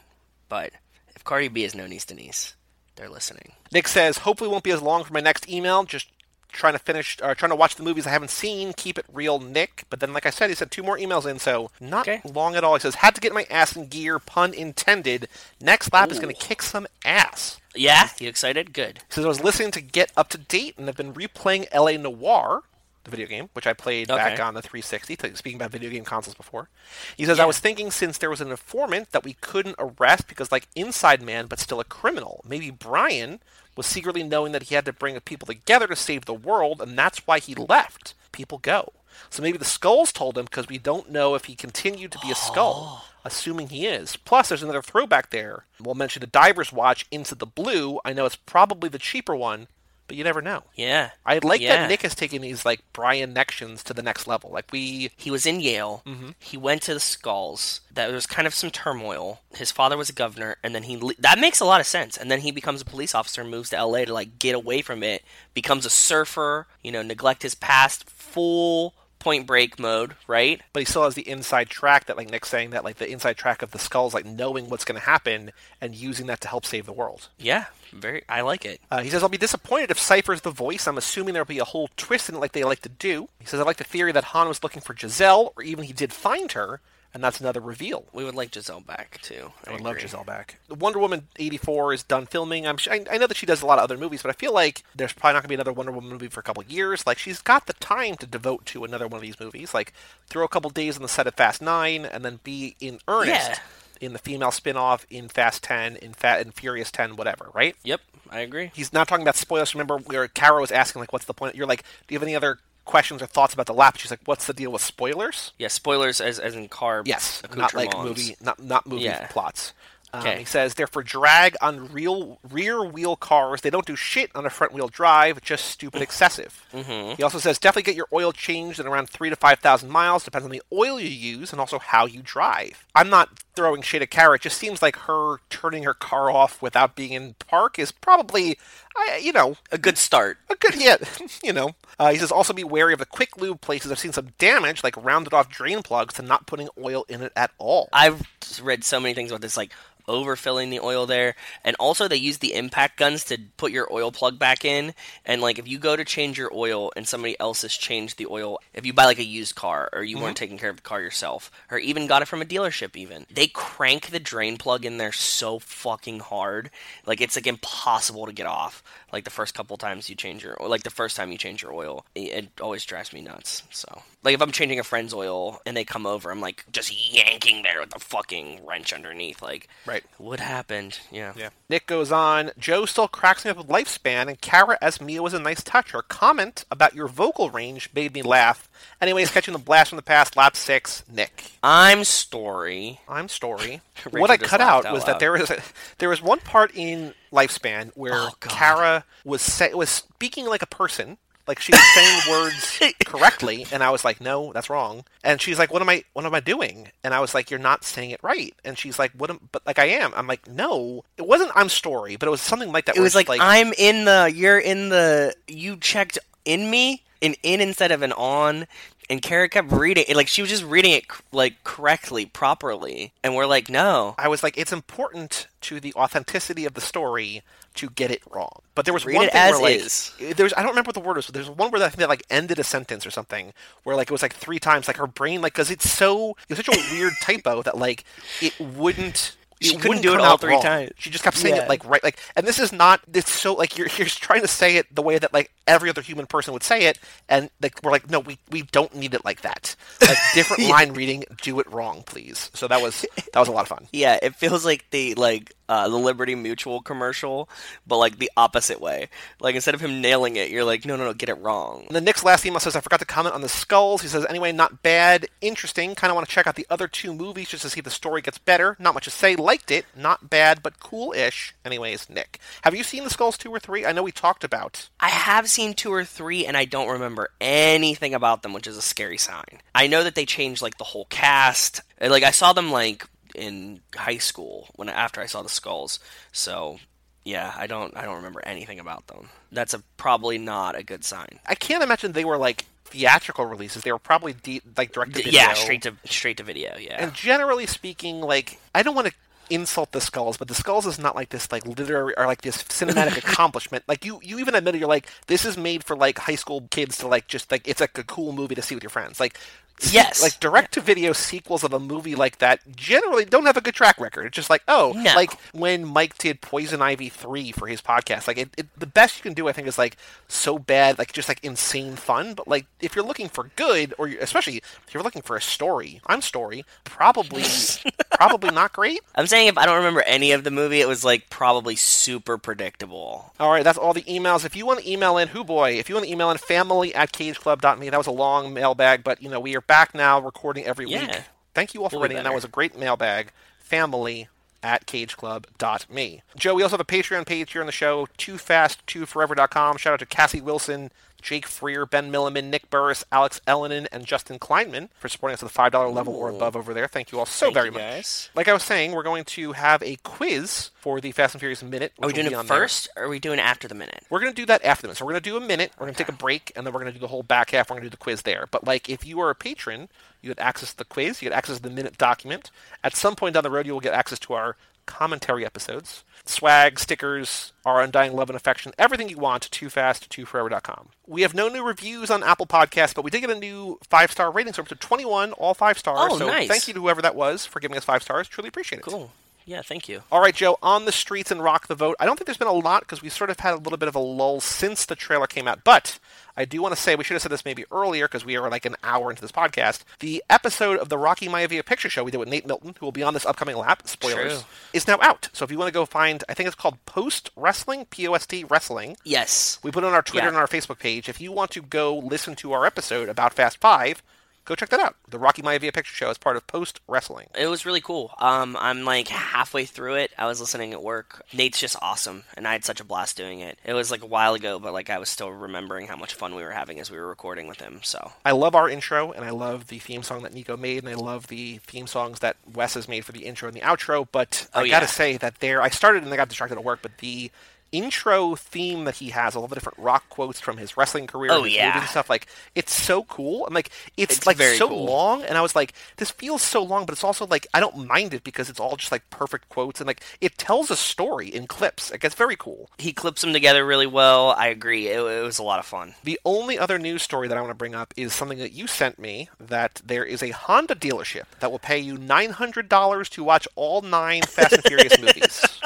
but 0.49 0.72
if 1.15 1.24
Cardi 1.24 1.47
B 1.47 1.63
is 1.63 1.76
no 1.76 1.88
niece 1.88 2.05
Denise, 2.05 2.55
they're 2.95 3.09
listening. 3.09 3.53
Nick 3.72 3.88
says, 3.88 4.19
hopefully 4.19 4.49
it 4.49 4.51
won't 4.51 4.63
be 4.63 4.72
as 4.72 4.82
long 4.82 5.03
for 5.03 5.13
my 5.13 5.22
next 5.22 5.49
email. 5.49 5.84
Just 5.84 6.07
trying 6.52 6.74
to 6.74 6.80
finish, 6.80 7.18
uh, 7.22 7.34
trying 7.34 7.49
to 7.52 7.56
watch 7.56 7.76
the 7.76 7.84
movies 7.84 8.06
I 8.06 8.12
haven't 8.12 8.30
seen. 8.32 8.74
Keep 8.74 8.97
it 8.99 9.06
real, 9.12 9.39
Nick. 9.39 9.84
But 9.89 9.99
then, 9.99 10.14
like 10.14 10.26
I 10.26 10.30
said, 10.30 10.49
he 10.49 10.56
sent 10.56 10.72
two 10.72 10.84
more 10.84 10.97
emails 10.97 11.26
in, 11.30 11.39
so 11.39 11.72
not 11.80 12.08
Okay. 12.08 12.22
long 12.26 12.56
at 12.56 12.64
all. 12.64 12.74
He 12.76 12.80
says, 12.82 12.95
had 12.95 13.16
to 13.16 13.22
get 13.22 13.34
my 13.34 13.45
ass 13.49 13.76
in 13.76 13.88
gear, 13.88 14.20
pun 14.20 14.54
intended. 14.54 15.28
Next 15.60 15.91
lap 15.93 16.12
is 16.12 16.20
going 16.20 16.34
to 16.34 16.39
kick 16.47 16.62
some 16.62 16.88
ass. 17.06 17.60
Yeah, 17.74 18.10
you 18.20 18.28
excited? 18.28 18.74
Good. 18.74 18.97
He 19.08 19.14
says, 19.16 19.26
I 19.26 19.30
was 19.30 19.41
listening 19.43 19.72
to 19.72 19.82
get 19.82 20.12
up 20.18 20.30
to 20.30 20.38
date 20.38 20.76
and 20.78 20.89
I've 20.89 20.97
been 20.97 21.14
replaying 21.14 21.74
LA 21.74 21.91
Noire, 21.93 22.64
the 23.06 23.10
video 23.12 23.28
game, 23.28 23.49
which 23.54 23.66
I 23.66 23.74
played 23.74 24.10
back 24.10 24.39
on 24.39 24.54
the 24.54 24.62
360, 24.62 25.16
speaking 25.36 25.56
about 25.56 25.72
video 25.72 25.89
game 25.89 26.04
consoles 26.04 26.36
before. 26.36 26.68
He 27.16 27.26
says, 27.26 27.39
I 27.39 27.45
was 27.45 27.60
thinking 27.60 27.89
since 27.89 28.18
there 28.18 28.30
was 28.30 28.41
an 28.41 28.52
informant 28.52 29.12
that 29.12 29.24
we 29.24 29.34
couldn't 29.41 29.78
arrest 29.80 30.28
because, 30.28 30.52
like, 30.52 30.68
inside 30.76 31.22
man, 31.22 31.47
but 31.47 31.60
still 31.60 31.80
a 31.80 31.84
criminal. 31.86 32.43
Maybe 32.47 32.70
Brian 32.70 33.39
was 33.76 33.86
secretly 33.86 34.24
knowing 34.24 34.51
that 34.51 34.63
he 34.63 34.76
had 34.76 34.86
to 34.86 34.93
bring 34.93 35.19
people 35.22 35.45
together 35.45 35.88
to 35.88 35.95
save 35.95 36.26
the 36.26 36.34
world, 36.34 36.82
and 36.82 36.97
that's 36.97 37.26
why 37.26 37.39
he 37.39 37.55
left. 37.55 38.13
People 38.32 38.57
go. 38.57 38.93
So 39.30 39.41
maybe 39.41 39.57
the 39.57 39.65
skulls 39.65 40.11
told 40.11 40.38
him 40.38 40.45
because 40.45 40.67
we 40.67 40.78
don't 40.78 41.11
know 41.11 41.36
if 41.36 41.45
he 41.45 41.55
continued 41.55 42.11
to 42.13 42.19
be 42.19 42.32
a 42.32 42.36
skull, 42.36 43.05
assuming 43.26 43.69
he 43.69 43.86
is. 43.86 44.15
Plus, 44.17 44.49
there's 44.49 44.63
another 44.63 44.82
throwback 44.82 45.30
there. 45.30 45.65
We'll 45.80 45.95
mention 45.95 46.22
the 46.22 46.28
diver's 46.28 46.72
watch 46.72 47.05
into 47.11 47.36
the 47.36 47.45
blue. 47.45 47.99
I 48.03 48.13
know 48.13 48.26
it's 48.26 48.36
probably 48.36 48.89
the 48.89 48.99
cheaper 48.99 49.36
one, 49.36 49.67
but 50.12 50.18
you 50.18 50.26
never 50.26 50.41
know. 50.41 50.64
Yeah. 50.76 51.12
I 51.26 51.39
like 51.41 51.62
Yeah. 51.62 51.78
that 51.84 51.88
Nick 51.89 52.01
has 52.01 52.14
taken 52.14 52.41
these 52.41 52.66
like 52.66 52.82
Brian 52.91 53.30
connections 53.30 53.82
to 53.84 53.93
the 53.93 54.01
next 54.03 54.28
level. 54.28 54.51
Like 54.51 54.70
we, 54.74 55.09
He 55.16 55.32
was 55.32 55.45
in 55.45 55.62
Yale. 55.62 56.03
Mm-hmm. 56.05 56.32
He 56.38 56.57
went 56.57 56.82
to 56.82 56.93
the 56.93 56.99
Skulls. 56.99 57.80
There 57.89 58.12
was 58.12 58.26
kind 58.26 58.45
of 58.45 58.53
some 58.53 58.72
turmoil. 58.72 59.39
His 59.55 59.72
father 59.72 59.95
was 59.95 60.09
a 60.09 60.14
governor, 60.14 60.57
and 60.62 60.76
then 60.76 60.84
he 60.84 60.97
le- 60.97 61.14
that 61.20 61.39
makes 61.39 61.62
a 61.62 61.66
lot 61.66 61.80
of 61.80 61.88
sense. 61.88 62.18
And 62.18 62.30
then 62.30 62.41
he 62.41 62.51
becomes 62.51 62.82
a 62.82 62.86
police 62.86 63.16
officer 63.16 63.39
and 63.39 63.49
moves 63.49 63.70
to 63.70 63.78
L.A. 63.78 64.03
to 64.05 64.14
like 64.14 64.38
get 64.38 64.53
away 64.53 64.82
from 64.82 65.01
it. 65.01 65.24
Becomes 65.53 65.86
a 65.86 65.89
surfer. 65.89 66.68
You 66.84 66.91
know, 66.91 67.01
neglect 67.03 67.43
his 67.43 67.55
past. 67.55 68.09
Full 68.09 68.93
Point 69.22 69.47
Break 69.47 69.80
mode, 69.80 70.15
right? 70.28 70.61
but 70.74 70.82
he 70.82 70.86
still 70.86 71.03
has 71.03 71.15
the 71.15 71.28
inside 71.28 71.69
track 71.69 72.05
that 72.05 72.17
like 72.17 72.30
Nick's 72.30 72.49
saying 72.49 72.72
that 72.72 72.84
like 72.84 72.97
the 72.97 73.09
inside 73.09 73.38
track 73.38 73.61
of 73.61 73.72
the 73.72 73.80
skulls, 73.80 74.13
like 74.13 74.26
knowing 74.26 74.69
what's 74.69 74.84
going 74.84 74.99
to 74.99 75.05
happen 75.05 75.51
and 75.80 75.95
using 75.95 76.28
that 76.28 76.41
to 76.41 76.47
help 76.47 76.65
save 76.65 76.86
the 76.86 76.91
world. 76.91 77.30
Yeah, 77.39 77.65
very. 77.93 78.24
I 78.28 78.41
like 78.41 78.65
it. 78.65 78.82
Uh, 78.91 79.01
he 79.01 79.09
says, 79.09 79.24
I'll 79.24 79.30
be 79.30 79.38
disappointed 79.38 79.91
if 79.91 79.99
Cypher's 79.99 80.41
the 80.41 80.51
voice. 80.51 80.88
I'm 80.88 80.97
assuming 80.97 81.34
there'll 81.34 81.45
be 81.45 81.59
a 81.59 81.65
whole 81.65 81.89
twist 81.97 82.28
in 82.30 82.36
it 82.36 82.39
like 82.39 82.51
they 82.51 82.63
like 82.63 82.82
to 82.82 82.89
do. 82.89 83.30
He 83.39 83.45
says, 83.45 83.59
I 83.59 83.63
like 83.63 83.78
the 83.78 83.84
theory 83.84 84.11
that 84.11 84.26
Han 84.26 84.47
was 84.47 84.63
looking 84.63 84.82
for 84.82 84.95
Giselle, 84.95 85.53
or 85.55 85.63
even 85.63 85.86
he 85.86 85.93
did 85.93 86.11
find 86.11 86.51
her, 86.53 86.82
and 87.14 87.24
that's 87.24 87.39
another 87.41 87.59
reveal. 87.59 88.05
We 88.14 88.24
would 88.24 88.36
like 88.36 88.53
Giselle 88.53 88.80
back 88.82 89.20
too. 89.22 89.51
I 89.68 89.72
would 89.74 89.82
love. 89.82 89.99
Giselle 89.99 90.24
back. 90.24 90.59
Wonder 90.70 90.99
Woman 90.99 91.28
84 91.38 91.93
is 91.93 92.03
done 92.03 92.26
filming. 92.26 92.66
I'm, 92.66 92.78
sh- 92.78 92.88
I, 92.89 93.05
I 93.12 93.18
know 93.18 93.28
that 93.28 93.38
she 93.38 93.45
does 93.45 93.62
a 93.62 93.66
lot 93.66 93.78
of 93.80 93.84
other 93.84 93.97
movies, 93.97 94.22
but 94.22 94.30
I 94.30 94.34
feel 94.34 94.53
like 94.53 94.84
there's 94.95 95.14
probably 95.14 95.34
not 95.34 95.39
going 95.39 95.43
to 95.43 95.47
be 95.49 95.55
another 95.55 95.74
Wonder 95.74 95.91
Woman 95.91 96.09
movie 96.12 96.28
for 96.30 96.39
a 96.39 96.43
couple 96.43 96.62
of 96.64 96.70
years. 96.72 97.05
Like, 97.05 97.18
she's 97.18 97.41
got 97.41 97.68
the 97.68 97.74
time 97.74 98.16
to 98.16 98.26
devote 98.26 98.66
to 98.68 98.84
another 98.86 99.07
one 99.07 99.18
of 99.18 99.22
these 99.22 99.39
movies. 99.39 99.74
Like, 99.74 99.93
throw 100.28 100.43
a 100.45 100.47
couple 100.49 100.70
days 100.70 100.95
on 100.95 101.01
the 101.01 101.07
set 101.09 101.28
of 101.28 101.36
Fast 101.36 101.62
9 101.62 102.05
and 102.05 102.24
then 102.24 102.39
be 102.43 102.76
in 102.80 102.99
earnest 103.07 103.49
Yeah. 103.49 103.57
in 103.99 104.14
the 104.14 104.20
female 104.20 104.51
spin 104.51 104.78
off 104.78 105.05
in 105.09 105.28
Fast 105.28 105.64
10, 105.64 105.97
in, 105.97 106.14
Fa- 106.14 106.39
in 106.39 106.51
Furious 106.51 106.91
10, 106.91 107.16
whatever, 107.18 107.49
right? 107.53 107.76
Yep, 107.84 108.01
I 108.30 108.39
agree. 108.39 108.72
He's 108.74 108.93
not 108.93 109.07
talking 109.09 109.24
about 109.24 109.36
spoilers. 109.36 109.76
Remember 109.76 109.97
where 109.97 110.28
Kara 110.30 110.62
was 110.62 110.72
asking, 110.72 111.01
like, 111.01 111.12
what's 111.12 111.26
the 111.26 111.34
point? 111.34 111.55
You're 111.55 111.68
like, 111.68 111.84
do 112.07 112.14
you 112.14 112.20
have 112.20 112.24
any 112.24 112.36
other 112.36 112.57
questions 112.86 113.21
or 113.21 113.25
thoughts 113.27 113.53
about 113.53 113.65
the 113.67 113.73
lap? 113.73 113.97
She's 113.97 114.11
like, 114.11 114.21
what's 114.25 114.45
the 114.47 114.53
deal 114.53 114.71
with 114.71 114.82
spoilers? 114.82 115.51
Yeah, 115.57 115.67
spoilers 115.69 116.21
as 116.21 116.39
as 116.39 116.55
in 116.55 116.67
car. 116.67 117.03
Yes, 117.05 117.41
not 117.55 117.73
like 117.73 117.95
movie, 117.97 118.36
not 118.41 118.61
not 118.61 118.86
movie 118.88 119.03
Yeah. 119.05 119.27
plots. 119.27 119.73
Um, 120.13 120.19
Okay. 120.19 120.39
He 120.39 120.43
says 120.45 120.73
they're 120.73 120.88
for 120.88 121.03
drag 121.03 121.55
on 121.61 121.89
real 121.93 122.38
rear 122.49 122.84
wheel 122.84 123.15
cars. 123.15 123.61
They 123.61 123.69
don't 123.69 123.86
do 123.86 123.95
shit 123.95 124.29
on 124.36 124.45
a 124.45 124.49
front 124.49 124.73
wheel 124.73 124.89
drive. 124.89 125.41
Just 125.41 125.67
stupid 125.67 126.01
excessive. 126.01 126.65
Mm-hmm. 126.73 127.15
He 127.15 127.23
also 127.23 127.39
says 127.39 127.57
definitely 127.57 127.84
get 127.84 127.95
your 127.95 128.07
oil 128.11 128.34
changed 128.34 128.77
in 128.82 128.88
around 128.88 129.09
three 129.09 129.29
to 129.29 129.38
five 129.38 129.59
thousand 129.59 129.89
miles. 129.89 130.25
Depends 130.25 130.43
on 130.43 130.51
the 130.51 130.61
oil 130.73 130.99
you 130.99 131.07
use 131.07 131.53
and 131.53 131.61
also 131.61 131.79
how 131.79 132.05
you 132.07 132.21
drive. 132.21 132.86
I'm 132.93 133.09
not 133.09 133.29
throwing 133.56 133.82
shade 133.82 134.02
at 134.02 134.10
Kara. 134.10 134.36
It 134.36 134.41
just 134.41 134.58
seems 134.58 134.82
like 134.82 134.95
her 134.95 135.38
turning 135.49 135.84
her 135.84 135.93
car 135.93 136.32
off 136.32 136.62
without 136.62 136.95
being 136.95 137.12
in 137.14 137.36
park 137.47 137.78
is 137.80 137.91
probably, 137.91 138.58
I, 138.95 139.20
you 139.22 139.32
know, 139.34 139.58
A 139.72 139.78
good 139.78 139.97
start. 139.97 140.38
a 140.49 140.56
good 140.56 140.76
yeah, 140.76 140.97
you 141.43 141.54
know. 141.54 141.72
Uh, 141.99 142.12
he 142.12 142.18
says 142.18 142.32
also 142.32 142.54
be 142.54 142.64
wary 142.64 142.93
of 142.93 142.99
the 142.99 143.06
quick 143.06 143.38
lube 143.38 143.62
places. 143.62 143.91
I've 143.91 143.99
seen 143.99 144.14
some 144.14 144.30
damage, 144.39 144.84
like 144.84 144.95
rounded 145.04 145.34
off 145.34 145.49
drain 145.49 145.84
plugs, 145.84 146.14
to 146.16 146.22
not 146.22 146.47
putting 146.47 146.70
oil 146.82 147.06
in 147.10 147.22
it 147.22 147.34
at 147.36 147.52
all. 147.58 147.89
I've 147.93 148.22
read 148.62 148.84
so 148.84 148.99
many 148.99 149.14
things 149.14 149.32
about 149.32 149.41
this, 149.41 149.58
like 149.58 149.72
overfilling 150.08 150.72
the 150.72 150.80
oil 150.80 151.06
there, 151.06 151.36
and 151.64 151.76
also 151.80 152.08
they 152.08 152.16
use 152.18 152.39
the 152.39 152.56
impact 152.56 152.97
guns 152.97 153.24
to 153.24 153.38
put 153.58 153.72
your 153.72 153.88
oil 153.93 154.12
plug 154.12 154.39
back 154.39 154.66
in. 154.66 154.93
And 155.26 155.41
like 155.41 155.60
if 155.60 155.68
you 155.68 155.78
go 155.78 155.95
to 155.95 156.04
change 156.04 156.38
your 156.39 156.52
oil 156.54 156.91
and 156.95 157.08
somebody 157.08 157.39
else 157.39 157.62
has 157.62 157.74
changed 157.74 158.18
the 158.18 158.26
oil, 158.26 158.60
if 158.74 158.84
you 158.86 158.93
buy 158.93 159.06
like 159.06 159.20
a 159.20 159.24
used 159.24 159.56
car 159.56 159.89
or 159.93 160.04
you 160.04 160.18
weren't 160.20 160.36
taking 160.36 160.58
care 160.58 160.72
of 160.72 160.78
the 160.78 160.82
car 160.82 161.02
yourself, 161.02 161.52
or 161.70 161.78
even 161.78 162.08
got 162.08 162.24
it 162.24 162.28
from 162.28 162.41
a 162.41 162.45
dealership, 162.45 162.95
even 162.97 163.26
they 163.41 163.47
crank 163.47 164.11
the 164.11 164.19
drain 164.19 164.55
plug 164.55 164.85
in 164.85 164.97
there 164.97 165.11
so 165.11 165.57
fucking 165.57 166.19
hard, 166.19 166.69
like 167.07 167.19
it's 167.21 167.35
like 167.35 167.47
impossible 167.47 168.27
to 168.27 168.31
get 168.33 168.45
off. 168.45 168.83
Like 169.11 169.23
the 169.23 169.31
first 169.31 169.55
couple 169.55 169.75
times 169.77 170.09
you 170.11 170.15
change 170.15 170.43
your, 170.43 170.55
like 170.63 170.83
the 170.83 170.91
first 170.91 171.17
time 171.17 171.31
you 171.31 171.39
change 171.39 171.63
your 171.63 171.73
oil, 171.73 172.05
it, 172.13 172.19
it 172.19 172.61
always 172.61 172.85
drives 172.85 173.11
me 173.11 173.19
nuts. 173.21 173.63
So, 173.71 174.03
like 174.23 174.35
if 174.35 174.41
I'm 174.43 174.51
changing 174.51 174.77
a 174.79 174.83
friend's 174.83 175.11
oil 175.13 175.59
and 175.65 175.75
they 175.75 175.83
come 175.83 176.05
over, 176.05 176.29
I'm 176.31 176.39
like 176.39 176.65
just 176.71 177.11
yanking 177.13 177.63
there 177.63 177.79
with 177.81 177.89
the 177.89 177.99
fucking 177.99 178.63
wrench 178.63 178.93
underneath. 178.93 179.41
Like, 179.41 179.67
Right. 179.87 180.03
what 180.19 180.39
happened? 180.39 180.99
Yeah. 181.11 181.33
Yeah. 181.35 181.49
Nick 181.67 181.87
goes 181.87 182.11
on. 182.11 182.51
Joe 182.59 182.85
still 182.85 183.07
cracks 183.07 183.43
me 183.43 183.49
up 183.51 183.57
with 183.57 183.67
lifespan, 183.67 184.27
and 184.27 184.39
Kara 184.39 184.77
as 184.83 185.01
Mia 185.01 185.23
was 185.23 185.33
a 185.33 185.39
nice 185.39 185.63
touch. 185.63 185.91
Her 185.91 186.03
comment 186.03 186.63
about 186.69 186.93
your 186.93 187.07
vocal 187.07 187.49
range 187.49 187.89
made 187.95 188.13
me 188.13 188.21
laugh. 188.21 188.69
Anyways, 188.99 189.32
catching 189.32 189.53
the 189.53 189.59
blast 189.59 189.89
from 189.89 189.95
the 189.97 190.03
past, 190.03 190.36
lap 190.38 190.55
six. 190.55 191.03
Nick, 191.11 191.51
I'm 191.63 192.03
story. 192.03 192.99
I'm 193.07 193.27
story. 193.27 193.82
What 194.11 194.32
I 194.32 194.38
cut 194.38 194.61
out 194.61 194.86
out 194.86 194.93
was 194.93 195.05
that 195.05 195.19
there 195.19 195.32
was 195.34 195.49
a, 195.49 195.61
there 195.99 196.09
was 196.09 196.21
one 196.21 196.39
part 196.39 196.71
in 196.73 197.13
lifespan 197.32 197.91
where 197.95 198.13
Oh, 198.13 198.32
Kara 198.39 199.05
was 199.23 199.61
was 199.73 199.89
speaking 199.89 200.45
like 200.45 200.61
a 200.61 200.67
person 200.67 201.17
Like 201.47 201.59
she 201.59 201.71
was 201.71 201.82
saying 201.95 202.21
words 202.29 202.79
correctly, 203.05 203.65
and 203.71 203.84
I 203.84 203.89
was 203.89 204.05
like, 204.05 204.21
"No, 204.21 204.53
that's 204.53 204.69
wrong." 204.69 205.03
And 205.23 205.41
she's 205.41 205.57
like, 205.59 205.73
"What 205.73 205.82
am 205.82 205.89
I? 205.89 206.03
What 206.13 206.25
am 206.25 206.34
I 206.36 206.39
doing?" 206.39 206.91
And 207.03 207.13
I 207.13 207.19
was 207.19 207.34
like, 207.34 207.49
"You're 207.49 207.59
not 207.59 207.84
saying 207.84 208.11
it 208.11 208.19
right." 208.23 208.53
And 208.63 208.77
she's 208.77 208.97
like, 208.99 209.11
"What 209.13 209.29
am?" 209.29 209.49
But 209.51 209.65
like 209.65 209.79
I 209.79 209.86
am. 209.86 210.13
I'm 210.15 210.27
like, 210.27 210.47
"No, 210.47 211.03
it 211.17 211.25
wasn't. 211.25 211.51
I'm 211.55 211.67
story, 211.69 212.15
but 212.15 212.27
it 212.27 212.32
was 212.32 212.41
something 212.41 212.71
like 212.71 212.86
that." 212.86 212.95
It 212.95 213.01
was 213.01 213.15
it's 213.15 213.27
like, 213.29 213.39
I'm 213.41 213.73
in 213.77 214.05
the. 214.05 214.32
You're 214.34 214.59
in 214.59 214.89
the. 214.89 215.34
You 215.47 215.77
checked 215.77 216.19
in 216.45 216.69
me, 216.69 217.03
an 217.22 217.36
in 217.43 217.61
instead 217.61 217.91
of 217.91 218.01
an 218.01 218.11
on. 218.13 218.67
And 219.09 219.22
Kara 219.22 219.49
kept 219.49 219.72
reading 219.74 220.05
it, 220.07 220.15
like 220.15 220.30
she 220.30 220.41
was 220.41 220.49
just 220.49 220.63
reading 220.63 220.93
it 220.93 221.03
like 221.34 221.63
correctly, 221.65 222.26
properly, 222.26 223.11
and 223.24 223.36
we're 223.36 223.45
like, 223.45 223.69
no, 223.69 224.15
I 224.17 224.30
was 224.30 224.41
like, 224.41 224.57
it's 224.57 224.72
important 224.72 225.47
to 225.61 225.82
the 225.82 225.93
authenticity 225.95 226.65
of 226.65 226.76
the 226.76 226.82
story 226.82 227.41
to 227.76 227.89
get 227.89 228.11
it 228.11 228.22
wrong. 228.30 228.61
But 228.76 228.86
there 228.86 228.93
was 228.93 229.05
Read 229.05 229.15
one 229.15 229.30
thing 229.30 229.51
where 229.51 229.61
like 229.61 229.76
is. 229.76 230.13
there's 230.36 230.53
I 230.53 230.61
don't 230.61 230.72
remember 230.72 230.89
what 230.89 230.95
the 230.95 231.01
word 231.01 231.15
was, 231.15 231.26
but 231.26 231.36
there's 231.36 231.49
one 231.49 231.72
where 231.72 231.82
I 231.82 231.89
think 231.89 231.99
that 231.99 232.09
like 232.09 232.24
ended 232.30 232.59
a 232.59 232.63
sentence 232.63 233.05
or 233.05 233.11
something 233.11 233.53
where 233.84 233.95
like 233.95 234.09
it 234.09 234.11
was 234.13 234.22
like 234.22 234.34
three 234.34 234.59
times 234.59 234.88
like 234.88 234.97
her 234.97 235.07
brain 235.07 235.41
like 235.41 235.53
because 235.53 235.72
it's 235.72 235.89
so 235.89 236.32
it 236.49 236.57
was 236.57 236.65
such 236.65 236.69
a 236.69 236.93
weird 236.93 237.13
typo 237.22 237.61
that 237.63 237.78
like 237.78 238.03
it 238.41 238.57
wouldn't. 238.59 239.36
She 239.62 239.78
couldn't 239.78 240.01
do 240.01 240.14
it 240.14 240.20
all 240.20 240.38
three 240.38 240.53
wrong. 240.53 240.62
times. 240.62 240.91
She 240.97 241.09
just 241.09 241.24
kept 241.24 241.38
saying 241.38 241.55
Yeah. 241.55 241.64
it 241.64 241.70
like 241.70 241.86
right 241.86 242.03
like, 242.03 242.20
and 242.36 242.47
this 242.47 242.59
is 242.59 242.72
not. 242.74 243.01
It's 243.14 243.32
so 243.32 243.53
like 243.53 243.78
you're 243.78 243.88
you're 243.97 244.07
trying 244.07 244.41
to 244.41 244.47
say 244.47 244.78
it 244.78 244.93
the 244.93 245.01
way 245.01 245.18
that 245.20 245.34
like 245.34 245.51
every 245.68 245.89
other 245.89 246.01
human 246.01 246.26
person 246.26 246.53
would 246.53 246.64
say 246.64 246.86
it, 246.86 246.99
and 247.30 247.49
like 247.62 247.82
we're 247.84 247.91
like, 247.91 248.09
no, 248.09 248.20
we 248.20 248.38
we 248.49 248.64
don't 248.64 248.95
need 248.95 249.14
it 249.14 249.24
like 249.24 249.41
that. 249.41 249.76
Like 250.01 250.18
different 250.34 250.68
line 250.70 250.93
reading, 250.93 251.24
do 251.41 251.59
it 251.59 251.72
wrong, 251.72 252.03
please. 252.05 252.49
So 252.53 252.68
that 252.68 252.82
was 252.82 253.05
that 253.34 253.39
was 253.39 253.47
a 253.47 253.51
lot 253.51 253.62
of 253.62 253.68
fun. 253.68 253.88
Yeah, 253.91 254.18
it 254.22 254.36
feels 254.36 254.66
like 254.66 254.89
the 254.91 255.14
like 255.16 255.53
uh, 255.70 255.88
the 255.88 255.97
Liberty 255.97 256.36
Mutual 256.36 256.82
commercial, 256.82 257.47
but 257.88 257.97
like 257.97 258.18
the 258.18 258.30
opposite 258.36 258.82
way. 258.82 259.07
Like 259.39 259.55
instead 259.55 259.74
of 259.74 259.80
him 259.80 260.01
nailing 260.01 260.36
it, 260.36 260.49
you're 260.49 260.66
like, 260.66 260.86
no, 260.86 260.97
no, 260.97 261.05
no, 261.05 261.14
get 261.14 261.30
it 261.30 261.36
wrong. 261.36 261.84
And 261.88 261.95
then 261.95 262.03
Nick's 262.03 262.26
last 262.26 262.45
email 262.45 262.59
says, 262.59 262.76
I 262.76 262.82
forgot 262.82 262.99
to 262.99 263.05
comment 263.05 263.34
on 263.36 263.39
the 263.41 263.47
skulls. 263.47 264.01
He 264.01 264.09
says, 264.09 264.26
anyway, 264.30 264.51
not 264.51 264.84
bad, 264.84 265.28
interesting. 265.39 265.95
Kind 265.95 266.12
of 266.12 266.16
want 266.16 266.28
to 266.28 266.34
check 266.34 266.45
out 266.45 266.55
the 266.55 266.68
other 266.70 266.89
two 266.89 267.14
movies 267.14 267.47
just 267.47 267.64
to 267.64 267.70
see 267.70 267.80
if 267.80 267.86
the 267.86 267.89
story 267.91 268.22
gets 268.22 268.38
better. 268.38 268.76
Not 268.80 268.95
much 268.95 269.05
to 269.05 269.12
say. 269.12 269.38
Liked 269.52 269.70
it. 269.72 269.86
Not 269.97 270.30
bad, 270.30 270.64
but 270.64 270.80
cool-ish. 270.80 271.54
Anyways, 271.66 272.10
Nick. 272.10 272.39
Have 272.62 272.74
you 272.74 272.86
seen 272.86 273.04
the 273.04 273.10
skulls 273.10 273.38
2 273.38 273.54
or 273.54 273.60
3? 273.60 273.86
I 273.86 273.91
know 273.91 274.02
we 274.02 274.14
talked 274.14 274.45
about. 274.45 274.88
I 275.02 275.10
have 275.10 275.49
seen 275.49 275.74
two 275.74 275.91
or 275.91 276.06
three, 276.06 276.45
and 276.45 276.56
I 276.56 276.64
don't 276.64 276.88
remember 276.88 277.32
anything 277.41 278.14
about 278.14 278.43
them, 278.43 278.54
which 278.54 278.66
is 278.66 278.78
a 278.78 278.82
scary 278.82 279.18
sign. 279.18 279.60
I 279.76 279.88
know 279.88 280.06
that 280.06 280.16
they 280.16 280.26
changed 280.26 280.62
like 280.62 280.78
the 280.78 280.86
whole 280.86 281.04
cast. 281.10 281.82
Like 281.99 282.24
I 282.24 282.32
saw 282.32 282.54
them 282.54 282.72
like 282.72 283.06
in 283.36 283.82
high 283.93 284.20
school 284.20 284.70
when 284.78 284.88
after 284.88 285.20
I 285.20 285.26
saw 285.26 285.41
the 285.41 285.49
skulls. 285.49 285.99
So 286.32 286.80
yeah, 287.26 287.54
I 287.58 287.68
don't 287.68 287.97
I 287.97 288.04
don't 288.06 288.16
remember 288.16 288.41
anything 288.45 288.80
about 288.80 289.08
them. 289.08 289.28
That's 289.52 289.74
a 289.74 289.84
probably 289.97 290.38
not 290.38 290.78
a 290.78 290.84
good 290.84 291.04
sign. 291.04 291.39
I 291.45 291.56
can't 291.56 291.84
imagine 291.84 292.14
they 292.14 292.24
were 292.24 292.38
like 292.38 292.68
theatrical 292.86 293.45
releases. 293.45 293.84
They 293.84 293.91
were 293.91 293.99
probably 293.99 294.34
de- 294.34 294.62
like 294.78 294.93
direct 294.93 295.16
to 295.16 295.24
video. 295.24 295.34
yeah, 295.34 295.54
straight 295.56 295.82
to 295.82 295.95
straight 296.06 296.38
to 296.38 296.43
video. 296.43 296.78
Yeah. 296.80 297.04
And 297.04 297.14
generally 297.14 297.66
speaking, 297.66 298.22
like 298.22 298.60
I 298.74 298.84
don't 298.84 298.95
want 298.95 299.08
to 299.08 299.14
insult 299.52 299.91
the 299.91 300.02
skulls, 300.02 300.38
but 300.38 300.47
the 300.47 300.56
skulls 300.56 300.86
is 300.86 300.97
not 300.97 301.16
like 301.16 301.30
this 301.30 301.52
like 301.52 301.66
literary 301.68 302.14
or 302.18 302.26
like 302.26 302.41
this 302.41 302.64
cinematic 302.64 303.18
accomplishment. 303.30 303.84
Like 303.88 304.06
you, 304.06 304.20
you 304.24 304.39
even 304.39 304.56
admitted 304.56 304.80
you're 304.80 304.89
like 304.89 305.08
this 305.28 305.45
is 305.45 305.58
made 305.58 305.84
for 305.84 305.95
like 305.95 306.20
high 306.20 306.36
school 306.36 306.68
kids 306.72 306.97
to 306.99 307.08
like 307.08 307.28
just 307.28 307.52
like 307.52 307.68
it's 307.68 307.82
like 307.82 307.97
a 307.97 308.04
cool 308.04 308.32
movie 308.32 308.56
to 308.56 308.62
see 308.62 308.76
with 308.76 308.84
your 308.84 308.89
friends. 308.89 309.20
Like 309.20 309.38
Yes. 309.91 310.21
like 310.21 310.39
direct 310.39 310.73
to 310.75 310.82
video 310.82 311.11
sequels 311.11 311.63
of 311.63 311.73
a 311.73 311.79
movie 311.79 312.15
like 312.15 312.38
that 312.38 312.59
generally 312.75 313.25
don't 313.25 313.45
have 313.45 313.57
a 313.57 313.61
good 313.61 313.73
track 313.73 313.99
record. 313.99 314.27
It's 314.27 314.36
just 314.36 314.49
like 314.49 314.61
oh, 314.67 314.93
No. 314.95 315.13
like 315.15 315.32
when 315.53 315.86
Mike 315.86 316.17
did 316.17 316.39
Poison 316.41 316.82
Ivy 316.82 317.09
three 317.09 317.51
for 317.51 317.67
his 317.67 317.82
podcast. 317.82 318.27
Like 318.27 318.38
it, 318.38 318.49
it, 318.57 318.67
the 318.77 318.86
best 318.86 319.17
you 319.17 319.23
can 319.23 319.34
do, 319.34 319.47
I 319.47 319.53
think, 319.53 319.67
is 319.67 319.77
like 319.77 319.97
so 320.27 320.59
bad, 320.59 320.97
like 320.99 321.13
just 321.13 321.27
like 321.27 321.39
insane 321.43 321.95
fun. 321.95 322.36
But 322.36 322.47
like 322.47 322.67
if 322.79 322.95
you're 322.95 323.05
looking 323.05 323.27
for 323.27 323.49
good, 323.55 323.93
or 323.97 324.07
especially 324.07 324.57
if 324.57 324.93
you're 324.93 325.03
looking 325.03 325.21
for 325.23 325.36
a 325.36 325.41
story, 325.41 325.99
I'm 326.05 326.21
story 326.21 326.63
probably 326.84 327.43
probably 328.11 328.51
not 328.51 328.73
great. 328.73 329.01
I'm 329.15 329.27
saying 329.27 329.47
if 329.47 329.57
I 329.57 329.65
don't 329.65 329.77
remember 329.77 330.03
any 330.03 330.32
of 330.32 330.43
the 330.43 330.51
movie, 330.51 330.79
it 330.82 330.88
was 330.88 331.03
like 331.03 331.29
probably 331.29 331.75
super 331.75 332.38
predictable. 332.38 333.34
All 333.39 333.51
right, 333.51 333.63
that's 333.63 333.77
all 333.77 333.93
the 333.93 334.03
emails. 334.03 334.45
If 334.45 334.55
you 334.55 334.65
want 334.65 334.79
to 334.82 334.89
email 334.89 335.17
in, 335.17 335.29
who 335.29 335.43
boy, 335.43 335.71
if 335.71 335.89
you 335.89 335.95
want 335.95 336.05
to 336.05 336.11
email 336.11 336.29
in 336.32 336.38
family 336.38 336.93
at 336.93 337.11
cageclub.me, 337.11 337.89
that 337.89 337.97
was 337.97 338.07
a 338.07 338.11
long 338.11 338.53
mailbag, 338.53 339.03
but 339.03 339.21
you 339.21 339.29
know, 339.29 339.39
we 339.39 339.55
are 339.55 339.61
back 339.72 339.95
now 339.95 340.19
recording 340.19 340.65
every 340.65 340.86
Yeah. 340.86 341.05
week. 341.07 341.22
Thank 341.53 341.74
you 341.74 341.82
all 341.82 341.89
for 341.89 341.95
We'll 341.95 342.01
be 342.09 342.15
writing 342.15 342.17
in. 342.17 342.24
That 342.26 342.30
better. 342.32 342.36
was 342.36 342.43
a 342.43 342.49
great 342.49 342.78
mailbag. 342.78 343.32
Family 343.57 344.28
at 344.64 344.86
cageclub.me. 344.86 346.22
Joe, 346.36 346.55
we 346.55 346.64
also 346.64 346.74
have 346.74 346.82
a 346.82 346.86
Patreon 346.86 347.26
page 347.26 347.51
here 347.51 347.62
on 347.62 347.66
the 347.66 347.72
show, 347.72 348.07
too 348.18 348.38
fast, 348.38 348.86
too 348.88 349.05
forever.com. 349.05 349.78
Shout 349.78 349.93
out 349.93 349.99
to 349.99 350.05
Cassie 350.05 350.41
Wilson, 350.41 350.91
Jake 351.22 351.45
Freer, 351.45 351.86
Ben 351.86 352.12
Milliman, 352.12 352.45
Nick 352.45 352.70
Burris, 352.70 353.05
Alex 353.12 353.39
Ellenin, 353.47 353.88
and 353.91 354.05
Justin 354.05 354.39
Kleinman 354.39 354.89
for 354.97 355.07
supporting 355.07 355.36
us 355.36 355.43
at 355.43 355.51
the 355.51 355.78
$5 355.78 355.93
level 355.93 356.16
or 356.16 356.30
above 356.30 356.55
over 356.55 356.74
there. 356.74 356.88
Thank 356.88 357.12
you 357.12 357.20
all 357.20 357.26
so 357.26 357.47
Thank 357.47 357.53
very 357.53 357.70
much. 357.70 357.82
guys. 357.82 358.30
Like 358.36 358.47
I 358.47 358.53
was 358.53 358.64
saying, 358.64 358.93
we're 358.93 359.03
going 359.03 359.24
to 359.26 359.51
have 359.53 359.84
a 359.84 359.97
quiz 359.97 360.72
for 360.80 360.99
the 360.99 361.12
Fast 361.12 361.36
and 361.36 361.39
Furious 361.39 361.62
Minute. 361.62 361.93
Are 362.01 362.07
we 362.07 362.14
doing 362.14 362.28
it 362.28 362.34
on 362.34 362.47
there. 362.47 362.57
first, 362.57 362.89
or 362.97 363.03
are 363.03 363.09
we 363.09 363.20
doing 363.20 363.38
it 363.38 363.43
after 363.43 363.68
the 363.68 363.76
minute? 363.76 364.03
We're 364.09 364.20
going 364.20 364.34
to 364.34 364.41
do 364.41 364.47
that 364.47 364.66
after 364.66 364.82
the 364.82 364.88
minute. 364.88 364.97
So 364.97 365.05
we're 365.05 365.12
going 365.12 365.24
to 365.24 365.30
do 365.30 365.38
a 365.38 365.41
minute. 365.41 365.72
We're 365.78 365.86
going 365.86 365.93
to 365.93 366.03
take 366.03 366.09
a 366.09 366.18
break, 366.18 366.51
and 366.55 366.66
then 366.66 366.74
we're 366.74 366.80
going 366.80 366.91
to 366.91 366.97
do 366.97 367.01
the 367.01 367.07
whole 367.07 367.24
back 367.24 367.51
half. 367.51 367.70
We're 367.70 367.76
going 367.76 367.84
to 367.84 367.89
do 367.89 367.91
the 367.91 367.97
quiz 367.97 368.24
there. 368.24 368.47
But 368.49 368.66
like, 368.66 368.89
if 368.89 369.05
you 369.05 369.20
are 369.20 369.30
a 369.30 369.36
patron, 369.36 369.89
you 370.22 370.30
get 370.30 370.39
access 370.39 370.72
to 370.72 370.78
the 370.78 370.86
quiz. 370.86 371.22
You 371.22 371.30
get 371.30 371.38
access 371.38 371.57
to 371.57 371.63
the 371.63 371.69
minute 371.69 371.97
document. 371.97 372.51
At 372.84 372.95
some 372.95 373.15
point 373.15 373.34
down 373.34 373.43
the 373.43 373.49
road, 373.49 373.65
you 373.65 373.74
will 373.74 373.80
get 373.80 373.93
access 373.93 374.19
to 374.19 374.34
our 374.34 374.55
commentary 374.86 375.45
episodes, 375.45 376.03
swag, 376.26 376.80
stickers, 376.80 377.53
our 377.65 377.82
undying 377.82 378.13
love 378.13 378.30
and 378.30 378.36
affection, 378.36 378.74
everything 378.78 379.09
you 379.09 379.17
want. 379.17 379.49
Too 379.51 379.69
fast, 379.69 380.09
too 380.09 380.26
forever.com. 380.26 380.89
We 381.07 381.22
have 381.22 381.34
no 381.34 381.47
new 381.47 381.63
reviews 381.63 382.09
on 382.09 382.24
Apple 382.24 382.45
Podcasts, 382.45 382.93
but 382.93 383.03
we 383.03 383.11
did 383.11 383.22
get 383.22 383.30
a 383.30 383.39
new 383.39 383.80
five 383.89 384.11
star 384.11 384.32
rating. 384.32 384.53
So 384.53 384.61
we're 384.61 384.65
up 384.65 384.69
to 384.69 384.76
21, 384.76 385.34
all 385.34 385.53
five 385.53 385.78
stars. 385.78 386.11
Oh, 386.11 386.17
so 386.17 386.28
nice. 386.28 386.47
thank 386.47 386.67
you 386.67 386.74
to 386.74 386.82
whoever 386.82 387.01
that 387.01 387.15
was 387.15 387.45
for 387.45 387.59
giving 387.59 387.78
us 387.78 387.86
five 387.86 388.03
stars. 388.03 388.28
Truly 388.28 388.49
appreciate 388.49 388.80
it. 388.80 388.86
Cool. 388.86 389.11
Yeah, 389.45 389.61
thank 389.61 389.89
you. 389.89 390.03
All 390.11 390.21
right, 390.21 390.35
Joe, 390.35 390.57
on 390.61 390.85
the 390.85 390.91
streets 390.91 391.31
and 391.31 391.43
rock 391.43 391.67
the 391.67 391.75
vote. 391.75 391.95
I 391.99 392.05
don't 392.05 392.15
think 392.17 392.25
there's 392.27 392.37
been 392.37 392.47
a 392.47 392.51
lot 392.53 392.81
because 392.81 393.01
we 393.01 393.09
sort 393.09 393.29
of 393.29 393.39
had 393.39 393.53
a 393.53 393.57
little 393.57 393.77
bit 393.77 393.87
of 393.89 393.95
a 393.95 393.99
lull 393.99 394.39
since 394.39 394.85
the 394.85 394.95
trailer 394.95 395.27
came 395.27 395.47
out. 395.47 395.63
But 395.63 395.97
I 396.37 396.45
do 396.45 396.61
want 396.61 396.75
to 396.75 396.81
say 396.81 396.95
we 396.95 397.03
should 397.03 397.15
have 397.15 397.23
said 397.23 397.31
this 397.31 397.43
maybe 397.43 397.65
earlier 397.71 398.07
because 398.07 398.23
we 398.23 398.37
are 398.37 398.49
like 398.49 398.65
an 398.65 398.75
hour 398.83 399.09
into 399.09 399.21
this 399.21 399.31
podcast. 399.31 399.83
The 399.99 400.23
episode 400.29 400.77
of 400.79 400.89
the 400.89 400.97
Rocky 400.97 401.27
Maivia 401.27 401.65
picture 401.65 401.89
show 401.89 402.03
we 402.03 402.11
did 402.11 402.17
with 402.19 402.29
Nate 402.29 402.45
Milton, 402.45 402.75
who 402.79 402.85
will 402.85 402.91
be 402.91 403.03
on 403.03 403.13
this 403.13 403.25
upcoming 403.25 403.57
lap, 403.57 403.87
spoilers, 403.87 404.33
True. 404.41 404.49
is 404.73 404.87
now 404.87 404.99
out. 405.01 405.29
So 405.33 405.43
if 405.43 405.51
you 405.51 405.57
want 405.57 405.67
to 405.69 405.73
go 405.73 405.85
find, 405.85 406.23
I 406.29 406.33
think 406.33 406.47
it's 406.47 406.55
called 406.55 406.83
Post 406.85 407.31
Wrestling, 407.35 407.85
P 407.85 408.07
O 408.07 408.13
S 408.13 408.25
T 408.27 408.43
Wrestling. 408.43 408.95
Yes. 409.03 409.59
We 409.63 409.71
put 409.71 409.83
it 409.83 409.87
on 409.87 409.93
our 409.93 410.01
Twitter 410.03 410.25
Yeah. 410.25 410.29
and 410.29 410.37
our 410.37 410.47
Facebook 410.47 410.79
page. 410.79 411.09
If 411.09 411.19
you 411.19 411.31
want 411.31 411.51
to 411.51 411.61
go 411.61 411.97
listen 411.97 412.35
to 412.37 412.53
our 412.53 412.65
episode 412.65 413.09
about 413.09 413.33
Fast 413.33 413.57
Five, 413.59 414.03
go 414.45 414.55
check 414.55 414.69
that 414.69 414.79
out. 414.79 414.95
The 415.09 415.19
Rocky 415.19 415.41
Maivia 415.41 415.73
picture 415.73 415.93
show 415.93 416.09
is 416.09 416.17
part 416.17 416.35
of 416.37 416.47
Post 416.47 416.79
Wrestling. 416.87 417.27
It 417.37 417.47
was 417.47 417.65
really 417.65 417.81
cool. 417.81 418.13
Um, 418.19 418.57
I'm 418.59 418.83
like 418.85 419.07
halfway 419.07 419.65
through 419.65 419.95
it. 419.95 420.11
I 420.17 420.25
was 420.25 420.39
listening 420.39 420.73
at 420.73 420.83
work. 420.83 421.23
Nate's 421.33 421.59
just 421.59 421.75
awesome, 421.81 422.23
and 422.35 422.47
I 422.47 422.53
had 422.53 422.65
such 422.65 422.79
a 422.79 422.83
blast 422.85 423.17
doing 423.17 423.39
it. 423.39 423.57
It 423.63 423.73
was 423.73 423.91
like 423.91 424.01
a 424.03 424.07
while 424.07 424.33
ago, 424.33 424.59
but 424.59 424.73
like 424.73 424.89
I 424.89 424.99
was 424.99 425.09
still 425.09 425.29
remembering 425.31 425.87
how 425.87 425.95
much 425.95 426.13
fun 426.13 426.35
we 426.35 426.43
were 426.43 426.51
having 426.51 426.79
as 426.79 426.89
we 426.91 426.97
were 426.97 427.07
recording 427.07 427.47
with 427.47 427.59
him. 427.61 427.79
So 427.83 428.11
I 428.25 428.31
love 428.31 428.55
our 428.55 428.69
intro, 428.69 429.11
and 429.11 429.23
I 429.25 429.29
love 429.31 429.67
the 429.67 429.79
theme 429.79 430.03
song 430.03 430.23
that 430.23 430.33
Nico 430.33 430.57
made, 430.57 430.79
and 430.83 430.89
I 430.89 430.95
love 430.95 431.27
the 431.27 431.57
theme 431.59 431.87
songs 431.87 432.19
that 432.19 432.37
Wes 432.53 432.73
has 432.73 432.87
made 432.87 433.05
for 433.05 433.11
the 433.11 433.25
intro 433.25 433.47
and 433.47 433.55
the 433.55 433.61
outro. 433.61 434.07
But 434.11 434.47
I 434.53 434.61
Oh, 434.63 434.67
gotta 434.67 434.87
say 434.87 435.17
that 435.17 435.39
there, 435.39 435.61
I 435.61 435.69
started 435.69 436.03
and 436.03 436.13
I 436.13 436.17
got 436.17 436.29
distracted 436.29 436.57
at 436.57 436.63
work, 436.63 436.79
but 436.81 436.97
the 436.99 437.31
intro 437.72 438.36
theme 438.36 438.86
that 438.86 438.95
he 438.95 439.09
has, 439.09 439.36
all 439.36 439.47
the 439.47 439.55
different 439.55 439.78
rock 439.80 440.07
quotes 440.09 440.39
from 440.39 440.57
his 440.57 440.76
wrestling 440.78 441.07
career, 441.07 441.32
Oh, 441.32 441.43
and 441.43 441.51
yeah. 441.51 441.80
and 441.82 441.89
stuff, 441.89 442.09
like 442.09 442.28
it's 442.55 442.74
so 442.74 443.03
cool. 443.03 443.45
I'm 443.45 443.53
like, 443.53 443.69
it's, 443.97 444.17
It's 444.17 444.28
like 444.28 444.38
very 444.38 444.57
so 444.57 444.67
cool. 444.67 444.86
long, 444.86 445.24
and 445.24 445.38
I 445.38 445.41
was 445.41 445.55
like, 445.55 445.74
this 445.97 446.11
feels 446.11 446.41
so 446.41 446.61
long, 446.63 446.86
but 446.86 446.93
it's 446.93 447.03
also 447.03 447.26
like 447.28 447.47
I 447.53 447.59
don't 447.59 447.88
mind 447.88 448.13
it 448.13 448.24
because 448.24 448.49
it's 448.49 448.59
all 448.59 448.76
just 448.76 448.91
like 448.91 449.09
perfect 449.09 449.49
quotes, 449.49 449.80
and 449.80 449.88
like 449.88 450.01
it 450.22 450.38
tells 450.38 450.69
a 450.72 450.76
story 450.76 451.28
in 451.28 451.47
clips. 451.47 451.91
Like 451.91 452.03
it's 452.03 452.15
very 452.15 452.36
cool. 452.36 452.69
he 452.78 452.93
clips 452.93 453.22
them 453.22 453.34
together 453.34 453.65
really 453.65 453.88
well. 453.88 454.32
I 454.32 454.47
agree. 454.47 454.88
It, 454.88 454.99
it 454.99 455.24
was 455.24 455.39
a 455.39 455.43
lot 455.43 455.59
of 455.59 455.65
fun. 455.65 455.95
The 456.03 456.19
only 456.26 456.57
other 456.59 456.78
news 456.80 457.01
story 457.03 457.28
that 457.28 457.38
I 457.38 457.41
want 457.41 457.51
to 457.51 457.55
bring 457.55 457.76
up 457.76 457.93
is 457.95 458.13
something 458.13 458.38
that 458.39 458.51
you 458.53 458.67
sent 458.67 458.99
me 458.99 459.30
that 459.39 459.82
there 459.86 460.03
is 460.03 460.22
a 460.22 460.30
Honda 460.32 460.76
dealership 460.76 461.24
that 461.39 461.51
will 461.51 461.59
pay 461.59 461.80
you 461.80 461.95
$900 461.97 463.09
to 463.09 463.24
watch 463.24 463.47
all 463.55 463.82
nine 463.82 464.22
Fast 464.24 464.53
and 464.53 464.63
Furious 464.63 464.99
movies. 464.99 465.41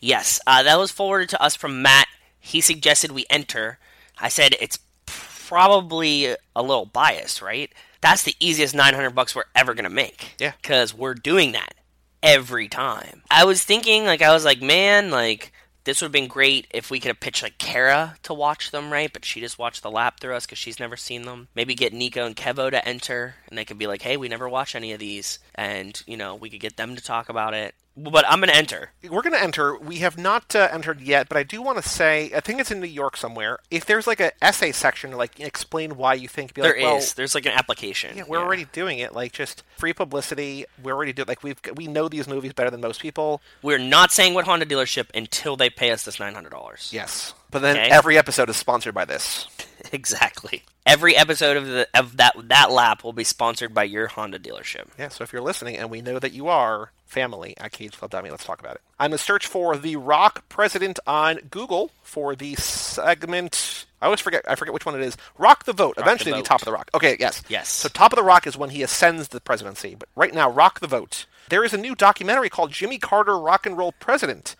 Yes, 0.00 0.40
uh, 0.46 0.62
that 0.62 0.78
was 0.78 0.90
forwarded 0.90 1.28
to 1.30 1.42
us 1.42 1.56
from 1.56 1.82
Matt. 1.82 2.06
He 2.38 2.60
suggested 2.60 3.10
we 3.10 3.26
enter. 3.28 3.78
I 4.18 4.28
said 4.28 4.54
it's 4.60 4.78
probably 5.06 6.36
a 6.54 6.62
little 6.62 6.86
biased, 6.86 7.42
right? 7.42 7.72
That's 8.00 8.22
the 8.22 8.36
easiest 8.38 8.74
900 8.74 9.10
bucks 9.10 9.34
we're 9.34 9.44
ever 9.54 9.74
going 9.74 9.84
to 9.84 9.90
make. 9.90 10.36
Yeah. 10.38 10.52
Cuz 10.62 10.94
we're 10.94 11.14
doing 11.14 11.52
that 11.52 11.74
every 12.22 12.68
time. 12.68 13.22
I 13.30 13.44
was 13.44 13.64
thinking 13.64 14.04
like 14.04 14.22
I 14.22 14.32
was 14.32 14.44
like, 14.44 14.62
man, 14.62 15.10
like 15.10 15.52
this 15.84 16.02
would 16.02 16.06
have 16.06 16.12
been 16.12 16.28
great 16.28 16.66
if 16.70 16.90
we 16.90 17.00
could 17.00 17.08
have 17.08 17.20
pitched 17.20 17.42
like 17.42 17.56
Kara 17.56 18.16
to 18.22 18.34
watch 18.34 18.70
them, 18.70 18.92
right? 18.92 19.10
But 19.10 19.24
she 19.24 19.40
just 19.40 19.58
watched 19.58 19.82
the 19.82 19.90
lap 19.90 20.20
through 20.20 20.34
us 20.34 20.44
because 20.44 20.58
she's 20.58 20.78
never 20.78 20.98
seen 20.98 21.22
them. 21.22 21.48
Maybe 21.54 21.74
get 21.74 21.94
Nico 21.94 22.26
and 22.26 22.36
Kevo 22.36 22.70
to 22.70 22.86
enter, 22.86 23.36
and 23.48 23.56
they 23.56 23.64
could 23.64 23.78
be 23.78 23.86
like, 23.86 24.02
"Hey, 24.02 24.18
we 24.18 24.28
never 24.28 24.48
watch 24.48 24.74
any 24.74 24.92
of 24.92 25.00
these," 25.00 25.38
and 25.54 26.00
you 26.06 26.18
know 26.18 26.34
we 26.34 26.50
could 26.50 26.60
get 26.60 26.76
them 26.76 26.94
to 26.94 27.02
talk 27.02 27.30
about 27.30 27.54
it. 27.54 27.74
But 27.98 28.24
I'm 28.28 28.40
gonna 28.40 28.52
enter. 28.52 28.90
We're 29.02 29.22
going 29.22 29.32
to 29.34 29.42
enter. 29.42 29.76
We 29.76 29.96
have 29.96 30.16
not 30.18 30.54
uh, 30.54 30.68
entered 30.70 31.00
yet, 31.00 31.28
but 31.28 31.36
I 31.36 31.42
do 31.42 31.62
want 31.62 31.82
to 31.82 31.88
say, 31.88 32.30
I 32.34 32.40
think 32.40 32.60
it's 32.60 32.70
in 32.70 32.80
New 32.80 32.86
York 32.86 33.16
somewhere. 33.16 33.58
If 33.70 33.86
there's 33.86 34.06
like 34.06 34.20
an 34.20 34.30
essay 34.40 34.72
section, 34.72 35.12
like 35.12 35.40
explain 35.40 35.96
why 35.96 36.14
you 36.14 36.28
think, 36.28 36.54
be 36.54 36.62
There 36.62 36.72
like, 36.74 36.82
well. 36.82 37.00
There's 37.16 37.34
like 37.34 37.46
an 37.46 37.52
application. 37.52 38.16
yeah, 38.16 38.24
we're 38.28 38.38
already 38.38 38.66
doing 38.66 38.98
it. 38.98 39.14
Like 39.14 39.32
just 39.32 39.62
free 39.76 39.92
publicity. 39.92 40.64
We're 40.82 40.92
already 40.94 41.12
doing. 41.12 41.28
Like 41.28 41.42
we've 41.42 41.58
we 41.74 41.86
know 41.86 42.08
these 42.08 42.28
movies 42.28 42.52
better 42.52 42.70
than 42.70 42.80
most 42.80 43.00
people. 43.00 43.40
We're 43.62 43.78
not 43.78 44.12
saying 44.12 44.34
what 44.34 44.44
Honda 44.44 44.66
dealership 44.66 45.06
until 45.14 45.56
they 45.56 45.70
pay 45.70 45.90
us 45.90 46.04
this 46.04 46.20
nine 46.20 46.34
hundred 46.34 46.50
dollars. 46.50 46.90
Yes, 46.92 47.34
but 47.50 47.60
then 47.62 47.76
Okay. 47.76 47.88
every 47.90 48.18
episode 48.18 48.48
is 48.50 48.56
sponsored 48.56 48.94
by 48.94 49.04
this. 49.04 49.46
exactly. 49.92 50.62
Every 50.86 51.14
episode 51.16 51.56
of 51.56 51.66
the 51.66 51.88
of 51.94 52.16
that 52.16 52.34
that 52.48 52.70
lap 52.70 53.04
will 53.04 53.12
be 53.12 53.24
sponsored 53.24 53.74
by 53.74 53.84
your 53.84 54.06
Honda 54.08 54.38
dealership. 54.38 54.86
Yeah, 54.98 55.08
so 55.08 55.22
if 55.24 55.32
you're 55.32 55.42
listening, 55.42 55.76
and 55.76 55.90
we 55.90 56.00
know 56.00 56.18
that 56.18 56.32
you 56.32 56.48
are 56.48 56.92
family 57.06 57.54
at 57.58 57.72
CageClub.me, 57.72 58.30
let's 58.30 58.44
talk 58.44 58.60
about 58.60 58.74
it. 58.76 58.80
I'm 58.98 59.10
going 59.10 59.18
to 59.18 59.24
search 59.24 59.46
for 59.46 59.76
The 59.76 59.96
Rock 59.96 60.46
President 60.48 60.98
on 61.06 61.36
Google 61.50 61.90
for 62.02 62.34
the 62.34 62.54
segment. 62.54 63.86
I 64.00 64.06
always 64.06 64.20
forget. 64.20 64.44
I 64.48 64.54
forget 64.54 64.72
which 64.74 64.86
one 64.86 64.94
it 64.94 65.02
is. 65.02 65.16
Rock 65.36 65.64
the 65.64 65.72
Vote. 65.72 65.96
the 65.96 66.02
Eventually, 66.02 66.32
the 66.32 66.38
Vote. 66.38 66.44
Top 66.46 66.60
of 66.62 66.64
the 66.66 66.72
Rock. 66.72 66.90
Okay, 66.94 67.16
yes. 67.18 67.42
Yes. 67.48 67.68
So 67.68 67.88
Top 67.88 68.12
of 68.12 68.16
the 68.16 68.22
Rock 68.22 68.46
is 68.46 68.56
when 68.56 68.70
he 68.70 68.82
ascends 68.82 69.28
the 69.28 69.40
presidency. 69.40 69.94
But 69.94 70.08
right 70.16 70.32
now, 70.34 70.50
Rock 70.50 70.80
the 70.80 70.86
Vote. 70.86 71.26
There 71.50 71.64
is 71.64 71.72
a 71.72 71.78
new 71.78 71.94
documentary 71.94 72.48
called 72.50 72.72
Jimmy 72.72 72.98
Carter, 72.98 73.38
Rock 73.38 73.64
and 73.66 73.76
Roll 73.76 73.92
President 73.92 74.54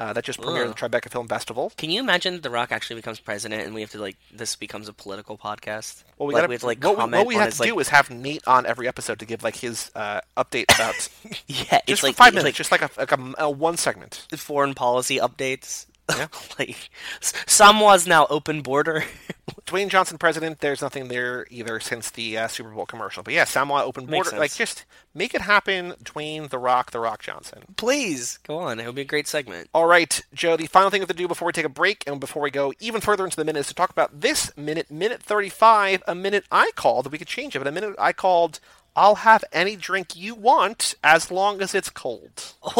uh, 0.00 0.12
that 0.14 0.24
just 0.24 0.40
premiered 0.40 0.68
at 0.70 0.76
the 0.76 0.88
Tribeca 0.88 1.10
Film 1.10 1.28
Festival. 1.28 1.70
Can 1.76 1.90
you 1.90 2.00
imagine 2.00 2.40
The 2.40 2.48
Rock 2.50 2.72
actually 2.72 2.96
becomes 2.96 3.20
president 3.20 3.62
and 3.66 3.74
we 3.74 3.82
have 3.82 3.90
to 3.90 3.98
like 4.00 4.16
this 4.32 4.56
becomes 4.56 4.88
a 4.88 4.94
political 4.94 5.36
podcast? 5.36 6.02
Well, 6.16 6.26
we 6.26 6.34
like 6.34 6.40
gotta, 6.42 6.48
we 6.48 6.54
have 6.54 6.60
to 6.62 6.66
like 6.66 6.82
what, 6.84 6.96
we- 7.10 7.18
what 7.18 7.26
we 7.26 7.34
have 7.34 7.52
to 7.54 7.60
like 7.62 7.68
do 7.70 7.78
is 7.78 7.88
have 7.90 8.08
Nate 8.10 8.42
on 8.46 8.64
every 8.64 8.88
episode 8.88 9.18
to 9.18 9.26
give 9.26 9.42
like 9.42 9.56
his 9.56 9.90
uh, 9.94 10.20
update 10.36 10.74
about 10.74 11.08
yeah, 11.46 11.78
it's 11.78 11.86
just 11.86 12.00
for 12.00 12.06
like 12.08 12.16
five 12.16 12.28
it's 12.28 12.36
minutes, 12.36 12.44
like 12.44 12.54
just 12.54 12.72
like 12.72 12.82
a, 12.82 12.90
like 12.98 13.12
a, 13.12 13.34
a 13.44 13.50
one 13.50 13.76
segment. 13.76 14.26
foreign 14.36 14.72
policy 14.74 15.18
updates. 15.18 15.84
Yeah. 16.16 16.26
like 16.58 16.90
Samoa's 17.20 18.06
now 18.06 18.26
open 18.30 18.62
border. 18.62 19.04
Dwayne 19.66 19.88
Johnson 19.88 20.18
president. 20.18 20.60
There's 20.60 20.82
nothing 20.82 21.08
there 21.08 21.46
either 21.50 21.80
since 21.80 22.10
the 22.10 22.38
uh, 22.38 22.48
Super 22.48 22.70
Bowl 22.70 22.86
commercial. 22.86 23.22
But 23.22 23.34
yeah, 23.34 23.44
Samoa 23.44 23.84
open 23.84 24.06
border. 24.06 24.36
Like 24.36 24.54
just 24.54 24.84
make 25.14 25.34
it 25.34 25.42
happen. 25.42 25.92
Dwayne 26.02 26.48
the 26.48 26.58
Rock, 26.58 26.90
the 26.90 27.00
Rock 27.00 27.22
Johnson. 27.22 27.62
Please 27.76 28.38
go 28.38 28.58
on. 28.58 28.80
It 28.80 28.86
would 28.86 28.94
be 28.94 29.02
a 29.02 29.04
great 29.04 29.28
segment. 29.28 29.68
All 29.74 29.86
right, 29.86 30.22
Joe. 30.34 30.56
The 30.56 30.66
final 30.66 30.90
thing 30.90 31.00
we 31.00 31.02
have 31.02 31.08
to 31.08 31.14
do 31.14 31.28
before 31.28 31.46
we 31.46 31.52
take 31.52 31.64
a 31.64 31.68
break 31.68 32.04
and 32.06 32.20
before 32.20 32.42
we 32.42 32.50
go 32.50 32.72
even 32.80 33.00
further 33.00 33.24
into 33.24 33.36
the 33.36 33.44
minute 33.44 33.60
is 33.60 33.68
to 33.68 33.74
talk 33.74 33.90
about 33.90 34.20
this 34.20 34.56
minute, 34.56 34.90
minute 34.90 35.22
35, 35.22 36.02
a 36.06 36.14
minute 36.14 36.44
I 36.50 36.70
called. 36.74 37.06
That 37.06 37.12
we 37.12 37.18
could 37.18 37.28
change 37.28 37.54
it, 37.54 37.58
but 37.58 37.68
a 37.68 37.72
minute 37.72 37.94
I 37.98 38.12
called. 38.12 38.60
I'll 38.96 39.16
have 39.16 39.44
any 39.52 39.76
drink 39.76 40.16
you 40.16 40.34
want 40.34 40.96
as 41.04 41.30
long 41.30 41.62
as 41.62 41.74
it's 41.74 41.90
cold. 41.90 42.54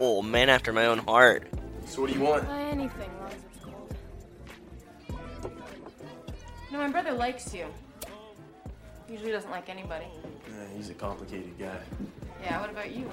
Oh, 0.00 0.22
man 0.22 0.48
after 0.48 0.72
my 0.72 0.86
own 0.86 0.98
heart. 0.98 1.48
So 1.86 2.00
what 2.02 2.10
do 2.10 2.18
you 2.18 2.24
want? 2.24 2.48
Uh, 2.48 2.52
anything, 2.52 3.10
long 3.20 3.28
as 3.28 3.34
it's 3.34 3.64
cold. 3.64 3.94
No, 6.72 6.78
my 6.78 6.88
brother 6.88 7.12
likes 7.12 7.54
you. 7.54 7.66
Usually 9.08 9.30
doesn't 9.30 9.50
like 9.50 9.68
anybody. 9.68 10.06
Yeah, 10.48 10.66
he's 10.76 10.90
a 10.90 10.94
complicated 10.94 11.58
guy. 11.58 11.78
Yeah, 12.42 12.60
what 12.60 12.70
about 12.70 12.94
you? 12.94 13.08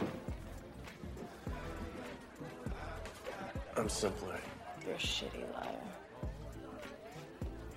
I'm 3.77 3.89
simpler. 3.89 4.39
You're 4.85 4.95
a 4.95 4.97
shitty 4.97 5.53
liar. 5.53 5.79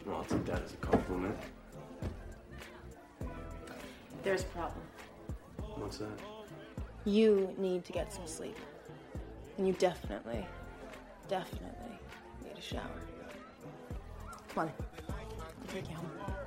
Well, 0.07 0.17
I'll 0.17 0.25
take 0.25 0.45
that 0.47 0.63
as 0.63 0.73
a 0.73 0.77
compliment. 0.77 1.37
There's 4.23 4.43
a 4.43 4.47
problem. 4.47 4.81
What's 5.77 5.99
that? 5.99 6.09
You 7.05 7.55
need 7.59 7.85
to 7.85 7.93
get 7.93 8.13
some 8.13 8.27
sleep. 8.27 8.57
And 9.59 9.67
you 9.67 9.75
definitely, 9.75 10.47
definitely 11.29 11.99
need 12.43 12.59
a 12.59 12.61
shower. 12.61 12.83
Come 14.55 14.65
on. 14.65 14.73
I'll 15.09 15.73
take 15.73 15.89
you 15.91 15.97
home. 15.97 16.44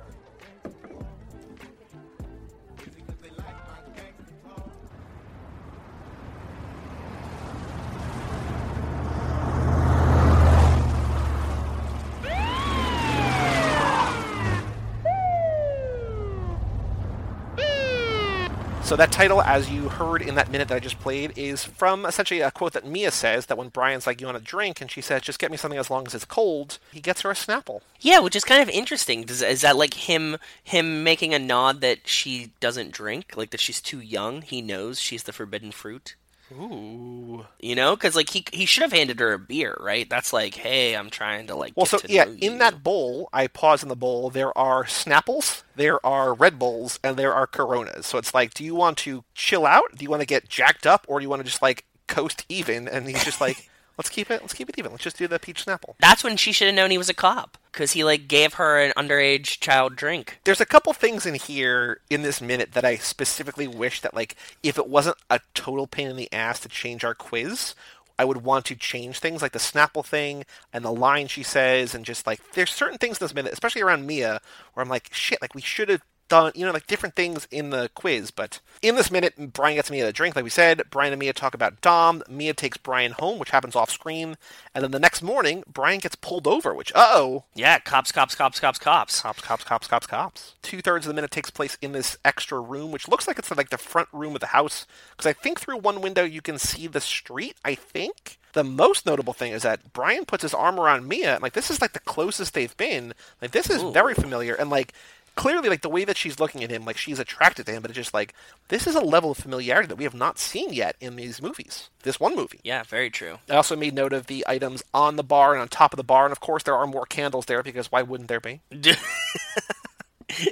So 18.88 18.96
that 18.96 19.12
title, 19.12 19.42
as 19.42 19.68
you 19.68 19.90
heard 19.90 20.22
in 20.22 20.36
that 20.36 20.50
minute 20.50 20.68
that 20.68 20.76
I 20.76 20.80
just 20.80 20.98
played, 20.98 21.36
is 21.36 21.62
from 21.62 22.06
essentially 22.06 22.40
a 22.40 22.50
quote 22.50 22.72
that 22.72 22.86
Mia 22.86 23.10
says 23.10 23.44
that 23.44 23.58
when 23.58 23.68
Brian's 23.68 24.06
like, 24.06 24.18
"You 24.18 24.26
want 24.26 24.38
a 24.38 24.40
drink?" 24.40 24.80
and 24.80 24.90
she 24.90 25.02
says, 25.02 25.20
"Just 25.20 25.38
get 25.38 25.50
me 25.50 25.58
something 25.58 25.78
as 25.78 25.90
long 25.90 26.06
as 26.06 26.14
it's 26.14 26.24
cold." 26.24 26.78
He 26.90 27.00
gets 27.00 27.20
her 27.20 27.30
a 27.30 27.34
Snapple. 27.34 27.82
Yeah, 28.00 28.20
which 28.20 28.34
is 28.34 28.44
kind 28.44 28.62
of 28.62 28.70
interesting. 28.70 29.24
Does, 29.24 29.42
is 29.42 29.60
that 29.60 29.76
like 29.76 29.92
him 29.92 30.38
him 30.64 31.04
making 31.04 31.34
a 31.34 31.38
nod 31.38 31.82
that 31.82 32.08
she 32.08 32.52
doesn't 32.60 32.92
drink, 32.92 33.36
like 33.36 33.50
that 33.50 33.60
she's 33.60 33.82
too 33.82 34.00
young? 34.00 34.40
He 34.40 34.62
knows 34.62 34.98
she's 34.98 35.24
the 35.24 35.34
forbidden 35.34 35.70
fruit. 35.70 36.14
Ooh. 36.52 37.44
You 37.60 37.74
know, 37.74 37.94
because 37.94 38.16
like 38.16 38.30
he 38.30 38.44
he 38.52 38.64
should 38.64 38.82
have 38.82 38.92
handed 38.92 39.20
her 39.20 39.34
a 39.34 39.38
beer, 39.38 39.76
right? 39.80 40.08
That's 40.08 40.32
like, 40.32 40.54
hey, 40.54 40.94
I'm 40.96 41.10
trying 41.10 41.46
to 41.48 41.54
like. 41.54 41.74
Well, 41.76 41.86
so 41.86 41.98
yeah, 42.08 42.26
in 42.26 42.58
that 42.58 42.82
bowl, 42.82 43.28
I 43.32 43.48
pause 43.48 43.82
in 43.82 43.88
the 43.88 43.96
bowl. 43.96 44.30
There 44.30 44.56
are 44.56 44.84
Snapples, 44.84 45.62
there 45.76 46.04
are 46.06 46.32
Red 46.32 46.58
Bulls, 46.58 46.98
and 47.04 47.16
there 47.16 47.34
are 47.34 47.46
Coronas. 47.46 48.06
So 48.06 48.16
it's 48.18 48.32
like, 48.32 48.54
do 48.54 48.64
you 48.64 48.74
want 48.74 48.96
to 48.98 49.24
chill 49.34 49.66
out? 49.66 49.96
Do 49.96 50.02
you 50.04 50.10
want 50.10 50.22
to 50.22 50.26
get 50.26 50.48
jacked 50.48 50.86
up, 50.86 51.04
or 51.08 51.18
do 51.18 51.24
you 51.24 51.28
want 51.30 51.40
to 51.40 51.48
just 51.48 51.62
like 51.62 51.84
coast 52.06 52.46
even? 52.48 52.88
And 52.88 53.06
he's 53.06 53.24
just 53.24 53.40
like, 53.40 53.68
let's 53.98 54.08
keep 54.08 54.30
it, 54.30 54.40
let's 54.40 54.54
keep 54.54 54.68
it 54.68 54.78
even. 54.78 54.92
Let's 54.92 55.04
just 55.04 55.18
do 55.18 55.28
the 55.28 55.38
peach 55.38 55.66
Snapple. 55.66 55.94
That's 55.98 56.24
when 56.24 56.36
she 56.36 56.52
should 56.52 56.68
have 56.68 56.74
known 56.76 56.90
he 56.90 56.98
was 56.98 57.10
a 57.10 57.14
cop 57.14 57.58
because 57.72 57.92
he 57.92 58.04
like 58.04 58.28
gave 58.28 58.54
her 58.54 58.78
an 58.78 58.92
underage 58.96 59.60
child 59.60 59.96
drink. 59.96 60.40
There's 60.44 60.60
a 60.60 60.66
couple 60.66 60.92
things 60.92 61.26
in 61.26 61.34
here 61.34 62.00
in 62.08 62.22
this 62.22 62.40
minute 62.40 62.72
that 62.72 62.84
I 62.84 62.96
specifically 62.96 63.68
wish 63.68 64.00
that 64.00 64.14
like 64.14 64.36
if 64.62 64.78
it 64.78 64.88
wasn't 64.88 65.16
a 65.28 65.40
total 65.54 65.86
pain 65.86 66.08
in 66.08 66.16
the 66.16 66.32
ass 66.32 66.60
to 66.60 66.68
change 66.68 67.04
our 67.04 67.14
quiz, 67.14 67.74
I 68.18 68.24
would 68.24 68.38
want 68.38 68.64
to 68.66 68.74
change 68.74 69.18
things 69.18 69.42
like 69.42 69.52
the 69.52 69.58
Snapple 69.58 70.04
thing 70.04 70.44
and 70.72 70.84
the 70.84 70.92
line 70.92 71.28
she 71.28 71.42
says 71.42 71.94
and 71.94 72.04
just 72.04 72.26
like 72.26 72.40
there's 72.52 72.72
certain 72.72 72.98
things 72.98 73.18
in 73.18 73.24
this 73.24 73.34
minute, 73.34 73.52
especially 73.52 73.82
around 73.82 74.06
Mia, 74.06 74.40
where 74.74 74.82
I'm 74.82 74.88
like, 74.88 75.08
shit, 75.12 75.40
like 75.42 75.54
we 75.54 75.62
should 75.62 75.88
have 75.88 76.02
done 76.28 76.52
you 76.54 76.64
know, 76.64 76.72
like 76.72 76.86
different 76.86 77.14
things 77.14 77.46
in 77.50 77.70
the 77.70 77.90
quiz, 77.94 78.30
but 78.30 78.60
in 78.82 78.94
this 78.94 79.10
minute 79.10 79.52
Brian 79.52 79.76
gets 79.76 79.90
Mia 79.90 80.08
a 80.08 80.12
drink, 80.12 80.36
like 80.36 80.44
we 80.44 80.50
said, 80.50 80.82
Brian 80.90 81.12
and 81.12 81.20
Mia 81.20 81.32
talk 81.32 81.54
about 81.54 81.80
Dom, 81.80 82.22
Mia 82.28 82.54
takes 82.54 82.76
Brian 82.76 83.12
home, 83.12 83.38
which 83.38 83.50
happens 83.50 83.74
off 83.76 83.90
screen, 83.90 84.36
and 84.74 84.84
then 84.84 84.90
the 84.90 84.98
next 84.98 85.22
morning 85.22 85.64
Brian 85.66 86.00
gets 86.00 86.16
pulled 86.16 86.46
over, 86.46 86.74
which 86.74 86.92
uh 86.94 87.10
oh 87.14 87.44
Yeah, 87.54 87.78
cops, 87.78 88.12
cops, 88.12 88.34
cops, 88.34 88.60
cops, 88.60 88.78
cops. 88.78 89.20
Cops, 89.20 89.40
cops, 89.40 89.64
cops, 89.64 89.86
cops, 89.86 90.06
cops. 90.06 90.54
Two 90.62 90.80
thirds 90.80 91.06
of 91.06 91.10
the 91.10 91.14
minute 91.14 91.30
takes 91.30 91.50
place 91.50 91.76
in 91.80 91.92
this 91.92 92.16
extra 92.24 92.60
room, 92.60 92.90
which 92.92 93.08
looks 93.08 93.26
like 93.26 93.38
it's 93.38 93.50
like 93.50 93.70
the 93.70 93.78
front 93.78 94.08
room 94.12 94.34
of 94.34 94.40
the 94.40 94.48
house. 94.48 94.86
Because 95.10 95.26
I 95.26 95.32
think 95.32 95.60
through 95.60 95.78
one 95.78 96.00
window 96.00 96.24
you 96.24 96.40
can 96.42 96.58
see 96.58 96.86
the 96.86 97.00
street. 97.00 97.56
I 97.64 97.74
think 97.74 98.38
the 98.52 98.64
most 98.64 99.06
notable 99.06 99.32
thing 99.32 99.52
is 99.52 99.62
that 99.62 99.92
Brian 99.92 100.24
puts 100.24 100.42
his 100.42 100.54
arm 100.54 100.80
around 100.80 101.06
Mia, 101.06 101.34
and 101.34 101.42
like 101.42 101.52
this 101.52 101.70
is 101.70 101.80
like 101.80 101.92
the 101.92 102.00
closest 102.00 102.54
they've 102.54 102.76
been. 102.76 103.14
Like 103.40 103.52
this 103.52 103.70
is 103.70 103.82
Ooh. 103.82 103.92
very 103.92 104.14
familiar, 104.14 104.54
and 104.54 104.70
like 104.70 104.92
clearly 105.38 105.68
like 105.68 105.82
the 105.82 105.88
way 105.88 106.04
that 106.04 106.16
she's 106.16 106.40
looking 106.40 106.64
at 106.64 106.70
him, 106.70 106.84
like 106.84 106.96
she's 106.96 107.20
attracted 107.20 107.64
to 107.64 107.72
him. 107.72 107.80
But 107.80 107.92
it's 107.92 107.96
just 107.96 108.12
like 108.12 108.34
this 108.68 108.88
is 108.88 108.96
a 108.96 109.00
level 109.00 109.30
of 109.30 109.38
familiarity 109.38 109.86
that 109.86 109.96
we 109.96 110.02
have 110.02 110.14
not 110.14 110.36
seen 110.36 110.72
yet 110.72 110.96
in 111.00 111.14
these 111.14 111.40
movies. 111.40 111.90
This 112.02 112.18
one 112.18 112.34
movie. 112.34 112.58
Yeah, 112.64 112.82
very 112.82 113.08
true. 113.08 113.38
I 113.48 113.54
also 113.54 113.76
made 113.76 113.94
note 113.94 114.12
of 114.12 114.26
the 114.26 114.44
items 114.48 114.82
on 114.92 115.14
the 115.14 115.22
bar 115.22 115.52
and 115.52 115.62
on 115.62 115.68
top 115.68 115.92
of 115.92 115.96
the 115.96 116.02
bar, 116.02 116.24
and 116.24 116.32
of 116.32 116.40
course 116.40 116.64
there 116.64 116.74
are 116.74 116.88
more 116.88 117.06
candles 117.06 117.46
there 117.46 117.62
because 117.62 117.92
why 117.92 118.02
wouldn't 118.02 118.28
there 118.28 118.40
be? 118.40 118.60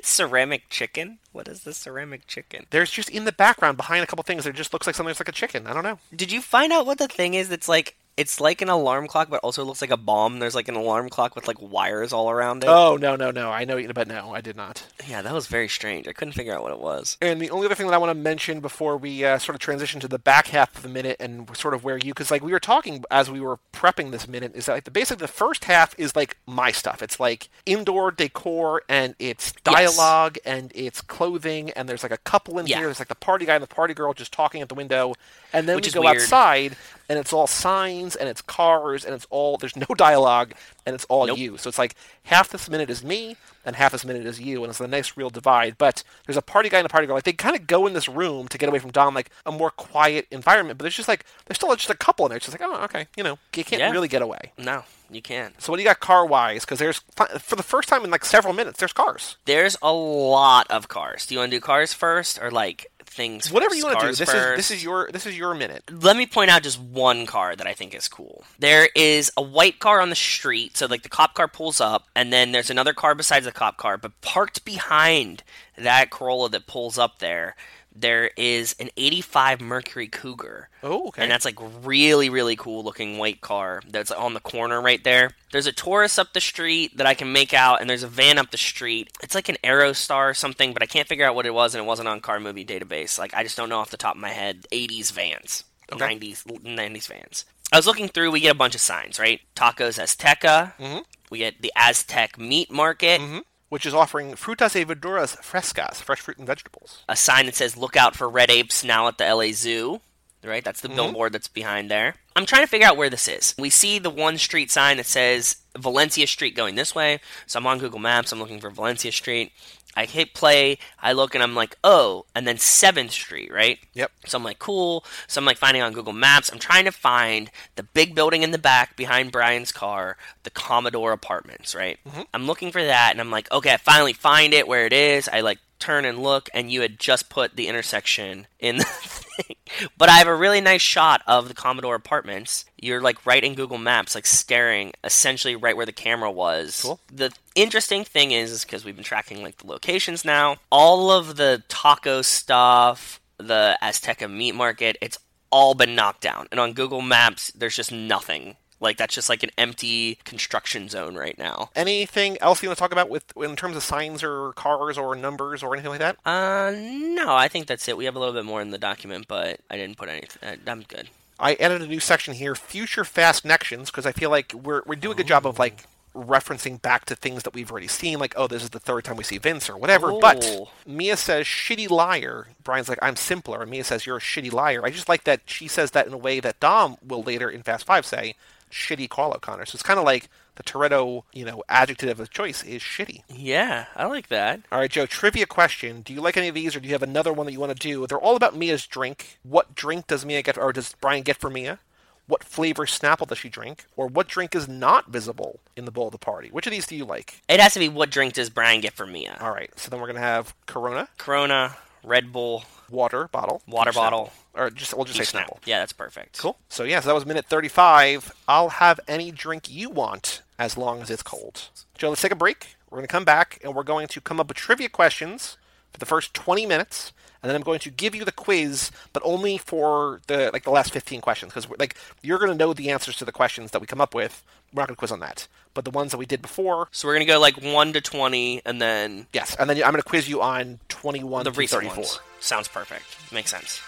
ceramic 0.02 0.68
chicken? 0.70 1.18
What 1.32 1.48
is 1.48 1.64
the 1.64 1.74
ceramic 1.74 2.28
chicken? 2.28 2.66
There's 2.70 2.90
just 2.90 3.10
in 3.10 3.24
the 3.24 3.32
background 3.32 3.76
behind 3.76 4.04
a 4.04 4.06
couple 4.06 4.22
things. 4.22 4.44
There 4.44 4.52
just 4.52 4.72
looks 4.72 4.86
like 4.86 4.94
something 4.94 5.10
that's 5.10 5.20
like 5.20 5.28
a 5.28 5.32
chicken. 5.32 5.66
I 5.66 5.74
don't 5.74 5.82
know. 5.82 5.98
Did 6.14 6.30
you 6.30 6.40
find 6.40 6.72
out 6.72 6.86
what 6.86 6.98
the 6.98 7.08
thing 7.08 7.34
is 7.34 7.48
that's 7.48 7.68
like 7.68 7.96
it's 8.16 8.40
like 8.40 8.62
an 8.62 8.68
alarm 8.68 9.06
clock 9.08 9.28
but 9.28 9.40
also 9.42 9.62
looks 9.64 9.80
like 9.80 9.90
a 9.90 9.96
bomb. 9.96 10.38
There's 10.38 10.54
like 10.54 10.68
an 10.68 10.74
alarm 10.76 11.08
clock 11.10 11.34
with 11.36 11.46
like 11.46 11.60
wires 11.60 12.12
all 12.12 12.30
around 12.30 12.64
it. 12.64 12.68
Oh 12.68 12.96
no 12.96 13.14
no 13.16 13.30
no! 13.30 13.50
I 13.50 13.64
know, 13.64 13.80
but 13.92 14.08
no, 14.08 14.34
I 14.34 14.40
did 14.40 14.56
not. 14.56 14.86
Yeah, 15.06 15.22
that 15.22 15.32
was 15.34 15.46
very 15.46 15.68
strange. 15.68 16.08
I 16.08 16.12
couldn't 16.12 16.32
figure 16.32 16.54
out 16.54 16.62
what 16.62 16.72
it 16.72 16.78
was. 16.80 17.16
And 17.20 17.40
the 17.40 17.50
only 17.50 17.66
other 17.66 17.74
thing 17.74 17.86
that 17.86 17.94
I 17.94 17.98
want 17.98 18.10
to 18.10 18.14
mention 18.14 18.60
before 18.60 18.96
we 18.96 19.24
uh, 19.24 19.38
sort 19.38 19.54
of 19.54 19.60
transition 19.60 20.00
to 20.00 20.08
the 20.08 20.18
back 20.18 20.48
half 20.48 20.74
of 20.76 20.82
the 20.82 20.88
minute 20.88 21.16
and 21.20 21.54
sort 21.56 21.74
of 21.74 21.84
where 21.84 21.96
you, 21.98 22.12
because 22.14 22.30
like 22.30 22.42
we 22.42 22.52
were 22.52 22.60
talking 22.60 23.04
as 23.10 23.30
we 23.30 23.40
were 23.40 23.58
prepping 23.72 24.10
this 24.12 24.26
minute, 24.26 24.52
is 24.54 24.66
that 24.66 24.72
like 24.72 24.84
the 24.84 24.90
basically 24.90 25.20
the 25.24 25.28
first 25.32 25.64
half 25.66 25.94
is 25.98 26.16
like 26.16 26.36
my 26.46 26.72
stuff. 26.72 27.02
It's 27.02 27.20
like 27.20 27.48
indoor 27.66 28.10
decor 28.10 28.82
and 28.88 29.14
it's 29.18 29.52
Yes. 29.66 29.74
dialogue 29.96 30.38
and 30.44 30.72
it's 30.74 31.00
clothing 31.02 31.70
and 31.72 31.88
there's 31.88 32.02
like 32.02 32.12
a 32.12 32.16
couple 32.18 32.58
in 32.58 32.66
Yeah. 32.66 32.78
here. 32.78 32.86
There's 32.86 32.98
like 32.98 33.08
the 33.08 33.14
party 33.14 33.44
guy 33.46 33.54
and 33.54 33.62
the 33.62 33.66
party 33.68 33.94
girl 33.94 34.12
just 34.14 34.32
talking 34.32 34.62
at 34.62 34.68
the 34.68 34.74
window, 34.74 35.14
and 35.52 35.68
then 35.68 35.76
Which 35.76 35.86
we 35.86 35.92
go 35.92 36.00
weird. 36.02 36.16
outside 36.16 36.76
and 37.08 37.18
it's 37.18 37.32
all 37.32 37.46
signs 37.46 38.16
and 38.16 38.28
it's 38.28 38.42
cars 38.42 39.04
and 39.04 39.14
it's 39.14 39.26
all 39.30 39.56
there's 39.56 39.76
no 39.76 39.86
dialogue 39.96 40.52
and 40.84 40.94
it's 40.94 41.04
all 41.06 41.26
Nope. 41.26 41.38
you. 41.38 41.56
So 41.58 41.68
it's 41.68 41.78
like 41.78 41.94
half 42.24 42.48
this 42.48 42.68
minute 42.70 42.90
is 42.90 43.02
me 43.04 43.36
and 43.64 43.74
half 43.74 43.90
this 43.92 44.04
minute 44.04 44.24
is 44.24 44.40
you, 44.40 44.62
and 44.62 44.70
it's 44.70 44.78
a 44.80 44.86
nice 44.86 45.16
real 45.16 45.28
divide. 45.30 45.76
But 45.76 46.04
there's 46.26 46.36
a 46.36 46.42
party 46.42 46.68
guy 46.68 46.78
and 46.78 46.86
a 46.86 46.88
party 46.88 47.06
girl. 47.08 47.16
Like 47.16 47.24
they 47.24 47.32
kind 47.32 47.56
of 47.56 47.66
go 47.66 47.86
in 47.86 47.94
this 47.94 48.08
room 48.08 48.46
to 48.48 48.58
get 48.58 48.68
away 48.68 48.78
from 48.78 48.92
Dom, 48.92 49.12
like 49.14 49.30
a 49.44 49.50
more 49.50 49.70
quiet 49.70 50.26
environment. 50.30 50.78
But 50.78 50.84
there's 50.84 50.94
just 50.96 51.08
like 51.08 51.24
there's 51.46 51.56
still 51.56 51.74
just 51.74 51.90
a 51.90 51.94
couple 51.96 52.26
in 52.26 52.30
there. 52.30 52.36
It's 52.36 52.46
just 52.46 52.58
like 52.60 52.68
oh 52.68 52.84
okay, 52.84 53.06
you 53.16 53.24
know 53.24 53.38
you 53.56 53.64
can't 53.64 53.80
Yeah. 53.80 53.90
really 53.90 54.06
get 54.08 54.22
away. 54.22 54.52
No, 54.56 54.84
you 55.10 55.20
can't. 55.20 55.60
So 55.60 55.72
what 55.72 55.78
do 55.78 55.82
you 55.82 55.88
got 55.88 55.98
car 56.00 56.24
wise? 56.24 56.64
Because 56.64 56.78
there's 56.78 57.00
for 57.40 57.56
the 57.56 57.62
first 57.64 57.88
time 57.88 58.04
in 58.04 58.10
like 58.10 58.24
several 58.24 58.54
minutes, 58.54 58.78
there's 58.78 58.92
cars. 58.92 59.36
There's 59.46 59.76
a 59.82 59.92
lot 59.92 60.70
of 60.70 60.86
cars. 60.88 61.26
Do 61.26 61.34
you 61.34 61.40
want 61.40 61.50
to 61.50 61.56
do 61.56 61.60
cars 61.60 61.92
first 61.92 62.38
or 62.40 62.50
like 62.52 62.86
things? 63.06 63.50
Whatever 63.50 63.74
you 63.74 63.84
want 63.84 64.00
to 64.00 64.06
do. 64.06 64.12
This 64.12 64.28
is 64.28 64.56
this 64.56 64.70
is 64.70 64.84
your 64.84 65.10
this 65.12 65.26
is 65.26 65.36
your 65.36 65.54
minute. 65.54 65.84
let 65.90 66.16
me 66.16 66.26
point 66.26 66.50
out 66.50 66.62
just 66.62 66.80
one 66.80 67.26
car 67.26 67.56
that 67.56 67.66
I 67.66 67.72
think 67.72 67.94
is 67.94 68.08
cool. 68.08 68.44
There 68.58 68.88
is 68.94 69.30
a 69.36 69.42
white 69.42 69.78
car 69.78 70.00
on 70.00 70.10
the 70.10 70.16
street, 70.16 70.76
so 70.76 70.86
like 70.86 71.02
the 71.02 71.08
cop 71.08 71.34
car 71.34 71.48
pulls 71.48 71.80
up, 71.80 72.06
and 72.14 72.32
then 72.32 72.52
there's 72.52 72.70
another 72.70 72.92
car 72.92 73.14
besides 73.14 73.46
the 73.46 73.52
cop 73.52 73.76
car, 73.76 73.96
but 73.96 74.20
parked 74.20 74.64
behind 74.64 75.42
that 75.76 76.10
Corolla 76.10 76.48
that 76.50 76.66
pulls 76.66 76.98
up 76.98 77.18
there, 77.18 77.56
there 78.00 78.30
is 78.36 78.76
an 78.78 78.90
85 78.96 79.60
Mercury 79.60 80.08
Cougar. 80.08 80.68
Oh, 80.82 81.08
okay. 81.08 81.22
And 81.22 81.30
that's 81.30 81.44
like 81.44 81.58
really, 81.82 82.28
really 82.28 82.56
cool 82.56 82.84
looking 82.84 83.18
white 83.18 83.40
car 83.40 83.82
that's 83.88 84.10
on 84.10 84.34
the 84.34 84.40
corner 84.40 84.80
right 84.80 85.02
there. 85.02 85.30
There's 85.52 85.66
a 85.66 85.72
Taurus 85.72 86.18
up 86.18 86.32
the 86.32 86.40
street 86.40 86.96
that 86.98 87.06
I 87.06 87.14
can 87.14 87.32
make 87.32 87.54
out, 87.54 87.80
and 87.80 87.88
there's 87.88 88.02
a 88.02 88.08
van 88.08 88.38
up 88.38 88.50
the 88.50 88.58
street. 88.58 89.10
It's 89.22 89.34
like 89.34 89.48
an 89.48 89.56
Aerostar 89.64 90.30
or 90.30 90.34
something, 90.34 90.72
but 90.72 90.82
I 90.82 90.86
can't 90.86 91.08
figure 91.08 91.24
out 91.24 91.34
what 91.34 91.46
it 91.46 91.54
was, 91.54 91.74
and 91.74 91.82
it 91.82 91.86
wasn't 91.86 92.08
on 92.08 92.20
Car 92.20 92.38
Movie 92.40 92.64
Database. 92.64 93.18
Like, 93.18 93.34
I 93.34 93.42
just 93.42 93.56
don't 93.56 93.68
know 93.68 93.78
off 93.78 93.90
the 93.90 93.96
top 93.96 94.16
of 94.16 94.20
my 94.20 94.30
head. 94.30 94.66
80s 94.70 95.12
vans. 95.12 95.64
Okay. 95.92 96.18
90s, 96.18 96.44
90s 96.44 97.08
vans. 97.08 97.44
I 97.72 97.76
was 97.76 97.86
looking 97.86 98.08
through, 98.08 98.30
we 98.30 98.40
get 98.40 98.54
a 98.54 98.58
bunch 98.58 98.74
of 98.74 98.80
signs, 98.80 99.18
right? 99.18 99.40
Tacos 99.56 99.98
Azteca. 99.98 100.74
Mm-hmm. 100.76 100.98
We 101.30 101.38
get 101.38 101.62
the 101.62 101.72
Aztec 101.74 102.38
Meat 102.38 102.70
Market. 102.70 103.20
Which 103.68 103.86
is 103.86 103.94
offering 103.94 104.34
frutas 104.34 104.74
y 104.74 104.84
verduras 104.84 105.36
frescas, 105.38 105.96
fresh 105.96 106.20
fruit 106.20 106.38
and 106.38 106.46
vegetables. 106.46 107.04
a 107.08 107.16
sign 107.16 107.46
that 107.46 107.56
says 107.56 107.76
"Look 107.76 107.96
out 107.96 108.14
for 108.14 108.28
red 108.28 108.50
apes 108.50 108.84
now 108.84 109.08
at 109.08 109.18
the 109.18 109.24
LA 109.24 109.52
Zoo." 109.52 110.00
Right, 110.44 110.62
that's 110.62 110.80
the 110.80 110.86
mm-hmm. 110.86 110.96
billboard 110.96 111.32
that's 111.32 111.48
behind 111.48 111.90
there. 111.90 112.14
I'm 112.36 112.46
trying 112.46 112.62
to 112.62 112.68
figure 112.68 112.86
out 112.86 112.96
where 112.96 113.10
this 113.10 113.26
is. 113.26 113.54
We 113.58 113.68
see 113.68 113.98
the 113.98 114.10
one 114.10 114.38
street 114.38 114.70
sign 114.70 114.98
that 114.98 115.06
says 115.06 115.56
Valencia 115.76 116.26
Street 116.28 116.54
going 116.54 116.76
this 116.76 116.94
way. 116.94 117.20
So 117.46 117.58
I'm 117.58 117.66
on 117.66 117.80
Google 117.80 117.98
Maps. 117.98 118.30
I'm 118.30 118.38
looking 118.38 118.60
for 118.60 118.70
Valencia 118.70 119.10
Street. 119.10 119.52
I 119.96 120.04
hit 120.04 120.34
play. 120.34 120.78
I 121.00 121.12
look 121.12 121.34
and 121.34 121.42
I'm 121.42 121.54
like, 121.54 121.76
oh, 121.82 122.26
and 122.34 122.46
then 122.46 122.58
Seventh 122.58 123.12
Street, 123.12 123.52
right? 123.52 123.78
Yep. 123.94 124.12
So 124.26 124.36
I'm 124.36 124.44
like, 124.44 124.58
cool. 124.58 125.04
So 125.26 125.40
I'm 125.40 125.44
like 125.46 125.56
finding 125.56 125.82
on 125.82 125.92
Google 125.92 126.12
Maps. 126.12 126.52
I'm 126.52 126.58
trying 126.58 126.84
to 126.84 126.92
find 126.92 127.50
the 127.76 127.82
big 127.82 128.14
building 128.14 128.42
in 128.42 128.50
the 128.50 128.58
back 128.58 128.96
behind 128.96 129.32
Brian's 129.32 129.72
car, 129.72 130.16
the 130.42 130.50
Commodore 130.50 131.12
Apartments, 131.12 131.74
right? 131.74 131.98
Mm-hmm. 132.06 132.22
I'm 132.34 132.46
looking 132.46 132.70
for 132.70 132.84
that, 132.84 133.08
and 133.12 133.20
I'm 133.20 133.30
like, 133.30 133.50
okay, 133.50 133.72
I 133.72 133.78
finally 133.78 134.12
find 134.12 134.52
it 134.52 134.68
where 134.68 134.86
it 134.86 134.92
is. 134.92 135.28
I 135.28 135.40
like 135.40 135.58
turn 135.78 136.04
and 136.04 136.22
look, 136.22 136.48
and 136.52 136.70
you 136.70 136.82
had 136.82 136.98
just 136.98 137.28
put 137.28 137.56
the 137.56 137.68
intersection 137.68 138.46
in 138.60 138.76
the. 138.78 139.25
But 139.98 140.08
I 140.08 140.18
have 140.18 140.28
a 140.28 140.34
really 140.34 140.60
nice 140.60 140.82
shot 140.82 141.22
of 141.26 141.48
the 141.48 141.54
Commodore 141.54 141.94
Apartments. 141.94 142.64
You're 142.76 143.00
like 143.00 143.26
right 143.26 143.42
in 143.42 143.54
Google 143.54 143.78
Maps, 143.78 144.14
like 144.14 144.26
staring 144.26 144.92
essentially 145.02 145.56
right 145.56 145.76
where 145.76 145.86
the 145.86 145.92
camera 145.92 146.30
was. 146.30 146.80
Cool. 146.82 147.00
The 147.12 147.32
interesting 147.54 148.04
thing 148.04 148.30
is, 148.30 148.50
is 148.50 148.64
because 148.64 148.84
we've 148.84 148.94
been 148.94 149.04
tracking 149.04 149.42
like 149.42 149.58
the 149.58 149.66
locations 149.66 150.24
now, 150.24 150.56
all 150.70 151.10
of 151.10 151.36
the 151.36 151.62
taco 151.68 152.22
stuff, 152.22 153.20
the 153.38 153.78
Azteca 153.82 154.30
meat 154.30 154.54
market, 154.54 154.96
it's 155.00 155.18
all 155.50 155.74
been 155.74 155.94
knocked 155.94 156.20
down. 156.20 156.46
And 156.50 156.60
on 156.60 156.72
Google 156.72 157.02
Maps, 157.02 157.50
there's 157.52 157.76
just 157.76 157.92
nothing. 157.92 158.56
Like 158.80 158.98
that's 158.98 159.14
just 159.14 159.28
like 159.30 159.42
an 159.42 159.50
empty 159.56 160.18
construction 160.24 160.88
zone 160.88 161.14
right 161.14 161.36
now. 161.38 161.70
Anything 161.74 162.36
else 162.42 162.62
you 162.62 162.68
want 162.68 162.76
to 162.76 162.80
talk 162.80 162.92
about 162.92 163.08
with 163.08 163.24
in 163.36 163.56
terms 163.56 163.76
of 163.76 163.82
signs 163.82 164.22
or 164.22 164.52
cars 164.52 164.98
or 164.98 165.14
numbers 165.16 165.62
or 165.62 165.74
anything 165.74 165.90
like 165.90 166.00
that? 166.00 166.16
Uh, 166.26 166.72
no, 166.76 167.34
I 167.34 167.48
think 167.48 167.66
that's 167.66 167.88
it. 167.88 167.96
We 167.96 168.04
have 168.04 168.16
a 168.16 168.18
little 168.18 168.34
bit 168.34 168.44
more 168.44 168.60
in 168.60 168.70
the 168.70 168.78
document, 168.78 169.28
but 169.28 169.60
I 169.70 169.76
didn't 169.76 169.96
put 169.96 170.08
anything. 170.10 170.46
uh, 170.46 170.56
I'm 170.70 170.82
good. 170.82 171.08
I 171.40 171.54
added 171.54 171.82
a 171.82 171.86
new 171.86 172.00
section 172.00 172.34
here, 172.34 172.54
future 172.54 173.04
fast 173.04 173.42
connections, 173.42 173.90
because 173.90 174.06
I 174.06 174.12
feel 174.12 174.30
like 174.30 174.52
we're 174.54 174.82
we 174.86 174.96
do 174.96 175.10
a 175.10 175.14
good 175.14 175.26
job 175.26 175.46
of 175.46 175.58
like 175.58 175.84
referencing 176.14 176.80
back 176.80 177.04
to 177.04 177.14
things 177.14 177.42
that 177.42 177.52
we've 177.54 177.70
already 177.70 177.88
seen, 177.88 178.18
like 178.18 178.34
oh, 178.36 178.46
this 178.46 178.62
is 178.62 178.70
the 178.70 178.78
third 178.80 179.04
time 179.04 179.16
we 179.16 179.24
see 179.24 179.38
Vince 179.38 179.68
or 179.68 179.76
whatever. 179.76 180.18
But 180.18 180.44
Oh. 180.46 180.70
Mia 180.86 181.16
says 181.16 181.44
shitty 181.46 181.90
liar. 181.90 182.48
Brian's 182.64 182.88
like 182.88 182.98
I'm 183.02 183.16
simpler, 183.16 183.62
and 183.62 183.70
Mia 183.70 183.84
says 183.84 184.06
you're 184.06 184.16
a 184.16 184.20
shitty 184.20 184.52
liar. 184.52 184.80
I 184.84 184.90
just 184.90 185.08
like 185.08 185.24
that 185.24 185.42
she 185.46 185.68
says 185.68 185.90
that 185.92 186.06
in 186.06 186.12
a 186.14 186.18
way 186.18 186.40
that 186.40 186.58
Dom 186.60 186.96
will 187.06 187.22
later 187.22 187.50
in 187.50 187.62
Fast 187.62 187.86
Five 187.86 188.06
say 188.06 188.34
shitty 188.70 189.08
call 189.08 189.32
out 189.32 189.40
Connor. 189.40 189.66
So 189.66 189.76
it's 189.76 189.82
kind 189.82 189.98
of 189.98 190.04
like 190.04 190.28
the 190.56 190.62
Toretto, 190.62 191.22
you 191.32 191.44
know, 191.44 191.62
adjective 191.68 192.18
of 192.18 192.30
choice 192.30 192.62
is 192.64 192.82
shitty. 192.82 193.22
Yeah, 193.28 193.86
I 193.94 194.06
like 194.06 194.28
that. 194.28 194.60
All 194.72 194.78
right, 194.78 194.90
Joe, 194.90 195.06
trivia 195.06 195.46
question. 195.46 196.00
Do 196.00 196.12
you 196.12 196.20
like 196.20 196.36
any 196.36 196.48
of 196.48 196.54
these, 196.54 196.74
or 196.74 196.80
do 196.80 196.88
you 196.88 196.94
have 196.94 197.02
another 197.02 197.32
one 197.32 197.46
that 197.46 197.52
you 197.52 197.60
want 197.60 197.72
to 197.72 197.78
do? 197.78 198.06
They're 198.06 198.18
all 198.18 198.36
about 198.36 198.56
Mia's 198.56 198.86
drink. 198.86 199.38
What 199.42 199.74
drink 199.74 200.06
does 200.06 200.24
Mia 200.24 200.42
get, 200.42 200.58
or 200.58 200.72
does 200.72 200.94
Brian 201.00 201.22
get 201.22 201.36
for 201.36 201.50
Mia? 201.50 201.78
What 202.26 202.42
flavor 202.42 202.86
Snapple 202.86 203.28
does 203.28 203.38
she 203.38 203.48
drink? 203.48 203.84
Or 203.96 204.08
what 204.08 204.26
drink 204.26 204.54
is 204.56 204.66
not 204.66 205.08
visible 205.08 205.60
in 205.76 205.84
the 205.84 205.92
bowl 205.92 206.06
of 206.06 206.12
the 206.12 206.18
party? 206.18 206.48
Which 206.48 206.66
of 206.66 206.72
these 206.72 206.86
do 206.86 206.96
you 206.96 207.04
like? 207.04 207.40
It 207.48 207.60
has 207.60 207.74
to 207.74 207.78
be 207.78 207.88
what 207.88 208.10
drink 208.10 208.34
does 208.34 208.50
Brian 208.50 208.80
get 208.80 208.94
for 208.94 209.06
Mia? 209.06 209.36
All 209.40 209.52
right, 209.52 209.70
so 209.78 209.90
then 209.90 210.00
we're 210.00 210.06
going 210.06 210.16
to 210.16 210.22
have 210.22 210.54
Corona, 210.66 211.08
Corona, 211.18 211.76
Red 212.02 212.32
Bull, 212.32 212.64
water 212.90 213.28
bottle, 213.28 213.62
Water 213.66 213.92
bottle. 213.92 214.32
Snapple. 214.54 214.60
Or 214.60 214.70
just, 214.70 214.94
we'll 214.94 215.04
just 215.04 215.18
say 215.18 215.38
Snapple. 215.38 215.58
Snapple. 215.58 215.66
Yeah, 215.66 215.80
that's 215.80 215.92
perfect. 215.92 216.38
Cool. 216.38 216.56
So, 216.68 216.84
yeah, 216.84 217.00
so 217.00 217.08
that 217.08 217.14
was 217.14 217.26
minute 217.26 217.46
35. 217.46 218.32
I'll 218.48 218.70
have 218.70 218.98
any 219.06 219.30
drink 219.30 219.70
you 219.70 219.90
want 219.90 220.42
as 220.58 220.76
long 220.76 221.02
as 221.02 221.10
it's 221.10 221.22
cold. 221.22 221.68
Joe, 221.98 222.08
let's 222.10 222.22
take 222.22 222.32
a 222.32 222.36
break. 222.36 222.76
We're 222.90 222.96
going 222.98 223.06
to 223.08 223.12
come 223.12 223.24
back 223.24 223.58
and 223.62 223.74
we're 223.74 223.82
going 223.82 224.06
to 224.08 224.20
come 224.20 224.40
up 224.40 224.48
with 224.48 224.56
trivia 224.56 224.88
questions 224.88 225.58
for 225.92 225.98
the 225.98 226.06
first 226.06 226.32
20 226.34 226.64
minutes. 226.66 227.12
And 227.46 227.50
then 227.50 227.54
I'm 227.54 227.62
going 227.62 227.78
to 227.78 227.90
give 227.90 228.12
you 228.12 228.24
the 228.24 228.32
quiz, 228.32 228.90
but 229.12 229.22
only 229.24 229.56
for 229.56 230.20
the 230.26 230.50
like 230.52 230.64
the 230.64 230.72
last 230.72 230.92
15 230.92 231.20
questions 231.20 231.52
because 231.54 231.70
like 231.78 231.94
you're 232.22 232.40
going 232.40 232.50
to 232.50 232.56
know 232.58 232.72
the 232.72 232.90
answers 232.90 233.16
to 233.18 233.24
the 233.24 233.30
questions 233.30 233.70
that 233.70 233.80
we 233.80 233.86
come 233.86 234.00
up 234.00 234.16
with. 234.16 234.42
We're 234.74 234.82
not 234.82 234.88
going 234.88 234.96
to 234.96 234.98
quiz 234.98 235.12
on 235.12 235.20
that, 235.20 235.46
but 235.72 235.84
the 235.84 235.92
ones 235.92 236.10
that 236.10 236.18
we 236.18 236.26
did 236.26 236.42
before, 236.42 236.88
So 236.90 237.06
we're 237.06 237.14
gonna 237.14 237.24
go 237.24 237.38
like 237.38 237.62
one 237.62 237.92
to 237.92 238.00
twenty, 238.00 238.62
and 238.64 238.82
then 238.82 239.28
yes. 239.32 239.54
And 239.60 239.70
then 239.70 239.76
I'm 239.76 239.92
going 239.92 240.02
to 240.02 240.08
quiz 240.08 240.28
you 240.28 240.42
on 240.42 240.80
21 240.88 241.44
the 241.44 241.52
to 241.52 241.66
34. 241.68 241.94
ones. 241.96 242.18
Sounds 242.40 242.66
perfect. 242.66 243.04
Makes 243.32 243.52
sense. 243.52 243.80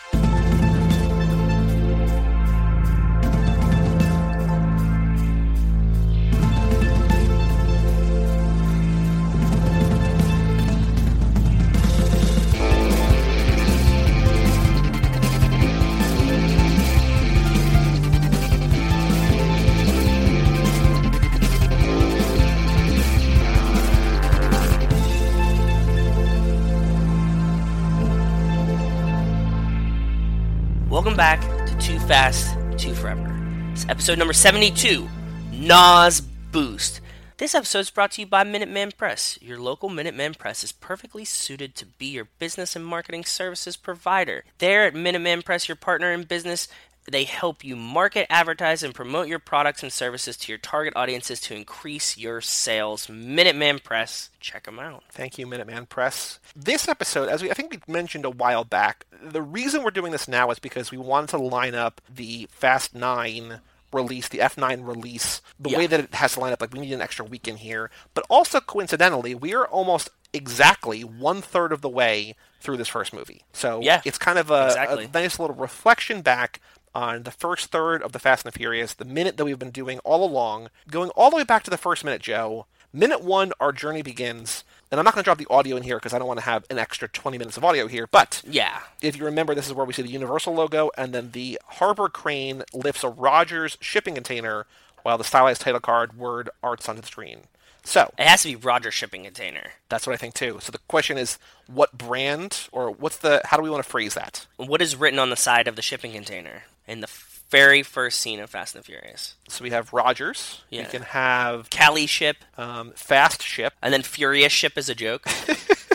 Back 31.18 31.40
to 31.66 31.76
Too 31.78 31.98
Fast, 31.98 32.56
Too 32.78 32.94
Forever. 32.94 33.28
It's 33.72 33.84
episode 33.88 34.18
number 34.18 34.32
72, 34.32 35.08
NOS 35.52 36.20
Boost. 36.20 37.00
This 37.38 37.56
episode 37.56 37.80
is 37.80 37.90
brought 37.90 38.12
to 38.12 38.20
you 38.20 38.26
by 38.28 38.44
Minuteman 38.44 38.96
Press. 38.96 39.36
Your 39.42 39.58
local 39.58 39.90
Minuteman 39.90 40.38
Press 40.38 40.62
is 40.62 40.70
perfectly 40.70 41.24
suited 41.24 41.74
to 41.74 41.86
be 41.86 42.06
your 42.06 42.28
business 42.38 42.76
and 42.76 42.86
marketing 42.86 43.24
services 43.24 43.76
provider. 43.76 44.44
There 44.58 44.86
at 44.86 44.94
Minuteman 44.94 45.44
Press, 45.44 45.66
your 45.66 45.74
partner 45.74 46.12
in 46.12 46.22
business, 46.22 46.68
they 47.10 47.24
help 47.24 47.64
you 47.64 47.74
market, 47.76 48.26
advertise, 48.30 48.82
and 48.82 48.94
promote 48.94 49.28
your 49.28 49.38
products 49.38 49.82
and 49.82 49.92
services 49.92 50.36
to 50.38 50.52
your 50.52 50.58
target 50.58 50.92
audiences 50.96 51.40
to 51.42 51.54
increase 51.54 52.16
your 52.18 52.40
sales. 52.40 53.06
Minuteman 53.06 53.82
Press, 53.82 54.30
check 54.40 54.64
them 54.64 54.78
out. 54.78 55.02
Thank 55.10 55.38
you, 55.38 55.46
Minuteman 55.46 55.88
Press. 55.88 56.38
This 56.54 56.86
episode, 56.88 57.28
as 57.28 57.42
we 57.42 57.50
I 57.50 57.54
think 57.54 57.72
we 57.72 57.92
mentioned 57.92 58.24
a 58.24 58.30
while 58.30 58.64
back, 58.64 59.06
the 59.22 59.42
reason 59.42 59.82
we're 59.82 59.90
doing 59.90 60.12
this 60.12 60.28
now 60.28 60.50
is 60.50 60.58
because 60.58 60.90
we 60.90 60.98
wanted 60.98 61.30
to 61.30 61.38
line 61.38 61.74
up 61.74 62.00
the 62.14 62.46
Fast 62.50 62.94
Nine 62.94 63.60
release, 63.90 64.28
the 64.28 64.40
F9 64.40 64.86
release, 64.86 65.40
the 65.58 65.70
Yeah. 65.70 65.78
way 65.78 65.86
that 65.86 66.00
it 66.00 66.14
has 66.14 66.34
to 66.34 66.40
line 66.40 66.52
up. 66.52 66.60
Like 66.60 66.74
we 66.74 66.78
need 66.80 66.92
an 66.92 67.00
extra 67.00 67.24
week 67.24 67.48
in 67.48 67.56
here, 67.56 67.90
but 68.12 68.22
also 68.28 68.60
coincidentally, 68.60 69.34
we 69.34 69.54
are 69.54 69.66
almost 69.66 70.10
exactly 70.34 71.00
one 71.02 71.40
third 71.40 71.72
of 71.72 71.80
the 71.80 71.88
way 71.88 72.36
through 72.60 72.76
this 72.76 72.88
first 72.88 73.14
movie. 73.14 73.44
So 73.54 73.80
Yeah, 73.82 74.02
it's 74.04 74.18
kind 74.18 74.38
of 74.38 74.50
a, 74.50 74.66
exactly. 74.66 75.04
a 75.04 75.08
nice 75.08 75.38
little 75.38 75.56
reflection 75.56 76.20
back 76.20 76.60
on 76.98 77.22
the 77.22 77.30
first 77.30 77.70
third 77.70 78.02
of 78.02 78.10
the 78.12 78.18
Fast 78.18 78.44
and 78.44 78.52
the 78.52 78.58
Furious, 78.58 78.92
the 78.94 79.04
minute 79.04 79.36
that 79.36 79.44
we've 79.44 79.58
been 79.58 79.70
doing 79.70 80.00
all 80.00 80.24
along, 80.24 80.68
going 80.90 81.10
all 81.10 81.30
the 81.30 81.36
way 81.36 81.44
back 81.44 81.62
to 81.62 81.70
the 81.70 81.76
first 81.78 82.04
minute, 82.04 82.20
Joe. 82.22 82.66
Minute 82.92 83.22
one, 83.22 83.52
our 83.60 83.70
journey 83.72 84.02
begins. 84.02 84.64
and 84.90 84.98
I'm 84.98 85.04
not 85.04 85.12
going 85.14 85.22
to 85.22 85.24
drop 85.26 85.36
the 85.38 85.46
audio 85.50 85.76
in 85.76 85.82
here 85.82 85.98
because 85.98 86.14
I 86.14 86.18
don't 86.18 86.26
want 86.26 86.40
to 86.40 86.46
have 86.46 86.64
an 86.70 86.78
extra 86.78 87.06
20 87.08 87.36
minutes 87.38 87.56
of 87.58 87.64
audio 87.64 87.86
here, 87.88 88.06
but 88.10 88.42
Yeah. 88.46 88.80
if 89.02 89.16
you 89.18 89.24
remember, 89.26 89.54
this 89.54 89.66
is 89.66 89.74
where 89.74 89.84
we 89.84 89.92
see 89.92 90.00
the 90.02 90.08
Universal 90.08 90.54
logo, 90.54 90.90
and 90.96 91.12
then 91.14 91.30
the 91.32 91.60
harbor 91.66 92.08
crane 92.08 92.62
lifts 92.72 93.04
a 93.04 93.10
Rogers 93.10 93.76
shipping 93.82 94.14
container 94.14 94.66
while 95.02 95.18
the 95.18 95.24
stylized 95.24 95.60
title 95.60 95.80
card 95.80 96.16
word 96.18 96.48
arts 96.62 96.88
onto 96.88 97.02
the 97.02 97.06
screen. 97.06 97.40
So 97.84 98.10
It 98.18 98.26
has 98.26 98.42
to 98.42 98.48
be 98.48 98.56
Rogers 98.56 98.94
shipping 98.94 99.24
container. 99.24 99.72
that's 99.90 100.06
what 100.06 100.14
I 100.14 100.16
think 100.16 100.32
too. 100.34 100.58
So 100.62 100.72
the 100.72 100.78
question 100.88 101.18
is, 101.18 101.38
what 101.66 101.96
brand 101.98 102.68
or 102.72 102.90
what's 102.90 103.18
the? 103.18 103.42
How 103.44 103.56
do 103.58 103.62
we 103.62 103.70
want 103.70 103.84
to 103.84 103.88
phrase 103.90 104.14
that? 104.14 104.46
What 104.56 104.80
is 104.82 104.96
written 104.96 105.18
on 105.18 105.28
the 105.30 105.36
side 105.36 105.68
of 105.68 105.76
the 105.76 105.82
shipping 105.82 106.12
container 106.12 106.64
in 106.88 107.00
the 107.00 107.08
very 107.50 107.82
first 107.82 108.20
scene 108.20 108.40
of 108.40 108.50
Fast 108.50 108.74
and 108.74 108.82
the 108.82 108.86
Furious? 108.86 109.36
So 109.48 109.62
we 109.62 109.70
have 109.70 109.92
Rogers. 109.92 110.62
Yeah. 110.70 110.82
We 110.82 110.88
can 110.88 111.02
have 111.02 111.70
Cali 111.70 112.06
ship, 112.06 112.38
um, 112.56 112.92
Fast 112.96 113.42
Ship. 113.42 113.72
and 113.82 113.92
then 113.92 114.02
Furious 114.02 114.52
ship 114.52 114.76
is 114.76 114.88
a 114.88 114.94
joke. 114.94 115.26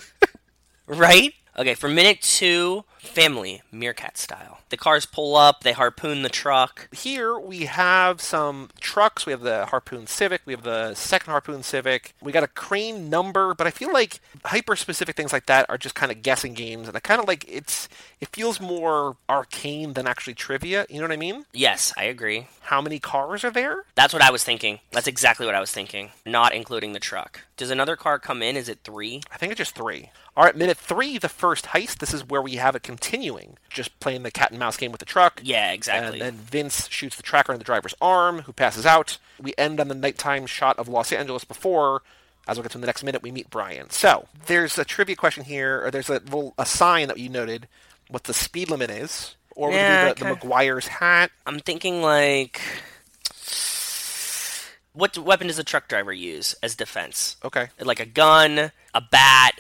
right? 0.88 1.34
Okay, 1.58 1.74
for 1.74 1.90
minute 1.90 2.22
two, 2.22 2.84
family, 3.04 3.62
meerkat 3.72 4.18
style. 4.18 4.60
The 4.70 4.78
cars 4.78 5.06
pull 5.06 5.36
up, 5.36 5.62
they 5.64 5.74
harpoon 5.74 6.24
the 6.24 6.30
truck. 6.30 6.88
Here 6.92 7.38
we 7.38 7.66
have 7.66 8.22
some 8.22 8.70
trucks. 8.80 9.26
We 9.26 9.32
have 9.32 9.42
the 9.42 9.66
Harpoon 9.68 10.08
Civic. 10.08 10.42
We 10.46 10.54
have 10.54 10.64
the 10.64 10.96
second 10.96 11.32
Harpoon 11.32 11.62
Civic. 11.64 12.16
We 12.22 12.32
got 12.32 12.44
a 12.44 12.48
crane 12.48 13.10
number, 13.10 13.54
but 13.54 13.68
I 13.68 13.72
feel 13.72 13.92
like 13.94 14.20
hyper 14.46 14.76
specific 14.76 15.16
things 15.16 15.34
like 15.34 15.46
that 15.46 15.70
are 15.70 15.78
just 15.78 15.96
kind 15.96 16.12
of 16.12 16.24
guessing 16.24 16.54
games, 16.54 16.88
and 16.88 16.98
I 16.98 17.00
kind 17.02 17.22
of 17.22 17.28
like 17.28 17.46
it's. 17.48 17.88
It 18.20 18.30
feels 18.30 18.62
more 18.62 19.18
arcane 19.28 19.94
than 19.94 20.08
actually 20.08 20.34
trivia. 20.34 20.86
You 20.90 20.98
know 20.98 21.04
what 21.04 21.12
I 21.12 21.18
mean? 21.18 21.46
Yes, 21.52 21.94
I 21.98 22.06
agree. 22.06 22.48
How 22.62 22.82
many 22.82 22.98
cars 22.98 23.44
are 23.44 23.52
there? 23.52 23.84
That's 23.96 24.14
what 24.14 24.22
I 24.24 24.32
was 24.32 24.44
thinking. 24.44 24.80
That's 24.92 25.08
exactly 25.08 25.46
what 25.46 25.56
I 25.56 25.60
was 25.60 25.72
thinking. 25.72 26.12
Not 26.26 26.54
including 26.54 26.94
the 26.94 27.00
truck. 27.00 27.42
Does 27.58 27.70
another 27.70 27.96
car 27.98 28.18
come 28.20 28.42
in? 28.42 28.56
Is 28.56 28.70
it 28.70 28.80
three? 28.84 29.22
I 29.32 29.38
think 29.38 29.52
it's 29.52 29.58
just 29.58 29.76
three. 29.76 30.10
All 30.36 30.46
right, 30.46 30.56
minute 30.56 30.78
three, 30.78 31.18
the 31.18 31.30
first 31.30 31.66
heist. 31.68 32.00
This 32.00 32.14
is 32.14 32.28
where 32.28 32.42
we 32.42 32.56
have 32.56 32.76
it 32.76 32.82
continuing, 32.98 33.58
just 33.70 34.00
playing 34.00 34.24
the 34.24 34.32
cat 34.32 34.52
and 34.52 34.60
mouse 34.60 34.78
game 34.78 34.92
with 34.92 35.00
the 35.00 35.06
truck. 35.06 35.42
Yeah, 35.44 35.72
exactly. 35.72 36.22
And 36.22 36.22
then 36.22 36.36
Vince 36.36 36.88
shoots 36.90 37.16
the 37.16 37.24
tracker 37.24 37.52
in 37.52 37.58
the 37.58 37.66
driver's 37.66 37.96
arm, 38.00 38.40
who 38.44 38.54
passes 38.54 38.86
out. 38.86 39.18
We 39.42 39.54
end 39.58 39.80
on 39.80 39.88
the 39.88 39.96
nighttime 39.96 40.46
shot 40.46 40.78
of 40.78 40.88
Los 40.88 41.12
Angeles 41.12 41.44
before, 41.44 42.04
as 42.48 42.58
we'll 42.58 42.64
get 42.64 42.72
to 42.74 42.78
in 42.78 42.82
the 42.82 42.88
next 42.88 43.04
minute, 43.04 43.24
we 43.24 43.32
meet 43.32 43.50
Brian. 43.50 43.90
So, 43.90 44.28
there's 44.46 44.78
a 44.78 44.86
trivia 44.86 45.16
question 45.16 45.44
here, 45.46 45.84
or 45.86 45.92
there's 45.92 46.10
a 46.10 46.14
little 46.14 46.54
a 46.58 46.66
sign 46.66 47.08
that 47.08 47.18
you 47.18 47.30
noted 47.30 47.68
what 48.10 48.26
the 48.26 48.34
speed 48.34 48.70
limit 48.70 48.90
is. 48.90 49.36
Or 49.56 49.72
Yeah, 49.72 50.14
do 50.14 50.24
the, 50.24 50.30
the 50.30 50.36
McGuire's 50.36 50.88
hat. 50.88 51.32
I'm 51.46 51.60
thinking 51.60 52.02
like. 52.02 52.62
What 54.94 55.18
weapon 55.18 55.48
does 55.48 55.58
a 55.58 55.64
truck 55.64 55.88
driver 55.88 56.14
use 56.14 56.54
as 56.62 56.76
defense? 56.76 57.38
Okay. 57.44 57.70
Like 57.82 58.00
a 58.00 58.06
gun, 58.06 58.72
a 58.94 59.02
bat, 59.02 59.54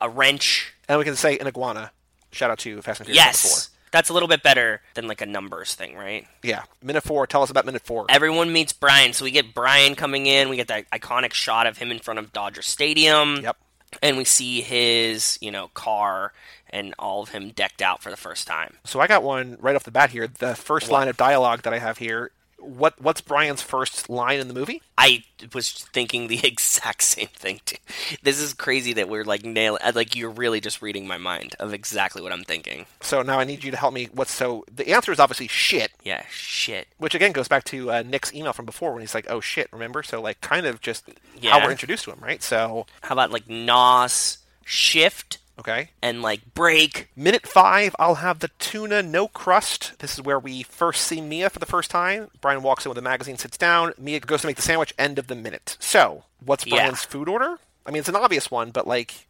a 0.00 0.08
wrench. 0.08 0.72
And 0.88 0.98
we 0.98 1.04
can 1.04 1.16
say 1.16 1.36
an 1.38 1.48
iguana. 1.48 1.90
Shout 2.32 2.50
out 2.50 2.58
to 2.60 2.82
Fast 2.82 3.00
and 3.00 3.06
Furious 3.06 3.24
Yes! 3.24 3.68
That's 3.92 4.08
a 4.08 4.14
little 4.14 4.28
bit 4.28 4.42
better 4.42 4.80
than 4.94 5.06
like 5.06 5.20
a 5.20 5.26
numbers 5.26 5.74
thing, 5.74 5.94
right? 5.94 6.26
Yeah. 6.42 6.62
Minute 6.82 7.02
four. 7.02 7.26
Tell 7.26 7.42
us 7.42 7.50
about 7.50 7.66
minute 7.66 7.82
four. 7.82 8.06
Everyone 8.08 8.50
meets 8.50 8.72
Brian, 8.72 9.12
so 9.12 9.24
we 9.24 9.30
get 9.30 9.52
Brian 9.52 9.94
coming 9.94 10.26
in. 10.26 10.48
We 10.48 10.56
get 10.56 10.68
that 10.68 10.90
iconic 10.90 11.34
shot 11.34 11.66
of 11.66 11.76
him 11.76 11.90
in 11.90 11.98
front 11.98 12.18
of 12.18 12.32
Dodger 12.32 12.62
Stadium. 12.62 13.40
Yep. 13.42 13.56
And 14.00 14.16
we 14.16 14.24
see 14.24 14.62
his, 14.62 15.38
you 15.42 15.50
know, 15.50 15.68
car 15.74 16.32
and 16.70 16.94
all 16.98 17.22
of 17.22 17.28
him 17.28 17.50
decked 17.50 17.82
out 17.82 18.02
for 18.02 18.08
the 18.08 18.16
first 18.16 18.46
time. 18.46 18.78
So 18.84 18.98
I 18.98 19.06
got 19.06 19.22
one 19.22 19.58
right 19.60 19.76
off 19.76 19.84
the 19.84 19.90
bat 19.90 20.10
here. 20.10 20.26
The 20.26 20.54
first 20.54 20.90
line 20.90 21.08
of 21.08 21.18
dialogue 21.18 21.60
that 21.62 21.74
I 21.74 21.78
have 21.78 21.98
here. 21.98 22.30
What 22.62 23.00
What's 23.02 23.20
Brian's 23.20 23.60
first 23.60 24.08
line 24.08 24.38
in 24.40 24.48
the 24.48 24.54
movie? 24.54 24.80
I 24.96 25.24
was 25.52 25.72
thinking 25.72 26.28
the 26.28 26.40
exact 26.46 27.02
same 27.02 27.26
thing 27.28 27.60
too. 27.64 27.76
This 28.22 28.40
is 28.40 28.54
crazy 28.54 28.92
that 28.94 29.08
we're 29.08 29.24
like 29.24 29.44
nailing. 29.44 29.80
Like 29.94 30.14
you're 30.14 30.30
really 30.30 30.60
just 30.60 30.80
reading 30.80 31.06
my 31.06 31.18
mind 31.18 31.56
of 31.58 31.74
exactly 31.74 32.22
what 32.22 32.32
I'm 32.32 32.44
thinking. 32.44 32.86
So 33.00 33.22
now 33.22 33.38
I 33.40 33.44
need 33.44 33.64
you 33.64 33.70
to 33.72 33.76
help 33.76 33.92
me. 33.92 34.08
What's 34.12 34.32
so? 34.32 34.64
The 34.74 34.92
answer 34.92 35.10
is 35.12 35.18
obviously 35.18 35.48
shit. 35.48 35.90
Yeah, 36.04 36.22
shit. 36.30 36.86
Which 36.98 37.14
again 37.14 37.32
goes 37.32 37.48
back 37.48 37.64
to 37.64 37.90
uh, 37.90 38.02
Nick's 38.06 38.32
email 38.32 38.52
from 38.52 38.64
before 38.66 38.92
when 38.92 39.00
he's 39.00 39.14
like, 39.14 39.26
"Oh 39.28 39.40
shit," 39.40 39.68
remember? 39.72 40.02
So 40.02 40.20
like, 40.20 40.40
kind 40.40 40.64
of 40.66 40.80
just 40.80 41.06
how 41.08 41.12
Yeah. 41.40 41.64
we're 41.64 41.72
introduced 41.72 42.04
to 42.04 42.12
him, 42.12 42.20
right? 42.22 42.42
So 42.42 42.86
How 43.02 43.14
about 43.14 43.32
like 43.32 43.48
nos, 43.48 44.38
shift, 44.64 45.38
okay, 45.62 45.90
and 46.02 46.22
like 46.22 46.54
break? 46.54 47.08
minute 47.16 47.46
five, 47.46 47.96
I'll 47.98 48.16
have 48.16 48.40
the 48.40 48.48
tuna 48.58 49.02
no 49.02 49.28
crust. 49.28 49.98
This 50.00 50.14
is 50.14 50.22
where 50.22 50.38
we 50.38 50.62
first 50.62 51.02
see 51.02 51.20
Mia 51.20 51.48
for 51.50 51.58
the 51.58 51.66
first 51.66 51.90
time. 51.90 52.28
Brian 52.40 52.62
walks 52.62 52.84
in 52.84 52.90
with 52.90 52.98
a 52.98 53.02
magazine, 53.02 53.38
sits 53.38 53.56
down. 53.56 53.92
Mia 53.98 54.20
goes 54.20 54.42
to 54.42 54.46
make 54.46 54.56
the 54.56 54.62
sandwich. 54.62 54.92
End 54.98 55.18
of 55.18 55.26
the 55.28 55.34
minute. 55.34 55.76
So 55.80 56.24
what's 56.44 56.66
Yeah. 56.66 56.76
Brian's 56.76 57.04
food 57.04 57.28
order? 57.28 57.58
I 57.86 57.90
mean, 57.90 58.00
it's 58.00 58.08
an 58.08 58.16
obvious 58.16 58.50
one, 58.50 58.70
but 58.70 58.86
like. 58.86 59.26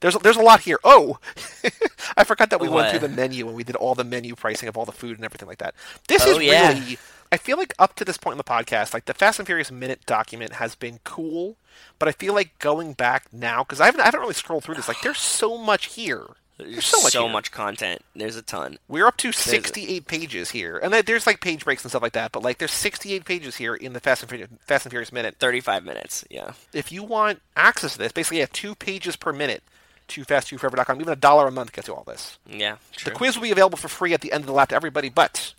There's, 0.00 0.14
there's 0.18 0.36
a 0.36 0.42
lot 0.42 0.60
here. 0.60 0.78
Oh, 0.84 1.18
I 2.16 2.22
forgot 2.22 2.50
that 2.50 2.60
we 2.60 2.68
went 2.68 2.90
through 2.90 3.00
the 3.08 3.08
menu 3.08 3.48
and 3.48 3.56
we 3.56 3.64
did 3.64 3.74
all 3.74 3.96
the 3.96 4.04
menu 4.04 4.36
pricing 4.36 4.68
of 4.68 4.76
all 4.76 4.84
the 4.84 4.92
food 4.92 5.16
and 5.18 5.24
everything 5.24 5.48
like 5.48 5.58
that. 5.58 5.74
This 6.06 6.22
Oh, 6.24 6.38
is 6.38 6.46
yeah. 6.46 6.68
really 6.68 6.98
I 7.30 7.36
feel 7.36 7.56
like 7.56 7.74
up 7.78 7.94
to 7.96 8.04
this 8.04 8.16
point 8.16 8.34
in 8.34 8.38
the 8.38 8.44
podcast, 8.44 8.94
like 8.94 9.04
the 9.04 9.14
Fast 9.14 9.38
and 9.38 9.46
Furious 9.46 9.70
minute 9.70 10.06
document 10.06 10.54
has 10.54 10.74
been 10.74 11.00
cool, 11.04 11.56
but 11.98 12.08
I 12.08 12.12
feel 12.12 12.34
like 12.34 12.58
going 12.58 12.94
back 12.94 13.32
now 13.32 13.62
because 13.62 13.80
I 13.80 13.86
haven't 13.86 14.00
I 14.00 14.04
haven't 14.04 14.20
really 14.20 14.34
scrolled 14.34 14.64
through 14.64 14.76
this. 14.76 14.88
Like 14.88 15.02
there's 15.02 15.18
so 15.18 15.58
much 15.58 15.86
here. 15.94 16.24
There's 16.58 16.86
so 16.86 17.00
much. 17.02 17.12
here. 17.12 17.28
much 17.28 17.52
content. 17.52 18.02
There's 18.16 18.34
a 18.34 18.42
ton. 18.42 18.78
We're 18.88 19.06
up 19.06 19.16
to 19.18 19.30
68 19.30 20.08
pages 20.08 20.50
here, 20.50 20.76
and 20.76 20.92
there's 20.92 21.26
like 21.26 21.40
page 21.40 21.64
breaks 21.64 21.84
and 21.84 21.90
stuff 21.90 22.02
like 22.02 22.14
that. 22.14 22.32
But 22.32 22.42
like 22.42 22.58
there's 22.58 22.72
68 22.72 23.24
pages 23.24 23.56
here 23.56 23.74
in 23.74 23.92
the 23.92 24.00
Fast 24.00 24.22
and 24.22 24.30
Furious, 24.30 24.50
Fast 24.60 24.86
and 24.86 24.90
Furious 24.90 25.12
minute. 25.12 25.36
35 25.38 25.84
minutes. 25.84 26.24
Yeah. 26.30 26.52
If 26.72 26.90
you 26.90 27.04
want 27.04 27.42
access 27.56 27.92
to 27.92 27.98
this, 27.98 28.12
basically 28.12 28.38
you 28.38 28.42
have 28.42 28.52
two 28.52 28.74
pages 28.74 29.14
per 29.14 29.32
minute 29.32 29.62
to 30.08 30.24
fast2forever.com. 30.24 31.00
Even 31.00 31.12
a 31.12 31.16
dollar 31.16 31.46
a 31.46 31.52
month 31.52 31.72
gets 31.72 31.86
you 31.86 31.94
all 31.94 32.04
this. 32.04 32.38
Yeah. 32.46 32.76
True. 32.96 33.12
The 33.12 33.16
quiz 33.16 33.36
will 33.36 33.42
be 33.42 33.50
available 33.52 33.78
for 33.78 33.88
free 33.88 34.14
at 34.14 34.22
the 34.22 34.32
end 34.32 34.42
of 34.42 34.46
the 34.46 34.52
lap 34.52 34.70
to 34.70 34.74
everybody. 34.74 35.10
But 35.10 35.54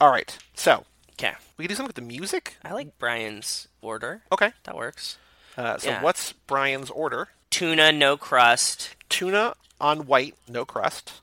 all 0.00 0.10
right, 0.10 0.36
so 0.54 0.84
Okay. 1.18 1.34
we 1.56 1.64
can 1.64 1.68
do 1.70 1.74
something 1.76 1.88
with 1.88 1.96
the 1.96 2.02
music. 2.02 2.56
I 2.64 2.72
like 2.72 2.98
Brian's 2.98 3.68
order. 3.80 4.22
Okay. 4.32 4.52
That 4.64 4.76
works. 4.76 5.16
Uh, 5.56 5.78
so 5.78 5.88
Yeah. 5.90 6.02
what's 6.02 6.32
Brian's 6.32 6.90
order? 6.90 7.28
Tuna, 7.50 7.92
no 7.92 8.16
crust. 8.16 8.96
Tuna 9.08 9.54
on 9.80 10.06
white, 10.06 10.34
no 10.48 10.64
crust. 10.64 11.20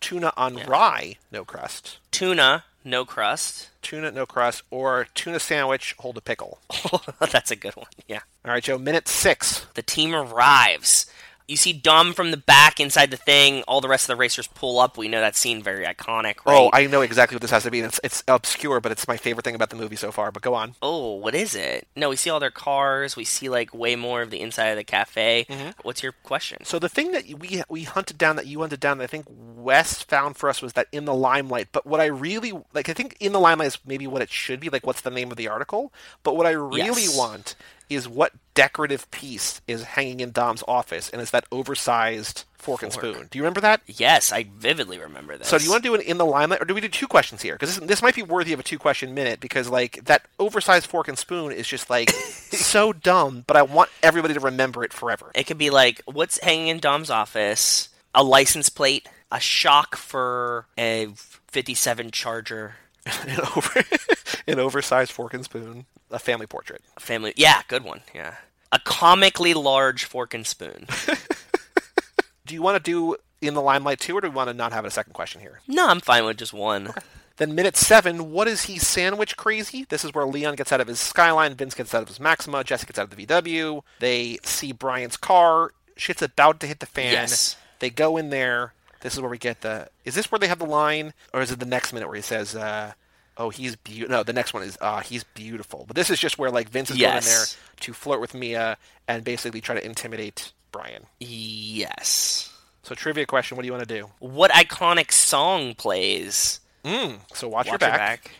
Tuna 0.00 0.32
on 0.36 0.56
rye, 0.66 1.16
no 1.30 1.44
crust. 1.44 1.98
Tuna, 2.10 2.64
no 2.84 3.04
crust. 3.04 3.68
Tuna, 3.82 4.10
no 4.10 4.24
crust, 4.26 4.62
or 4.70 5.06
tuna 5.14 5.38
sandwich, 5.40 5.94
hold 5.98 6.16
a 6.16 6.20
pickle. 6.20 6.58
That's 7.20 7.50
a 7.50 7.56
good 7.56 7.74
one. 7.76 7.86
Yeah. 8.08 8.20
All 8.44 8.52
right, 8.52 8.62
Joe. 8.62 8.78
Minute 8.78 9.08
six. 9.08 9.66
The 9.74 9.82
team 9.82 10.14
arrives. 10.14 11.06
You 11.48 11.56
see 11.56 11.72
Dom 11.72 12.12
from 12.12 12.32
the 12.32 12.36
back 12.36 12.80
inside 12.80 13.12
the 13.12 13.16
thing. 13.16 13.62
All 13.68 13.80
the 13.80 13.88
rest 13.88 14.04
of 14.04 14.08
the 14.08 14.16
racers 14.16 14.48
pull 14.48 14.80
up. 14.80 14.98
We 14.98 15.06
know 15.06 15.20
that 15.20 15.36
scene 15.36 15.62
very 15.62 15.84
iconic, 15.86 16.44
right? 16.44 16.56
Oh, 16.56 16.70
I 16.72 16.86
know 16.88 17.02
exactly 17.02 17.36
what 17.36 17.40
this 17.42 17.52
has 17.52 17.62
to 17.62 17.70
be. 17.70 17.80
It's 17.80 18.00
it's 18.02 18.24
obscure, 18.26 18.80
but 18.80 18.90
it's 18.90 19.06
my 19.06 19.16
favorite 19.16 19.44
thing 19.44 19.54
about 19.54 19.70
the 19.70 19.76
movie 19.76 19.94
so 19.94 20.10
far. 20.10 20.32
But 20.32 20.42
go 20.42 20.54
on. 20.54 20.74
Oh, 20.82 21.14
what 21.14 21.36
is 21.36 21.54
it? 21.54 21.86
No, 21.94 22.08
we 22.08 22.16
see 22.16 22.30
all 22.30 22.40
their 22.40 22.50
cars. 22.50 23.14
We 23.14 23.24
see 23.24 23.48
like 23.48 23.72
way 23.72 23.94
more 23.94 24.22
of 24.22 24.30
the 24.30 24.40
inside 24.40 24.66
of 24.70 24.76
the 24.76 24.82
cafe. 24.84 25.46
Mm-hmm. 25.48 25.70
What's 25.82 26.02
your 26.02 26.12
question? 26.24 26.64
So 26.64 26.80
the 26.80 26.88
thing 26.88 27.12
that 27.12 27.26
we 27.38 27.62
we 27.68 27.84
hunted 27.84 28.18
down, 28.18 28.34
that 28.36 28.46
you 28.48 28.60
hunted 28.60 28.80
down, 28.80 28.98
that 28.98 29.04
I 29.04 29.06
think 29.06 29.26
Wes 29.28 30.02
found 30.02 30.36
for 30.36 30.48
us 30.48 30.60
was 30.60 30.72
that 30.72 30.88
in 30.90 31.04
the 31.04 31.14
limelight. 31.14 31.68
But 31.70 31.86
what 31.86 32.00
I 32.00 32.06
really 32.06 32.52
like, 32.74 32.88
I 32.88 32.92
think 32.92 33.16
in 33.20 33.32
the 33.32 33.40
limelight 33.40 33.68
is 33.68 33.78
maybe 33.86 34.08
what 34.08 34.20
it 34.22 34.30
should 34.30 34.58
be. 34.58 34.68
Like, 34.68 34.84
what's 34.84 35.02
the 35.02 35.10
name 35.10 35.30
of 35.30 35.36
the 35.36 35.46
article? 35.46 35.92
But 36.24 36.36
what 36.36 36.46
I 36.46 36.50
really 36.50 37.02
Yes. 37.02 37.16
want 37.16 37.54
is 37.88 38.08
what 38.08 38.32
decorative 38.54 39.10
piece 39.10 39.60
is 39.68 39.84
hanging 39.84 40.20
in 40.20 40.32
Dom's 40.32 40.64
office, 40.66 41.10
and 41.10 41.20
it's 41.20 41.30
that 41.30 41.44
oversized 41.52 42.44
fork, 42.66 42.82
and 42.82 42.92
spoon. 42.92 43.28
Do 43.30 43.38
you 43.38 43.42
remember 43.42 43.60
that? 43.60 43.80
Yes, 43.86 44.32
I 44.32 44.46
vividly 44.58 44.98
remember 44.98 45.36
this. 45.36 45.48
So 45.48 45.58
do 45.58 45.64
you 45.64 45.70
want 45.70 45.84
to 45.84 45.88
do 45.88 45.94
it 45.94 46.00
in 46.02 46.18
the 46.18 46.26
limelight, 46.26 46.60
or 46.60 46.64
do 46.64 46.74
we 46.74 46.80
do 46.80 46.88
two 46.88 47.06
questions 47.06 47.42
here? 47.42 47.54
Because 47.54 47.76
this, 47.76 47.88
this 47.88 48.02
might 48.02 48.14
be 48.14 48.22
worthy 48.22 48.52
of 48.52 48.60
a 48.60 48.64
two-question 48.64 49.14
minute. 49.14 49.40
Because 49.40 49.68
like 49.68 50.04
that 50.04 50.26
oversized 50.38 50.86
fork 50.86 51.08
and 51.08 51.16
spoon 51.16 51.52
is 51.52 51.68
just 51.68 51.88
like 51.88 52.10
so 52.50 52.92
dumb, 52.92 53.44
but 53.46 53.56
I 53.56 53.62
want 53.62 53.90
everybody 54.02 54.34
to 54.34 54.40
remember 54.40 54.82
it 54.84 54.92
forever. 54.92 55.30
It 55.34 55.44
could 55.44 55.58
be 55.58 55.70
like 55.70 56.02
what's 56.06 56.38
hanging 56.42 56.68
in 56.68 56.78
Dom's 56.78 57.10
office, 57.10 57.88
a 58.14 58.24
license 58.24 58.68
plate, 58.68 59.08
a 59.30 59.40
shock 59.40 59.96
for 59.96 60.66
a 60.78 61.08
57 61.48 62.10
Charger, 62.10 62.76
an, 63.06 63.40
over, 63.56 63.84
an 64.46 64.58
oversized 64.58 65.12
fork 65.12 65.34
and 65.34 65.44
spoon, 65.44 65.86
a 66.10 66.18
family 66.18 66.46
portrait. 66.46 66.82
a 66.96 67.00
family. 67.00 67.32
Yeah, 67.36 67.62
good 67.68 67.84
one. 67.84 68.00
Yeah, 68.14 68.34
a 68.72 68.78
comically 68.80 69.54
large 69.54 70.04
fork 70.04 70.34
and 70.34 70.46
spoon. 70.46 70.86
Do 72.46 72.54
you 72.54 72.62
want 72.62 72.82
to 72.82 72.90
do 72.90 73.16
in 73.40 73.54
the 73.54 73.62
limelight 73.62 73.98
too, 74.00 74.16
or 74.16 74.20
do 74.20 74.28
we 74.30 74.34
want 74.34 74.48
to 74.48 74.54
not 74.54 74.72
have 74.72 74.84
a 74.84 74.90
second 74.90 75.12
question 75.14 75.40
here? 75.40 75.60
no, 75.66 75.88
I'm 75.88 76.00
fine 76.00 76.24
with 76.24 76.36
just 76.36 76.52
one. 76.52 76.92
Then 77.38 77.54
minute 77.54 77.76
seven, 77.76 78.30
what 78.30 78.48
is 78.48 78.62
he 78.62 78.78
sandwich 78.78 79.36
crazy? 79.36 79.84
This 79.88 80.04
is 80.04 80.14
where 80.14 80.24
Leon 80.24 80.54
gets 80.54 80.72
out 80.72 80.80
of 80.80 80.86
his 80.86 80.98
Skyline, 81.00 81.54
Vince 81.54 81.74
gets 81.74 81.92
out 81.94 82.00
of 82.02 82.08
his 82.08 82.18
Maxima, 82.20 82.64
Jesse 82.64 82.86
gets 82.86 82.98
out 82.98 83.10
of 83.10 83.16
the 83.16 83.26
VW. 83.26 83.82
They 83.98 84.38
see 84.42 84.72
Brian's 84.72 85.16
car. 85.18 85.72
Shit's 85.96 86.22
about 86.22 86.60
to 86.60 86.66
hit 86.66 86.80
the 86.80 86.86
fan. 86.86 87.12
Yes. 87.12 87.56
They 87.80 87.90
go 87.90 88.16
in 88.16 88.30
there. 88.30 88.72
This 89.00 89.14
is 89.14 89.20
where 89.20 89.30
we 89.30 89.36
get 89.38 89.60
the. 89.60 89.88
Is 90.04 90.14
this 90.14 90.30
where 90.32 90.38
they 90.38 90.46
have 90.48 90.58
the 90.60 90.64
line, 90.66 91.12
or 91.34 91.42
is 91.42 91.50
it 91.50 91.58
the 91.58 91.66
next 91.66 91.92
minute 91.92 92.06
where 92.08 92.16
he 92.16 92.22
says, 92.22 92.54
uh, 92.56 92.92
"Oh, 93.36 93.50
he's 93.50 93.76
beautiful"? 93.76 94.16
No, 94.16 94.22
the 94.22 94.32
next 94.32 94.54
one 94.54 94.62
is, 94.62 94.76
"Ah, 94.80 95.00
he's 95.00 95.24
beautiful." 95.24 95.84
But 95.86 95.96
this 95.96 96.10
is 96.10 96.18
just 96.18 96.38
where 96.38 96.50
like 96.50 96.68
Vince 96.68 96.90
is 96.90 96.96
going 96.98 97.16
in 97.16 97.24
there 97.24 97.44
to 97.80 97.92
flirt 97.92 98.20
with 98.20 98.34
Mia 98.34 98.76
and 99.08 99.24
basically 99.24 99.60
try 99.60 99.74
to 99.74 99.84
intimidate 99.84 100.52
Brian. 100.72 101.06
Yes. 101.20 102.52
So 102.82 102.94
trivia 102.94 103.26
question: 103.26 103.56
What 103.56 103.62
do 103.62 103.66
you 103.66 103.72
want 103.72 103.88
to 103.88 103.94
do? 104.00 104.10
What 104.20 104.50
iconic 104.52 105.10
song 105.12 105.74
plays? 105.74 106.60
Mm, 106.84 107.18
so 107.34 107.48
watch, 107.48 107.66
Watch 107.66 107.72
your 107.72 107.78
back, 107.78 107.98
back. 108.24 108.30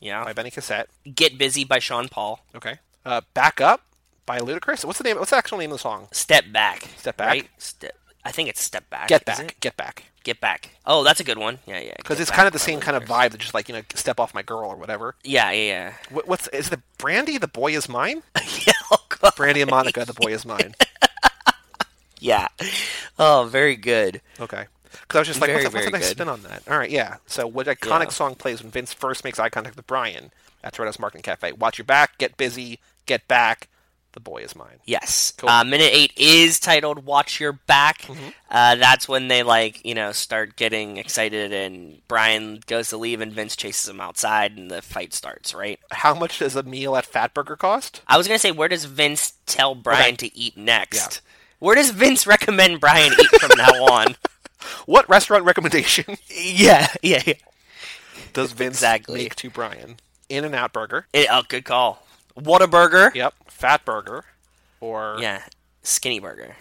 Yeah. 0.00 0.24
by 0.24 0.32
Benny 0.32 0.50
Cassette. 0.50 0.88
Get 1.14 1.36
Busy 1.36 1.64
by 1.64 1.78
Sean 1.78 2.08
Paul. 2.08 2.44
Okay. 2.54 2.78
Uh, 3.04 3.20
back 3.34 3.60
up 3.60 3.82
by 4.24 4.38
Ludacris. 4.38 4.84
What's 4.84 4.98
the 4.98 5.04
name? 5.04 5.18
What's 5.18 5.30
the 5.30 5.36
actual 5.36 5.58
name 5.58 5.70
of 5.70 5.74
the 5.76 5.82
song? 5.82 6.08
Step 6.12 6.44
Back. 6.50 6.88
Step 6.96 7.16
Back? 7.18 7.28
Right? 7.28 7.48
Step. 7.58 7.94
I 8.24 8.32
think 8.32 8.48
it's 8.48 8.62
Step 8.62 8.88
Back. 8.90 9.08
Get 9.08 9.24
back. 9.24 9.60
Get 9.60 9.76
back. 9.76 10.04
Get 10.24 10.40
Back. 10.40 10.70
Oh, 10.86 11.02
that's 11.02 11.20
a 11.20 11.24
good 11.24 11.38
one. 11.38 11.58
Yeah, 11.66 11.80
yeah. 11.80 11.94
Because 11.96 12.20
it's 12.20 12.30
kind 12.30 12.46
of 12.46 12.52
the 12.52 12.58
same 12.58 12.80
kind 12.80 12.96
of 12.96 13.04
vibe, 13.04 13.30
that 13.30 13.38
just 13.38 13.54
like 13.54 13.68
you 13.68 13.74
know, 13.74 13.82
step 13.94 14.20
off 14.20 14.34
my 14.34 14.42
girl 14.42 14.68
or 14.70 14.76
whatever. 14.76 15.14
Yeah, 15.24 15.50
yeah, 15.50 15.94
What, 16.10 16.28
what's 16.28 16.46
is 16.48 16.70
it? 16.70 16.80
Brandy, 16.98 17.38
the 17.38 17.48
boy 17.48 17.72
is 17.74 17.88
mine. 17.88 18.22
yeah. 18.36 18.42
yeah. 18.66 18.72
Oh. 19.22 19.30
Brandy 19.36 19.60
and 19.62 19.70
Monica, 19.70 20.04
the 20.04 20.14
boy 20.14 20.32
is 20.32 20.44
mine. 20.44 20.74
Yeah. 22.22 22.48
Oh, 23.18 23.48
very 23.50 23.76
good. 23.76 24.20
Okay. 24.38 24.66
Because 24.92 25.16
I 25.16 25.18
was 25.20 25.28
just 25.28 25.40
like, 25.40 25.48
Very, 25.48 25.62
what's, 25.64 25.74
what's 25.74 25.86
a 25.86 25.90
nice 25.90 26.02
good. 26.08 26.10
spin 26.10 26.28
on 26.28 26.42
that? 26.42 26.62
All 26.68 26.76
right, 26.78 26.90
yeah. 26.90 27.16
So 27.26 27.46
what 27.46 27.66
iconic 27.66 28.04
Yeah. 28.04 28.08
song 28.10 28.34
plays 28.34 28.62
when 28.62 28.70
Vince 28.70 28.92
first 28.92 29.24
makes 29.24 29.38
eye 29.38 29.48
contact 29.48 29.76
with 29.76 29.86
Brian 29.86 30.30
at 30.62 30.74
Toretto's 30.74 30.98
Market 30.98 31.22
Cafe? 31.22 31.52
Watch 31.52 31.78
your 31.78 31.86
back, 31.86 32.18
get 32.18 32.36
busy, 32.36 32.78
get 33.06 33.26
back. 33.26 33.68
The 34.12 34.20
boy 34.20 34.38
is 34.38 34.56
mine. 34.56 34.80
Yes. 34.84 35.32
Cool. 35.36 35.48
Mm-hmm. 35.48 35.60
Uh, 35.60 35.64
minute 35.70 35.90
eight 35.92 36.12
is 36.16 36.58
titled 36.58 37.04
"Watch 37.04 37.38
Your 37.38 37.52
Back." 37.52 38.06
Uh, 38.50 38.74
that's 38.74 39.08
when 39.08 39.28
they 39.28 39.42
like 39.44 39.84
you 39.86 39.94
know 39.94 40.10
start 40.10 40.56
getting 40.56 40.96
excited, 40.96 41.52
and 41.52 42.00
Brian 42.08 42.60
goes 42.66 42.88
to 42.88 42.96
leave, 42.96 43.20
and 43.20 43.32
Vince 43.32 43.54
chases 43.54 43.88
him 43.88 44.00
outside, 44.00 44.56
and 44.58 44.68
the 44.70 44.82
fight 44.82 45.14
starts. 45.14 45.54
Right. 45.54 45.78
How 45.92 46.12
much 46.14 46.40
does 46.40 46.56
a 46.56 46.64
meal 46.64 46.96
at 46.96 47.06
Fatburger 47.10 47.56
cost? 47.56 48.02
I 48.08 48.18
was 48.18 48.26
gonna 48.26 48.40
say, 48.40 48.50
where 48.50 48.68
does 48.68 48.84
Vince 48.84 49.34
tell 49.46 49.76
Brian 49.76 50.14
Okay. 50.14 50.28
to 50.28 50.36
eat 50.36 50.56
next? 50.56 50.96
Yeah. 51.22 51.30
Where 51.60 51.76
does 51.76 51.90
Vince 51.90 52.26
recommend 52.26 52.80
Brian 52.80 53.12
eat 53.12 53.40
from 53.40 53.56
now 53.56 53.84
on? 53.92 54.16
What 54.86 55.08
restaurant 55.08 55.44
recommendation 55.44 56.16
Yeah, 56.28 56.88
yeah, 57.02 57.22
yeah. 57.24 57.34
does 58.32 58.50
Vince 58.52 58.76
Exactly. 58.78 59.22
make 59.22 59.36
to 59.36 59.50
Brian? 59.50 59.96
In 60.28 60.44
and 60.44 60.54
Out 60.54 60.72
Burger. 60.72 61.06
Eh, 61.14 61.26
oh, 61.30 61.42
good 61.48 61.64
call. 61.64 62.04
What 62.34 62.62
a 62.62 62.66
burger. 62.68 63.10
Yep. 63.14 63.34
Fat 63.60 63.84
Burger. 63.84 64.24
Or 64.80 65.16
Yeah. 65.20 65.42
Skinny 65.82 66.18
Burger. 66.18 66.56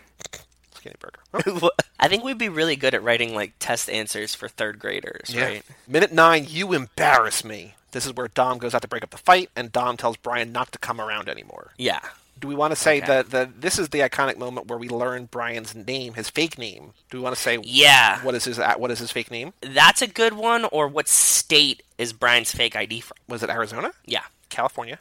Skinny 0.75 0.95
Burger. 0.99 1.69
I 1.99 2.07
think 2.09 2.23
we'd 2.23 2.37
be 2.37 2.49
really 2.49 2.75
good 2.75 2.93
at 2.93 3.01
writing 3.03 3.33
like 3.33 3.53
test 3.59 3.89
answers 3.89 4.35
for 4.35 4.47
third 4.47 4.79
graders, 4.79 5.33
right? 5.35 5.63
Minute 5.87 6.11
nine, 6.11 6.45
you 6.47 6.73
embarrass 6.73 7.43
me. 7.43 7.75
This 7.91 8.05
is 8.05 8.13
where 8.13 8.27
Dom 8.27 8.57
goes 8.59 8.73
out 8.75 8.81
to 8.83 8.87
break 8.87 9.03
up 9.03 9.09
the 9.09 9.17
fight, 9.17 9.49
and 9.55 9.71
Dom 9.71 9.97
tells 9.97 10.15
Brian 10.17 10.51
not 10.51 10.71
to 10.73 10.79
come 10.79 11.01
around 11.01 11.27
anymore. 11.27 11.71
Yeah. 11.77 11.99
Do 12.39 12.47
we 12.47 12.55
want 12.55 12.71
to 12.71 12.75
say 12.75 12.97
Okay. 12.97 13.07
that, 13.07 13.29
that 13.31 13.61
this 13.61 13.79
is 13.79 13.89
the 13.89 13.99
iconic 13.99 14.37
moment 14.37 14.67
where 14.67 14.77
we 14.79 14.87
learn 14.89 15.25
Brian's 15.25 15.73
name, 15.75 16.13
his 16.13 16.29
fake 16.29 16.57
name? 16.57 16.93
Do 17.09 17.17
we 17.17 17.23
want 17.23 17.35
to 17.35 17.41
say 17.41 17.57
Yeah. 17.63 18.21
what 18.23 18.35
is 18.35 18.43
his 18.45 18.59
uh, 18.59 18.75
what 18.77 18.91
is 18.91 18.99
his 18.99 19.11
fake 19.11 19.31
name? 19.31 19.53
That's 19.61 20.01
a 20.01 20.07
good 20.07 20.33
one. 20.33 20.65
Or 20.65 20.87
what 20.87 21.07
state 21.09 21.83
is 21.97 22.13
Brian's 22.13 22.51
fake 22.53 22.75
ID 22.75 23.01
from? 23.01 23.17
Was 23.27 23.43
it 23.43 23.49
Arizona, 23.49 23.91
Yeah. 24.05 24.23
California, 24.49 24.99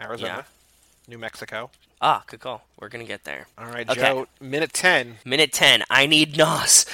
Arizona, 0.00 0.38
Yeah. 0.38 0.42
New 1.08 1.18
Mexico? 1.18 1.70
Ah, 2.02 2.24
good 2.26 2.40
call. 2.40 2.62
We're 2.78 2.88
gonna 2.88 3.04
get 3.04 3.24
there. 3.24 3.46
All 3.58 3.66
right, 3.66 3.88
Okay. 3.88 4.00
Joe. 4.00 4.26
Minute 4.40 4.72
ten. 4.72 5.18
Minute 5.24 5.52
10. 5.52 5.82
I 5.90 6.06
need 6.06 6.36
NOS. 6.36 6.86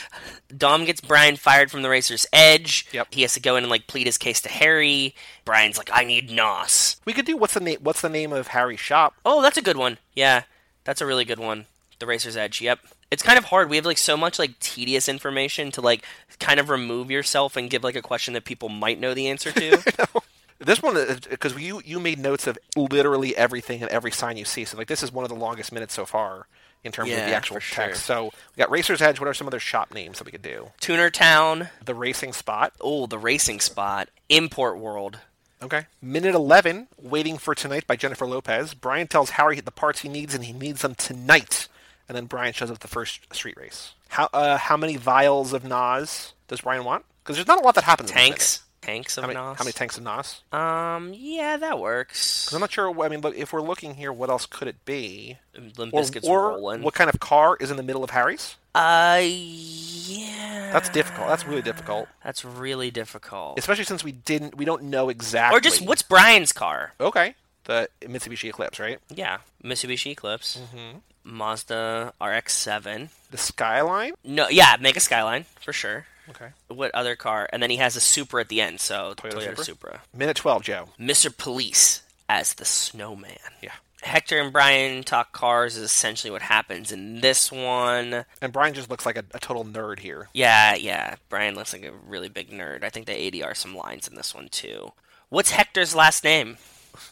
Dom 0.56 0.84
gets 0.84 1.00
Brian 1.00 1.36
fired 1.36 1.70
from 1.70 1.82
the 1.82 1.88
racer's 1.88 2.26
edge. 2.32 2.88
Yep. 2.92 3.08
He 3.12 3.22
has 3.22 3.34
to 3.34 3.40
go 3.40 3.54
in 3.56 3.62
and 3.64 3.70
like 3.70 3.86
plead 3.86 4.06
his 4.06 4.18
case 4.18 4.40
to 4.40 4.48
Harry. 4.48 5.14
Brian's 5.44 5.78
like, 5.78 5.90
I 5.92 6.02
need 6.04 6.30
NOS. 6.30 6.96
We 7.04 7.12
could 7.12 7.24
do 7.24 7.36
what's 7.36 7.54
the 7.54 7.60
name? 7.60 7.78
What's 7.82 8.00
the 8.00 8.08
name 8.08 8.32
of 8.32 8.48
Harry's 8.48 8.80
shop? 8.80 9.14
Oh, 9.24 9.42
that's 9.42 9.56
a 9.56 9.62
good 9.62 9.76
one. 9.76 9.98
Yeah. 10.14 10.42
That's 10.84 11.00
a 11.00 11.06
really 11.06 11.24
good 11.24 11.38
one. 11.38 11.66
The 12.00 12.06
racer's 12.06 12.36
edge. 12.36 12.60
Yep. 12.60 12.80
It's 13.12 13.22
kind 13.22 13.38
of 13.38 13.44
hard. 13.46 13.70
We 13.70 13.76
have 13.76 13.86
like 13.86 13.98
so 13.98 14.16
much 14.16 14.38
like 14.40 14.58
tedious 14.58 15.08
information 15.08 15.70
to 15.72 15.80
like 15.80 16.04
kind 16.40 16.58
of 16.58 16.68
remove 16.68 17.10
yourself 17.12 17.56
and 17.56 17.70
give 17.70 17.84
like 17.84 17.94
a 17.96 18.02
question 18.02 18.34
that 18.34 18.44
people 18.44 18.68
might 18.68 18.98
know 18.98 19.14
the 19.14 19.28
answer 19.28 19.52
to. 19.52 19.82
This 20.58 20.82
one, 20.82 20.96
because 21.28 21.54
you 21.60 21.82
you 21.84 22.00
made 22.00 22.18
notes 22.18 22.46
of 22.46 22.58
literally 22.76 23.36
everything 23.36 23.82
and 23.82 23.90
every 23.90 24.10
sign 24.10 24.36
you 24.36 24.44
see. 24.44 24.64
So 24.64 24.76
like 24.78 24.88
this 24.88 25.02
is 25.02 25.12
one 25.12 25.24
of 25.24 25.28
the 25.28 25.36
longest 25.36 25.72
minutes 25.72 25.94
so 25.94 26.06
far 26.06 26.46
in 26.82 26.92
terms 26.92 27.10
of 27.10 27.16
the 27.16 27.34
actual 27.34 27.56
text. 27.56 27.74
sure. 27.74 27.94
So 27.94 28.24
we 28.24 28.60
got 28.60 28.70
Racer's 28.70 29.02
Edge. 29.02 29.20
What 29.20 29.28
are 29.28 29.34
some 29.34 29.46
other 29.46 29.60
shop 29.60 29.92
names 29.92 30.18
that 30.18 30.24
we 30.24 30.30
could 30.32 30.42
do? 30.42 30.70
Tuner 30.80 31.10
Town. 31.10 31.68
The 31.84 31.94
Racing 31.94 32.32
Spot. 32.32 32.72
Oh, 32.80 33.06
the 33.06 33.18
racing 33.18 33.60
spot. 33.60 34.08
Import 34.28 34.78
World. 34.78 35.18
Okay. 35.62 35.86
Minute 36.02 36.34
11, 36.34 36.88
Waiting 37.00 37.38
for 37.38 37.54
Tonight 37.54 37.86
by 37.86 37.96
Jennifer 37.96 38.26
Lopez. 38.26 38.74
Brian 38.74 39.08
tells 39.08 39.30
Harry 39.30 39.58
the 39.60 39.70
parts 39.70 40.00
he 40.02 40.08
needs, 40.08 40.34
and 40.34 40.44
he 40.44 40.52
needs 40.52 40.82
them 40.82 40.94
tonight. 40.94 41.68
And 42.08 42.14
then 42.16 42.26
Brian 42.26 42.52
shows 42.52 42.70
up 42.70 42.80
the 42.80 42.88
first 42.88 43.34
street 43.34 43.56
race. 43.56 43.94
How 44.08 44.28
uh, 44.32 44.58
how 44.58 44.76
many 44.76 44.96
vials 44.96 45.52
of 45.52 45.64
NOS 45.64 46.34
does 46.46 46.60
Brian 46.60 46.84
want? 46.84 47.04
Because 47.22 47.36
there's 47.36 47.48
not 47.48 47.58
a 47.60 47.64
lot 47.64 47.74
that 47.74 47.84
happens. 47.84 48.10
in 48.10 48.16
Tanks. 48.16 48.62
Tanks 48.86 49.18
of. 49.18 49.22
How 49.24 49.28
many, 49.28 49.38
NOS. 49.38 49.58
how 49.58 49.64
many 49.64 49.72
tanks 49.72 49.96
of 49.98 50.04
NOS? 50.04 50.40
Um, 50.52 51.12
yeah, 51.14 51.56
that 51.58 51.78
works. 51.78 52.46
'Cause 52.46 52.54
I'm 52.54 52.60
not 52.60 52.70
sure. 52.72 52.88
I 53.04 53.08
mean, 53.08 53.20
look, 53.20 53.36
if 53.36 53.52
we're 53.52 53.60
looking 53.62 53.94
here, 53.96 54.12
what 54.12 54.30
else 54.30 54.46
could 54.46 54.68
it 54.68 54.84
be? 54.84 55.38
Limp 55.76 55.92
Or, 55.92 56.02
Bizkit's 56.02 56.26
or 56.28 56.48
rolling. 56.50 56.82
what 56.82 56.94
kind 56.94 57.10
of 57.10 57.18
car 57.20 57.56
is 57.60 57.70
in 57.70 57.76
the 57.76 57.82
middle 57.82 58.04
of 58.04 58.10
Harry's? 58.10 58.56
Uh, 58.74 59.20
yeah. 59.22 60.70
That's 60.72 60.88
difficult. 60.88 61.28
That's 61.28 61.46
really 61.46 61.62
difficult, 61.62 62.08
That's 62.22 62.44
really 62.44 62.90
difficult. 62.90 63.58
especially 63.58 63.84
since 63.84 64.04
we 64.04 64.12
didn't, 64.12 64.56
we 64.56 64.64
don't 64.64 64.84
know 64.84 65.08
exactly. 65.08 65.56
Or 65.56 65.60
just 65.60 65.80
what's 65.82 66.02
Brian's 66.02 66.52
car? 66.52 66.92
okay? 67.00 67.34
The 67.64 67.88
Mitsubishi 68.02 68.48
Eclipse, 68.48 68.78
right? 68.78 68.98
Yeah, 69.08 69.38
Mitsubishi 69.64 70.12
Eclipse, 70.12 70.58
Mm-hmm. 70.58 70.98
Mazda 71.24 72.12
RX-7. 72.20 73.08
The 73.32 73.38
Skyline. 73.38 74.12
No, 74.22 74.48
yeah, 74.48 74.76
Mega 74.78 75.00
Skyline 75.00 75.44
for 75.60 75.72
sure. 75.72 76.06
Okay. 76.30 76.48
What 76.68 76.94
other 76.94 77.16
car? 77.16 77.48
And 77.52 77.62
then 77.62 77.70
he 77.70 77.76
has 77.76 77.96
a 77.96 78.00
Supra 78.00 78.40
at 78.42 78.48
the 78.48 78.60
end, 78.60 78.80
so 78.80 79.14
Toyota 79.16 79.32
Toyota, 79.34 79.40
Supra? 79.48 79.64
Supra. 79.64 80.02
Minute 80.14 80.36
12, 80.36 80.62
Joe. 80.62 80.88
Mr. 80.98 81.36
Police 81.36 82.02
as 82.28 82.54
the 82.54 82.64
Snowman. 82.64 83.36
Yeah. 83.62 83.72
Hector 84.02 84.38
and 84.38 84.52
Brian 84.52 85.02
talk 85.02 85.32
cars 85.32 85.76
is 85.76 85.82
essentially 85.82 86.30
what 86.30 86.42
happens 86.42 86.92
in 86.92 87.20
this 87.22 87.50
one. 87.50 88.24
And 88.42 88.52
Brian 88.52 88.74
just 88.74 88.90
looks 88.90 89.06
like 89.06 89.16
a, 89.16 89.24
a 89.34 89.40
total 89.40 89.64
nerd 89.64 90.00
here. 90.00 90.28
Yeah, 90.32 90.74
yeah. 90.74 91.16
Brian 91.28 91.54
looks 91.54 91.72
like 91.72 91.84
a 91.84 91.92
really 92.06 92.28
big 92.28 92.50
nerd. 92.50 92.84
I 92.84 92.90
think 92.90 93.06
they 93.06 93.30
ADR 93.30 93.56
some 93.56 93.74
lines 93.76 94.06
in 94.06 94.14
this 94.14 94.34
one 94.34 94.48
too. 94.48 94.92
What's 95.28 95.50
Hector's 95.50 95.94
last 95.94 96.22
name? 96.24 96.58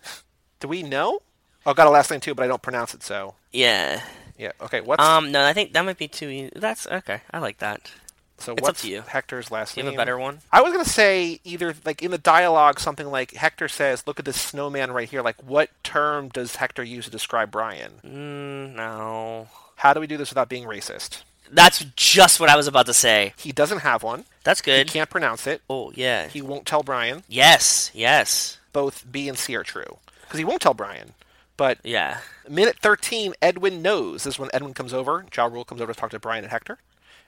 Do 0.61 0.69
we 0.69 0.83
know? 0.83 1.21
Oh, 1.67 1.75
got 1.75 1.87
a 1.87 1.91
last 1.91 2.11
name 2.11 2.21
too, 2.21 2.35
but 2.35 2.45
I 2.45 2.49
don't 2.49 2.63
pronounce 2.63 2.95
it. 2.95 3.03
So 3.03 3.35
Yeah. 3.53 4.03
yeah. 4.39 4.53
Okay. 4.61 4.81
What's 4.81 5.03
Um. 5.03 5.33
No, 5.33 5.45
I 5.45 5.53
think 5.53 5.73
that 5.73 5.85
might 5.85 5.99
be 5.99 6.07
too. 6.09 6.29
e- 6.29 6.51
That's 6.55 6.87
okay. 6.87 7.23
I 7.33 7.39
like 7.39 7.59
that. 7.59 7.91
So? 8.39 8.53
it's 8.53 8.61
up 8.61 8.63
What's 8.63 8.83
to 8.83 8.89
you. 8.89 9.03
Hector's 9.07 9.51
last 9.51 9.77
you 9.77 9.83
name? 9.83 9.93
have 9.93 9.99
a 9.99 10.01
better 10.01 10.19
one? 10.19 10.41
I 10.53 10.61
was 10.63 10.73
gonna 10.73 10.85
say 10.85 11.41
either 11.45 11.75
like 11.85 12.03
in 12.03 12.11
the 12.11 12.19
dialogue 12.19 12.81
something 12.81 13.07
like 13.07 13.33
Hector 13.35 13.69
says, 13.69 14.05
"Look 14.07 14.19
at 14.19 14.25
this 14.25 14.41
snowman 14.41 14.93
right 14.93 15.09
here." 15.09 15.23
Like, 15.23 15.43
what 15.43 15.71
term 15.83 16.29
does 16.29 16.57
Hector 16.57 16.83
use 16.83 17.05
to 17.07 17.11
describe 17.11 17.51
Brian? 17.51 17.93
Mm, 18.05 18.75
no. 18.77 19.49
How 19.77 19.93
do 19.93 20.01
we 20.01 20.07
do 20.07 20.17
this 20.17 20.31
without 20.31 20.49
being 20.49 20.65
racist? 20.65 21.23
That's 21.51 21.85
just 21.95 22.41
what 22.41 22.49
I 22.49 22.57
was 22.57 22.67
about 22.67 22.87
to 22.87 22.95
say. 22.95 23.35
He 23.37 23.53
doesn't 23.53 23.81
have 23.81 24.03
one. 24.03 24.25
That's 24.45 24.63
good. 24.63 24.89
He 24.89 24.93
can't 24.93 25.11
pronounce 25.11 25.47
it. 25.47 25.63
Oh 25.69 25.93
yeah. 25.95 26.29
He 26.29 26.41
won't 26.43 26.67
tell 26.67 26.83
Brian. 26.83 27.23
Yes. 27.29 27.91
Yes. 27.95 28.59
Both 28.73 29.05
B 29.11 29.29
and 29.29 29.39
C 29.39 29.55
are 29.55 29.63
true 29.63 29.99
because 30.23 30.39
he 30.39 30.45
won't 30.45 30.61
tell 30.63 30.75
Brian. 30.75 31.15
But 31.57 31.79
Yeah. 31.85 32.19
minute 32.49 32.77
13, 32.83 33.35
Edwin 33.41 33.81
knows. 33.83 34.25
This 34.25 34.35
is 34.35 34.39
when 34.41 34.51
Edwin 34.53 34.75
comes 34.75 34.93
over. 34.93 35.25
Ja 35.37 35.45
Rule 35.47 35.65
comes 35.65 35.81
over 35.81 35.93
to 35.95 36.01
talk 36.01 36.11
to 36.11 36.19
Brian 36.19 36.43
and 36.45 36.51
Hector. 36.51 36.79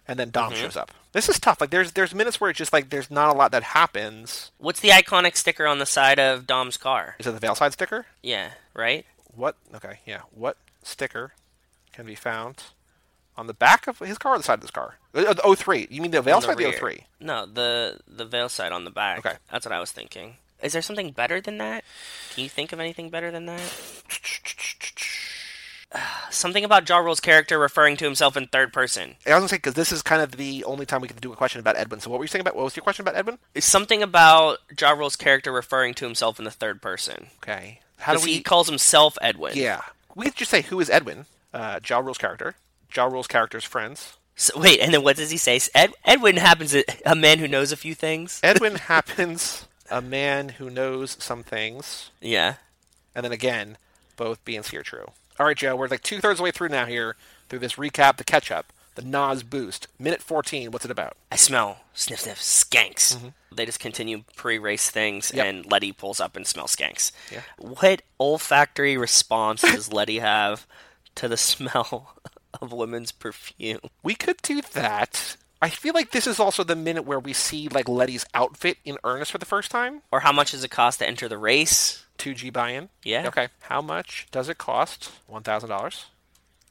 And 0.08 0.18
then 0.18 0.28
Mm-hmm. 0.30 0.50
Dom 0.50 0.54
shows 0.54 0.76
up. 0.76 0.92
This 1.12 1.28
is 1.28 1.40
tough. 1.40 1.60
Like 1.60 1.70
there's 1.70 1.92
there's 1.92 2.14
minutes 2.14 2.40
where 2.40 2.50
it's 2.50 2.58
just 2.58 2.72
like 2.72 2.90
there's 2.90 3.10
not 3.10 3.34
a 3.34 3.36
lot 3.38 3.50
that 3.52 3.62
happens. 3.62 4.50
What's 4.58 4.80
the 4.80 4.90
iconic 4.90 5.36
sticker 5.36 5.66
on 5.66 5.78
the 5.78 5.86
side 5.86 6.18
of 6.20 6.46
Dom's 6.46 6.76
car? 6.76 7.16
Is 7.18 7.26
it 7.26 7.38
the 7.38 7.44
Veilside 7.46 7.72
sticker? 7.72 8.06
Yeah. 8.22 8.50
Right. 8.74 9.04
What 9.34 9.56
okay, 9.74 10.00
yeah. 10.06 10.20
What 10.30 10.56
sticker 10.82 11.32
can 11.92 12.06
be 12.06 12.14
found 12.14 12.64
on 13.36 13.46
the 13.48 13.54
back 13.54 13.86
of 13.86 13.98
his 13.98 14.18
car 14.18 14.34
or 14.34 14.38
the 14.38 14.44
side 14.44 14.54
of 14.58 14.62
his 14.62 14.70
car? 14.70 14.96
Uh, 15.14 15.32
The 15.34 15.56
03. 15.56 15.88
You 15.90 16.00
mean 16.02 16.10
the 16.10 16.18
On 16.18 16.24
Veilside 16.24 16.48
or 16.50 16.54
the 16.56 16.64
rear. 16.64 16.72
03? 16.72 17.04
No, 17.20 17.46
the 17.46 17.98
the 18.06 18.24
veil 18.26 18.48
side 18.48 18.72
on 18.72 18.84
the 18.84 18.90
back. 18.90 19.18
Okay. 19.26 19.36
That's 19.50 19.64
what 19.66 19.72
I 19.72 19.80
was 19.80 19.90
thinking. 19.92 20.36
Is 20.62 20.72
there 20.72 20.82
something 20.82 21.10
better 21.10 21.40
than 21.40 21.58
that? 21.58 21.84
Can 22.34 22.44
you 22.44 22.48
think 22.50 22.72
of 22.72 22.80
anything 22.80 23.10
better 23.10 23.30
than 23.30 23.46
that? 23.46 23.60
Something 26.30 26.64
about 26.64 26.88
Ja 26.88 26.98
Rule's 26.98 27.20
character 27.20 27.58
referring 27.58 27.96
to 27.98 28.04
himself 28.04 28.36
in 28.36 28.46
third 28.46 28.72
person. 28.72 29.16
I 29.26 29.30
was 29.30 29.38
gonna 29.40 29.48
say 29.48 29.56
because 29.56 29.74
this 29.74 29.92
is 29.92 30.02
kind 30.02 30.20
of 30.22 30.32
the 30.32 30.64
only 30.64 30.86
time 30.86 31.00
we 31.00 31.08
can 31.08 31.16
do 31.18 31.32
a 31.32 31.36
question 31.36 31.60
about 31.60 31.76
Edwin. 31.76 32.00
So 32.00 32.10
what 32.10 32.18
were 32.18 32.24
you 32.24 32.28
saying 32.28 32.40
about 32.42 32.56
what 32.56 32.64
was 32.64 32.76
your 32.76 32.82
question 32.82 33.02
about 33.02 33.16
Edwin? 33.16 33.38
Something 33.58 34.02
about 34.02 34.58
Ja 34.78 34.90
Rule's 34.90 35.16
character 35.16 35.52
referring 35.52 35.94
to 35.94 36.04
himself 36.04 36.38
in 36.38 36.44
the 36.44 36.50
third 36.50 36.82
person. 36.82 37.28
Okay. 37.42 37.80
How 37.98 38.14
do 38.14 38.20
we? 38.24 38.34
he 38.34 38.40
calls 38.42 38.68
himself 38.68 39.16
Edwin. 39.22 39.52
yeah, 39.56 39.80
we 40.14 40.26
could 40.26 40.36
just 40.36 40.50
say 40.50 40.62
who 40.62 40.78
is 40.80 40.90
Edwin? 40.90 41.26
Uh, 41.54 41.80
Ja 41.88 41.98
Rule's 41.98 42.18
character. 42.18 42.54
Ja 42.94 43.04
Rule's 43.06 43.26
character's 43.26 43.64
friends. 43.64 44.16
So, 44.38 44.58
wait, 44.60 44.80
and 44.80 44.92
then 44.92 45.02
what 45.02 45.16
does 45.16 45.30
he 45.30 45.38
say? 45.38 45.58
Ed, 45.74 45.92
Edwin 46.04 46.36
happens 46.36 46.72
to 46.72 46.84
a 47.06 47.14
man 47.14 47.38
who 47.38 47.48
knows 47.48 47.72
a 47.72 47.76
few 47.76 47.94
things. 47.94 48.38
Edwin 48.44 48.74
happens 48.74 49.66
a 49.90 50.02
man 50.02 50.50
who 50.50 50.68
knows 50.68 51.16
some 51.18 51.42
things, 51.42 52.10
Yeah. 52.20 52.56
and 53.14 53.24
then 53.24 53.32
again, 53.32 53.78
both 54.18 54.44
B 54.44 54.54
and 54.56 54.64
C 54.64 54.76
are 54.76 54.82
true. 54.82 55.06
All 55.38 55.46
right, 55.46 55.56
Joe, 55.56 55.76
we're 55.76 55.88
like 55.88 56.02
two 56.02 56.20
thirds 56.20 56.34
of 56.34 56.38
the 56.38 56.42
way 56.44 56.50
through 56.50 56.68
now 56.70 56.86
here 56.86 57.16
through 57.48 57.58
this 57.60 57.74
recap, 57.74 58.16
the 58.16 58.24
catch 58.24 58.50
up, 58.50 58.72
the 58.94 59.02
NOS 59.02 59.42
boost. 59.42 59.86
Minute 59.98 60.22
14, 60.22 60.70
what's 60.70 60.84
it 60.84 60.90
about? 60.90 61.16
I 61.30 61.36
smell 61.36 61.80
sniff 61.92 62.20
sniff 62.20 62.38
skanks. 62.38 63.32
They 63.54 63.66
just 63.66 63.80
continue 63.80 64.24
pre-race 64.34 64.90
things, 64.90 65.28
Mm-hmm. 65.28 65.36
Yep. 65.36 65.46
and 65.46 65.70
Letty 65.70 65.92
pulls 65.92 66.20
up 66.20 66.36
and 66.36 66.46
smells 66.46 66.74
skanks. 66.74 67.12
Yeah. 67.32 67.42
What 67.58 68.02
olfactory 68.18 68.96
response 68.96 69.60
does 69.62 69.92
Letty 69.92 70.18
have 70.20 70.66
to 71.16 71.28
the 71.28 71.36
smell 71.36 72.16
of 72.60 72.72
women's 72.72 73.12
perfume? 73.12 73.80
We 74.02 74.14
could 74.14 74.38
do 74.42 74.60
that. 74.72 75.36
I 75.62 75.70
feel 75.70 75.94
like 75.94 76.10
this 76.10 76.26
is 76.26 76.38
also 76.38 76.64
the 76.64 76.76
minute 76.76 77.04
where 77.06 77.18
we 77.20 77.32
see 77.32 77.68
like 77.68 77.88
Letty's 77.88 78.26
outfit 78.34 78.76
in 78.84 78.98
earnest 79.04 79.32
for 79.32 79.38
the 79.38 79.46
first 79.46 79.70
time. 79.70 80.02
Or 80.12 80.20
how 80.20 80.32
much 80.32 80.50
does 80.52 80.64
it 80.64 80.70
cost 80.70 80.98
to 80.98 81.06
enter 81.08 81.28
the 81.28 81.38
race? 81.38 82.04
2G 82.18 82.52
buy-in. 82.52 82.88
Yeah. 83.04 83.26
Okay. 83.28 83.48
How 83.60 83.80
much 83.80 84.26
does 84.30 84.48
it 84.48 84.58
cost? 84.58 85.10
One 85.26 85.42
thousand 85.42 85.68
dollars, 85.70 86.06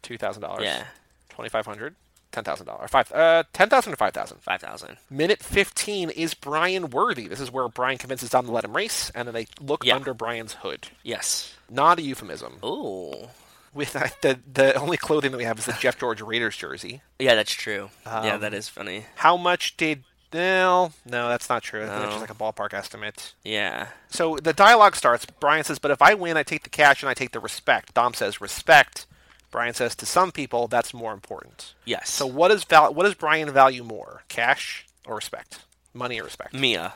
two 0.02 0.18
thousand 0.18 0.42
dollars, 0.42 0.64
Yeah, 0.64 0.84
twenty-five 1.30 1.66
hundred, 1.66 1.96
ten 2.32 2.44
thousand 2.44 2.66
dollars, 2.68 2.90
five, 2.90 3.12
uh, 3.12 3.44
ten 3.54 3.70
thousand 3.70 3.94
or 3.94 3.96
five 3.98 4.14
thousand. 4.14 4.38
five 4.42 4.62
thousand. 4.62 4.98
Minute 5.10 5.42
fifteen 5.44 6.10
is 6.10 6.34
Brian 6.34 6.90
worthy. 6.90 7.28
This 7.28 7.40
is 7.40 7.52
where 7.52 7.68
Brian 7.68 7.98
convinces 7.98 8.30
Dom 8.30 8.46
to 8.46 8.52
let 8.52 8.64
him 8.66 8.76
race, 8.76 9.12
and 9.16 9.28
then 9.28 9.34
they 9.34 9.48
look 9.60 9.86
Yeah. 9.86 9.96
under 9.96 10.14
Brian's 10.14 10.54
hood. 10.54 10.88
Yes. 11.04 11.54
Not 11.70 12.00
a 12.00 12.02
euphemism. 12.02 12.60
Ooh. 12.64 13.30
With 13.74 13.92
the 14.22 14.40
the 14.54 14.74
only 14.76 14.96
clothing 14.98 15.32
that 15.32 15.38
we 15.38 15.44
have 15.44 15.60
is 15.60 15.66
the 15.66 15.74
Jeff 15.74 16.00
George 16.00 16.22
Raiders 16.22 16.56
jersey. 16.56 17.02
Yeah, 17.20 17.36
that's 17.36 17.52
true. 17.52 17.90
yeah, 18.06 18.36
Um, 18.36 18.42
that 18.42 18.54
is 18.54 18.70
funny. 18.70 19.06
How 19.16 19.36
much 19.36 19.76
did? 19.76 20.04
No, 20.34 20.92
no, 21.06 21.30
that's 21.30 21.48
not 21.50 21.64
true. 21.64 21.86
That's 21.86 22.04
No. 22.04 22.10
just 22.10 22.22
like 22.22 22.30
a 22.30 22.34
ballpark 22.36 22.74
estimate. 22.74 23.34
Yeah. 23.44 23.88
So 24.10 24.38
the 24.38 24.54
dialogue 24.54 24.96
starts. 24.96 25.26
Brian 25.26 25.64
says, 25.64 25.80
"But 25.80 25.92
if 25.92 26.02
I 26.02 26.14
win, 26.14 26.36
I 26.38 26.44
take 26.44 26.64
the 26.64 26.70
cash 26.70 27.02
and 27.04 27.10
I 27.10 27.14
take 27.14 27.32
the 27.32 27.40
respect." 27.40 27.94
Dom 27.94 28.14
says, 28.14 28.42
"Respect." 28.42 29.06
Brian 29.52 29.74
says, 29.74 29.96
"To 29.96 30.06
some 30.06 30.32
people, 30.34 30.68
that's 30.68 30.94
more 30.94 31.14
important." 31.14 31.74
Yes. 31.86 32.10
So 32.10 32.26
what 32.28 32.52
is 32.52 32.64
val- 32.66 32.94
What 32.94 33.04
does 33.04 33.14
Brian 33.14 33.50
value 33.52 33.84
more, 33.84 34.24
cash 34.28 34.86
or 35.06 35.16
respect? 35.16 35.60
Money 35.94 36.20
or 36.20 36.26
respect? 36.26 36.54
Mia. 36.54 36.96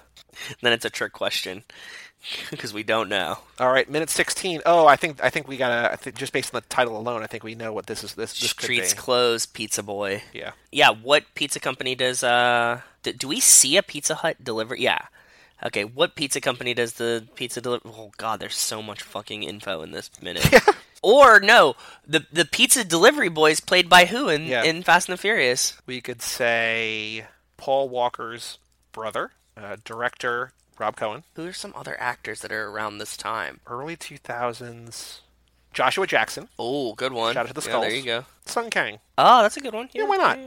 Then 0.61 0.73
it's 0.73 0.84
a 0.85 0.89
trick 0.89 1.14
question 1.14 1.64
because 2.51 2.73
we 2.73 2.84
don't 2.84 3.07
know. 3.07 3.38
All 3.60 3.72
right, 3.72 3.89
minute 3.89 4.10
sixteen. 4.10 4.61
Oh, 4.65 4.85
I 4.88 4.97
think 4.97 5.23
I 5.23 5.30
think 5.30 5.47
we 5.47 5.56
gotta. 5.56 5.93
I 5.93 5.95
think 5.95 6.18
just 6.18 6.34
based 6.34 6.53
on 6.53 6.60
the 6.61 6.68
title 6.68 6.97
alone, 6.97 7.23
I 7.23 7.27
think 7.27 7.43
we 7.45 7.56
know 7.56 7.72
what 7.72 7.85
this 7.85 8.03
is. 8.03 8.15
This 8.15 8.38
this 8.38 8.49
Streets 8.49 8.93
closed, 8.93 9.53
Pizza 9.53 9.81
Boy. 9.81 10.23
yeah. 10.34 10.51
Yeah, 10.73 10.89
what 10.89 11.23
pizza 11.35 11.61
company 11.61 11.95
does 11.95 12.22
uh 12.23 12.81
d- 13.03 13.13
do 13.13 13.27
we 13.27 13.39
see 13.39 13.77
a 13.77 13.84
Pizza 13.84 14.15
Hut 14.15 14.43
deliver? 14.43 14.76
Yeah. 14.76 14.99
Okay, 15.61 15.84
what 15.84 16.15
pizza 16.15 16.39
company 16.39 16.73
does 16.73 16.93
the 16.93 17.27
pizza 17.35 17.59
deliver? 17.59 17.89
Oh 17.89 18.11
god, 18.17 18.39
there's 18.39 18.55
so 18.55 18.81
much 18.81 19.01
fucking 19.01 19.43
info 19.43 19.81
in 19.81 19.91
this 19.91 20.09
minute. 20.21 20.47
or 21.03 21.39
no, 21.41 21.76
the 22.07 22.26
the 22.31 22.45
pizza 22.45 22.84
delivery 22.85 23.27
boys 23.30 23.59
played 23.59 23.89
by 23.89 24.05
who 24.05 24.30
in 24.30 24.45
Yeah. 24.45 24.63
in 24.63 24.84
Fast 24.84 25.09
and 25.09 25.17
the 25.17 25.21
Furious? 25.21 25.76
We 25.85 25.99
could 25.99 26.21
say 26.21 27.26
Paul 27.57 27.89
Walker's 27.89 28.57
brother, 28.93 29.31
uh, 29.57 29.76
director 29.84 30.53
Rob 30.77 30.95
Cohen, 30.95 31.23
Who 31.35 31.45
are 31.47 31.51
some 31.53 31.73
other 31.76 31.99
actors 31.99 32.39
that 32.39 32.53
are 32.53 32.69
around 32.69 32.99
this 32.99 33.17
time? 33.17 33.59
early 33.67 33.97
two 33.97 34.17
thousands. 34.17 35.19
Joshua 35.73 36.07
Jackson, 36.07 36.47
Oh, 36.57 36.93
good 36.93 37.11
one. 37.11 37.34
Shout 37.34 37.49
out 37.49 37.55
to 37.55 37.61
the 37.61 37.69
Yeah, 37.69 37.80
there 37.81 37.91
you 37.91 38.03
go. 38.03 38.26
Sung 38.45 38.69
Kang. 38.69 38.99
Oh, 39.17 39.41
that's 39.41 39.57
a 39.57 39.61
good 39.61 39.73
one. 39.73 39.89
Yeah, 39.93 40.05
why 40.05 40.15
not? 40.17 40.39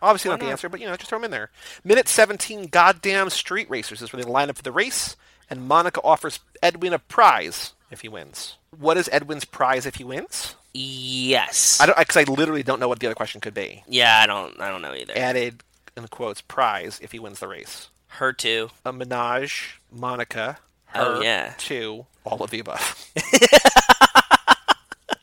Obviously 0.00 0.28
Why 0.28 0.32
not 0.34 0.40
the 0.40 0.46
not? 0.46 0.50
answer, 0.52 0.68
but 0.68 0.80
you 0.80 0.86
know, 0.86 0.96
just 0.96 1.08
throw 1.08 1.18
them 1.18 1.24
in 1.26 1.30
there. 1.30 1.50
Minute 1.84 2.08
17, 2.08 2.66
goddamn 2.68 3.30
street 3.30 3.68
racers 3.70 4.00
is 4.02 4.12
where 4.12 4.22
they 4.22 4.28
line 4.30 4.50
up 4.50 4.56
for 4.56 4.62
the 4.62 4.72
race, 4.72 5.16
and 5.50 5.66
Monica 5.66 6.00
offers 6.02 6.40
Edwin 6.62 6.92
a 6.92 6.98
prize 6.98 7.72
if 7.90 8.02
he 8.02 8.08
wins. 8.08 8.56
What 8.78 8.96
is 8.96 9.08
Edwin's 9.12 9.44
prize 9.44 9.86
if 9.86 9.96
he 9.96 10.04
wins? 10.04 10.54
Yes. 10.74 11.80
I 11.80 11.86
don't, 11.86 11.98
because 11.98 12.16
I 12.16 12.24
literally 12.24 12.62
don't 12.62 12.78
know 12.80 12.88
what 12.88 13.00
the 13.00 13.06
other 13.06 13.14
question 13.14 13.40
could 13.40 13.54
be. 13.54 13.82
yeah, 13.88 14.20
I 14.22 14.26
don't. 14.26 14.60
I 14.60 14.68
don't 14.70 14.82
know 14.82 14.94
either. 14.94 15.14
Added 15.16 15.62
in 15.96 16.06
quotes 16.08 16.40
prize 16.42 17.00
if 17.02 17.10
he 17.12 17.18
wins 17.18 17.40
the 17.40 17.48
race. 17.48 17.88
Her 18.08 18.32
too. 18.32 18.70
A 18.84 18.92
menage, 18.92 19.80
Monica, 19.90 20.58
Oh, 20.94 21.20
yeah. 21.20 21.54
two, 21.58 22.06
all 22.24 22.42
of 22.42 22.50
the 22.50 22.60
above. 22.60 23.10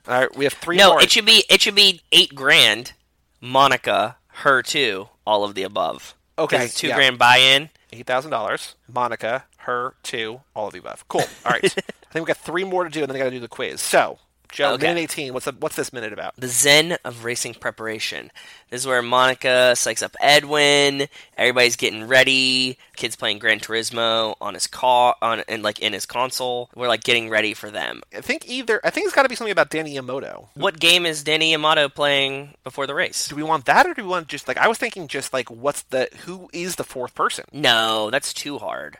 all 0.07 0.19
right, 0.19 0.35
we 0.35 0.43
have 0.43 0.53
three 0.53 0.77
No, 0.77 0.91
more. 0.91 1.01
it 1.01 1.11
should 1.11 1.25
be 1.25 1.43
it 1.49 1.61
should 1.61 1.75
be 1.75 2.01
eight 2.11 2.35
grand. 2.35 2.93
Monica, 3.41 4.17
her 4.39 4.61
too, 4.61 5.09
all 5.25 5.43
of 5.43 5.55
the 5.55 5.63
above. 5.63 6.15
Okay, 6.37 6.67
two 6.67 6.87
yeah. 6.87 6.95
grand 6.95 7.17
buy-in. 7.17 7.69
eight 7.93 8.05
thousand 8.05 8.31
dollars. 8.31 8.75
Monica, 8.91 9.45
her, 9.59 9.95
too, 10.03 10.41
all 10.55 10.67
of 10.67 10.73
the 10.73 10.79
above. 10.79 11.07
Cool. 11.07 11.23
All 11.45 11.51
right. 11.51 11.63
I 11.65 12.13
think 12.13 12.25
we 12.25 12.25
got 12.25 12.37
three 12.37 12.63
more 12.63 12.83
to 12.83 12.89
do, 12.89 13.01
and 13.01 13.09
then 13.09 13.15
I 13.15 13.19
got 13.19 13.25
to 13.25 13.31
do 13.31 13.39
the 13.39 13.47
quiz. 13.47 13.81
So, 13.81 14.19
Joe, 14.51 14.73
Okay. 14.73 14.87
minute 14.87 15.01
eighteen. 15.01 15.33
What's 15.33 15.45
the, 15.45 15.53
what's 15.59 15.75
this 15.75 15.91
minute 15.93 16.13
about? 16.13 16.35
The 16.37 16.47
zen 16.47 16.97
of 17.03 17.23
racing 17.25 17.55
preparation. 17.55 18.31
This 18.69 18.81
is 18.81 18.87
where 18.87 19.01
Monica 19.01 19.73
psychs 19.75 20.01
up 20.03 20.15
Edwin. 20.19 21.07
Everybody's 21.37 21.75
getting 21.75 22.07
ready. 22.07 22.77
Kids 22.95 23.15
playing 23.15 23.39
Gran 23.39 23.59
Turismo 23.59 24.35
on 24.41 24.53
his 24.53 24.67
car, 24.67 25.15
on 25.21 25.43
and 25.47 25.63
like 25.63 25.79
in 25.79 25.93
his 25.93 26.05
console. 26.05 26.69
We're 26.75 26.87
like 26.87 27.03
getting 27.03 27.29
ready 27.29 27.53
for 27.53 27.69
them. 27.69 28.01
I 28.15 28.21
think 28.21 28.47
either. 28.49 28.79
I 28.83 28.89
think 28.89 29.05
it's 29.05 29.15
got 29.15 29.23
to 29.23 29.29
be 29.29 29.35
something 29.35 29.51
about 29.51 29.69
Danny 29.69 29.93
Yamato. 29.93 30.49
What 30.55 30.79
game 30.79 31.05
is 31.05 31.23
Danny 31.23 31.51
Yamato 31.51 31.89
playing 31.89 32.55
before 32.63 32.87
the 32.87 32.95
race? 32.95 33.27
Do 33.27 33.35
we 33.35 33.43
want 33.43 33.65
that, 33.65 33.85
or 33.85 33.93
do 33.93 34.03
we 34.03 34.07
want 34.09 34.27
just 34.27 34.47
like 34.47 34.57
I 34.57 34.67
was 34.67 34.77
thinking, 34.77 35.07
just 35.07 35.33
like 35.33 35.49
what's 35.51 35.81
the 35.83 36.09
who 36.25 36.49
is 36.53 36.75
the 36.75 36.83
fourth 36.83 37.13
person? 37.15 37.45
No, 37.51 38.09
that's 38.09 38.33
too 38.33 38.57
hard. 38.57 38.97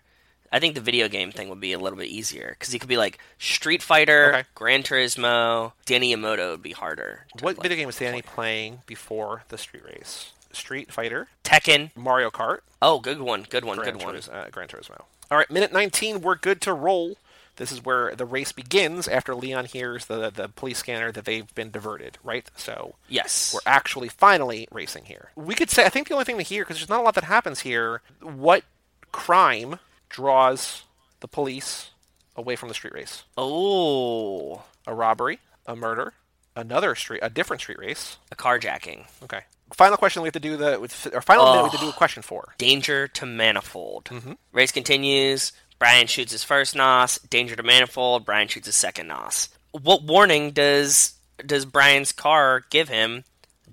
I 0.51 0.59
think 0.59 0.75
the 0.75 0.81
video 0.81 1.07
game 1.07 1.31
thing 1.31 1.49
would 1.49 1.59
be 1.59 1.73
a 1.73 1.79
little 1.79 1.97
bit 1.97 2.07
easier 2.07 2.55
because 2.57 2.71
he 2.73 2.79
could 2.79 2.89
be 2.89 2.97
like 2.97 3.19
Street 3.39 3.81
Fighter, 3.81 4.29
Okay. 4.29 4.43
Gran 4.55 4.83
Turismo. 4.83 5.73
Danny 5.85 6.11
Yamato 6.11 6.51
would 6.51 6.63
be 6.63 6.71
harder. 6.71 7.25
What 7.41 7.55
play. 7.57 7.63
video 7.63 7.77
game 7.77 7.87
was 7.87 7.97
Danny 7.97 8.21
playing 8.21 8.81
before 8.85 9.43
the 9.49 9.57
street 9.57 9.83
race? 9.85 10.31
Street 10.53 10.91
Fighter, 10.93 11.27
Tekken. 11.43 11.91
Mario 11.95 12.29
Kart, 12.29 12.59
Oh, 12.81 12.99
good 12.99 13.19
one, 13.21 13.45
good 13.49 13.65
one, 13.65 13.77
Gran, 13.77 13.93
good 13.97 14.05
one. 14.05 14.15
Turis- 14.15 14.33
uh, 14.33 14.49
Gran 14.51 14.67
Turismo. 14.69 15.01
All 15.31 15.37
right, 15.37 15.49
minute 15.51 15.73
19, 15.73 16.21
we're 16.21 16.35
good 16.35 16.61
to 16.61 16.73
roll. 16.73 17.17
This 17.57 17.71
is 17.71 17.83
where 17.83 18.13
the 18.15 18.25
race 18.25 18.51
begins 18.51 19.07
after 19.07 19.33
Leon 19.33 19.65
hears 19.65 20.05
the, 20.05 20.29
the 20.29 20.49
police 20.49 20.77
scanner 20.77 21.11
that 21.11 21.25
they've 21.25 21.53
been 21.55 21.71
diverted, 21.71 22.17
right? 22.23 22.49
So 22.57 22.95
Yes. 23.09 23.53
we're 23.53 23.59
actually 23.65 24.07
finally 24.09 24.67
racing 24.71 25.05
here. 25.05 25.31
We 25.35 25.55
could 25.55 25.69
say, 25.69 25.85
I 25.85 25.89
think 25.89 26.07
the 26.09 26.13
only 26.13 26.25
thing 26.25 26.37
to 26.37 26.43
hear, 26.43 26.63
because 26.63 26.77
there's 26.77 26.89
not 26.89 26.99
a 26.99 27.03
lot 27.03 27.15
that 27.15 27.23
happens 27.25 27.61
here, 27.61 28.01
what 28.21 28.63
crime 29.11 29.79
draws 30.09 30.83
the 31.19 31.27
police 31.27 31.89
away 32.35 32.55
from 32.55 32.69
the 32.69 32.75
street 32.75 32.93
race? 32.93 33.23
Oh, 33.37 34.63
A 34.87 34.93
robbery, 34.93 35.39
a 35.65 35.75
murder, 35.75 36.13
another 36.55 36.95
street, 36.95 37.19
a 37.23 37.29
different 37.29 37.61
street 37.61 37.79
race. 37.79 38.17
a 38.31 38.35
carjacking. 38.35 39.05
Okay. 39.23 39.41
Final 39.73 39.97
question 39.97 40.21
we 40.21 40.27
have 40.27 40.33
to 40.33 40.39
do 40.39 40.57
the, 40.57 40.77
or 41.11 41.21
final 41.21 41.45
minute 41.45 41.63
we 41.63 41.69
have 41.69 41.79
to 41.79 41.85
do 41.85 41.89
a 41.89 41.93
question 41.93 42.21
for. 42.21 42.53
Danger 42.59 43.07
to 43.09 43.25
Manifold. 43.25 44.05
Mm-hmm. 44.05 44.33
Race 44.53 44.71
continues. 44.71 45.53
Brian 45.79 46.05
shoots 46.07 46.31
his 46.31 46.43
first 46.43 46.75
NOS. 46.75 47.17
Danger 47.19 47.55
to 47.55 47.63
Manifold. 47.63 48.25
Brian 48.25 48.47
shoots 48.47 48.67
his 48.67 48.75
second 48.75 49.07
NOS. 49.07 49.49
What 49.71 50.03
warning 50.03 50.51
does 50.51 51.13
does 51.45 51.65
Brian's 51.65 52.11
car 52.13 52.63
give 52.69 52.87
him 52.89 53.23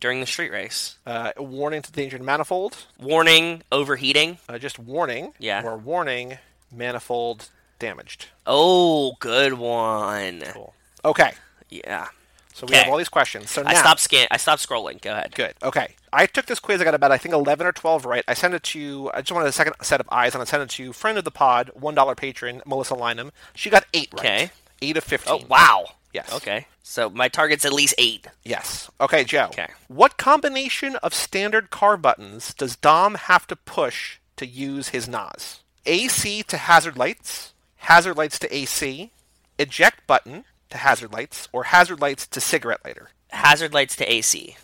during 0.02 0.20
the 0.20 0.26
street 0.26 0.52
race? 0.52 0.98
Uh, 1.06 1.30
warning 1.38 1.80
to 1.80 1.90
danger 1.92 2.18
to 2.18 2.24
manifold. 2.24 2.76
Warning 3.00 3.62
overheating. 3.72 4.36
Uh, 4.48 4.58
just 4.58 4.78
warning. 4.78 5.32
Yeah. 5.38 5.62
Or 5.64 5.78
warning 5.78 6.38
manifold 6.70 7.48
damaged. 7.78 8.26
Oh, 8.46 9.12
good 9.20 9.54
one. 9.54 10.42
Cool. 10.52 10.74
Okay. 11.04 11.32
Yeah. 11.70 12.08
So 12.52 12.66
we 12.66 12.74
have 12.74 12.88
all 12.88 12.98
these 12.98 13.08
questions. 13.08 13.50
So 13.50 13.62
now, 13.62 13.70
I 13.70 13.74
stopped 13.74 14.00
scan. 14.00 14.26
I 14.30 14.36
stopped 14.36 14.68
scrolling. 14.68 15.00
Go 15.00 15.12
ahead. 15.12 15.34
Good. 15.34 15.54
Okay. 15.62 15.94
I 16.12 16.26
took 16.26 16.44
this 16.46 16.58
quiz. 16.60 16.80
I 16.80 16.84
got 16.84 16.94
about 16.94 17.10
I 17.10 17.16
think 17.16 17.32
eleven 17.34 17.66
or 17.66 17.72
twelve 17.72 18.04
right. 18.04 18.24
I 18.28 18.34
sent 18.34 18.52
it 18.52 18.62
to. 18.64 19.10
I 19.14 19.22
just 19.22 19.32
wanted 19.32 19.46
a 19.48 19.52
second 19.52 19.74
set 19.80 20.00
of 20.00 20.08
eyes, 20.12 20.34
and 20.34 20.42
I 20.42 20.44
sent 20.44 20.62
it 20.62 20.68
to 20.70 20.92
friend 20.92 21.16
of 21.16 21.24
the 21.24 21.30
pod, 21.30 21.70
one 21.74 21.94
dollar 21.94 22.14
patron 22.14 22.60
Melissa 22.66 22.94
Lynham. 22.94 23.30
She 23.54 23.70
got 23.70 23.86
eight 23.94 24.10
right. 24.12 24.20
Okay. 24.24 24.50
Eight 24.82 24.96
of 24.98 25.04
Oh 25.04 25.08
fifteen. 25.08 25.48
wow. 25.48 25.86
Yes. 26.12 26.32
Okay. 26.32 26.66
So 26.82 27.08
my 27.10 27.28
target's 27.28 27.64
at 27.64 27.72
least 27.72 27.94
eight. 27.98 28.26
Yes. 28.44 28.90
Okay, 29.00 29.24
Joe. 29.24 29.46
Okay. 29.46 29.68
What 29.88 30.18
combination 30.18 30.96
of 30.96 31.14
standard 31.14 31.70
car 31.70 31.96
buttons 31.96 32.52
does 32.54 32.76
Dom 32.76 33.14
have 33.14 33.46
to 33.46 33.56
push 33.56 34.18
to 34.36 34.46
use 34.46 34.88
his 34.88 35.08
NOS? 35.08 35.60
AC 35.86 36.42
to 36.44 36.56
hazard 36.58 36.96
lights, 36.98 37.54
hazard 37.76 38.16
lights 38.16 38.38
to 38.40 38.54
AC, 38.54 39.10
eject 39.58 40.06
button 40.06 40.44
to 40.70 40.78
hazard 40.78 41.12
lights, 41.12 41.48
or 41.52 41.64
hazard 41.64 42.00
lights 42.00 42.26
to 42.28 42.40
cigarette 42.40 42.80
lighter? 42.84 43.10
Hazard 43.30 43.72
lights 43.74 43.96
to 43.96 44.12
AC. 44.12 44.56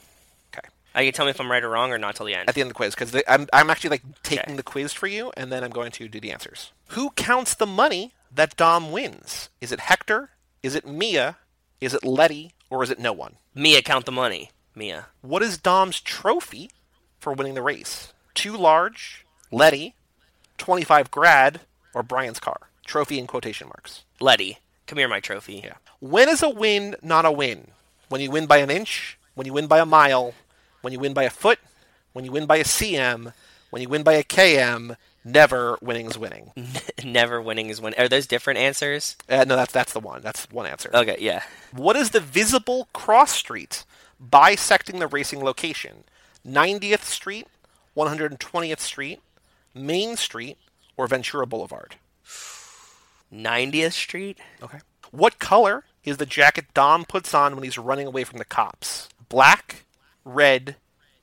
Okay. 0.54 0.68
Are 0.94 1.02
you 1.02 1.06
gonna 1.06 1.12
tell 1.12 1.24
me 1.24 1.30
if 1.30 1.40
I'm 1.40 1.50
right 1.50 1.64
or 1.64 1.70
wrong 1.70 1.92
or 1.92 1.98
not 1.98 2.14
till 2.16 2.26
the 2.26 2.34
end? 2.34 2.48
At 2.48 2.54
the 2.54 2.60
end 2.60 2.68
of 2.68 2.74
the 2.74 2.76
quiz, 2.76 2.94
because 2.94 3.20
I'm, 3.26 3.46
I'm 3.52 3.70
actually 3.70 3.90
like 3.90 4.02
taking 4.22 4.44
Okay. 4.44 4.56
the 4.56 4.62
quiz 4.62 4.92
for 4.92 5.06
you, 5.06 5.32
and 5.36 5.50
then 5.50 5.64
I'm 5.64 5.70
going 5.70 5.92
to 5.92 6.08
do 6.08 6.20
the 6.20 6.30
answers. 6.30 6.72
Who 6.88 7.10
counts 7.10 7.54
the 7.54 7.66
money 7.66 8.12
that 8.34 8.56
Dom 8.56 8.92
wins? 8.92 9.48
Is 9.60 9.72
it 9.72 9.80
Hector? 9.80 10.30
Is 10.62 10.74
it 10.74 10.86
Mia? 10.86 11.36
Is 11.80 11.94
it 11.94 12.04
Letty? 12.04 12.52
Or 12.70 12.82
is 12.82 12.90
it 12.90 12.98
no 12.98 13.12
one? 13.12 13.36
Mia, 13.54 13.82
count 13.82 14.04
the 14.04 14.12
money. 14.12 14.50
Mia. 14.74 15.06
What 15.22 15.42
is 15.42 15.58
Dom's 15.58 16.00
trophy 16.00 16.70
for 17.18 17.32
winning 17.32 17.54
the 17.54 17.62
race? 17.62 18.12
Too 18.34 18.56
large, 18.56 19.24
Letty, 19.50 19.94
25 20.58 21.10
grad, 21.10 21.60
or 21.94 22.02
Brian's 22.02 22.40
car? 22.40 22.68
Trophy 22.86 23.18
in 23.18 23.26
quotation 23.26 23.68
marks. 23.68 24.04
Letty. 24.20 24.58
Come 24.86 24.98
here, 24.98 25.08
my 25.08 25.20
trophy. 25.20 25.62
Yeah. 25.64 25.74
When 26.00 26.28
is 26.28 26.42
a 26.42 26.48
win 26.48 26.96
not 27.02 27.24
a 27.24 27.32
win? 27.32 27.72
when 28.08 28.20
you 28.20 28.30
win 28.30 28.46
by 28.46 28.58
an 28.58 28.70
inch, 28.70 29.18
when 29.34 29.46
you 29.46 29.52
win 29.52 29.66
by 29.66 29.78
a 29.78 29.86
mile, 29.86 30.34
when 30.80 30.92
you 30.92 30.98
win 30.98 31.12
by 31.12 31.24
a 31.24 31.30
foot, 31.30 31.58
when 32.12 32.24
you 32.24 32.32
win 32.32 32.46
by 32.46 32.56
a 32.56 32.64
cm, 32.64 33.32
when 33.70 33.82
you 33.82 33.88
win 33.88 34.02
by 34.02 34.14
a 34.14 34.24
km, 34.24 34.96
never 35.32 35.78
winning 35.80 36.06
is 36.06 36.18
winning. 36.18 36.52
Never 37.04 37.40
winning 37.40 37.68
is 37.68 37.80
winning. 37.80 37.98
Are 37.98 38.08
those 38.08 38.26
different 38.26 38.58
answers? 38.58 39.16
Uh, 39.28 39.44
no, 39.44 39.56
that's 39.56 39.72
that's 39.72 39.92
the 39.92 40.00
one. 40.00 40.22
That's 40.22 40.50
one 40.50 40.66
answer. 40.66 40.90
Okay, 40.92 41.16
yeah. 41.20 41.42
What 41.72 41.96
is 41.96 42.10
the 42.10 42.20
visible 42.20 42.88
cross 42.92 43.32
street 43.32 43.84
bisecting 44.20 44.98
the 44.98 45.06
racing 45.06 45.42
location? 45.42 46.04
90th 46.46 47.02
Street, 47.02 47.46
120th 47.96 48.80
Street, 48.80 49.20
Main 49.74 50.16
Street, 50.16 50.56
or 50.96 51.06
Ventura 51.06 51.46
Boulevard? 51.46 51.96
90th 53.32 53.92
Street? 53.92 54.38
Okay. 54.62 54.78
What 55.10 55.38
color 55.38 55.84
is 56.04 56.16
the 56.16 56.26
jacket 56.26 56.66
Dom 56.74 57.04
puts 57.04 57.34
on 57.34 57.54
when 57.54 57.64
he's 57.64 57.78
running 57.78 58.06
away 58.06 58.24
from 58.24 58.38
the 58.38 58.44
cops? 58.44 59.08
Black, 59.28 59.84
red, 60.24 60.76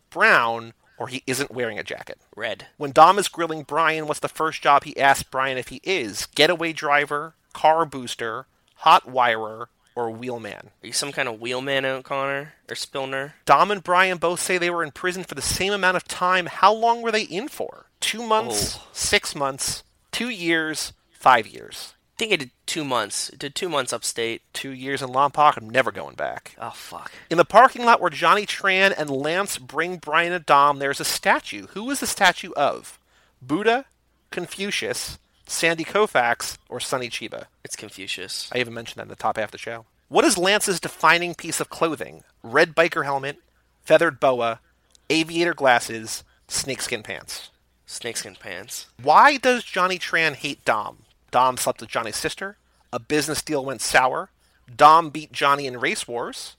brown, 0.09 0.73
or 0.97 1.07
he 1.07 1.23
isn't 1.27 1.51
wearing 1.51 1.77
a 1.79 1.83
jacket? 1.83 2.19
Red. 2.35 2.67
When 2.77 2.91
Dom 2.91 3.17
is 3.19 3.27
grilling 3.27 3.63
Brian, 3.63 4.07
what's 4.07 4.19
the 4.19 4.27
first 4.27 4.61
job 4.61 4.83
he 4.83 4.97
asks 4.99 5.23
Brian 5.23 5.57
if 5.57 5.67
he 5.69 5.81
is? 5.83 6.25
Getaway 6.35 6.73
driver, 6.73 7.35
car 7.53 7.85
booster, 7.85 8.45
hot 8.75 9.05
wirer, 9.07 9.67
or 9.95 10.11
wheelman? 10.11 10.71
Are 10.83 10.87
you 10.87 10.91
some 10.93 11.11
kind 11.13 11.29
of 11.29 11.39
wheelman, 11.39 11.85
O'Connor? 11.85 12.53
Or 12.69 12.75
Spilner? 12.75 13.33
Dom 13.45 13.71
and 13.71 13.81
Brian 13.83 14.17
both 14.17 14.41
say 14.41 14.57
they 14.57 14.69
were 14.69 14.83
in 14.83 14.91
prison 14.91 15.23
for 15.23 15.35
the 15.35 15.41
same 15.41 15.71
amount 15.71 15.95
of 15.97 16.05
time. 16.05 16.47
How 16.47 16.73
long 16.73 17.01
were 17.01 17.11
they 17.11 17.21
in 17.23 17.47
for? 17.47 17.85
Two 18.01 18.21
months, 18.23 18.77
Oh. 18.77 18.87
six 18.91 19.33
months, 19.33 19.83
two 20.11 20.29
years, 20.29 20.91
five 21.11 21.47
years. 21.47 21.94
I 22.15 22.17
think 22.17 22.31
I 22.31 22.37
did 22.37 22.51
two 22.65 22.85
months. 22.85 23.29
Did 23.37 23.55
two 23.55 23.67
months 23.67 23.91
upstate. 23.91 24.41
Two 24.53 24.71
years 24.71 25.01
in 25.01 25.09
Lompoc, 25.09 25.57
I'm 25.57 25.69
never 25.69 25.91
going 25.91 26.15
back. 26.15 26.55
Oh, 26.57 26.69
fuck. 26.69 27.11
In 27.29 27.37
the 27.37 27.43
parking 27.43 27.83
lot 27.83 27.99
where 27.99 28.09
Johnny 28.09 28.45
Tran 28.45 28.93
and 28.97 29.09
Lance 29.09 29.57
bring 29.57 29.97
Brian 29.97 30.31
and 30.31 30.45
Dom, 30.45 30.79
there's 30.79 31.01
a 31.01 31.05
statue. 31.05 31.67
Who 31.71 31.91
is 31.91 31.99
the 31.99 32.07
statue 32.07 32.53
of? 32.53 32.97
Buddha, 33.41 33.85
Confucius, 34.31 35.19
Sandy 35.45 35.83
Koufax, 35.83 36.57
or 36.69 36.79
Sonny 36.79 37.09
Chiba? 37.09 37.47
It's 37.65 37.75
Confucius. 37.75 38.49
I 38.53 38.59
even 38.59 38.73
mentioned 38.73 38.99
that 38.99 39.03
in 39.03 39.09
the 39.09 39.15
top 39.17 39.35
half 39.35 39.49
of 39.49 39.51
the 39.51 39.57
show. 39.57 39.85
What 40.07 40.23
is 40.23 40.37
Lance's 40.37 40.79
defining 40.79 41.35
piece 41.35 41.59
of 41.59 41.69
clothing? 41.69 42.23
Red 42.41 42.75
biker 42.75 43.03
helmet, 43.03 43.39
feathered 43.83 44.21
boa, 44.21 44.61
aviator 45.09 45.53
glasses, 45.53 46.23
snakeskin 46.47 47.03
pants. 47.03 47.49
Snakeskin 47.85 48.35
pants. 48.39 48.87
Why 49.03 49.35
does 49.35 49.65
Johnny 49.65 49.99
Tran 49.99 50.35
hate 50.35 50.63
Dom? 50.63 50.99
Dom 51.35 51.57
slept 51.57 51.81
with 51.81 51.89
Johnny's 51.89 52.15
sister. 52.15 52.55
A 52.93 52.97
business 52.97 53.41
deal 53.41 53.65
went 53.65 53.81
sour. 53.81 54.29
Dom 54.73 55.09
beat 55.09 55.33
Johnny 55.33 55.67
in 55.67 55.81
race 55.81 56.07
wars. 56.07 56.55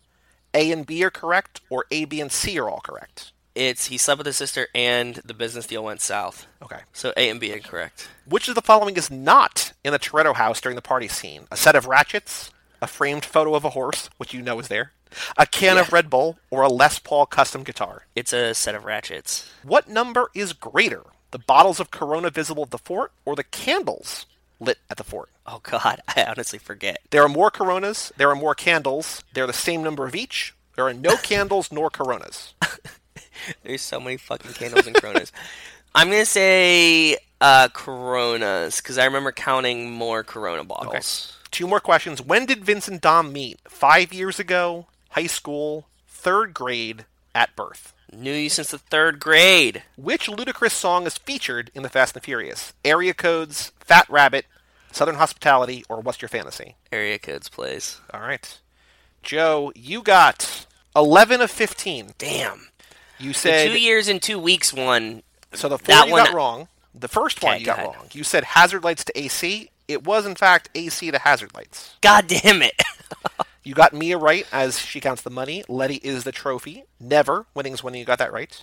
A 0.52 0.70
and 0.70 0.84
B 0.84 1.02
are 1.02 1.10
correct, 1.10 1.62
or 1.70 1.86
A, 1.90 2.04
B, 2.04 2.20
and 2.20 2.30
C 2.30 2.58
are 2.58 2.68
all 2.68 2.80
correct. 2.80 3.32
It's 3.54 3.86
he 3.86 3.96
slept 3.96 4.18
with 4.18 4.26
his 4.26 4.36
sister 4.36 4.68
and 4.74 5.14
the 5.24 5.32
business 5.32 5.66
deal 5.66 5.82
went 5.82 6.02
south. 6.02 6.46
Okay. 6.60 6.80
So 6.92 7.14
A 7.16 7.30
and 7.30 7.40
B 7.40 7.54
are 7.54 7.58
correct. 7.58 8.10
Which 8.28 8.48
of 8.48 8.54
the 8.54 8.60
following 8.60 8.98
is 8.98 9.10
not 9.10 9.72
in 9.82 9.94
the 9.94 9.98
Toretto 9.98 10.34
house 10.34 10.60
during 10.60 10.76
the 10.76 10.82
party 10.82 11.08
scene? 11.08 11.46
A 11.50 11.56
set 11.56 11.74
of 11.74 11.86
ratchets, 11.86 12.50
a 12.82 12.86
framed 12.86 13.24
photo 13.24 13.54
of 13.54 13.64
a 13.64 13.70
horse, 13.70 14.10
which 14.18 14.34
you 14.34 14.42
know 14.42 14.58
is 14.60 14.68
there, 14.68 14.92
a 15.38 15.46
can 15.46 15.78
of 15.78 15.90
Red 15.90 16.10
Bull, 16.10 16.36
or 16.50 16.60
a 16.60 16.68
Les 16.68 16.98
Paul 16.98 17.24
custom 17.24 17.62
guitar? 17.62 18.04
It's 18.14 18.34
a 18.34 18.52
set 18.52 18.74
of 18.74 18.84
ratchets. 18.84 19.50
What 19.62 19.88
number 19.88 20.28
is 20.34 20.52
greater? 20.52 21.04
The 21.30 21.38
bottles 21.38 21.80
of 21.80 21.90
Corona 21.90 22.28
visible 22.28 22.64
at 22.64 22.70
the 22.72 22.78
fort, 22.78 23.12
or 23.24 23.34
the 23.34 23.42
candles 23.42 24.26
lit 24.60 24.78
at 24.90 24.96
the 24.96 25.04
fort? 25.04 25.28
Oh 25.46 25.60
god, 25.62 26.00
I 26.16 26.24
honestly 26.24 26.58
forget. 26.58 27.00
There 27.10 27.22
are 27.22 27.28
more 27.28 27.50
Coronas. 27.50 28.12
There 28.16 28.30
are 28.30 28.36
more 28.36 28.54
candles. 28.54 29.22
They're 29.34 29.46
the 29.46 29.52
same 29.52 29.82
number 29.82 30.06
of 30.06 30.14
each. 30.14 30.54
There 30.76 30.86
are 30.86 30.94
no 30.94 31.16
candles 31.22 31.72
nor 31.72 31.90
Coronas. 31.90 32.54
There's 33.62 33.82
so 33.82 34.00
many 34.00 34.16
fucking 34.16 34.52
candles 34.52 34.86
and 34.86 34.96
Coronas. 34.96 35.32
I'm 35.94 36.10
gonna 36.10 36.26
say 36.26 37.16
uh, 37.40 37.68
Coronas 37.72 38.80
because 38.80 38.98
I 38.98 39.04
remember 39.04 39.32
counting 39.32 39.90
more 39.90 40.22
Corona 40.22 40.64
bottles. 40.64 41.36
Two 41.50 41.66
more 41.66 41.80
questions. 41.80 42.20
When 42.20 42.44
did 42.44 42.64
Vince 42.64 42.88
and 42.88 43.00
Dom 43.00 43.32
meet? 43.32 43.60
Five 43.68 44.12
years 44.12 44.38
ago, 44.38 44.86
high 45.10 45.26
school, 45.26 45.86
third 46.06 46.52
grade, 46.52 47.06
at 47.34 47.54
birth. 47.56 47.94
Knew 48.12 48.32
you 48.32 48.48
since 48.48 48.70
the 48.70 48.78
third 48.78 49.18
grade. 49.20 49.82
Which 49.96 50.28
Ludacris 50.28 50.70
song 50.70 51.06
is 51.06 51.18
featured 51.18 51.70
in 51.74 51.82
The 51.82 51.88
Fast 51.88 52.14
and 52.14 52.22
the 52.22 52.24
Furious? 52.24 52.72
Area 52.84 53.12
Codes, 53.14 53.72
Fat 53.80 54.06
Rabbit, 54.08 54.46
Southern 54.92 55.16
Hospitality, 55.16 55.84
or 55.88 56.00
What's 56.00 56.22
Your 56.22 56.28
Fantasy? 56.28 56.76
Area 56.92 57.18
codes 57.18 57.48
plays. 57.48 58.00
All 58.14 58.20
right. 58.20 58.58
Joe, 59.22 59.72
you 59.74 60.02
got 60.02 60.66
11 60.94 61.40
of 61.40 61.50
15. 61.50 62.14
Damn. 62.16 62.68
You 63.18 63.32
The 63.32 63.38
said 63.38 63.68
two 63.68 63.80
years 63.80 64.08
and 64.08 64.22
two 64.22 64.38
weeks 64.38 64.72
one. 64.72 65.22
So 65.52 65.68
the 65.68 65.78
four 65.78 65.86
That 65.94 66.06
you 66.06 66.12
one- 66.12 66.24
got 66.26 66.34
wrong. 66.34 66.68
The 66.94 67.08
first 67.08 67.42
one 67.42 67.58
you 67.60 67.66
got 67.66 67.78
ahead. 67.78 67.94
wrong. 67.94 68.08
You 68.12 68.24
said 68.24 68.44
hazard 68.44 68.84
lights 68.84 69.04
to 69.04 69.18
AC. 69.18 69.70
It 69.88 70.04
was 70.04 70.24
in 70.26 70.34
fact 70.34 70.70
AC 70.74 71.10
to 71.10 71.18
hazard 71.18 71.54
lights. 71.54 71.94
God 72.00 72.26
damn 72.26 72.62
it. 72.62 72.80
You 73.66 73.74
got 73.74 73.92
Mia 73.92 74.16
right 74.16 74.46
as 74.52 74.78
she 74.78 75.00
counts 75.00 75.22
the 75.22 75.28
money. 75.28 75.64
Letty 75.68 75.96
is 75.96 76.22
the 76.22 76.30
trophy. 76.30 76.84
Never. 77.00 77.46
Winning 77.52 77.72
is 77.72 77.82
winning. 77.82 77.98
You 77.98 78.06
got 78.06 78.20
that 78.20 78.32
right. 78.32 78.62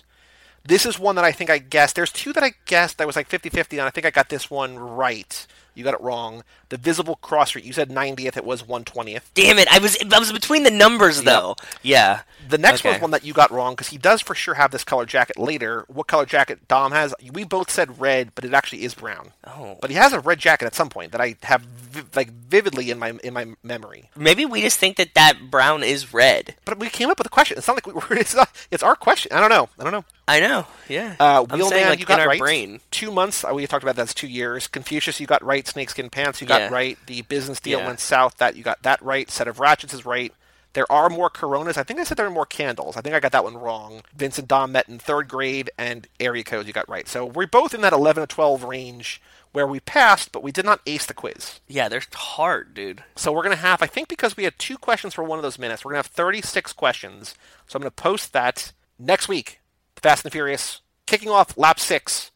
This 0.64 0.86
is 0.86 0.98
one 0.98 1.14
that 1.16 1.26
I 1.26 1.30
think 1.30 1.50
I 1.50 1.58
guessed. 1.58 1.94
There's 1.94 2.10
two 2.10 2.32
that 2.32 2.42
I 2.42 2.54
guessed 2.64 2.96
that 2.96 3.06
was 3.06 3.14
like 3.14 3.28
50-50, 3.28 3.72
and 3.72 3.82
I 3.82 3.90
think 3.90 4.06
I 4.06 4.10
got 4.10 4.30
this 4.30 4.50
one 4.50 4.78
right. 4.78 5.46
You 5.74 5.84
got 5.84 5.94
it 5.94 6.00
wrong. 6.00 6.42
The 6.68 6.76
visible 6.76 7.16
cross 7.16 7.48
street. 7.48 7.64
You 7.64 7.72
said 7.72 7.88
90th. 7.90 8.36
It 8.36 8.44
was 8.44 8.62
120th. 8.62 9.22
damn 9.34 9.58
it. 9.58 9.68
I 9.72 9.78
was 9.78 9.96
I 10.12 10.18
was 10.18 10.32
between 10.32 10.62
the 10.62 10.70
numbers 10.70 11.22
though. 11.22 11.56
Yeah. 11.82 12.20
The 12.48 12.58
next 12.58 12.80
Okay. 12.80 12.90
one's 12.90 13.00
one 13.02 13.10
that 13.12 13.24
you 13.24 13.32
got 13.32 13.50
wrong 13.50 13.74
because 13.74 13.88
he 13.88 13.96
does 13.98 14.20
for 14.20 14.34
sure 14.34 14.54
have 14.54 14.70
this 14.70 14.84
color 14.84 15.06
jacket 15.06 15.38
later. 15.38 15.84
What 15.88 16.06
color 16.06 16.26
jacket 16.26 16.68
Dom 16.68 16.92
has? 16.92 17.14
We 17.32 17.44
both 17.44 17.70
said 17.70 18.00
red, 18.00 18.34
but 18.34 18.44
it 18.44 18.52
actually 18.54 18.84
is 18.84 18.94
brown. 18.94 19.32
Oh. 19.46 19.78
But 19.80 19.90
he 19.90 19.96
has 19.96 20.12
a 20.12 20.20
red 20.20 20.38
jacket 20.38 20.66
at 20.66 20.74
some 20.74 20.90
point 20.90 21.12
that 21.12 21.20
I 21.20 21.36
have 21.44 21.62
vi- 21.62 22.02
like 22.14 22.30
vividly 22.30 22.90
in 22.90 22.98
my 22.98 23.14
in 23.24 23.32
my 23.34 23.54
memory. 23.62 24.10
Maybe 24.16 24.44
we 24.44 24.60
just 24.60 24.78
think 24.78 24.96
that 24.98 25.14
that 25.14 25.50
brown 25.50 25.82
is 25.82 26.12
red. 26.12 26.54
But 26.64 26.78
we 26.78 26.88
came 26.90 27.10
up 27.10 27.18
with 27.18 27.26
a 27.26 27.30
question. 27.30 27.56
It's 27.58 27.66
not 27.68 27.76
like 27.76 27.86
we 27.86 27.92
were. 27.94 28.04
It's 28.24 28.34
not. 28.34 28.50
It's 28.70 28.82
our 28.82 28.96
question. 28.96 29.32
I 29.32 29.40
don't 29.40 29.50
know. 29.50 29.68
I 29.78 29.82
don't 29.84 29.92
know. 29.92 30.04
I 30.26 30.40
know. 30.40 30.66
Yeah. 30.88 31.16
Uh, 31.20 31.44
Wheelman, 31.44 31.88
like 31.88 32.00
you 32.00 32.06
got 32.06 32.14
in 32.18 32.22
our 32.22 32.28
right. 32.28 32.38
brain. 32.40 32.80
Two 32.90 33.10
months. 33.10 33.44
uh, 33.44 33.50
We 33.52 33.66
talked 33.66 33.82
about 33.84 33.96
that's 33.96 34.14
two 34.14 34.26
years. 34.26 34.66
Confucius, 34.68 35.20
you 35.20 35.26
got 35.26 35.42
right. 35.44 35.66
Snakeskin 35.66 36.08
pants, 36.10 36.40
you 36.40 36.46
got 36.46 36.62
Yeah. 36.62 36.68
right. 36.70 36.98
The 37.06 37.22
business 37.22 37.60
deal 37.60 37.80
Yeah. 37.80 37.86
went 37.88 38.00
south. 38.00 38.38
That 38.38 38.56
you 38.56 38.62
got 38.62 38.82
that 38.84 39.02
right. 39.02 39.30
Set 39.30 39.48
of 39.48 39.60
ratchets 39.60 39.92
is 39.92 40.06
right. 40.06 40.32
There 40.72 40.90
are 40.90 41.08
more 41.08 41.30
Coronas. 41.30 41.76
I 41.76 41.84
think 41.84 42.00
I 42.00 42.04
said 42.04 42.16
there 42.16 42.26
are 42.26 42.30
more 42.30 42.46
candles. 42.46 42.96
I 42.96 43.00
think 43.00 43.14
I 43.14 43.20
got 43.20 43.32
that 43.32 43.44
one 43.44 43.56
wrong. 43.56 44.02
Vincent 44.16 44.44
and 44.44 44.48
Dom 44.48 44.72
met 44.72 44.88
in 44.88 44.98
third 44.98 45.28
grade, 45.28 45.70
and 45.78 46.08
area 46.18 46.42
codes 46.42 46.66
you 46.66 46.72
got 46.72 46.88
right. 46.88 47.06
So 47.06 47.24
we're 47.26 47.46
both 47.46 47.74
in 47.74 47.80
that 47.82 47.92
11 47.92 48.22
to 48.22 48.26
12 48.26 48.64
range 48.64 49.20
where 49.52 49.68
we 49.68 49.78
passed, 49.78 50.32
but 50.32 50.42
we 50.42 50.50
did 50.50 50.64
not 50.64 50.80
ace 50.84 51.06
the 51.06 51.14
quiz. 51.14 51.60
Yeah, 51.68 51.88
they're 51.88 52.02
hard, 52.12 52.74
dude. 52.74 53.04
So 53.14 53.30
we're 53.30 53.44
going 53.44 53.54
to 53.54 53.62
have, 53.62 53.82
I 53.82 53.86
think 53.86 54.08
because 54.08 54.36
we 54.36 54.42
had 54.42 54.58
two 54.58 54.76
questions 54.76 55.14
for 55.14 55.22
one 55.22 55.38
of 55.38 55.44
those 55.44 55.60
minutes, 55.60 55.84
we're 55.84 55.92
going 55.92 56.02
to 56.02 56.08
have 56.08 56.14
36 56.14 56.72
questions. 56.72 57.36
So 57.68 57.76
I'm 57.76 57.82
going 57.82 57.92
to 57.92 58.02
post 58.02 58.32
that 58.32 58.72
next 58.98 59.28
week. 59.28 59.60
Fast 60.04 60.26
and 60.26 60.32
Furious, 60.32 60.82
kicking 61.06 61.30
off 61.30 61.56
lap 61.56 61.80
six 61.80 62.30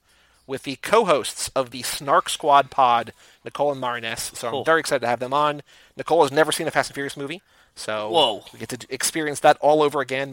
with 0.47 0.63
the 0.63 0.77
co-hosts 0.77 1.51
of 1.55 1.71
the 1.71 1.83
Snark 1.83 2.31
Squad 2.31 2.71
pod, 2.71 3.13
Nicole 3.45 3.71
and 3.71 3.79
Marinez. 3.79 4.31
So 4.35 4.61
I'm 4.61 4.65
very 4.65 4.81
excited 4.81 5.01
to 5.01 5.07
have 5.07 5.21
them 5.21 5.35
on. 5.35 5.61
Nicole 5.95 6.23
has 6.23 6.33
never 6.33 6.51
seen 6.51 6.67
a 6.67 6.71
Fast 6.71 6.89
and 6.89 6.95
Furious 6.95 7.15
movie. 7.15 7.43
So 7.75 8.09
Whoa. 8.09 8.45
we 8.55 8.59
get 8.59 8.71
to 8.71 8.87
experience 8.89 9.41
that 9.41 9.59
all 9.61 9.83
over 9.83 10.01
again. 10.01 10.33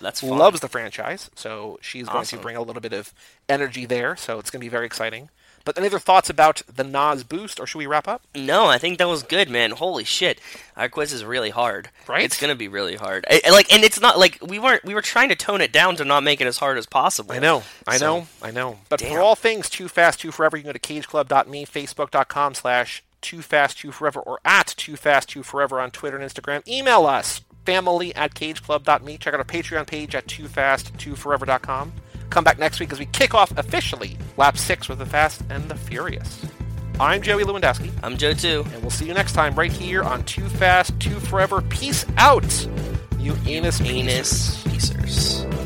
That's 0.00 0.22
fun. 0.22 0.38
loves 0.38 0.58
the 0.58 0.66
franchise, 0.66 1.30
so 1.36 1.78
she's 1.82 2.08
going 2.08 2.26
to 2.26 2.36
bring 2.38 2.56
a 2.56 2.62
little 2.62 2.82
bit 2.82 2.92
of 2.92 3.14
energy 3.48 3.86
there. 3.86 4.16
So 4.16 4.40
it's 4.40 4.50
going 4.50 4.58
to 4.58 4.64
be 4.64 4.68
very 4.68 4.86
exciting. 4.86 5.30
But 5.66 5.76
any 5.76 5.88
other 5.88 5.98
thoughts 5.98 6.30
about 6.30 6.62
the 6.74 6.84
NOS 6.84 7.24
boost, 7.24 7.60
or 7.60 7.66
should 7.66 7.76
we 7.78 7.86
wrap 7.86 8.08
up? 8.08 8.22
No, 8.34 8.66
I 8.66 8.78
think 8.78 8.96
that 8.96 9.08
was 9.08 9.22
good, 9.22 9.50
man. 9.50 9.72
Holy 9.72 10.04
shit, 10.04 10.40
our 10.76 10.88
quiz 10.88 11.12
is 11.12 11.22
really 11.24 11.50
hard. 11.50 11.90
Right? 12.08 12.24
It's 12.24 12.40
gonna 12.40 12.54
be 12.54 12.68
really 12.68 12.96
hard. 12.96 13.26
I, 13.28 13.42
like, 13.50 13.70
and 13.70 13.84
it's 13.84 14.00
not 14.00 14.18
like 14.18 14.38
we 14.40 14.58
weren't. 14.58 14.84
We 14.84 14.94
were 14.94 15.02
trying 15.02 15.28
to 15.28 15.34
tone 15.36 15.60
it 15.60 15.72
down 15.72 15.96
to 15.96 16.04
not 16.06 16.22
make 16.22 16.40
it 16.40 16.46
as 16.46 16.56
hard 16.58 16.78
as 16.78 16.86
possible. 16.86 17.32
I 17.34 17.40
know, 17.40 17.64
I 17.86 17.98
So- 17.98 18.06
know, 18.20 18.26
I 18.40 18.50
know. 18.52 18.78
But 18.88 19.00
for 19.02 19.20
all 19.20 19.34
things 19.34 19.68
Too 19.68 19.88
Fast, 19.88 20.20
Too 20.20 20.30
Forever, 20.32 20.56
you 20.56 20.62
can 20.62 20.68
go 20.68 20.72
to 20.72 20.78
cageclub.me, 20.78 21.66
facebook.com 21.66 22.54
slash 22.54 23.02
Too 23.20 23.42
Fast, 23.42 23.78
Too 23.78 23.90
Forever, 23.90 24.20
or 24.20 24.38
at 24.44 24.68
Too 24.68 24.94
Fast, 24.96 25.28
Too 25.30 25.42
Forever 25.42 25.80
on 25.80 25.90
Twitter 25.90 26.16
and 26.16 26.30
Instagram. 26.30 26.66
Email 26.68 27.06
us, 27.06 27.40
family 27.64 28.14
at 28.14 28.34
cageclub.me. 28.34 29.18
Check 29.18 29.34
out 29.34 29.40
our 29.40 29.44
Patreon 29.44 29.86
page 29.88 30.14
at 30.14 30.26
TooFastTooForever.com. 30.28 31.92
Come 32.30 32.44
back 32.44 32.58
next 32.58 32.80
week 32.80 32.92
as 32.92 32.98
we 32.98 33.06
kick 33.06 33.34
off 33.34 33.56
officially 33.56 34.16
Lap 34.36 34.58
6 34.58 34.88
with 34.88 34.98
the 34.98 35.06
Fast 35.06 35.42
and 35.50 35.68
the 35.68 35.74
Furious. 35.74 36.44
I'm 36.98 37.20
Joey 37.22 37.44
Lewandowski, 37.44 37.90
I'm 38.02 38.16
Joe 38.16 38.32
too. 38.32 38.64
and 38.72 38.80
we'll 38.82 38.90
see 38.90 39.06
you 39.06 39.14
next 39.14 39.32
time 39.32 39.54
right 39.54 39.72
here 39.72 40.02
on 40.02 40.24
Too 40.24 40.48
Fast, 40.48 40.98
Too 40.98 41.18
Forever. 41.20 41.60
Peace 41.62 42.06
out, 42.16 42.68
you 43.18 43.36
anus 43.46 43.80
Anus 43.80 44.62
piecers. 44.64 45.65